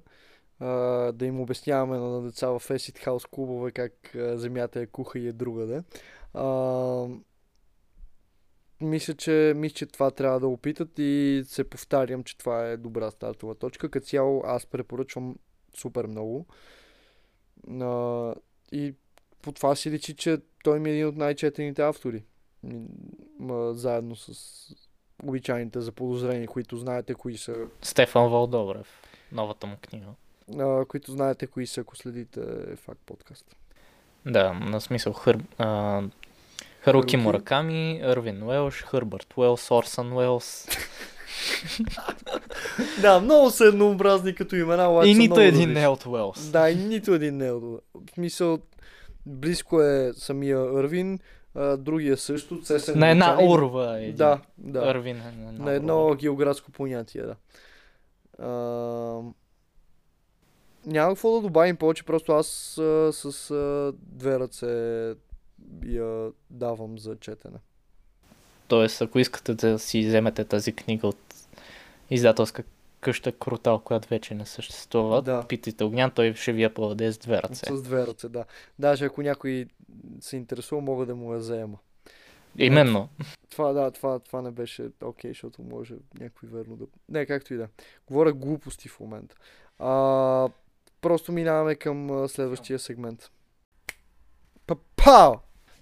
Да 1.14 1.26
им 1.26 1.41
обясняваме 1.41 1.98
на 1.98 2.22
деца 2.22 2.48
в 2.48 2.60
Acid 2.60 3.06
House 3.06 3.30
клубове 3.30 3.72
как 3.72 4.15
а, 4.15 4.38
земята 4.38 4.80
е 4.80 4.86
куха 4.86 5.19
и 5.19 5.27
е 5.27 5.34
другаде. 5.34 5.84
А, 6.34 7.07
мисля, 8.81 9.14
че, 9.14 9.53
мисля, 9.56 9.76
че 9.76 9.86
това 9.86 10.11
трябва 10.11 10.40
да 10.40 10.48
опитат 10.48 10.90
и 10.99 11.44
се 11.45 11.69
повтарям, 11.69 12.23
че 12.23 12.38
това 12.38 12.65
е 12.65 12.77
добра 12.77 13.11
стартова 13.11 13.56
точка. 13.56 13.90
Като 13.90 14.07
цяло 14.07 14.44
аз 14.45 14.65
препоръчвам 14.65 15.36
супер 15.76 16.06
много. 16.06 16.45
А, 17.81 18.34
и 18.72 18.94
по 19.41 19.52
това 19.52 19.76
си 19.76 19.91
личи, 19.91 20.15
че 20.15 20.38
той 20.64 20.80
ми 20.80 20.90
е 20.90 20.94
един 20.94 21.07
от 21.07 21.15
най-четените 21.15 21.81
автори. 21.81 22.23
М, 23.40 23.73
заедно 23.73 24.15
с 24.15 24.34
обичайните 25.23 25.81
заподозрени, 25.81 26.48
които 26.48 26.77
знаете 26.77 27.14
кои 27.14 27.38
са 27.38 27.56
Стефан 27.81 28.31
Валдобрев. 28.31 29.02
Новата 29.31 29.68
му 29.68 29.76
книга. 29.81 30.07
А, 30.60 30.86
които 30.86 31.12
знаете 31.12 31.48
кои 31.48 31.68
са, 31.68 31.82
ако 31.82 31.96
следите 31.96 32.42
факт 32.76 33.02
подкаст. 33.06 33.56
Да, 34.26 34.54
на 34.54 34.82
смисъл 34.82 35.14
Хър... 35.14 35.38
а, 35.58 35.66
Харуки 36.82 36.82
Харуки. 36.82 37.18
Мураками,Ървин 37.18 38.44
Уелш, 38.44 38.84
Хърбърт 38.84 39.34
Уелс, 39.38 39.72
Орсън 39.72 40.14
Уелс. 40.14 40.68
Да, 43.02 43.20
много 43.20 43.50
са 43.50 43.66
еднообразни 43.66 44.36
като 44.36 44.56
имена, 44.56 44.92
обаче 44.92 45.10
и 45.10 45.14
нито 45.14 45.40
един 45.40 45.72
не 45.74 45.84
е 45.84 45.88
от 45.88 46.06
Уелс. 46.06 46.50
Да, 46.50 46.70
и 46.70 46.76
нито 46.76 47.14
един 47.14 47.38
не 47.38 47.48
е 47.48 47.52
от... 47.52 47.64
В 47.94 48.12
смисъл, 48.14 48.60
близко 49.26 49.82
е 49.82 50.12
самияЪрвин, 50.16 51.20
а, 51.56 51.78
другия 51.78 52.18
също, 52.18 52.66
са 52.66 52.96
На 52.96 53.10
една 53.10 53.38
урва 53.44 54.00
е 54.00 54.04
един. 54.04 54.16
Да, 54.16 54.40
да.Ървин 54.58 55.16
е 55.16 55.20
на 55.20 55.50
една 55.50 55.66
На 55.66 55.72
едно 55.72 56.06
урва. 56.06 56.16
географско 56.16 56.72
понятие, 56.72 57.22
да. 57.22 57.36
А, 58.40 59.22
няма 60.86 61.14
какво 61.14 61.36
да 61.36 61.42
добавим 61.42 61.78
повече, 61.78 62.04
просто 62.04 62.32
аз 62.32 62.78
а, 62.78 63.12
с 63.14 63.52
а, 63.52 63.94
две 63.98 64.40
ръце 64.40 65.16
я 65.86 66.32
давам 66.50 67.00
за 67.00 67.16
четене. 67.16 67.58
Тоест, 68.68 69.02
ако 69.02 69.20
искате 69.20 69.54
да 69.54 69.80
си 69.80 70.08
вземете 70.08 70.46
тази 70.46 70.74
книга 70.74 71.08
от 71.08 71.36
издателска 72.10 72.64
къща 73.00 73.32
Крутал, 73.32 73.80
която 73.80 74.10
вече 74.10 74.36
не 74.36 74.46
съществува, 74.46 75.22
Да. 75.22 75.46
питайте 75.48 75.84
Огнян, 75.84 76.12
той 76.12 76.34
ще 76.34 76.54
ви 76.54 76.64
я 76.64 76.74
подаде 76.74 77.12
с 77.12 77.18
две 77.18 77.42
ръце. 77.42 77.66
С 77.76 77.82
две 77.82 78.08
ръце, 78.08 78.30
да. 78.30 78.46
Даже 78.80 79.06
ако 79.06 79.22
някой 79.22 79.66
се 80.22 80.38
интересува, 80.38 80.82
мога 80.82 81.06
да 81.06 81.16
му 81.16 81.34
я 81.34 81.40
заема. 81.40 81.78
Именно. 82.58 83.10
Това, 83.50 83.74
да, 83.74 83.92
това, 83.92 84.20
това 84.20 84.42
не 84.42 84.52
беше 84.52 84.90
окей, 85.04 85.32
защото 85.32 85.62
може 85.62 85.96
някой 86.20 86.50
верно 86.50 86.76
да... 86.76 86.86
Не, 87.10 87.26
както 87.26 87.54
и 87.54 87.58
да. 87.58 87.68
Говоря 88.08 88.34
глупости 88.34 88.90
в 88.90 89.00
момента. 89.00 89.36
А, 89.80 90.50
просто 91.02 91.32
минаваме 91.32 91.76
към 91.76 92.28
следващия 92.28 92.80
сегмент. 92.80 93.32
Папао! 94.68 95.34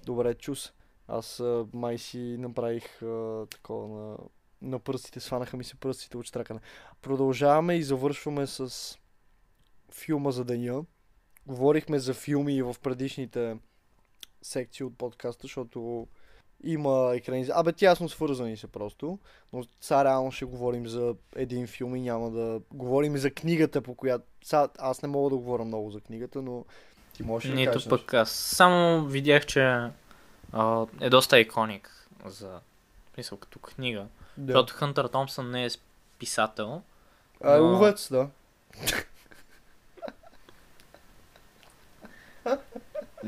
Добре, 0.06 0.34
чус. 0.34 0.73
Аз 1.07 1.44
май 1.73 1.98
си 1.98 2.35
направих 2.39 3.02
а, 3.02 3.45
такова 3.52 3.88
на, 3.88 4.18
на 4.61 4.80
пръстите, 4.80 5.19
сванаха 5.19 5.57
ми 5.57 5.64
се 5.64 5.76
пръстите 5.76 6.18
от 6.18 6.26
штракане. 6.26 6.60
Продължаваме 7.02 7.76
и 7.76 7.84
завършваме 7.84 8.48
с 8.48 8.98
филма 9.91 10.31
за 10.31 10.45
деня. 10.45 10.85
Говорихме 11.45 11.99
за 11.99 12.14
филми 12.14 12.61
в 12.61 12.76
предишните 12.84 13.57
секции 14.41 14.85
от 14.85 14.98
подкаста, 14.98 15.41
защото 15.41 16.07
има 16.63 17.11
екранизация. 17.15 17.59
Абе, 17.59 17.73
тясно 17.73 18.09
свързани 18.09 18.57
са 18.57 18.67
просто. 18.67 19.19
Но 19.53 19.63
сега 19.81 20.05
реално 20.05 20.31
ще 20.31 20.45
говорим 20.45 20.88
за 20.88 21.15
един 21.35 21.67
филм 21.67 21.95
и 21.95 22.01
няма 22.01 22.31
да 22.31 22.61
говорим 22.73 23.17
за 23.17 23.31
книгата, 23.31 23.81
по 23.81 23.95
която... 23.95 24.25
Сега, 24.43 24.67
аз 24.79 25.01
не 25.01 25.07
мога 25.07 25.29
да 25.29 25.35
говоря 25.35 25.65
много 25.65 25.91
за 25.91 26.01
книгата, 26.01 26.41
но 26.41 26.65
ти 27.13 27.23
можеш 27.23 27.49
да 27.49 27.55
Нито 27.55 27.71
кажеш 27.71 27.89
пък 27.89 28.13
аз. 28.13 28.31
Само 28.31 29.05
видях, 29.05 29.45
че 29.45 29.61
а, 30.51 30.85
е 31.01 31.09
доста 31.09 31.39
иконик 31.39 32.07
за 32.25 32.59
мисъл 33.17 33.38
като 33.38 33.59
книга. 33.59 34.05
Да. 34.38 34.53
Защото 34.53 34.73
Хънтър 34.73 35.07
Томпсън 35.07 35.51
не 35.51 35.65
е 35.65 35.69
писател. 36.19 36.81
А, 37.43 37.55
е 37.55 37.59
но- 37.59 37.65
ловец, 37.65 38.11
да. 38.11 38.29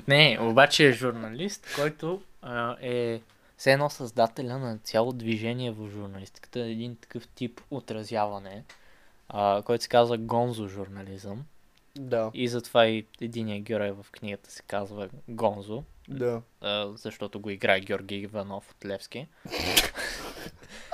Не, 0.07 0.38
обаче 0.41 0.88
е 0.88 0.91
журналист, 0.91 1.68
който 1.76 2.22
а, 2.41 2.78
е 2.82 3.22
все 3.57 3.72
едно 3.72 3.90
създателя 3.90 4.57
на 4.57 4.78
цяло 4.78 5.14
движение 5.14 5.72
в 5.72 5.90
журналистиката. 5.90 6.60
Един 6.60 6.95
такъв 6.95 7.28
тип 7.28 7.61
отразяване, 7.72 8.64
а, 9.30 9.61
който 9.66 9.84
се 9.84 9.90
казва 9.90 10.18
гонзо 10.18 10.68
журнализъм. 10.68 11.45
Да, 11.95 12.32
И 12.34 12.48
затова 12.48 12.86
и 12.86 13.06
единият 13.22 13.64
герой 13.64 13.91
в 13.91 14.06
книгата 14.11 14.52
се 14.52 14.64
казва 14.64 15.10
Гонзо, 15.30 15.84
да. 16.10 16.41
а, 16.61 16.88
защото 16.95 17.40
го 17.40 17.49
играе 17.49 17.80
Георги 17.80 18.16
Иванов 18.16 18.72
от 18.72 18.86
Левски. 18.86 19.28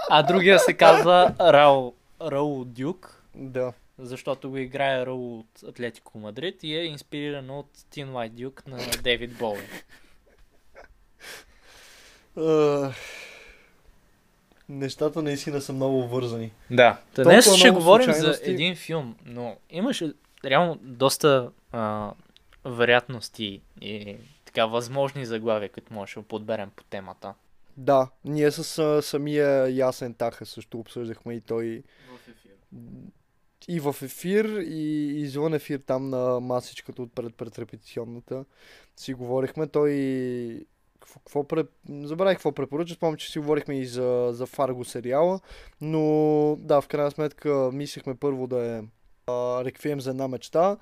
А 0.10 0.24
другия 0.24 0.60
се 0.60 0.74
казва 0.74 1.36
Раул, 1.40 1.94
Раул 2.22 2.64
Дюк, 2.66 3.24
Да. 3.36 3.74
защото 4.00 4.50
го 4.50 4.58
играе 4.58 5.06
Раул 5.06 5.40
от 5.40 5.64
Атлетико 5.68 6.20
Мадрид 6.20 6.64
и 6.64 6.76
е 6.76 6.86
инспириран 6.86 7.50
от 7.50 7.70
Тин 7.90 8.08
White 8.08 8.30
Дюк 8.30 8.68
на 8.68 8.78
Дейвид 9.04 9.38
Боуи. 9.38 9.60
А, 12.38 12.92
Нещата 14.70 15.22
наистина 15.22 15.62
са 15.62 15.74
много 15.74 16.08
вързани. 16.08 16.52
Да. 16.72 16.98
Толкова 17.16 17.32
Днес 17.34 17.56
ще 17.56 17.70
говорим 17.72 18.14
за 18.14 18.40
един 18.44 18.76
филм, 18.76 19.16
но 19.26 19.58
имаше 19.70 20.14
реално 20.46 20.76
доста 20.82 21.52
а, 21.72 22.12
вероятности 22.66 23.62
и 23.82 24.18
така 24.46 24.66
възможни 24.66 25.26
заглавия, 25.26 25.70
които 25.72 25.94
можеше 25.94 26.20
да 26.20 26.26
подберем 26.26 26.70
по 26.76 26.84
темата. 26.84 27.34
Да, 27.78 28.10
ние 28.26 28.52
с 28.52 28.80
а, 28.80 29.02
самия 29.02 29.70
Ясен 29.70 30.14
Таха 30.14 30.46
също 30.46 30.80
обсъждахме 30.80 31.34
и 31.34 31.42
той 31.42 31.84
В 32.10 32.30
ефир. 32.30 32.52
и 33.68 33.80
в 33.80 33.96
ефир, 34.02 34.46
и 34.68 35.14
извън 35.22 35.54
ефир 35.54 35.80
там 35.80 36.10
на 36.10 36.40
масичката 36.40 37.02
от 37.02 37.16
пред, 37.16 37.36
пред 37.36 37.60
репетиционната 37.60 38.46
си 38.98 39.14
говорихме. 39.14 39.68
Той 39.68 39.92
какво, 41.06 41.20
какво 41.20 41.44
пре... 41.44 41.64
забравих 41.90 42.38
какво 42.38 42.52
препоръча, 42.52 42.94
спомням, 42.94 43.18
че 43.18 43.32
си 43.32 43.40
говорихме 43.40 43.80
и 43.80 43.86
за, 43.86 44.30
за 44.32 44.46
Фарго 44.46 44.86
сериала, 44.86 45.40
но 45.82 46.02
да, 46.60 46.82
в 46.82 46.88
крайна 46.88 47.12
сметка 47.12 47.70
мислехме 47.74 48.16
първо 48.16 48.48
да 48.48 48.66
е 48.66 48.82
а, 49.28 49.66
Реквием 49.66 50.02
за 50.02 50.10
една 50.10 50.28
мечта, 50.28 50.78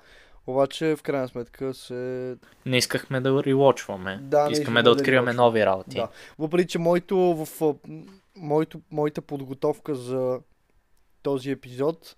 обаче 0.46 0.96
в 0.96 1.02
крайна 1.02 1.28
сметка 1.28 1.74
се... 1.74 2.36
Не 2.66 2.76
искахме 2.76 3.20
да 3.20 3.44
релочваме. 3.44 4.18
Да, 4.22 4.48
Искаме 4.50 4.82
да 4.82 4.84
да 4.84 4.90
откриваме 4.90 5.32
нови 5.32 5.66
работи. 5.66 5.96
Да. 5.96 6.08
Въпреки, 6.38 6.68
че 6.68 6.78
моето, 6.78 7.16
в, 7.18 7.74
моето, 8.36 8.80
моята 8.90 9.22
подготовка 9.22 9.94
за 9.94 10.40
този 11.22 11.50
епизод 11.50 12.16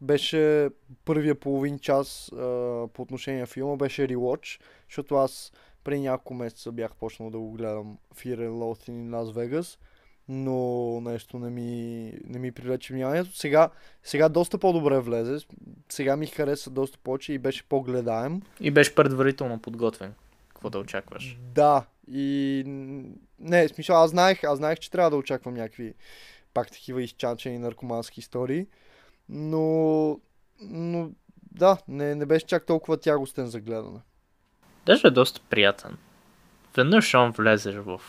беше 0.00 0.70
първия 1.04 1.34
половин 1.34 1.78
час 1.78 2.32
а, 2.32 2.36
по 2.92 3.02
отношение 3.02 3.40
на 3.40 3.46
филма, 3.46 3.76
беше 3.76 4.08
рewatch, 4.08 4.60
защото 4.88 5.14
аз 5.14 5.52
преди 5.86 6.00
няколко 6.00 6.34
месеца 6.34 6.72
бях 6.72 6.94
почнал 6.94 7.30
да 7.30 7.38
го 7.38 7.52
гледам 7.52 7.98
Fear 8.14 8.36
and 8.36 8.50
Loathing 8.50 8.90
in 8.90 9.10
Las 9.10 9.32
Vegas, 9.32 9.78
но 10.28 11.00
нещо 11.00 11.38
не 11.38 11.50
ми, 11.50 12.12
не 12.24 12.38
ми 12.38 12.52
привлече 12.52 12.94
вниманието. 12.94 13.36
Сега, 13.36 13.70
сега 14.02 14.28
доста 14.28 14.58
по-добре 14.58 15.00
влезе, 15.00 15.46
сега 15.88 16.16
ми 16.16 16.26
хареса 16.26 16.70
доста 16.70 16.98
повече 16.98 17.32
и 17.32 17.38
беше 17.38 17.68
по-гледаем. 17.68 18.42
И 18.60 18.70
беше 18.70 18.94
предварително 18.94 19.58
подготвен. 19.58 20.14
Какво 20.48 20.70
да 20.70 20.78
очакваш? 20.78 21.38
Да, 21.54 21.86
и 22.10 22.62
не, 23.40 23.68
смисъл, 23.68 23.96
аз 23.96 24.10
знаех, 24.10 24.44
аз 24.44 24.58
знаех, 24.58 24.78
че 24.78 24.90
трябва 24.90 25.10
да 25.10 25.16
очаквам 25.16 25.54
някакви 25.54 25.94
пак 26.54 26.70
такива 26.70 27.02
изчанчени 27.02 27.58
наркомански 27.58 28.20
истории, 28.20 28.66
но, 29.28 30.20
но 30.60 31.10
да, 31.52 31.78
не, 31.88 32.14
не 32.14 32.26
беше 32.26 32.46
чак 32.46 32.66
толкова 32.66 32.96
тягостен 32.96 33.46
за 33.46 33.60
гледане. 33.60 34.00
Даже 34.86 35.06
е 35.06 35.10
доста 35.10 35.40
приятен. 35.50 35.96
Веднъж 36.76 37.04
щом 37.04 37.32
влезеш 37.32 37.74
в 37.74 38.00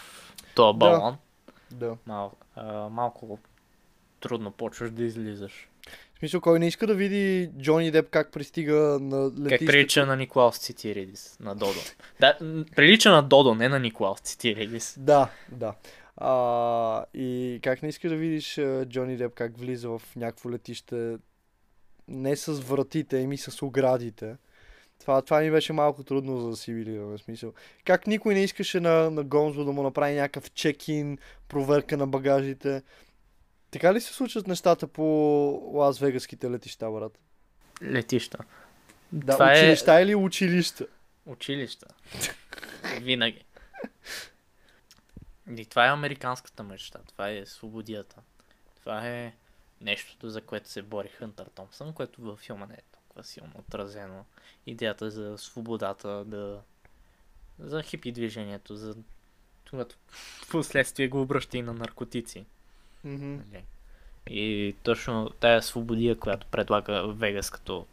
този 0.56 0.78
балон, 0.78 1.18
Да. 1.72 1.98
мал, 2.06 2.32
а, 2.56 2.90
малко 2.90 3.40
трудно 4.20 4.52
почваш 4.52 4.92
да 4.92 5.04
излизаш. 5.04 5.70
В 6.16 6.20
смисъл, 6.20 6.42
кой 6.42 6.60
не 6.60 6.68
иска 6.68 6.88
да 6.88 6.96
види 6.96 7.50
Джони 7.60 7.92
Деп 7.92 8.10
как 8.10 8.32
пристига 8.32 8.98
на 9.02 9.26
летището. 9.26 9.50
Как 9.50 9.60
прилича 9.60 10.06
на 10.06 10.16
Николаус 10.16 10.60
Цитиридис, 10.60 11.38
на 11.40 11.56
Додо. 11.56 11.80
Да, 12.20 12.38
прилича 12.76 13.12
на 13.12 13.24
Додо, 13.24 13.56
не 13.56 13.70
на 13.70 13.80
Николаус 13.80 14.20
Цитиридис. 14.20 14.96
Да, 15.00 15.30
да. 15.52 15.74
А, 16.18 17.06
и 17.14 17.60
как 17.64 17.82
не 17.82 17.90
искаш 17.90 18.10
да 18.12 18.18
видиш 18.18 18.60
Джони 18.86 19.18
Деп 19.18 19.34
как 19.34 19.58
влиза 19.58 19.90
в 19.90 20.02
някакво 20.16 20.52
летище 20.52 21.18
не 22.08 22.36
с 22.36 22.52
вратите, 22.52 23.24
ами 23.24 23.38
с 23.38 23.62
оградите. 23.62 24.36
Това, 25.00 25.22
това 25.22 25.40
ми 25.40 25.52
беше 25.52 25.74
малко 25.74 26.04
трудно 26.04 26.38
за 26.40 26.48
да 26.48 26.54
асимилираме, 26.54 27.18
в 27.18 27.22
смисъл. 27.22 27.54
Как 27.86 28.08
никой 28.08 28.34
не 28.34 28.44
искаше 28.44 28.80
на, 28.80 29.12
на 29.12 29.24
Гонзо 29.24 29.66
да 29.66 29.72
му 29.72 29.84
направи 29.84 30.16
някакъв 30.16 30.52
чек-ин, 30.52 31.18
проверка 31.48 31.98
на 31.98 32.08
багажите. 32.08 32.84
Така 33.72 33.94
ли 33.94 34.02
се 34.02 34.14
случват 34.14 34.48
нещата 34.48 34.88
по 34.88 35.04
Лас 35.74 36.00
Вегаските 36.00 36.52
летища, 36.52 36.92
брат? 36.92 37.20
Летища. 37.84 38.38
Да, 39.12 39.34
Това 39.34 39.54
е- 39.54 39.58
училища 39.58 40.02
или 40.02 40.16
училища? 40.16 40.88
Училища. 41.26 41.88
Винаги. 43.02 43.44
И 45.58 45.66
това 45.66 45.88
е 45.88 45.92
американската 45.92 46.64
мечта. 46.64 47.00
Това 47.08 47.30
е 47.30 47.46
свободията. 47.46 48.16
Това 48.80 49.08
е 49.08 49.34
нещото, 49.82 50.30
за 50.30 50.42
което 50.42 50.70
се 50.70 50.82
бори 50.82 51.08
Хънтър 51.08 51.46
Томпсън, 51.56 51.94
което 51.94 52.22
във 52.22 52.40
филма 52.40 52.66
не 52.66 52.74
е 52.74 52.97
толкова 53.18 53.24
силно 53.24 53.54
отразено. 53.60 54.26
Идеята 54.66 55.12
за 55.12 55.38
свободата, 55.38 56.24
да... 56.26 56.62
за 57.60 57.84
хипи 57.84 58.12
движението, 58.12 58.76
за 58.76 58.96
което 59.70 59.96
в 60.08 60.48
последствие 60.52 61.08
го 61.08 61.22
обръща 61.22 61.58
и 61.58 61.62
на 61.62 61.74
наркотици. 61.74 62.46
Нали? 63.04 63.64
И 64.30 64.76
точно 64.84 65.30
тая 65.30 65.62
свободия, 65.62 66.20
която 66.20 66.48
предлага 66.48 67.08
Вегас 67.08 67.50
като, 67.50 67.86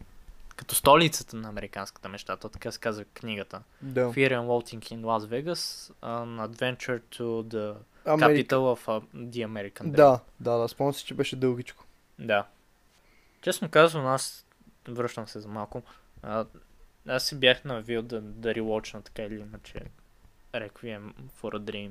като 0.56 0.74
столицата 0.74 1.36
на 1.36 1.48
американската 1.48 2.08
мечта, 2.08 2.36
то 2.36 2.48
така 2.48 2.72
се 2.72 2.80
казва 2.80 3.04
книгата. 3.04 3.62
Да. 3.82 4.12
Fear 4.12 4.30
and 4.32 4.46
Loathing 4.46 4.80
in 4.80 5.00
Las 5.00 5.26
Vegas, 5.26 5.92
an 6.02 6.48
adventure 6.48 7.00
to 7.18 7.42
the 7.42 7.76
Америка. 8.06 8.26
capital 8.26 8.62
of 8.74 9.02
the 9.14 9.46
American 9.46 9.86
Dream. 9.86 9.96
Да, 9.96 10.20
да, 10.40 10.56
да, 10.56 10.68
спомням 10.68 10.94
си, 10.94 11.04
че 11.04 11.14
беше 11.14 11.36
дългичко. 11.36 11.84
Да. 12.18 12.46
Честно 13.42 13.68
казвам, 13.68 14.06
аз 14.06 14.43
връщам 14.88 15.28
се 15.28 15.40
за 15.40 15.48
малко. 15.48 15.82
А, 16.22 16.46
аз 17.08 17.26
си 17.26 17.38
бях 17.38 17.64
навил 17.64 18.02
да, 18.02 18.20
да 18.20 18.54
релочна 18.54 19.02
така 19.02 19.22
или 19.22 19.34
иначе 19.40 19.80
Requiem 20.54 21.12
for 21.42 21.54
a 21.54 21.58
Dream. 21.58 21.90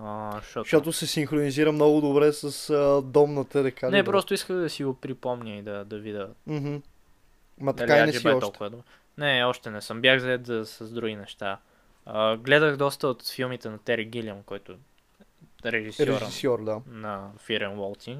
А, 0.00 0.32
защото... 0.40 0.64
Защото 0.64 0.92
се 0.92 1.06
синхронизира 1.06 1.72
много 1.72 2.00
добре 2.00 2.32
с 2.32 2.70
а, 2.70 3.02
домната 3.02 3.64
река. 3.64 3.90
Не, 3.90 4.04
просто 4.04 4.34
исках 4.34 4.56
да 4.56 4.70
си 4.70 4.84
го 4.84 4.94
припомня 4.94 5.56
и 5.56 5.62
да, 5.62 5.84
да 5.84 5.98
видя 5.98 6.28
Мгм. 6.46 6.76
Ма 7.58 7.72
Дали 7.72 7.88
така 7.88 8.02
и 8.02 8.06
не 8.06 8.12
си 8.12 8.28
е 8.28 8.30
още. 8.30 8.40
толкова? 8.40 8.82
Не, 9.18 9.44
още 9.44 9.70
не 9.70 9.80
съм. 9.80 10.00
Бях 10.00 10.20
заед 10.20 10.46
за, 10.46 10.66
с 10.66 10.92
други 10.92 11.16
неща. 11.16 11.58
А, 12.06 12.36
гледах 12.36 12.76
доста 12.76 13.08
от 13.08 13.28
филмите 13.28 13.70
на 13.70 13.78
Тери 13.78 14.04
Гилиам, 14.04 14.42
който 14.42 14.72
е 14.72 14.76
Режисьор, 15.64 16.64
да. 16.64 16.80
на 16.86 17.30
Fear 17.38 17.62
and 17.68 17.76
Waltzing. 17.76 18.18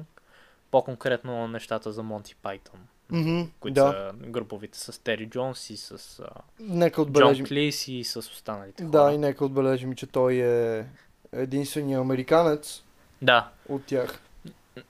По-конкретно 0.71 1.47
нещата 1.47 1.91
за 1.91 2.03
Монти 2.03 2.35
Пайтън, 2.35 2.79
Мгм, 3.13 3.41
които 3.59 3.73
да. 3.73 3.91
са 3.91 4.27
груповите 4.27 4.79
с 4.79 5.03
Тери 5.03 5.25
Джонс 5.25 5.69
и 5.69 5.77
с 5.77 5.91
а, 6.19 6.29
Нека 6.59 6.95
Джон 6.95 7.03
отбележим. 7.03 7.45
Клейси 7.45 7.93
и 7.93 8.03
с 8.03 8.15
останалите 8.15 8.83
Да, 8.83 8.99
хора. 8.99 9.13
и 9.13 9.17
нека 9.17 9.45
отбележим, 9.45 9.95
че 9.95 10.07
той 10.07 10.33
е 10.35 10.85
единствения 11.31 11.99
американец 11.99 12.83
Да, 13.21 13.49
от 13.69 13.85
тях. 13.85 14.19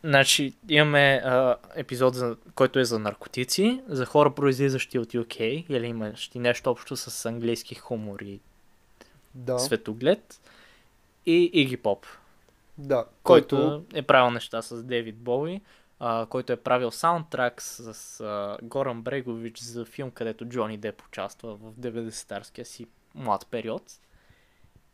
значи 0.04 0.54
имаме 0.70 1.22
а, 1.26 1.56
епизод, 1.76 2.16
за, 2.16 2.36
който 2.56 2.80
е 2.80 2.86
за 2.86 3.00
наркотици, 3.00 3.82
за 3.88 4.06
хора 4.06 4.32
произлизащи 4.32 5.00
от 5.00 5.10
UK 5.10 5.40
или 5.70 5.88
имащи 5.88 6.40
нещо 6.40 6.72
общо 6.72 6.96
с 6.98 7.26
английски 7.26 7.76
хумор 7.76 8.20
и 8.20 8.40
Да, 9.34 9.60
светоглед 9.60 10.42
и 11.26 11.50
Иги 11.54 11.78
Поп. 11.78 12.06
да. 12.78 13.06
който, 13.24 13.56
Който, 13.58 13.84
е 13.94 14.02
правил 14.02 14.32
неща 14.32 14.62
с 14.62 14.84
Дейвид 14.84 15.16
Боуи, 15.16 15.62
а, 16.06 16.26
който 16.26 16.54
е 16.54 16.58
правил 16.58 16.92
саундтрак 16.92 17.62
с 17.62 18.20
а, 18.22 18.58
Горан 18.64 19.02
Брегович 19.02 19.60
за 19.60 19.86
филм, 19.86 20.12
където 20.12 20.46
Джони 20.46 20.78
Деп 20.78 21.02
участва 21.08 21.56
в 21.56 21.74
90-тарския 21.80 22.64
си 22.64 22.88
млад 23.16 23.48
период 23.52 23.84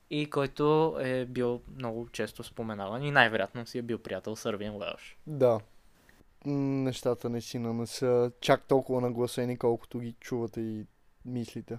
и 0.09 0.29
който 0.29 0.97
е 0.99 1.25
бил 1.25 1.61
много 1.75 2.09
често 2.09 2.43
споменаван 2.43 3.03
и 3.03 3.11
най-вероятно 3.11 3.65
си 3.65 3.77
е 3.77 3.81
бил 3.81 3.97
приятел 3.97 4.35
с 4.35 4.45
Арвин 4.45 4.71
Уелш. 4.71 5.17
да. 5.27 5.59
Нещата 6.45 7.29
наистина 7.29 7.73
не 7.73 7.87
са 7.87 8.31
чак 8.41 8.63
толкова 8.63 9.01
нагласени, 9.01 9.57
колкото 9.57 9.99
ги 9.99 10.15
чувате 10.19 10.61
и 10.61 10.85
мислите. 11.25 11.77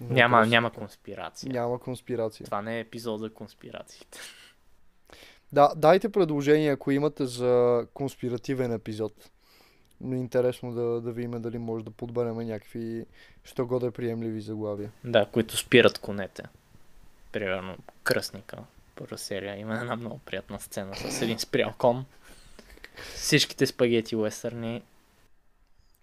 Но 0.00 0.14
Няма, 0.14 0.46
няма 0.46 0.70
конспирация. 0.70 1.52
Няма 1.52 1.78
конспирация. 1.78 2.44
Това 2.44 2.62
не 2.62 2.76
е 2.76 2.80
епизод 2.80 3.20
за 3.20 3.34
конспирациите. 3.34 4.18
Да, 5.52 5.72
дайте 5.76 6.08
предложения, 6.08 6.72
ако 6.72 6.90
имате 6.90 7.26
за 7.26 7.86
конспиративен 7.94 8.72
епизод. 8.72 9.30
Е 10.12 10.14
интересно 10.14 10.72
да, 10.72 11.00
да 11.00 11.12
видим 11.12 11.42
дали 11.42 11.58
може 11.58 11.84
да 11.84 11.90
подберем 11.90 12.36
някакви, 12.36 13.06
що 13.44 13.66
годе 13.66 13.90
приемливи 13.90 14.40
заглавия. 14.40 14.90
Да, 15.04 15.26
които 15.26 15.56
спират 15.56 15.98
конете. 15.98 16.42
Примерно 17.32 17.76
Кръсника, 18.02 18.56
първа 18.96 19.18
серия. 19.18 19.56
Има 19.56 19.74
една 19.74 19.96
много 19.96 20.18
приятна 20.18 20.60
сцена 20.60 20.96
с 20.96 21.22
един 21.22 21.38
спрял 21.38 21.72
кон. 21.78 22.04
Всичките 23.14 23.66
спагети 23.66 24.16
уестърни. 24.16 24.82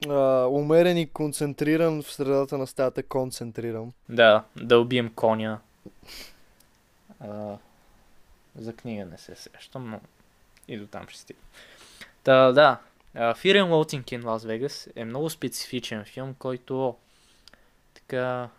А, 0.09 0.47
умерен 0.47 0.97
и 0.97 1.09
концентриран 1.09 2.03
в 2.03 2.11
средата 2.11 2.57
на 2.57 2.67
стаята, 2.67 3.03
концентриран. 3.03 3.91
Да, 4.09 4.43
да 4.55 4.79
убием 4.79 5.13
коня. 5.15 5.59
А, 7.19 7.57
за 8.55 8.73
книга 8.73 9.05
не 9.05 9.17
се 9.17 9.35
сещам, 9.35 9.89
но 9.89 9.99
и 10.67 10.77
до 10.77 10.87
там 10.87 11.07
ще 11.07 11.19
стигна. 11.19 11.43
Та, 12.23 12.51
да, 12.51 12.79
Fear 13.15 13.63
and 13.63 13.69
Loathing 13.69 14.03
in 14.03 14.23
Las 14.23 14.37
Vegas 14.37 14.91
е 14.95 15.05
много 15.05 15.29
специфичен 15.29 16.05
филм, 16.05 16.35
който 16.39 16.95
така 17.93 18.49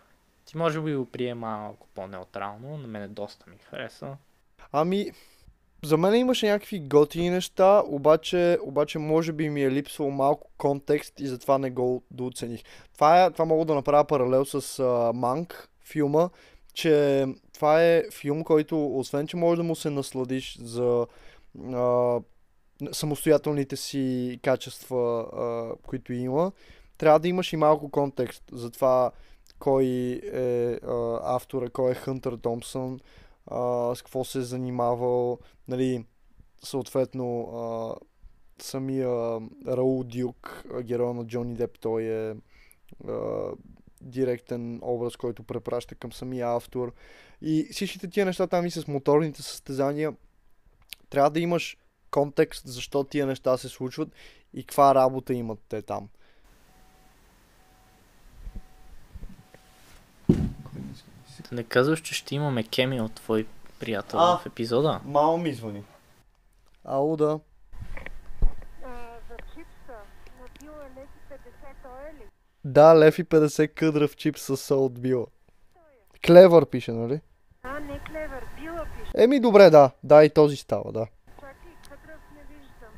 ти 0.45 0.57
може 0.57 0.81
би 0.81 0.95
го 0.95 1.05
приема 1.05 1.47
малко 1.47 1.87
по-неутрално, 1.95 2.77
на 2.77 2.87
мен 2.87 3.13
доста 3.13 3.49
ми 3.49 3.57
хареса. 3.69 4.17
Ами, 4.71 5.11
за 5.83 5.97
мен 5.97 6.15
имаше 6.15 6.47
някакви 6.47 6.79
готини 6.79 7.29
неща, 7.29 7.83
обаче, 7.85 8.57
обаче 8.63 8.99
може 8.99 9.31
би 9.31 9.49
ми 9.49 9.63
е 9.63 9.71
липсвал 9.71 10.09
малко 10.09 10.49
контекст 10.57 11.19
и 11.19 11.27
затова 11.27 11.57
не 11.57 11.71
го 11.71 12.03
дооцених. 12.11 12.63
Това, 12.93 13.23
е, 13.23 13.31
това 13.31 13.45
мога 13.45 13.65
да 13.65 13.75
направя 13.75 14.05
паралел 14.05 14.45
с 14.45 14.83
Манк, 15.15 15.69
филма, 15.83 16.29
че 16.73 17.25
това 17.61 17.83
е 17.83 18.03
филм, 18.11 18.43
който 18.43 18.97
освен, 18.97 19.27
че 19.27 19.37
може 19.37 19.57
да 19.57 19.63
му 19.63 19.75
се 19.75 19.89
насладиш 19.89 20.57
за 20.57 21.07
а, 21.73 22.19
самостоятелните 22.91 23.75
си 23.75 24.39
качества, 24.43 25.19
а, 25.33 25.75
които 25.87 26.13
има, 26.13 26.51
трябва 26.97 27.19
да 27.19 27.27
имаш 27.27 27.53
и 27.53 27.57
малко 27.57 27.91
контекст 27.91 28.43
за 28.51 28.71
това 28.71 29.11
кой 29.59 29.85
е 30.33 30.71
а, 30.71 31.19
автора, 31.35 31.69
кой 31.69 31.91
е 31.91 31.95
Хънтър 31.95 32.37
Томпсън, 32.37 32.99
с 33.95 33.97
какво 33.97 34.23
се 34.23 34.39
е 34.39 34.41
занимавал, 34.41 35.39
нали, 35.67 36.05
съответно 36.63 37.41
а, 37.41 37.95
самия 38.63 39.39
Раул 39.67 40.03
Дюк, 40.03 40.65
героя 40.83 41.13
на 41.13 41.25
Джони 41.25 41.55
Деп. 41.55 41.79
Той 41.79 42.03
е 42.03 42.35
а, 43.07 43.49
директен 44.01 44.79
образ, 44.83 45.15
който 45.15 45.43
препраща 45.43 45.95
към 45.95 46.13
самия 46.13 46.55
автор. 46.55 46.93
И 47.41 47.67
всичките 47.71 48.07
тия 48.07 48.25
неща 48.25 48.47
там 48.47 48.65
и 48.65 48.71
с 48.71 48.87
моторните 48.87 49.41
състезания 49.41 50.13
трябва 51.09 51.29
да 51.29 51.39
имаш 51.39 51.77
контекст 52.11 52.67
защо 52.67 53.03
тия 53.03 53.27
неща 53.27 53.57
се 53.57 53.69
случват 53.69 54.09
и 54.53 54.63
каква 54.63 54.95
работа 54.95 55.33
имат 55.33 55.59
те 55.69 55.81
там. 55.81 56.09
Не 61.51 61.63
казваш, 61.63 62.01
че 62.01 62.13
ще 62.13 62.35
имаме 62.35 62.63
кеми 62.63 63.01
от 63.01 63.13
твой 63.13 63.47
приятел 63.79 64.19
А. 64.19 64.37
в 64.37 64.45
епизода? 64.45 65.01
Мамо 65.05 65.37
ми 65.37 65.53
звъни. 65.53 65.83
Ало, 66.83 67.17
да. 67.17 67.39
А, 68.83 68.89
за 69.29 69.35
чипса 69.37 69.97
на 70.41 70.47
била 70.59 70.83
леки 70.95 71.19
50 71.31 71.37
той 71.83 72.09
е 72.09 72.13
ли? 72.13 72.27
Да, 72.65 72.99
лев 72.99 73.19
и 73.19 73.25
50 73.25 73.73
къдрав 73.73 74.15
чип 74.15 74.37
с 74.37 74.57
сол 74.57 74.85
от 74.85 75.01
била. 75.01 75.25
Клевър 76.25 76.65
пише, 76.65 76.91
нали? 76.91 77.21
А, 77.63 77.79
не 77.79 77.99
клевер, 77.99 78.43
била 78.61 78.85
пише. 78.85 79.23
Еми, 79.23 79.39
добре, 79.39 79.69
да. 79.69 79.91
Да, 80.03 80.23
и 80.23 80.29
този 80.29 80.55
става, 80.55 80.91
да. 80.91 81.07
Чакай, 81.39 81.53
къдръв 81.89 82.21
не 82.35 82.55
виждам. 82.55 82.89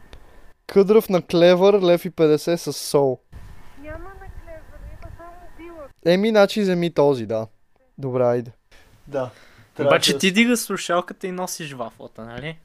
Къдрав 0.67 1.09
на 1.09 1.21
клевър, 1.21 1.81
лев 1.81 2.05
и 2.05 2.11
50 2.11 2.55
с 2.55 2.73
сол. 2.73 3.19
Няма 3.81 3.97
на 3.99 4.13
клевер, 4.43 4.63
има 5.01 5.11
само 5.17 5.33
била. 5.57 5.87
Еми, 6.05 6.29
значи 6.29 6.61
вземи 6.61 6.93
този, 6.93 7.25
да. 7.25 7.47
Добре, 7.97 8.23
айде. 8.23 8.51
Да. 9.07 9.29
Обаче 9.79 10.17
ти 10.17 10.31
дига 10.31 10.57
слушалката 10.57 11.27
и 11.27 11.31
носиш 11.31 11.73
вафлата, 11.73 12.25
нали? 12.25 12.57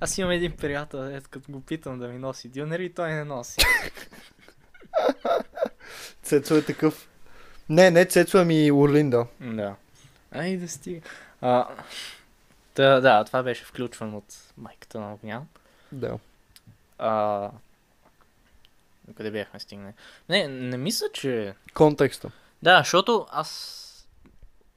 Аз 0.00 0.18
имам 0.18 0.30
един 0.30 0.52
приятел, 0.52 0.98
ето 0.98 1.30
като 1.30 1.52
го 1.52 1.60
питам 1.60 1.98
да 1.98 2.08
ми 2.08 2.18
носи 2.18 2.48
дюнер 2.48 2.80
и 2.80 2.94
той 2.94 3.12
не 3.12 3.24
носи. 3.24 3.60
Цецо 6.22 6.54
е 6.54 6.62
такъв. 6.62 7.08
Не, 7.68 7.90
не, 7.90 8.04
Цецо 8.04 8.38
е 8.38 8.44
ми 8.44 8.72
Орлинда. 8.72 9.26
да. 9.40 9.74
Ай 10.32 10.56
да 10.56 10.68
стига. 10.68 11.00
А, 11.40 11.68
да, 12.76 13.00
да, 13.00 13.24
това 13.24 13.42
беше 13.42 13.64
включван 13.64 14.14
от 14.14 14.24
майката 14.58 15.00
на 15.00 15.14
Огнян. 15.14 15.46
Да. 15.92 16.18
А, 16.98 17.50
къде 19.16 19.30
бяхме 19.30 19.60
стигнали? 19.60 19.92
Не, 20.28 20.48
не 20.48 20.76
мисля, 20.76 21.06
че... 21.12 21.54
Контекста. 21.74 22.30
Да, 22.62 22.78
защото 22.78 23.26
аз 23.30 23.80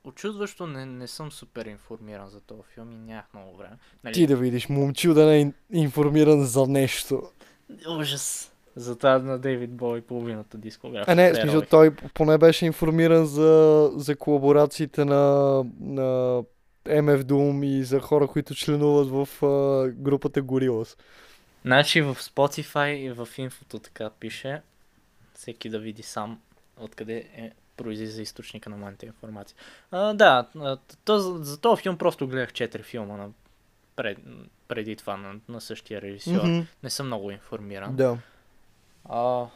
очудващо 0.03 0.67
не, 0.67 0.85
не 0.85 1.07
съм 1.07 1.31
супер 1.31 1.65
информиран 1.65 2.29
за 2.29 2.39
този 2.39 2.61
филм 2.73 2.91
и 2.91 2.95
нямах 2.95 3.25
много 3.33 3.57
време. 3.57 3.77
Нали, 4.03 4.13
Ти 4.13 4.27
да 4.27 4.35
видиш, 4.35 4.69
момчил 4.69 5.13
да 5.13 5.25
не 5.25 5.37
е 5.37 5.45
ин- 5.45 5.53
информиран 5.71 6.45
за 6.45 6.67
нещо. 6.67 7.31
Ужас. 7.89 8.51
За 8.77 8.97
тази 8.97 9.25
на 9.25 9.39
Дейвид 9.39 9.71
Бой 9.71 10.01
половината 10.01 10.57
дискография. 10.57 11.13
А 11.13 11.15
не, 11.15 11.29
в 11.29 11.33
Те 11.33 11.41
смисъл, 11.41 11.61
той 11.61 11.91
поне 11.91 12.37
беше 12.37 12.65
информиран 12.65 13.25
за, 13.25 13.91
за 13.95 14.15
колаборациите 14.15 15.05
на, 15.05 15.63
на 15.79 16.43
MF 16.85 17.21
Doom 17.21 17.65
и 17.65 17.83
за 17.83 17.99
хора, 17.99 18.27
които 18.27 18.55
членуват 18.55 19.09
в 19.09 19.45
а, 19.45 19.87
групата 19.89 20.41
Gorillaz. 20.41 20.99
Значи 21.65 22.01
в 22.01 22.15
Spotify 22.15 22.93
и 22.93 23.09
в 23.11 23.27
инфото 23.37 23.79
така 23.79 24.09
пише, 24.09 24.61
всеки 25.33 25.69
да 25.69 25.79
види 25.79 26.03
сам 26.03 26.39
откъде 26.79 27.17
е 27.17 27.51
произлиза 27.77 28.21
източника 28.21 28.69
на 28.69 28.77
моята 28.77 29.05
информация. 29.05 29.57
А, 29.91 30.13
да, 30.13 30.47
то, 31.05 31.19
за, 31.19 31.43
за 31.43 31.61
този 31.61 31.81
филм 31.81 31.97
просто 31.97 32.27
гледах 32.27 32.51
4 32.51 32.83
филма 32.83 33.17
на, 33.17 33.29
пред, 33.95 34.17
преди 34.67 34.95
това 34.95 35.17
на, 35.17 35.35
на 35.49 35.61
същия 35.61 36.01
режисьор. 36.01 36.43
Мгм. 36.43 36.59
Не 36.83 36.89
съм 36.89 37.05
много 37.05 37.31
информиран. 37.31 37.95
Да. 37.95 38.17
А, 39.09 39.47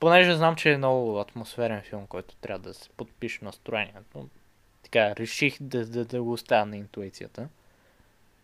понеже 0.00 0.36
знам, 0.36 0.56
че 0.56 0.72
е 0.72 0.76
много 0.76 1.20
атмосферен 1.20 1.82
филм, 1.82 2.06
който 2.06 2.36
трябва 2.36 2.58
да 2.58 2.74
се 2.74 2.88
подпише 2.88 3.44
настроението. 3.44 4.28
Така, 4.82 5.16
реших 5.16 5.56
да, 5.60 5.86
да, 5.86 6.04
да 6.04 6.22
го 6.22 6.32
оставя 6.32 6.66
на 6.66 6.76
интуицията. 6.76 7.48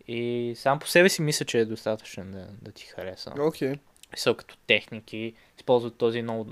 И 0.09 0.53
сам 0.57 0.79
по 0.79 0.87
себе 0.87 1.09
си 1.09 1.23
мисля, 1.23 1.45
че 1.45 1.59
е 1.59 1.65
достатъчен 1.65 2.31
да, 2.31 2.49
да 2.63 2.73
ти 2.73 2.85
хареса. 2.85 3.33
Окей. 3.41 3.75
Са 4.17 4.35
като 4.35 4.57
техники, 4.57 5.35
използват 5.59 5.97
този 5.97 6.23
много, 6.23 6.47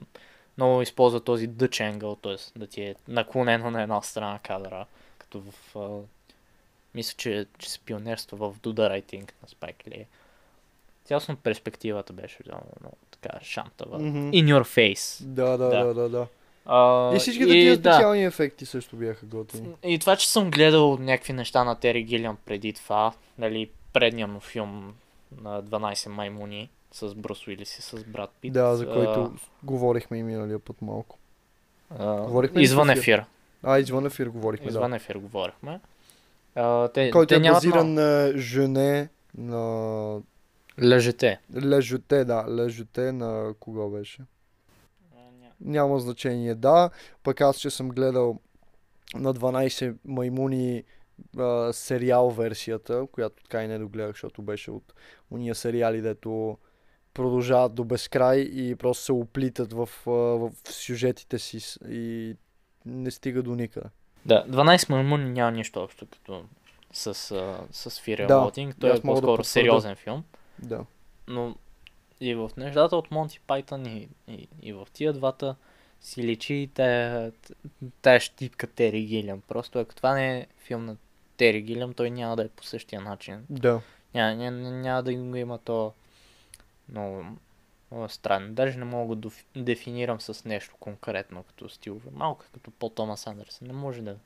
много 0.57 0.83
използват 0.83 1.25
този 1.25 1.49
Dutch 1.49 1.93
angle, 1.93 2.23
т.е. 2.23 2.59
да 2.59 2.67
ти 2.67 2.83
е 2.83 2.95
наклонено 3.09 3.71
на 3.71 3.83
една 3.83 4.03
страна 4.03 4.39
кадъра, 4.39 4.87
като 5.19 5.41
в... 5.41 5.77
А, 5.77 6.01
мисля, 6.95 7.15
че, 7.17 7.47
че 7.59 7.71
се 7.71 7.79
пионерства 7.79 8.37
в 8.37 8.59
Do 8.59 8.73
the 8.73 8.91
Right 8.91 9.13
Thing 9.13 9.33
на 9.43 9.49
Спайк 9.49 9.87
Ли. 9.87 10.07
Цялостно 11.05 11.37
перспективата 11.37 12.13
беше 12.13 12.39
много, 12.47 12.67
много 12.81 12.97
така 13.23 13.39
шантава. 13.43 13.99
Мгм. 13.99 14.19
In 14.31 14.44
your 14.47 14.62
face. 14.94 15.24
Да, 15.24 15.49
да, 15.49 15.57
Да. 15.59 15.85
да, 15.85 15.94
да, 15.94 16.09
да. 16.09 16.27
А, 16.66 17.12
И 17.16 17.19
всичките 17.19 17.51
тия 17.51 17.78
да. 17.78 17.93
специални 17.93 18.24
ефекти 18.24 18.66
също 18.66 18.97
бяха 18.97 19.27
готини. 19.27 19.69
И 19.82 19.99
това, 19.99 20.16
че 20.16 20.31
съм 20.31 20.51
гледал 20.51 20.99
някакви 20.99 21.32
неща 21.32 21.65
на 21.65 21.74
Тери 21.74 22.03
Гилиан 22.03 22.36
преди 22.47 22.73
това, 22.73 23.12
нали, 23.39 23.70
предния 23.93 24.27
му 24.27 24.40
филм 24.40 24.94
на 25.43 25.62
12 25.62 26.09
маймуни 26.09 26.70
с 26.93 27.15
Брус 27.15 27.47
Уилис 27.47 27.78
и 27.78 27.82
с 27.82 28.05
Брат 28.05 28.31
Пит. 28.40 28.53
Да, 28.53 28.77
за 28.77 28.85
а, 28.85 28.93
който 28.93 29.32
говорихме 29.62 30.19
и 30.19 30.23
миналия 30.23 30.59
път 30.59 30.82
малко. 30.82 31.19
а, 31.99 32.16
Говорихме 32.16 32.62
извън 32.62 32.90
ефир? 32.90 32.99
ефир. 33.01 33.24
А, 33.62 33.78
извън 33.78 34.07
ефир 34.07 34.27
говорихме, 34.27 34.69
Извън 34.69 34.90
да. 34.90 34.97
ефир 34.97 35.16
говорихме. 35.16 35.81
А, 36.55 36.89
те, 36.89 37.11
Който 37.11 37.28
те 37.28 37.35
е 37.35 37.39
нямат 37.39 37.57
базиран 37.57 37.94
на 37.94 38.32
Жене, 38.36 39.09
на 39.39 40.20
Лъжете. 40.82 41.40
Лежоте, 41.65 42.24
да, 42.24 42.47
Лежоте 42.49 43.12
на 43.12 43.55
кого 43.61 43.90
беше? 43.90 44.23
Няма 45.61 46.01
значение, 46.01 46.55
да. 46.55 46.90
Пък 47.23 47.40
аз, 47.40 47.57
че 47.57 47.70
съм 47.70 47.89
гледал 47.89 48.40
на 49.15 49.35
12 49.35 49.94
маймуни 50.05 50.85
а, 51.39 51.73
сериал 51.73 52.31
версията, 52.31 53.07
която 53.12 53.43
така 53.43 53.65
и 53.65 53.69
не 53.69 53.78
догледах, 53.78 54.12
защото 54.12 54.43
беше 54.43 54.70
от 54.70 54.94
уния 55.31 55.55
сериали, 55.55 56.01
дето 56.01 56.59
продължават 57.15 57.74
до 57.74 57.85
безкрай 57.85 58.39
и 58.39 58.74
просто 58.74 59.05
се 59.05 59.12
оплитат 59.12 59.73
в, 59.73 59.89
а, 60.07 60.11
в 60.11 60.51
сюжетите 60.69 61.39
си 61.39 61.78
и 61.89 62.36
не 62.86 63.11
стига 63.11 63.43
до 63.43 63.55
никъде. 63.55 63.89
Да, 64.27 64.44
12 64.49 64.90
маймуни 64.90 65.31
няма 65.31 65.53
нищо 65.53 65.81
общо 65.81 66.07
като 66.07 66.44
с, 66.93 67.07
а, 67.07 67.12
с 67.73 67.90
Fear 67.90 68.27
Да. 68.27 68.51
Той 68.81 68.90
аз 68.90 68.99
е 68.99 69.01
да 69.01 69.07
по-скоро 69.07 69.20
потвърдя. 69.20 69.44
сериозен 69.44 69.97
филм. 69.97 70.24
Да. 70.62 70.84
но 71.28 71.56
и 72.20 72.34
в 72.34 72.51
нещата 72.56 72.97
от 72.97 73.10
Монти 73.10 73.40
Пайтън 73.47 73.86
и, 73.86 74.09
и, 74.28 74.48
и 74.62 74.72
в 74.72 74.89
тия 74.93 75.12
двата 75.12 75.56
си 76.01 76.22
личи 76.22 76.55
и 76.55 76.68
тая, 76.68 77.32
тая 78.02 78.20
щипка 78.20 78.66
Тери 78.66 79.02
Гилям. 79.02 79.40
Просто 79.48 79.78
ако 79.78 79.94
това 79.94 80.14
не 80.14 80.39
е 80.39 80.47
филм 80.59 80.84
на 80.84 80.97
Тери 81.36 81.62
Гилям, 81.62 81.94
той 81.94 82.10
няма 82.10 82.36
да 82.36 82.43
е 82.43 82.48
по 82.48 82.64
същия 82.64 83.01
начин. 83.01 83.47
Да. 83.51 83.80
Няма, 84.14 84.34
няма, 84.34 84.56
няма 84.56 85.02
да 85.02 85.14
го 85.14 85.36
има 85.36 85.59
то 85.59 85.93
много, 86.89 87.24
много 87.90 88.09
странно. 88.09 88.55
Даже 88.55 88.78
не 88.78 88.84
мога 88.84 89.16
да 89.16 89.30
дефинирам 89.56 90.20
с 90.20 90.44
нещо 90.44 90.74
конкретно 90.80 91.43
като 91.43 91.68
стилове. 91.68 92.10
Малко 92.12 92.44
е 92.44 92.52
като 92.55 92.70
по 92.70 92.89
Томас 92.89 93.26
Андерсън. 93.26 93.66
Не 93.66 93.72
може 93.72 94.02
да, 94.02 94.16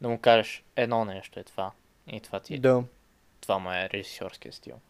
да 0.00 0.08
му 0.08 0.18
кажеш 0.18 0.64
едно 0.76 1.04
нещо 1.04 1.40
е 1.40 1.44
това. 1.44 1.72
И 2.06 2.20
това 2.20 2.40
ти 2.40 2.54
е 2.54 2.58
Да. 2.58 2.84
това 3.40 3.58
му 3.58 3.72
е 3.72 3.90
режисьорския 3.92 4.52
стил. 4.52 4.80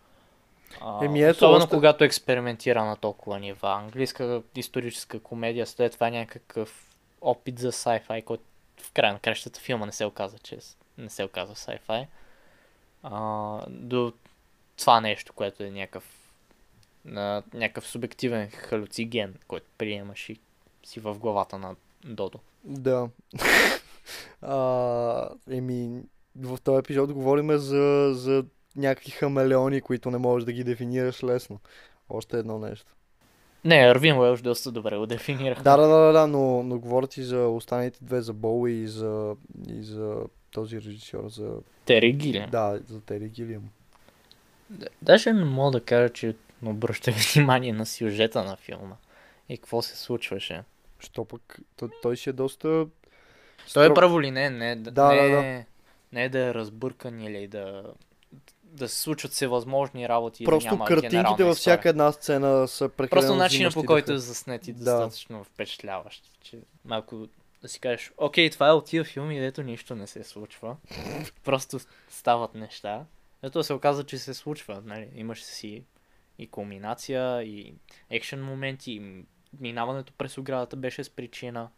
А, 0.80 1.04
Еми, 1.04 1.22
ето, 1.22 1.36
особено 1.36 1.56
още- 1.56 1.70
когато 1.70 2.04
експериментира 2.04 2.84
на 2.84 2.96
толкова 2.96 3.38
нива. 3.40 3.72
Английска 3.72 4.42
историческа 4.56 5.20
комедия, 5.20 5.66
след 5.66 5.92
това 5.92 6.10
някакъв 6.10 6.90
опит 7.20 7.58
за 7.58 7.72
sci-fi, 7.72 8.24
който 8.24 8.44
в 8.82 8.92
края 8.92 9.12
на 9.12 9.18
кращата 9.18 9.60
филма 9.60 9.86
не 9.86 9.92
се 9.92 10.04
оказа, 10.04 10.38
че 10.38 10.58
не 10.98 11.10
се 11.10 11.24
оказа 11.24 11.54
sci-fi. 11.54 12.06
А, 13.02 13.60
до 13.68 14.12
това 14.76 15.00
нещо, 15.00 15.32
което 15.32 15.62
е 15.62 15.70
някакъв 15.70 16.18
на 17.04 17.42
някакъв 17.54 17.86
субективен 17.86 18.50
халюциген, 18.50 19.34
който 19.48 19.66
приемаш 19.78 20.28
и 20.28 20.36
си 20.84 21.00
в 21.00 21.14
главата 21.14 21.58
на 21.58 21.76
Додо. 22.04 22.38
Да. 22.64 23.08
а, 24.42 25.28
еми, 25.50 26.02
в 26.36 26.58
този 26.64 26.78
епизод 26.78 27.12
говорим 27.12 27.58
за, 27.58 28.10
за 28.14 28.44
някакви 28.76 29.10
хамелеони, 29.10 29.80
които 29.80 30.10
не 30.10 30.18
можеш 30.18 30.44
да 30.46 30.52
ги 30.52 30.64
дефинираш 30.64 31.22
лесно. 31.22 31.58
Още 32.08 32.38
едно 32.38 32.58
нещо. 32.58 32.92
Не, 33.64 33.76
Арвин 33.76 34.18
Уелш 34.18 34.40
доста 34.40 34.72
добре 34.72 34.96
го 34.98 35.06
дефинирах. 35.06 35.62
Да, 35.62 35.76
да, 35.76 35.86
да, 35.88 35.96
да, 35.98 36.12
да 36.12 36.26
но, 36.26 36.62
но 36.62 36.78
говоря 36.78 37.06
ти 37.06 37.22
за 37.22 37.38
останалите 37.48 37.98
две, 38.02 38.20
за 38.22 38.32
Боуи 38.32 38.72
и 38.72 38.88
за, 38.88 39.36
и 39.68 39.82
за 39.82 40.16
този 40.50 40.76
режисьор, 40.76 41.28
за... 41.28 41.52
Тери 41.84 42.12
Гилиан. 42.12 42.50
Да, 42.50 42.80
за 42.88 43.00
Тери 43.00 43.28
Гилиам. 43.28 43.70
Д- 44.70 44.86
Даже 45.02 45.32
не 45.32 45.44
мога 45.44 45.70
да 45.70 45.84
кажа, 45.84 46.08
че 46.08 46.36
обръщах 46.66 47.14
внимание 47.34 47.72
на 47.72 47.86
сюжета 47.86 48.44
на 48.44 48.56
филма. 48.56 48.96
И 49.48 49.58
какво 49.58 49.82
се 49.82 49.96
случваше. 49.96 50.62
Що 51.00 51.24
пък, 51.24 51.58
той, 51.76 51.88
той 52.02 52.16
си 52.16 52.30
е 52.30 52.32
доста... 52.32 52.86
Той 53.74 53.90
е 53.90 53.94
праволинен, 53.94 54.58
не, 54.58 54.76
да, 54.76 54.90
Да, 54.90 55.08
не, 55.08 55.28
да, 55.28 55.44
е- 55.46 55.66
не 56.12 56.24
е 56.24 56.28
да 56.28 56.38
е 56.38 56.54
разбъркан 56.54 57.20
или 57.20 57.46
да, 57.46 57.82
да 58.72 58.88
се 58.88 59.00
случват 59.00 59.32
всевъзможни 59.32 60.08
работи. 60.08 60.44
Просто 60.44 60.68
да 60.68 60.74
няма 60.74 60.84
картинките 60.84 61.44
във 61.44 61.56
всяка 61.56 61.88
една 61.88 62.12
сцена 62.12 62.68
са 62.68 62.88
прекалено 62.88 63.26
Просто 63.26 63.34
начинът 63.34 63.74
по 63.74 63.84
който 63.84 64.12
е 64.12 64.18
заснет 64.18 64.68
и 64.68 64.72
Да. 64.72 64.78
достатъчно 64.78 65.44
впечатляващ. 65.44 66.24
Че 66.42 66.58
малко 66.84 67.28
да 67.62 67.68
си 67.68 67.80
кажеш, 67.80 68.12
окей, 68.18 68.50
това 68.50 68.68
е 68.68 68.72
от 68.72 68.84
тия 68.84 69.04
филми, 69.04 69.40
дето 69.40 69.62
нищо 69.62 69.94
не 69.94 70.06
се 70.06 70.24
случва. 70.24 70.76
Просто 71.44 71.80
стават 72.08 72.54
неща. 72.54 73.04
Ето 73.42 73.62
се 73.62 73.72
оказа, 73.72 74.04
че 74.04 74.18
се 74.18 74.34
случва. 74.34 74.82
Нали? 74.84 75.08
Имаш 75.14 75.42
си 75.42 75.82
и 76.38 76.46
кулминация, 76.46 77.42
и 77.42 77.74
екшен 78.10 78.44
моменти, 78.44 78.92
и 78.92 79.24
минаването 79.60 80.12
през 80.18 80.38
оградата 80.38 80.76
беше 80.76 81.04
с 81.04 81.10
причина. 81.10 81.68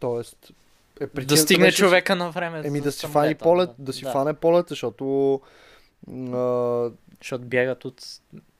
Тоест, 0.00 0.52
е, 1.00 1.06
да 1.06 1.36
стигне 1.36 1.66
беше- 1.66 1.76
човека 1.76 2.16
на 2.16 2.30
време. 2.30 2.62
Еми 2.64 2.80
да 2.80 2.92
си 2.92 2.98
самолета, 2.98 3.42
полет, 3.44 3.70
да 3.78 3.92
си 3.92 4.04
фане 4.04 4.34
полет, 4.34 4.68
защото 4.68 5.40
а, 6.08 6.90
Защото 7.20 7.44
бягат 7.44 7.84
от... 7.84 8.02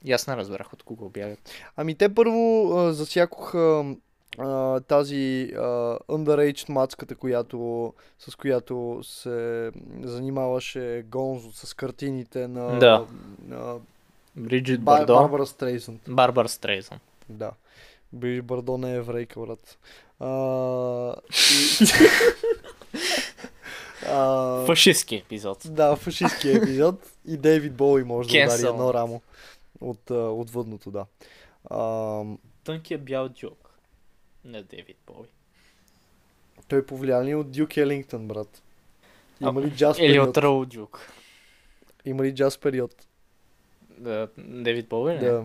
И 0.04 0.12
Аз 0.12 0.26
не 0.26 0.36
разбрах 0.36 0.72
от 0.72 0.82
кого 0.82 1.08
бягат. 1.08 1.38
Ами 1.76 1.94
те 1.94 2.14
първо 2.14 2.72
а, 2.78 2.92
засякоха 2.92 3.84
а, 4.38 4.80
тази 4.80 5.52
а, 5.56 5.60
underage 6.08 6.68
мацката, 6.68 7.14
която, 7.14 7.92
с 8.18 8.36
която 8.36 9.00
се 9.02 9.70
занимаваше 10.02 11.04
Гонзо 11.08 11.50
с 11.52 11.74
картините 11.74 12.48
на, 12.48 12.78
Да. 12.78 13.06
на 13.46 13.74
Бриджит 14.36 14.80
Бар- 14.80 14.98
Бардо. 14.98 15.14
Барбара 15.14 15.46
Стрейзънд. 15.46 16.00
Барбара 16.08 16.48
Стрейзън. 16.48 16.98
Да. 17.28 17.50
Бриджит 18.12 18.44
Бардо 18.44 18.78
не 18.78 18.92
е 18.92 18.96
еврейка, 18.96 19.40
брат. 19.40 19.78
А, 20.20 21.14
и... 21.80 21.84
а, 24.08 24.64
Фашистски 24.66 25.16
епизод. 25.16 25.58
да, 25.64 25.96
фашистски 25.96 26.50
епизод. 26.50 27.10
И 27.26 27.36
Дейвид 27.36 27.74
Боуи 27.74 28.04
може 28.04 28.28
да 28.28 28.44
удари 28.44 28.66
едно 28.68 28.94
рамо 28.94 29.22
от, 29.80 30.10
от 30.10 30.50
въдното, 30.50 30.90
да. 30.90 31.06
А, 31.70 32.22
Тънкия 32.64 32.98
бял 32.98 33.28
джок. 33.28 33.70
Не 34.44 34.62
Дейвид 34.62 34.96
Боуи. 35.06 35.26
Той 36.68 36.86
повлиян 36.86 37.24
ли 37.24 37.34
от 37.34 37.50
Дюк 37.50 37.76
Елингтън, 37.76 38.28
брат? 38.28 38.62
Има 39.40 39.62
ли 39.62 39.70
джаз 39.70 39.98
Или 39.98 40.06
период? 40.06 40.28
от 40.28 40.36
Роу 40.38 40.66
Дюк. 40.66 41.12
Има 42.04 42.24
ли 42.24 42.34
джаз 42.34 42.58
период? 42.58 43.06
Да, 43.98 44.28
Дейвид 44.38 44.88
Боуи? 44.88 45.18
Да. 45.18 45.44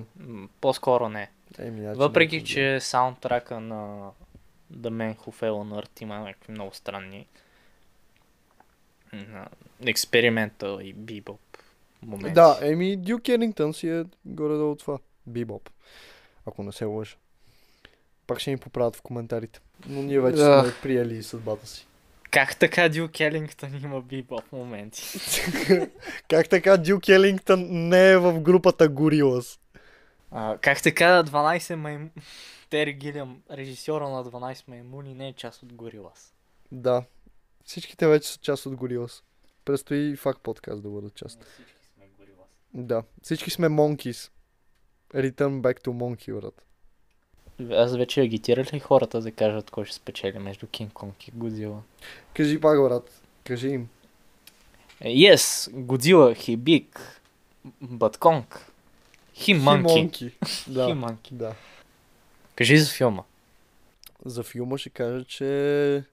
По-скоро 0.61 1.10
не. 1.10 1.32
Еми, 1.60 1.82
значи 1.82 1.98
Въпреки, 1.99 2.38
не 2.38 2.44
че 2.44 2.80
саундтрака 2.80 3.60
на 3.60 4.11
The 4.73 4.90
Man 4.90 5.15
Who 5.15 5.41
Fell 5.41 5.52
on 5.52 5.82
Earth 5.82 6.02
има 6.02 6.19
някакви 6.19 6.52
много 6.52 6.73
странни 6.73 7.27
м, 9.16 9.46
експериментал 9.86 10.80
и 10.82 10.94
бибоп 10.94 11.40
моменти. 12.02 12.34
Да, 12.34 12.60
еми 12.62 12.98
Дюк 12.98 13.30
Елингтън 13.30 13.74
си 13.74 13.90
е 13.90 14.04
горе-долу 14.26 14.76
това. 14.76 14.98
Бибоп. 15.28 15.70
Ако 16.46 16.64
не 16.64 16.72
се 16.72 16.86
лъжа. 16.86 17.16
Пак 18.28 18.40
ще 18.40 18.52
ни 18.52 18.58
поправят 18.58 18.96
в 18.96 19.02
коментарите. 19.02 19.60
Но 19.88 20.02
ние 20.02 20.20
вече 20.20 20.38
Да. 20.38 20.64
сме 20.64 20.74
приели 20.82 21.24
съдбата 21.24 21.68
си. 21.68 21.88
Как 22.32 22.56
така 22.56 22.90
Дюк 22.90 23.20
Елингтън 23.20 23.82
има 23.84 24.02
бибоп 24.02 24.52
моменти? 24.52 25.20
как 26.30 26.50
така 26.50 26.78
Дюк 26.78 27.10
Елингтън 27.10 27.68
не 27.70 28.12
е 28.12 28.18
в 28.18 28.40
групата 28.40 28.90
Горилас? 28.90 29.60
А, 30.32 30.58
как 30.58 30.82
така 30.84 31.24
12 31.24 31.76
маймуни... 31.76 32.10
Тери 32.70 32.94
Гилям, 32.94 33.42
режисьора 33.52 34.10
на 34.10 34.24
12 34.26 34.68
маймуни, 34.68 35.14
не 35.14 35.28
е 35.28 35.34
част 35.34 35.64
от 35.64 35.74
Горилас. 35.74 36.34
Да. 36.72 37.04
Всичките 37.66 38.08
вече 38.08 38.28
са 38.28 38.40
част 38.40 38.66
от 38.66 38.76
Горилас. 38.76 39.24
Предстои 39.66 40.10
и 40.10 40.16
факт 40.16 40.42
подкаст 40.42 40.84
да 40.84 40.90
бъдат 40.90 41.16
част. 41.16 41.44
Всички 41.44 41.86
сме 41.96 42.06
Горилас. 42.18 42.48
Да. 42.74 43.04
Всички 43.24 43.52
сме 43.52 43.70
Monkeys. 43.70 44.32
Return 45.14 45.62
back 45.62 45.84
to 45.84 45.88
Monkey, 45.88 46.42
брат. 46.42 46.62
Аз 47.72 47.96
вече 47.96 48.22
агитирах 48.22 48.74
ли 48.74 48.80
хората 48.80 49.22
да 49.22 49.32
кажат 49.32 49.72
кой 49.72 49.86
ще 49.86 49.96
спечели 49.96 50.40
между 50.40 50.68
Кинг 50.68 50.94
Конг 50.94 51.28
и 51.28 51.32
Годзила? 51.32 51.82
Кажи 52.34 52.62
пак, 52.62 52.82
брат. 52.82 53.22
Кажи 53.44 53.68
им. 53.68 53.90
Е, 55.02 55.10
Yes, 55.10 55.72
Godzilla, 55.72 56.36
he 56.36 56.58
big, 56.58 56.86
but 57.84 58.18
Kong, 58.18 58.46
he 59.36 59.60
monkey. 59.60 59.84
Monkey. 59.84 60.34
He 60.44 60.72
да. 60.72 60.88
monkey. 60.88 61.32
да. 61.32 61.56
Кажи 62.56 62.78
за 62.78 62.92
филма. 62.92 63.24
За 64.26 64.44
филма 64.44 64.78
ще 64.78 64.90
кажа, 64.90 65.26
че 65.26 66.04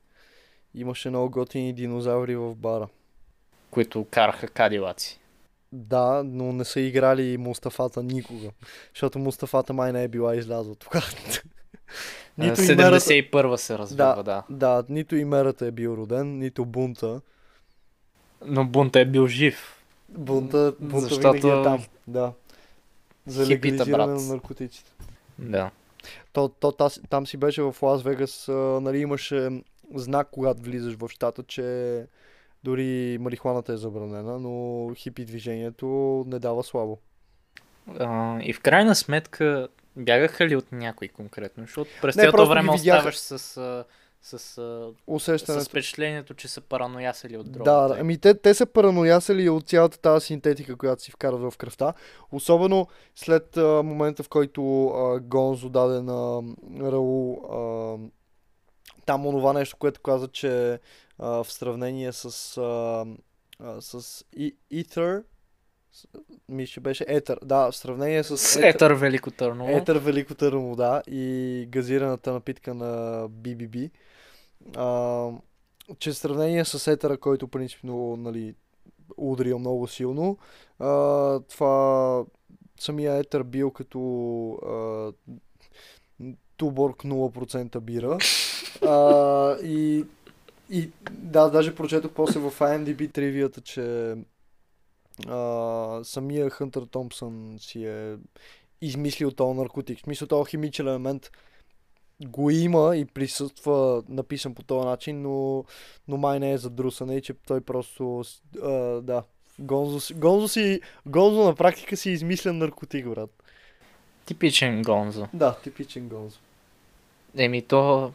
имаше 0.75 1.09
много 1.09 1.31
готини 1.31 1.73
динозаври 1.73 2.37
в 2.37 2.55
бара. 2.55 2.89
които 3.71 4.07
караха 4.11 4.49
кадилаци. 4.49 5.19
Да, 5.73 6.23
но 6.25 6.53
не 6.53 6.65
са 6.65 6.81
играли 6.81 7.37
Мустафата 7.37 8.03
никога. 8.03 8.51
Защото 8.95 9.19
Мустафата 9.19 9.73
май 9.73 9.93
не 9.93 10.05
е 10.05 10.09
била 10.09 10.37
излязла 10.37 10.75
тогава. 10.75 11.05
Нито 12.39 12.63
и 12.63 12.75
мерата- 12.77 13.01
71 13.01 13.57
се 13.57 13.79
развива, 13.79 14.23
да. 14.25 14.43
Да, 14.51 14.85
нито 14.89 15.17
и 15.17 15.25
мерата 15.25 15.67
е 15.67 15.71
бил 15.71 15.91
роден, 15.91 16.39
нито 16.39 16.65
бунта. 16.65 17.21
Но 18.47 18.65
Бунта 18.65 19.01
е 19.01 19.05
бил 19.05 19.27
жив. 19.27 19.83
Бунта, 20.09 20.75
бунта 20.81 21.01
Защото- 21.01 21.33
винаги 21.33 21.61
е 21.61 21.63
там. 21.63 21.85
Да. 22.07 22.33
За 23.27 23.47
легализиране 23.47 24.13
на 24.13 24.23
наркотиците. 24.23 24.91
Да. 25.39 25.71
То, 26.33 26.49
то, 26.49 26.73
таз, 26.73 27.01
там 27.11 27.27
си 27.27 27.37
беше 27.37 27.63
в 27.63 27.77
Лас 27.83 28.03
Вегас, 28.03 28.45
нали 28.83 28.99
имаше 28.99 29.63
знак, 29.95 30.29
когато 30.31 30.63
влизаш 30.63 30.95
в 30.95 31.09
щата, 31.09 31.43
че 31.43 32.07
дори 32.65 33.19
марихуаната 33.21 33.73
е 33.73 33.77
забранена, 33.77 34.39
но 34.39 34.89
хипи 34.95 35.25
движението 35.25 36.25
не 36.29 36.39
дава 36.39 36.65
слабо. 36.65 36.99
А, 37.99 38.41
и 38.43 38.53
в 38.53 38.61
крайна 38.61 38.95
сметка 38.95 39.69
бягаха 39.97 40.47
ли 40.47 40.57
от 40.57 40.73
някой 40.73 41.09
конкретно? 41.09 41.65
Защото 41.65 41.91
през 42.03 42.15
цялото 42.15 42.47
време 42.47 42.73
оставаш 42.73 43.19
с, 43.19 43.85
с, 44.23 44.93
Усещането. 45.07 45.65
с 45.65 45.69
впечатлението, 45.69 46.35
че 46.35 46.49
са 46.49 46.61
параноясали 46.61 47.37
от 47.37 47.53
дрогата. 47.53 47.95
да, 47.95 48.01
ами 48.01 48.19
те, 48.19 48.35
те 48.35 48.55
са 48.55 48.67
параноясали 48.67 49.49
от 49.49 49.69
цялата 49.69 49.99
тази 49.99 50.27
синтетика, 50.27 50.77
която 50.77 51.03
си 51.03 51.11
вкарат 51.11 51.41
в 51.41 51.57
кръвта. 51.59 51.95
Особено 52.33 52.87
след 53.15 53.57
а, 53.57 53.83
момента, 53.83 54.23
в 54.23 54.29
който 54.29 54.87
а, 54.87 55.21
Гонзо 55.21 55.69
даде 55.69 56.03
на 56.03 56.43
Раул 56.81 57.43
а, 57.53 57.97
там 59.07 59.27
онова 59.27 59.53
нещо, 59.53 59.77
което 59.77 60.01
каза, 60.01 60.29
че 60.29 60.81
а, 61.19 61.45
в 61.45 61.53
сравнение 61.53 62.13
с, 62.13 62.57
а, 62.57 63.07
а, 63.61 63.81
с 63.81 64.25
и, 64.37 64.57
Ether, 64.73 65.23
мисля, 66.49 66.73
че 66.73 66.81
беше 66.81 67.05
Етър, 67.09 67.39
да, 67.45 67.71
в 67.71 67.77
сравнение 67.77 68.25
с, 68.25 68.39
С 68.39 68.57
Етър 68.57 68.93
Велико 68.93 69.31
Търново. 69.31 69.71
Етър 69.71 69.99
Велико 69.99 70.35
Търново, 70.35 70.77
да, 70.77 71.03
и 71.07 71.67
газираната 71.71 72.33
напитка 72.33 72.75
на 72.75 73.29
BBB. 73.29 73.91
А, 74.77 75.29
че 75.99 76.11
в 76.11 76.17
сравнение 76.17 76.65
с 76.65 76.93
Етъра, 76.93 77.19
който 77.19 77.49
принципно 77.49 78.17
нали, 78.17 78.55
удрил 79.17 79.59
много 79.59 79.87
силно, 79.87 80.39
а, 80.79 81.41
това 81.41 82.25
самия 82.81 83.17
Етър 83.17 83.43
бил 83.43 83.71
като 83.71 83.99
а, 84.53 85.13
Туборг 86.57 87.03
0% 87.03 87.81
бира. 87.81 88.19
А, 88.87 89.57
и, 89.63 90.05
и 90.71 90.91
да, 91.11 91.51
даже 91.51 91.75
прочетох 91.75 92.11
после 92.13 92.41
в 92.41 92.51
IMDb 92.59 93.13
тривията, 93.13 93.61
че 93.61 94.15
а, 95.29 96.01
самия 96.05 96.51
Хънтър 96.51 96.83
Томпсън 96.83 97.57
си 97.61 97.85
е 97.87 98.17
измислил 98.81 99.31
този 99.31 99.59
наркотик. 99.59 99.99
В 99.99 100.03
смисъл, 100.03 100.29
този 100.29 100.51
химичен 100.51 100.89
елемент 100.89 101.31
го 102.25 102.51
има 102.51 102.97
и 102.97 103.05
присъства 103.05 104.03
написан 104.09 104.55
по 104.55 104.63
този 104.63 104.87
начин, 104.87 105.23
но, 105.23 105.65
но 106.09 106.17
май 106.17 106.41
не 106.41 106.53
е 106.53 106.59
задрусане 106.59 107.17
и 107.17 107.23
че 107.23 107.35
той 107.47 107.61
просто, 107.61 108.23
а, 108.63 108.71
да, 109.01 109.23
Гонзо, 109.59 110.01
си- 110.01 110.15
Гонзо, 110.15 110.49
си, 110.49 110.81
Гонзо 111.07 111.45
на 111.45 111.55
практика 111.55 111.97
си 111.97 112.11
измислен 112.11 112.59
наркотик, 112.59 113.09
брат. 113.09 113.43
Типичен 114.27 114.83
Гонзо. 114.83 115.27
Да, 115.35 115.55
типичен 115.55 116.09
Гонзо. 116.09 116.39
Еми 117.37 117.63
то, 117.63 118.13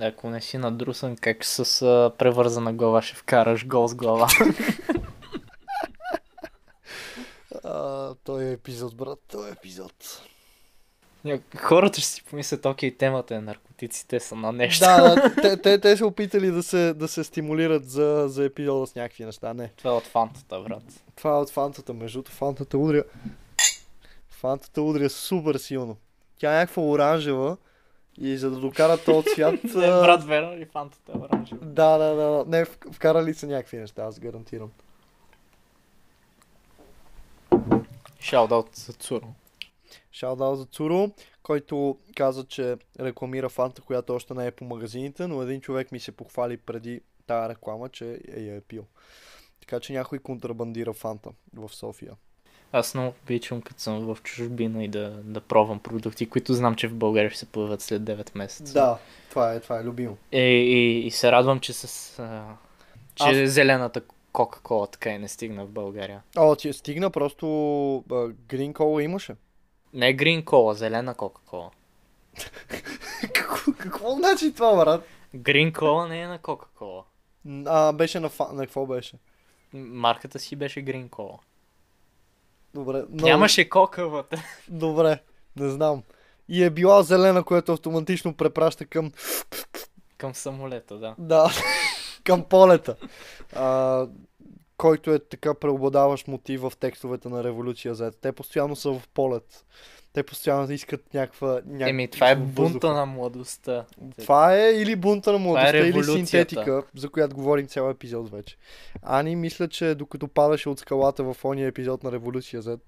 ако 0.00 0.30
не 0.30 0.40
си 0.40 0.58
надрусан, 0.58 1.16
как 1.16 1.44
с 1.44 1.82
а, 1.82 2.12
превързана 2.18 2.72
глава 2.72 3.02
ще 3.02 3.16
вкараш 3.16 3.66
гол 3.66 3.88
с 3.88 3.94
глава. 3.94 4.28
А, 7.64 8.14
той 8.24 8.44
е 8.44 8.52
епизод, 8.52 8.96
брат, 8.96 9.18
той 9.30 9.48
е 9.48 9.52
епизод. 9.52 10.22
Хората 11.56 12.00
ще 12.00 12.10
си 12.10 12.24
помислят, 12.24 12.66
окей, 12.66 12.96
темата 12.96 13.34
е 13.34 13.40
наркотиците 13.40 14.20
са 14.20 14.34
на 14.34 14.52
нещо. 14.52 14.84
Да, 14.84 15.32
те, 15.42 15.56
те, 15.56 15.80
те 15.80 15.96
са 15.96 16.06
опитали 16.06 16.50
да 16.50 16.62
се, 16.62 16.94
да 16.94 17.08
се 17.08 17.24
стимулират 17.24 17.90
за, 17.90 18.24
за 18.28 18.44
епизода 18.44 18.86
с 18.86 18.94
някакви 18.94 19.24
неща. 19.24 19.54
Не, 19.54 19.68
Това 19.68 19.90
е 19.90 19.94
от 19.94 20.04
фантата, 20.06 20.60
брат. 20.60 20.82
това 21.16 21.30
е 21.30 21.38
от 21.38 21.50
фантата. 21.50 21.94
Между 21.94 22.22
фантата 22.22 22.78
удря. 22.78 23.04
Фантата 24.30 24.82
удря 24.82 25.10
супер 25.10 25.54
силно. 25.54 25.96
Тя 26.38 26.54
е 26.54 26.58
някаква 26.58 26.82
оранжева 26.82 27.56
и 28.20 28.36
за 28.36 28.50
да 28.50 28.56
докара 28.56 28.98
този 29.04 29.28
цвят... 29.34 29.54
Брат, 29.74 30.24
верно 30.24 30.56
ли 30.56 30.64
фантата 30.64 31.18
оранжева? 31.18 31.66
Да, 31.66 31.98
да, 31.98 32.14
да. 32.14 32.30
да. 32.30 32.44
Не, 32.46 32.64
вкарали 32.64 33.34
са 33.34 33.46
някакви 33.46 33.76
неща, 33.76 34.02
аз 34.02 34.18
гарантирам. 34.20 34.70
Шаут 38.20 38.76
за 38.76 38.92
Цуро. 38.92 39.26
Шаудал 40.12 40.56
за 40.56 40.64
Цуро, 40.64 41.10
който 41.42 41.98
каза, 42.16 42.44
че 42.44 42.76
рекламира 43.00 43.48
фанта, 43.48 43.82
която 43.82 44.14
още 44.14 44.34
не 44.34 44.46
е 44.46 44.50
по 44.50 44.64
магазините, 44.64 45.26
но 45.26 45.42
един 45.42 45.60
човек 45.60 45.92
ми 45.92 46.00
се 46.00 46.12
похвали 46.12 46.56
преди 46.56 47.00
тая 47.26 47.48
реклама, 47.48 47.88
че 47.88 48.20
е, 48.28 48.40
я 48.40 48.56
е 48.56 48.60
пил. 48.60 48.84
Така 49.60 49.80
че 49.80 49.92
някой 49.92 50.18
контрабандира 50.18 50.92
фанта 50.92 51.30
в 51.54 51.68
София. 51.68 52.12
Аз 52.72 52.94
много 52.94 53.14
обичам, 53.22 53.62
като 53.62 53.80
съм 53.80 54.14
в 54.14 54.18
чужбина 54.22 54.84
и 54.84 54.88
да, 54.88 55.10
да 55.10 55.40
пробвам 55.40 55.78
продукти, 55.78 56.28
които 56.28 56.54
знам, 56.54 56.74
че 56.74 56.88
в 56.88 56.94
България 56.94 57.30
ще 57.30 57.38
се 57.38 57.46
появят 57.46 57.80
след 57.80 58.02
9 58.02 58.38
месеца. 58.38 58.72
Да, 58.72 58.98
това 59.30 59.52
е, 59.52 59.60
това 59.60 59.80
е 59.80 59.84
любимо. 59.84 60.16
И, 60.32 60.38
и, 60.38 61.06
и 61.06 61.10
се 61.10 61.32
радвам, 61.32 61.60
че 61.60 61.72
с... 61.72 62.18
А, 62.18 62.44
че 63.14 63.42
Аз- 63.42 63.50
зелената 63.50 64.00
Кока-Кола 64.32 64.86
така 64.86 65.10
и 65.10 65.18
не 65.18 65.28
стигна 65.28 65.64
в 65.64 65.68
България. 65.68 66.22
О, 66.36 66.56
ти 66.56 66.72
стигна, 66.72 67.10
просто 67.10 67.46
Green 68.48 68.72
Cola 68.72 69.02
имаше. 69.02 69.36
Не 69.94 70.12
грин 70.12 70.44
кола, 70.44 70.74
зелена 70.74 71.14
Кока-Кола. 71.14 71.70
какво, 73.32 73.72
какво 73.72 74.10
значи 74.10 74.52
това, 74.52 74.76
брат? 74.84 75.04
Грин 75.34 75.72
кола 75.72 76.08
не 76.08 76.20
е 76.20 76.26
на 76.26 76.38
Кока-Кола. 76.38 77.04
А, 77.66 77.92
беше 77.92 78.20
на, 78.20 78.28
фа... 78.28 78.52
на 78.52 78.62
какво 78.62 78.86
беше? 78.86 79.16
Марката 79.72 80.38
си 80.38 80.56
беше 80.56 80.80
грин 80.80 81.08
кола. 81.08 81.38
Добре. 82.74 83.04
Но... 83.10 83.26
Нямаше 83.26 83.68
кока 83.68 84.08
вътре. 84.08 84.38
Добре, 84.68 85.22
не 85.56 85.68
знам. 85.68 86.02
И 86.48 86.64
е 86.64 86.70
била 86.70 87.02
зелена, 87.02 87.44
което 87.44 87.72
автоматично 87.72 88.34
препраща 88.34 88.86
към... 88.86 89.12
Към 90.16 90.34
самолета, 90.34 90.98
да. 90.98 91.14
Да, 91.18 91.50
към 92.24 92.44
полета. 92.44 92.96
А, 93.52 94.06
който 94.76 95.12
е 95.12 95.18
така 95.18 95.54
преобладаващ 95.54 96.28
мотив 96.28 96.60
в 96.60 96.72
текстовете 96.80 97.28
на 97.28 97.44
Революция 97.44 97.94
Z. 97.94 98.14
Те 98.20 98.32
постоянно 98.32 98.76
са 98.76 98.90
в 98.92 99.08
полет. 99.14 99.64
Те 100.18 100.22
постоянно 100.22 100.72
искат 100.72 101.14
някаква... 101.14 101.48
някаква 101.48 101.88
Еми, 101.88 102.08
това 102.08 102.30
е 102.30 102.34
въздуха. 102.34 102.70
бунта 102.70 102.92
на 102.92 103.06
младостта. 103.06 103.84
Това 104.20 104.56
е 104.56 104.72
или 104.72 104.96
бунта 104.96 105.32
на 105.32 105.38
младостта, 105.38 105.78
или 105.78 105.86
революцията. 105.86 106.26
синтетика, 106.26 106.82
за 106.96 107.08
която 107.08 107.34
говорим 107.34 107.66
цял 107.66 107.90
епизод 107.90 108.30
вече. 108.30 108.56
Ани 109.02 109.36
мисля, 109.36 109.68
че 109.68 109.94
докато 109.94 110.28
падаше 110.28 110.68
от 110.68 110.78
скалата 110.78 111.24
в 111.24 111.36
ония 111.44 111.68
епизод 111.68 112.02
на 112.02 112.12
Революция 112.12 112.62
Z, 112.62 112.80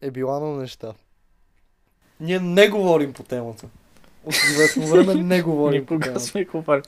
е 0.00 0.10
била 0.10 0.40
на 0.40 0.56
неща. 0.56 0.92
Ние 2.20 2.40
не 2.40 2.68
говорим 2.68 3.12
по 3.12 3.22
темата. 3.22 3.66
От 4.24 4.34
известно 4.34 4.86
време 4.86 5.14
не 5.14 5.42
говорим 5.42 5.86
по 5.86 5.94
Никога 5.94 6.20
темата. 6.52 6.82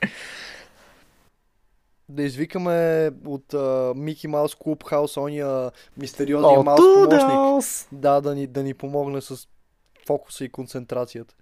Да 2.12 2.22
извикаме 2.22 3.10
от 3.26 3.55
Мики 3.97 4.28
Маус 4.28 4.55
Клуб 4.55 4.84
Хаус 4.84 5.16
ония 5.16 5.70
мистериозния 5.97 6.62
Маус 6.62 6.80
помощник. 6.80 7.89
Да, 7.93 8.20
да 8.20 8.34
ни, 8.34 8.47
да 8.47 8.62
ни 8.62 8.74
помогне 8.74 9.20
с 9.20 9.48
фокуса 10.06 10.44
и 10.44 10.48
концентрацията. 10.48 11.34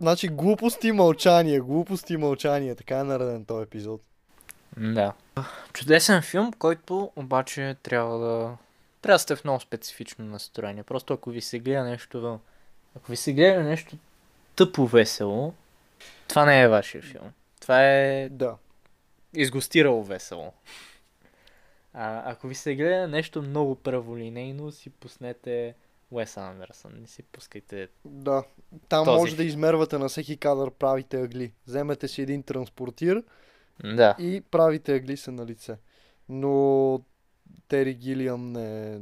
Значи 0.00 0.28
глупости 0.28 0.88
и 0.88 0.92
мълчание, 0.92 1.60
глупости 1.60 2.14
и 2.14 2.16
мълчание, 2.16 2.74
така 2.74 2.98
е 2.98 3.04
нареден 3.04 3.44
този 3.44 3.62
епизод. 3.62 4.00
Да. 4.76 5.12
Чудесен 5.72 6.22
филм, 6.22 6.52
който 6.52 7.10
обаче 7.16 7.76
трябва 7.82 8.18
да... 8.18 8.56
Трябва 9.02 9.14
да 9.14 9.18
сте 9.18 9.36
в 9.36 9.44
много 9.44 9.60
специфично 9.60 10.24
настроение. 10.24 10.82
Просто 10.82 11.14
ако 11.14 11.30
ви 11.30 11.40
се 11.40 11.58
гледа 11.58 11.84
нещо... 11.84 12.40
Ако 12.96 13.10
ви 13.10 13.16
се 13.16 13.32
гледа 13.32 13.62
нещо 13.62 13.96
тъпо 14.56 14.86
весело, 14.86 15.54
това 16.28 16.44
не 16.44 16.62
е 16.62 16.68
вашия 16.68 17.02
филм. 17.02 17.32
Това 17.60 17.84
е 17.84 18.28
Да. 18.30 18.54
Изгостирало 19.34 20.02
весело. 20.02 20.52
А, 21.94 22.32
ако 22.32 22.48
ви 22.48 22.54
се 22.54 22.74
гледа 22.74 23.08
нещо 23.08 23.42
много 23.42 23.74
праволинейно, 23.74 24.72
си 24.72 24.90
пуснете 24.90 25.74
Уес 26.10 26.36
Андерсън. 26.36 26.92
Не 27.00 27.06
си 27.06 27.22
пускайте... 27.22 27.88
Да. 28.04 28.44
Там 28.88 29.04
Този 29.04 29.18
може 29.18 29.36
да 29.36 29.44
измервате 29.44 29.98
на 29.98 30.08
всеки 30.08 30.36
кадър 30.36 30.70
правите 30.70 31.20
ъгли. 31.20 31.52
Вземете 31.66 32.08
си 32.08 32.22
един 32.22 32.42
транспортир 32.42 33.22
Да. 33.84 34.16
и 34.18 34.40
правите 34.40 34.94
ъгли 34.94 35.16
се 35.16 35.30
на 35.30 35.46
лице. 35.46 35.76
Но 36.28 37.00
Тери 37.68 37.94
Гилиам 37.94 38.52
не, 38.52 38.92
е- 38.94 38.98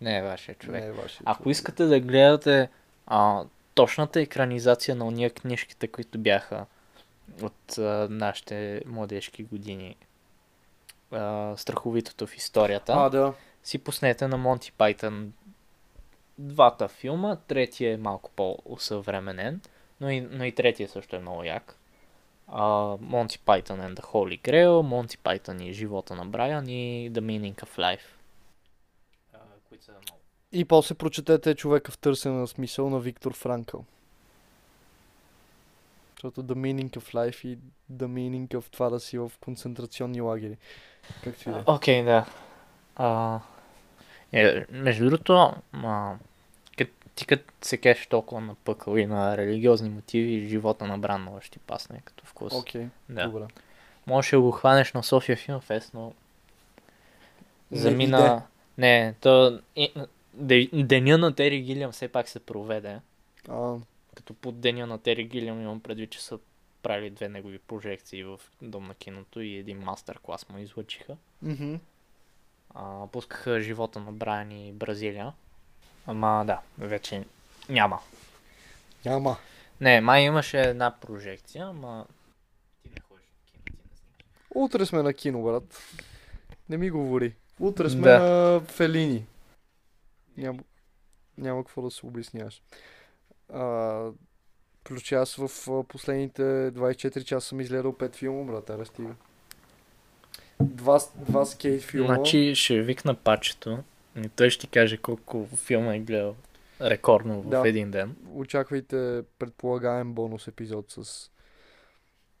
Не 0.00 0.18
е 0.18 0.22
вашия 0.22 0.54
човек. 0.54 0.80
не 0.80 0.86
е 0.86 0.92
вашия 0.92 1.22
Ако 1.24 1.42
човек. 1.42 1.52
искате 1.56 1.84
да 1.84 2.00
гледате 2.00 2.68
а, 3.06 3.44
точната 3.74 4.20
екранизация 4.20 4.96
на 4.96 5.04
уния 5.04 5.30
книжките, 5.30 5.88
които 5.88 6.18
бяха 6.18 6.66
от 7.42 7.78
а, 7.78 8.08
нашите 8.10 8.82
младежки 8.86 9.42
години, 9.42 9.96
а, 11.10 11.54
страховитото 11.56 12.26
в 12.26 12.36
историята, 12.36 12.92
А, 12.96 13.08
да. 13.08 13.34
си 13.62 13.78
пуснете 13.78 14.28
на 14.28 14.36
Монти 14.36 14.72
Пайтън 14.72 15.32
двата 16.38 16.88
филма. 16.88 17.36
Третия 17.36 17.92
е 17.92 17.96
малко 17.96 18.30
по-усъвременен, 18.36 19.60
но 20.00 20.10
и, 20.10 20.20
но 20.20 20.44
и 20.44 20.52
третия 20.52 20.88
също 20.88 21.16
е 21.16 21.20
много 21.20 21.44
як. 21.44 21.78
Монти 23.00 23.38
Пайтън 23.38 23.80
and 23.80 23.94
the 23.94 24.04
Holy 24.04 24.40
Grail, 24.40 24.82
Монти 24.82 25.18
Пайтън 25.18 25.60
и 25.60 25.72
Живота 25.72 26.14
на 26.14 26.26
Брайан 26.26 26.68
и 26.68 27.10
The 27.12 27.20
Meaning 27.20 27.54
of 27.54 27.78
Life. 27.78 28.06
А, 29.32 29.38
които 29.68 29.84
са 29.84 29.92
много 29.92 30.20
И 30.52 30.64
после 30.64 30.94
прочетете 30.94 31.54
човека 31.54 31.92
в 31.92 31.98
търсене 31.98 32.34
на 32.34 32.46
смисъл 32.46 32.90
на 32.90 33.00
Виктор 33.00 33.34
Франкъл. 33.34 33.84
Защото 36.24 36.54
The 36.54 36.56
Meaning 36.56 36.90
of 36.90 37.14
Life 37.14 37.46
и 37.46 37.58
The 37.92 38.06
Meaning 38.06 38.48
of 38.48 38.72
това 38.72 38.90
да 38.90 39.00
си 39.00 39.18
в 39.18 39.32
концентрационни 39.40 40.20
лагери. 40.20 40.56
Както 41.24 41.50
и 41.50 41.52
да. 41.52 41.64
Окей, 41.66 42.02
да. 42.02 42.26
А, 42.96 43.40
е, 44.32 44.64
между 44.70 45.04
другото, 45.04 45.54
а, 45.72 46.14
кът, 46.78 46.88
ти 47.14 47.26
като 47.26 47.44
се 47.62 47.76
кефиш 47.76 48.06
толкова 48.06 48.40
на 48.40 48.54
пъкъл 48.54 48.96
и 48.96 49.06
на 49.06 49.36
религиозни 49.36 49.88
мотиви, 49.88 50.48
живота 50.48 50.86
на 50.86 50.98
Бранова 50.98 51.40
ще 51.40 51.50
ти 51.50 51.58
пасне 51.58 52.02
като 52.04 52.26
вкус. 52.26 52.52
Окей, 52.52 52.86
да. 53.08 53.28
добре. 53.28 53.44
Можеш 54.06 54.30
да 54.30 54.40
го 54.40 54.50
хванеш 54.50 54.92
на 54.92 55.02
София 55.02 55.36
Филм 55.36 55.60
Фест, 55.60 55.90
но 55.94 56.12
Не 57.70 57.78
замина... 57.78 58.42
Не, 58.78 59.14
то... 59.20 59.60
И, 59.76 59.92
де, 60.34 60.68
деня 60.72 61.18
на 61.18 61.34
Тери 61.34 61.60
Гилиам 61.60 61.92
все 61.92 62.08
пак 62.08 62.28
се 62.28 62.40
проведе. 62.40 63.00
А, 63.48 63.74
Като 64.14 64.34
под 64.34 64.60
деня 64.60 64.86
на 64.86 64.98
Тери 64.98 65.24
Гилиам 65.24 65.60
имам 65.62 65.80
предвид, 65.80 66.10
че 66.10 66.22
са 66.22 66.38
правили 66.82 67.10
две 67.10 67.28
негови 67.28 67.58
прожекции 67.58 68.24
в 68.24 68.40
Дом 68.62 68.84
на 68.84 68.94
киното 68.94 69.40
и 69.40 69.54
един 69.54 69.78
мастер 69.78 70.18
клас 70.22 70.48
му 70.48 70.58
излъчиха. 70.58 71.16
мгм. 71.42 71.74
А, 72.74 73.06
пускаха 73.06 73.60
живота 73.60 74.00
на 74.00 74.12
Брайан 74.12 74.50
и 74.52 74.72
Бразилия. 74.72 75.32
Ама 76.06 76.44
да, 76.46 76.60
вече 76.78 77.24
няма. 77.68 78.00
Няма. 79.04 79.36
Не, 79.80 80.00
май 80.00 80.22
имаше 80.22 80.60
една 80.60 81.00
прожекция, 81.00 81.66
ама... 81.66 82.06
Ти 82.82 82.88
не 82.88 83.00
ходиш 83.00 83.24
в 83.26 83.52
кино, 83.52 83.62
ти 83.64 83.72
не 83.72 83.76
знаеш. 83.96 84.00
Утре 84.54 84.86
сме 84.86 85.02
на 85.02 85.14
кино, 85.14 85.42
брат. 85.42 85.78
Не 86.68 86.76
ми 86.76 86.90
говори. 86.90 87.34
Утре 87.60 87.90
сме 87.90 88.02
Да. 88.02 88.18
на 88.20 88.60
Фелини. 88.60 89.26
Няма, 90.36 90.62
няма 91.38 91.64
какво 91.64 91.82
да 91.82 91.90
се 91.90 92.06
обясняваш. 92.06 92.62
А, 93.54 94.10
плюс 94.84 95.12
аз 95.12 95.34
в 95.34 95.48
последните 95.88 96.42
24 96.42 97.24
часа 97.24 97.48
съм 97.48 97.60
изгледал 97.60 97.92
5 97.92 98.14
филма, 98.14 98.52
брат, 98.52 98.70
ара 98.70 98.86
стига. 98.86 99.14
Два, 100.60 101.00
два 101.16 101.44
скейт 101.44 101.82
филма. 101.82 102.14
Значи 102.14 102.54
ще 102.54 102.82
викна 102.82 103.14
пачето 103.14 103.78
и 104.24 104.28
той 104.28 104.50
ще 104.50 104.60
ти 104.60 104.66
каже 104.66 104.96
колко 104.96 105.46
филма 105.56 105.94
е 105.94 105.98
гледал 105.98 106.34
рекордно 106.80 107.42
в 107.42 107.48
Да. 107.48 107.68
един 107.68 107.90
ден. 107.90 108.16
Очаквайте 108.34 109.22
предполагаем 109.38 110.12
бонус 110.12 110.48
епизод 110.48 110.84
с 110.90 111.30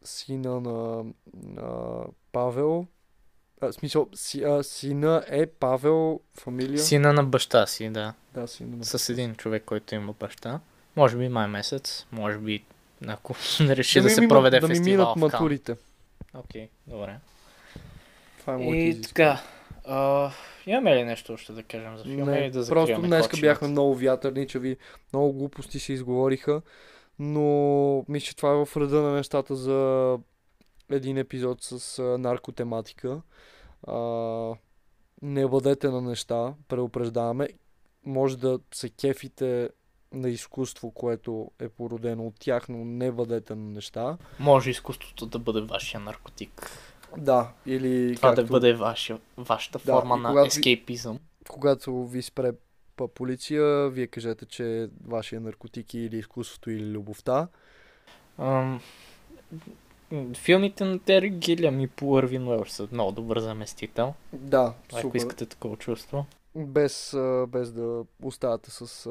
сина 0.04 0.60
на, 0.60 1.04
на 1.34 1.98
Павел. 2.32 2.86
А, 3.60 3.72
смисъл, 3.72 4.08
си, 4.14 4.42
а, 4.42 4.62
сина 4.62 5.24
е 5.28 5.46
Павел, 5.46 6.20
фамилия. 6.34 6.78
Сина 6.78 7.12
на 7.12 7.24
баща 7.24 7.66
си, 7.66 7.90
да. 7.90 8.14
Да, 8.34 8.48
сина 8.48 8.76
на 8.76 8.84
С 8.84 9.08
един 9.08 9.34
човек, 9.34 9.62
който 9.66 9.94
има 9.94 10.12
баща. 10.12 10.60
Може 10.96 11.16
би 11.16 11.28
май 11.28 11.46
месец, 11.48 12.06
може 12.12 12.38
би 12.38 12.64
ако 13.06 13.32
реши 13.60 13.98
да, 13.98 14.04
ми 14.04 14.10
се 14.10 14.20
минат- 14.20 14.28
проведе 14.28 14.60
да 14.60 14.68
ми 14.68 14.74
фестивал 14.74 14.86
минат 14.96 15.08
в 15.08 15.12
Кан. 15.12 15.20
матурите. 15.22 15.76
Окей, 16.34 16.68
добре. 16.86 17.18
Това 18.38 18.54
е 18.54 18.58
И 18.58 19.02
така, 19.02 19.42
а, 19.84 20.30
имаме 20.66 20.96
ли 20.96 21.04
нещо 21.04 21.32
още 21.32 21.52
да 21.52 21.62
кажем 21.62 21.96
за 21.96 22.04
филма 22.04 22.32
или 22.32 22.40
Не, 22.40 22.50
да 22.50 22.66
просто 22.68 23.00
кочината? 23.02 23.36
бяхме 23.38 23.68
много 23.68 23.94
вятърничави, 23.94 24.76
много 25.12 25.32
глупости 25.32 25.78
се 25.78 25.92
изговориха, 25.92 26.62
но 27.18 27.42
мисля, 28.08 28.24
че 28.24 28.36
това 28.36 28.50
е 28.50 28.64
в 28.64 28.76
реда 28.76 29.02
на 29.02 29.12
нещата 29.12 29.56
за 29.56 30.18
един 30.90 31.18
епизод 31.18 31.58
с 31.60 31.98
наркотематика. 32.18 33.20
А, 33.86 33.94
не 35.22 35.46
бъдете 35.46 35.88
на 35.88 36.00
неща, 36.00 36.54
предупреждаваме. 36.68 37.48
Може 38.04 38.38
да 38.38 38.58
се 38.74 38.90
кефите 38.90 39.70
на 40.14 40.28
изкуство, 40.28 40.90
което 40.90 41.50
е 41.58 41.68
породено 41.68 42.26
от 42.26 42.34
тях, 42.38 42.68
но 42.68 42.78
не 42.78 43.12
бъдете 43.12 43.54
на 43.54 43.64
неща. 43.64 44.18
Може 44.40 44.70
изкуството 44.70 45.26
да 45.26 45.38
бъде 45.38 45.60
вашия 45.60 46.00
наркотик. 46.00 46.70
Да, 47.16 47.52
или 47.66 48.16
Това 48.16 48.28
както... 48.28 48.42
да 48.42 48.48
бъде 48.48 48.74
вашия, 48.74 49.18
вашата 49.36 49.78
Да, 49.78 49.92
форма 49.92 50.16
на 50.16 50.28
когато 50.28 50.44
ви- 50.44 50.48
ескейпизъм. 50.48 51.18
когато 51.48 52.06
ви 52.06 52.22
спре 52.22 52.52
па 52.96 53.08
полиция, 53.08 53.88
вие 53.88 54.06
кажете, 54.06 54.46
че 54.46 54.88
вашия 55.04 55.40
наркотик 55.40 55.94
е 55.94 55.98
или 55.98 56.16
изкуството 56.16 56.70
или 56.70 56.84
любовта. 56.84 57.48
Ам, 58.38 58.80
филмите 60.34 60.84
на 60.84 60.98
Тери 60.98 61.30
Гилям 61.30 61.80
и 61.80 61.88
по 61.88 62.18
Ирвин 62.18 62.48
Уелш 62.48 62.70
са 62.70 62.88
много 62.92 63.12
добър 63.12 63.38
заместител. 63.38 64.14
Да, 64.32 64.74
Ако 64.88 65.00
супер. 65.00 65.16
искате 65.16 65.46
такова 65.46 65.76
чувство. 65.76 66.26
Без, 66.56 67.16
без 67.48 67.72
да 67.72 68.04
оставате 68.22 68.70
с 68.70 69.06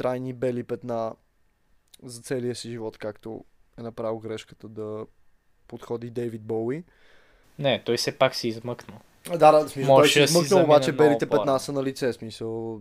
трайни 0.00 0.32
бели 0.32 0.62
петна 0.62 1.12
за 2.02 2.22
целия 2.22 2.54
си 2.54 2.70
живот, 2.70 2.98
както 2.98 3.44
е 3.78 3.82
направил 3.82 4.18
грешката 4.18 4.68
да 4.68 5.06
подходи 5.68 6.10
Дейвид 6.10 6.42
Боуи. 6.42 6.84
Не, 7.58 7.82
той 7.84 7.96
все 7.96 8.18
пак 8.18 8.34
си 8.34 8.48
измъкнал. 8.48 8.98
А, 9.30 9.38
Да, 9.38 9.52
да, 9.52 9.68
смисъл, 9.68 9.96
той 9.96 10.08
си 10.08 10.20
да 10.20 10.26
замине 10.26 10.64
обаче 10.64 10.92
белите 10.92 11.28
петна 11.28 11.60
са 11.60 11.72
на 11.72 11.82
лице, 11.82 12.12
смисъл. 12.12 12.80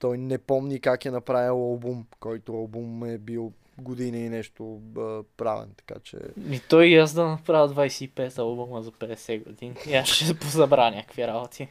Той 0.00 0.18
не 0.18 0.38
помни 0.38 0.80
как 0.80 1.04
е 1.04 1.10
направил 1.10 1.52
албум, 1.52 2.06
който 2.20 2.52
албум 2.52 3.04
е 3.04 3.18
бил 3.18 3.52
година 3.78 4.18
и 4.18 4.28
нещо 4.28 4.80
а, 4.98 5.22
правен, 5.36 5.70
така 5.76 6.00
че... 6.00 6.16
И 6.50 6.60
той 6.68 6.86
и 6.86 6.96
аз 6.96 7.12
да 7.12 7.24
направя 7.24 7.74
25 7.74 8.38
албума 8.38 8.82
за 8.82 8.92
50 8.92 9.44
години. 9.44 9.74
И 9.88 9.94
аз 9.94 10.08
ще 10.08 10.34
позабра 10.34 10.90
някакви 10.90 11.26
работи. 11.26 11.68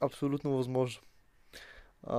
Абсолютно 0.00 0.56
възможно. 0.56 1.02
А, 2.06 2.16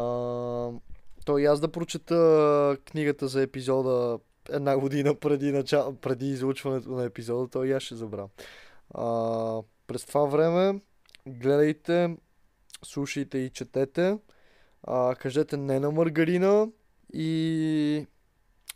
то 1.28 1.38
и 1.38 1.45
аз 1.45 1.60
да 1.60 1.72
прочета 1.72 2.78
книгата 2.86 3.28
за 3.28 3.41
епизода 3.41 4.20
една 4.49 4.78
година 4.78 5.16
преди, 5.16 5.52
начало, 5.52 5.95
преди 5.95 6.28
излучването 6.28 6.90
на 6.90 7.04
епизода, 7.04 7.48
то 7.48 7.64
и 7.64 7.72
аз 7.72 7.84
ще 7.84 7.95
забравя. 7.95 8.30
А, 8.94 9.62
през 9.88 10.06
това 10.06 10.26
време 10.26 10.80
гледайте, 11.28 12.16
слушайте 12.86 13.38
и 13.38 13.49
четете. 13.49 14.18
А, 14.84 15.16
кажете 15.16 15.58
не 15.58 15.80
на 15.80 15.91
маргарина 15.91 16.68
и 17.14 18.08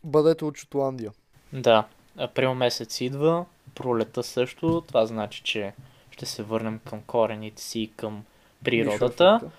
бъдете 0.04 0.46
от 0.46 0.58
Шотландия. 0.58 1.12
Да, 1.54 1.88
април 2.18 2.54
месец 2.54 3.02
идва, 3.02 3.46
пролета 3.76 4.24
също. 4.24 4.84
Това 4.88 5.06
значи, 5.06 5.42
че 5.44 5.74
ще 6.12 6.26
се 6.26 6.44
върнем 6.44 6.80
към 6.90 7.02
корените 7.02 7.62
си 7.62 7.80
и 7.80 7.92
към 7.98 8.24
природата. 8.64 9.40
Ефекта. 9.42 9.52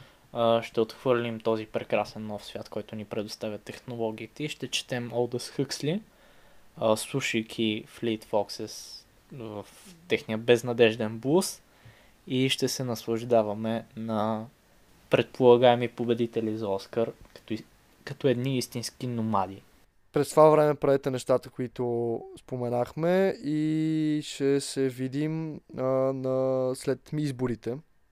Ще 0.62 0.80
отхвърлим 0.80 1.40
този 1.40 1.66
прекрасен 1.66 2.26
нов 2.26 2.44
свят, 2.44 2.68
който 2.68 2.96
ни 2.96 3.04
предоставят 3.04 3.62
технологиите 3.62 4.44
и 4.44 4.48
ще 4.48 4.68
четем 4.68 5.09
Huxley, 5.09 6.00
а, 6.76 6.96
слушайки 6.96 7.84
Fleet 7.88 8.24
Foxes 8.24 9.04
в 9.32 9.66
техния 10.09 10.38
безнадежден 10.38 11.18
блуз 11.18 11.62
и 12.26 12.48
ще 12.48 12.68
се 12.68 12.84
наслаждаваме 12.84 13.84
на 13.96 14.46
предполагаеми 15.10 15.88
победители 15.88 16.59
за 16.59 16.68
Оскар, 16.68 17.12
като, 17.34 17.62
като 18.04 18.28
едни 18.28 18.59
истински 18.59 19.06
номади. 19.06 19.62
През 20.12 20.30
това 20.30 20.48
време 20.48 20.74
правете 20.74 21.10
нещата, 21.10 21.50
които 21.50 22.20
споменахме 22.38 23.34
и 23.44 24.20
ще 24.24 24.60
се 24.60 24.88
видим 24.88 25.60
а, 25.78 25.82
на, 25.82 26.70
след 26.74 27.10
изборите. 27.18 27.76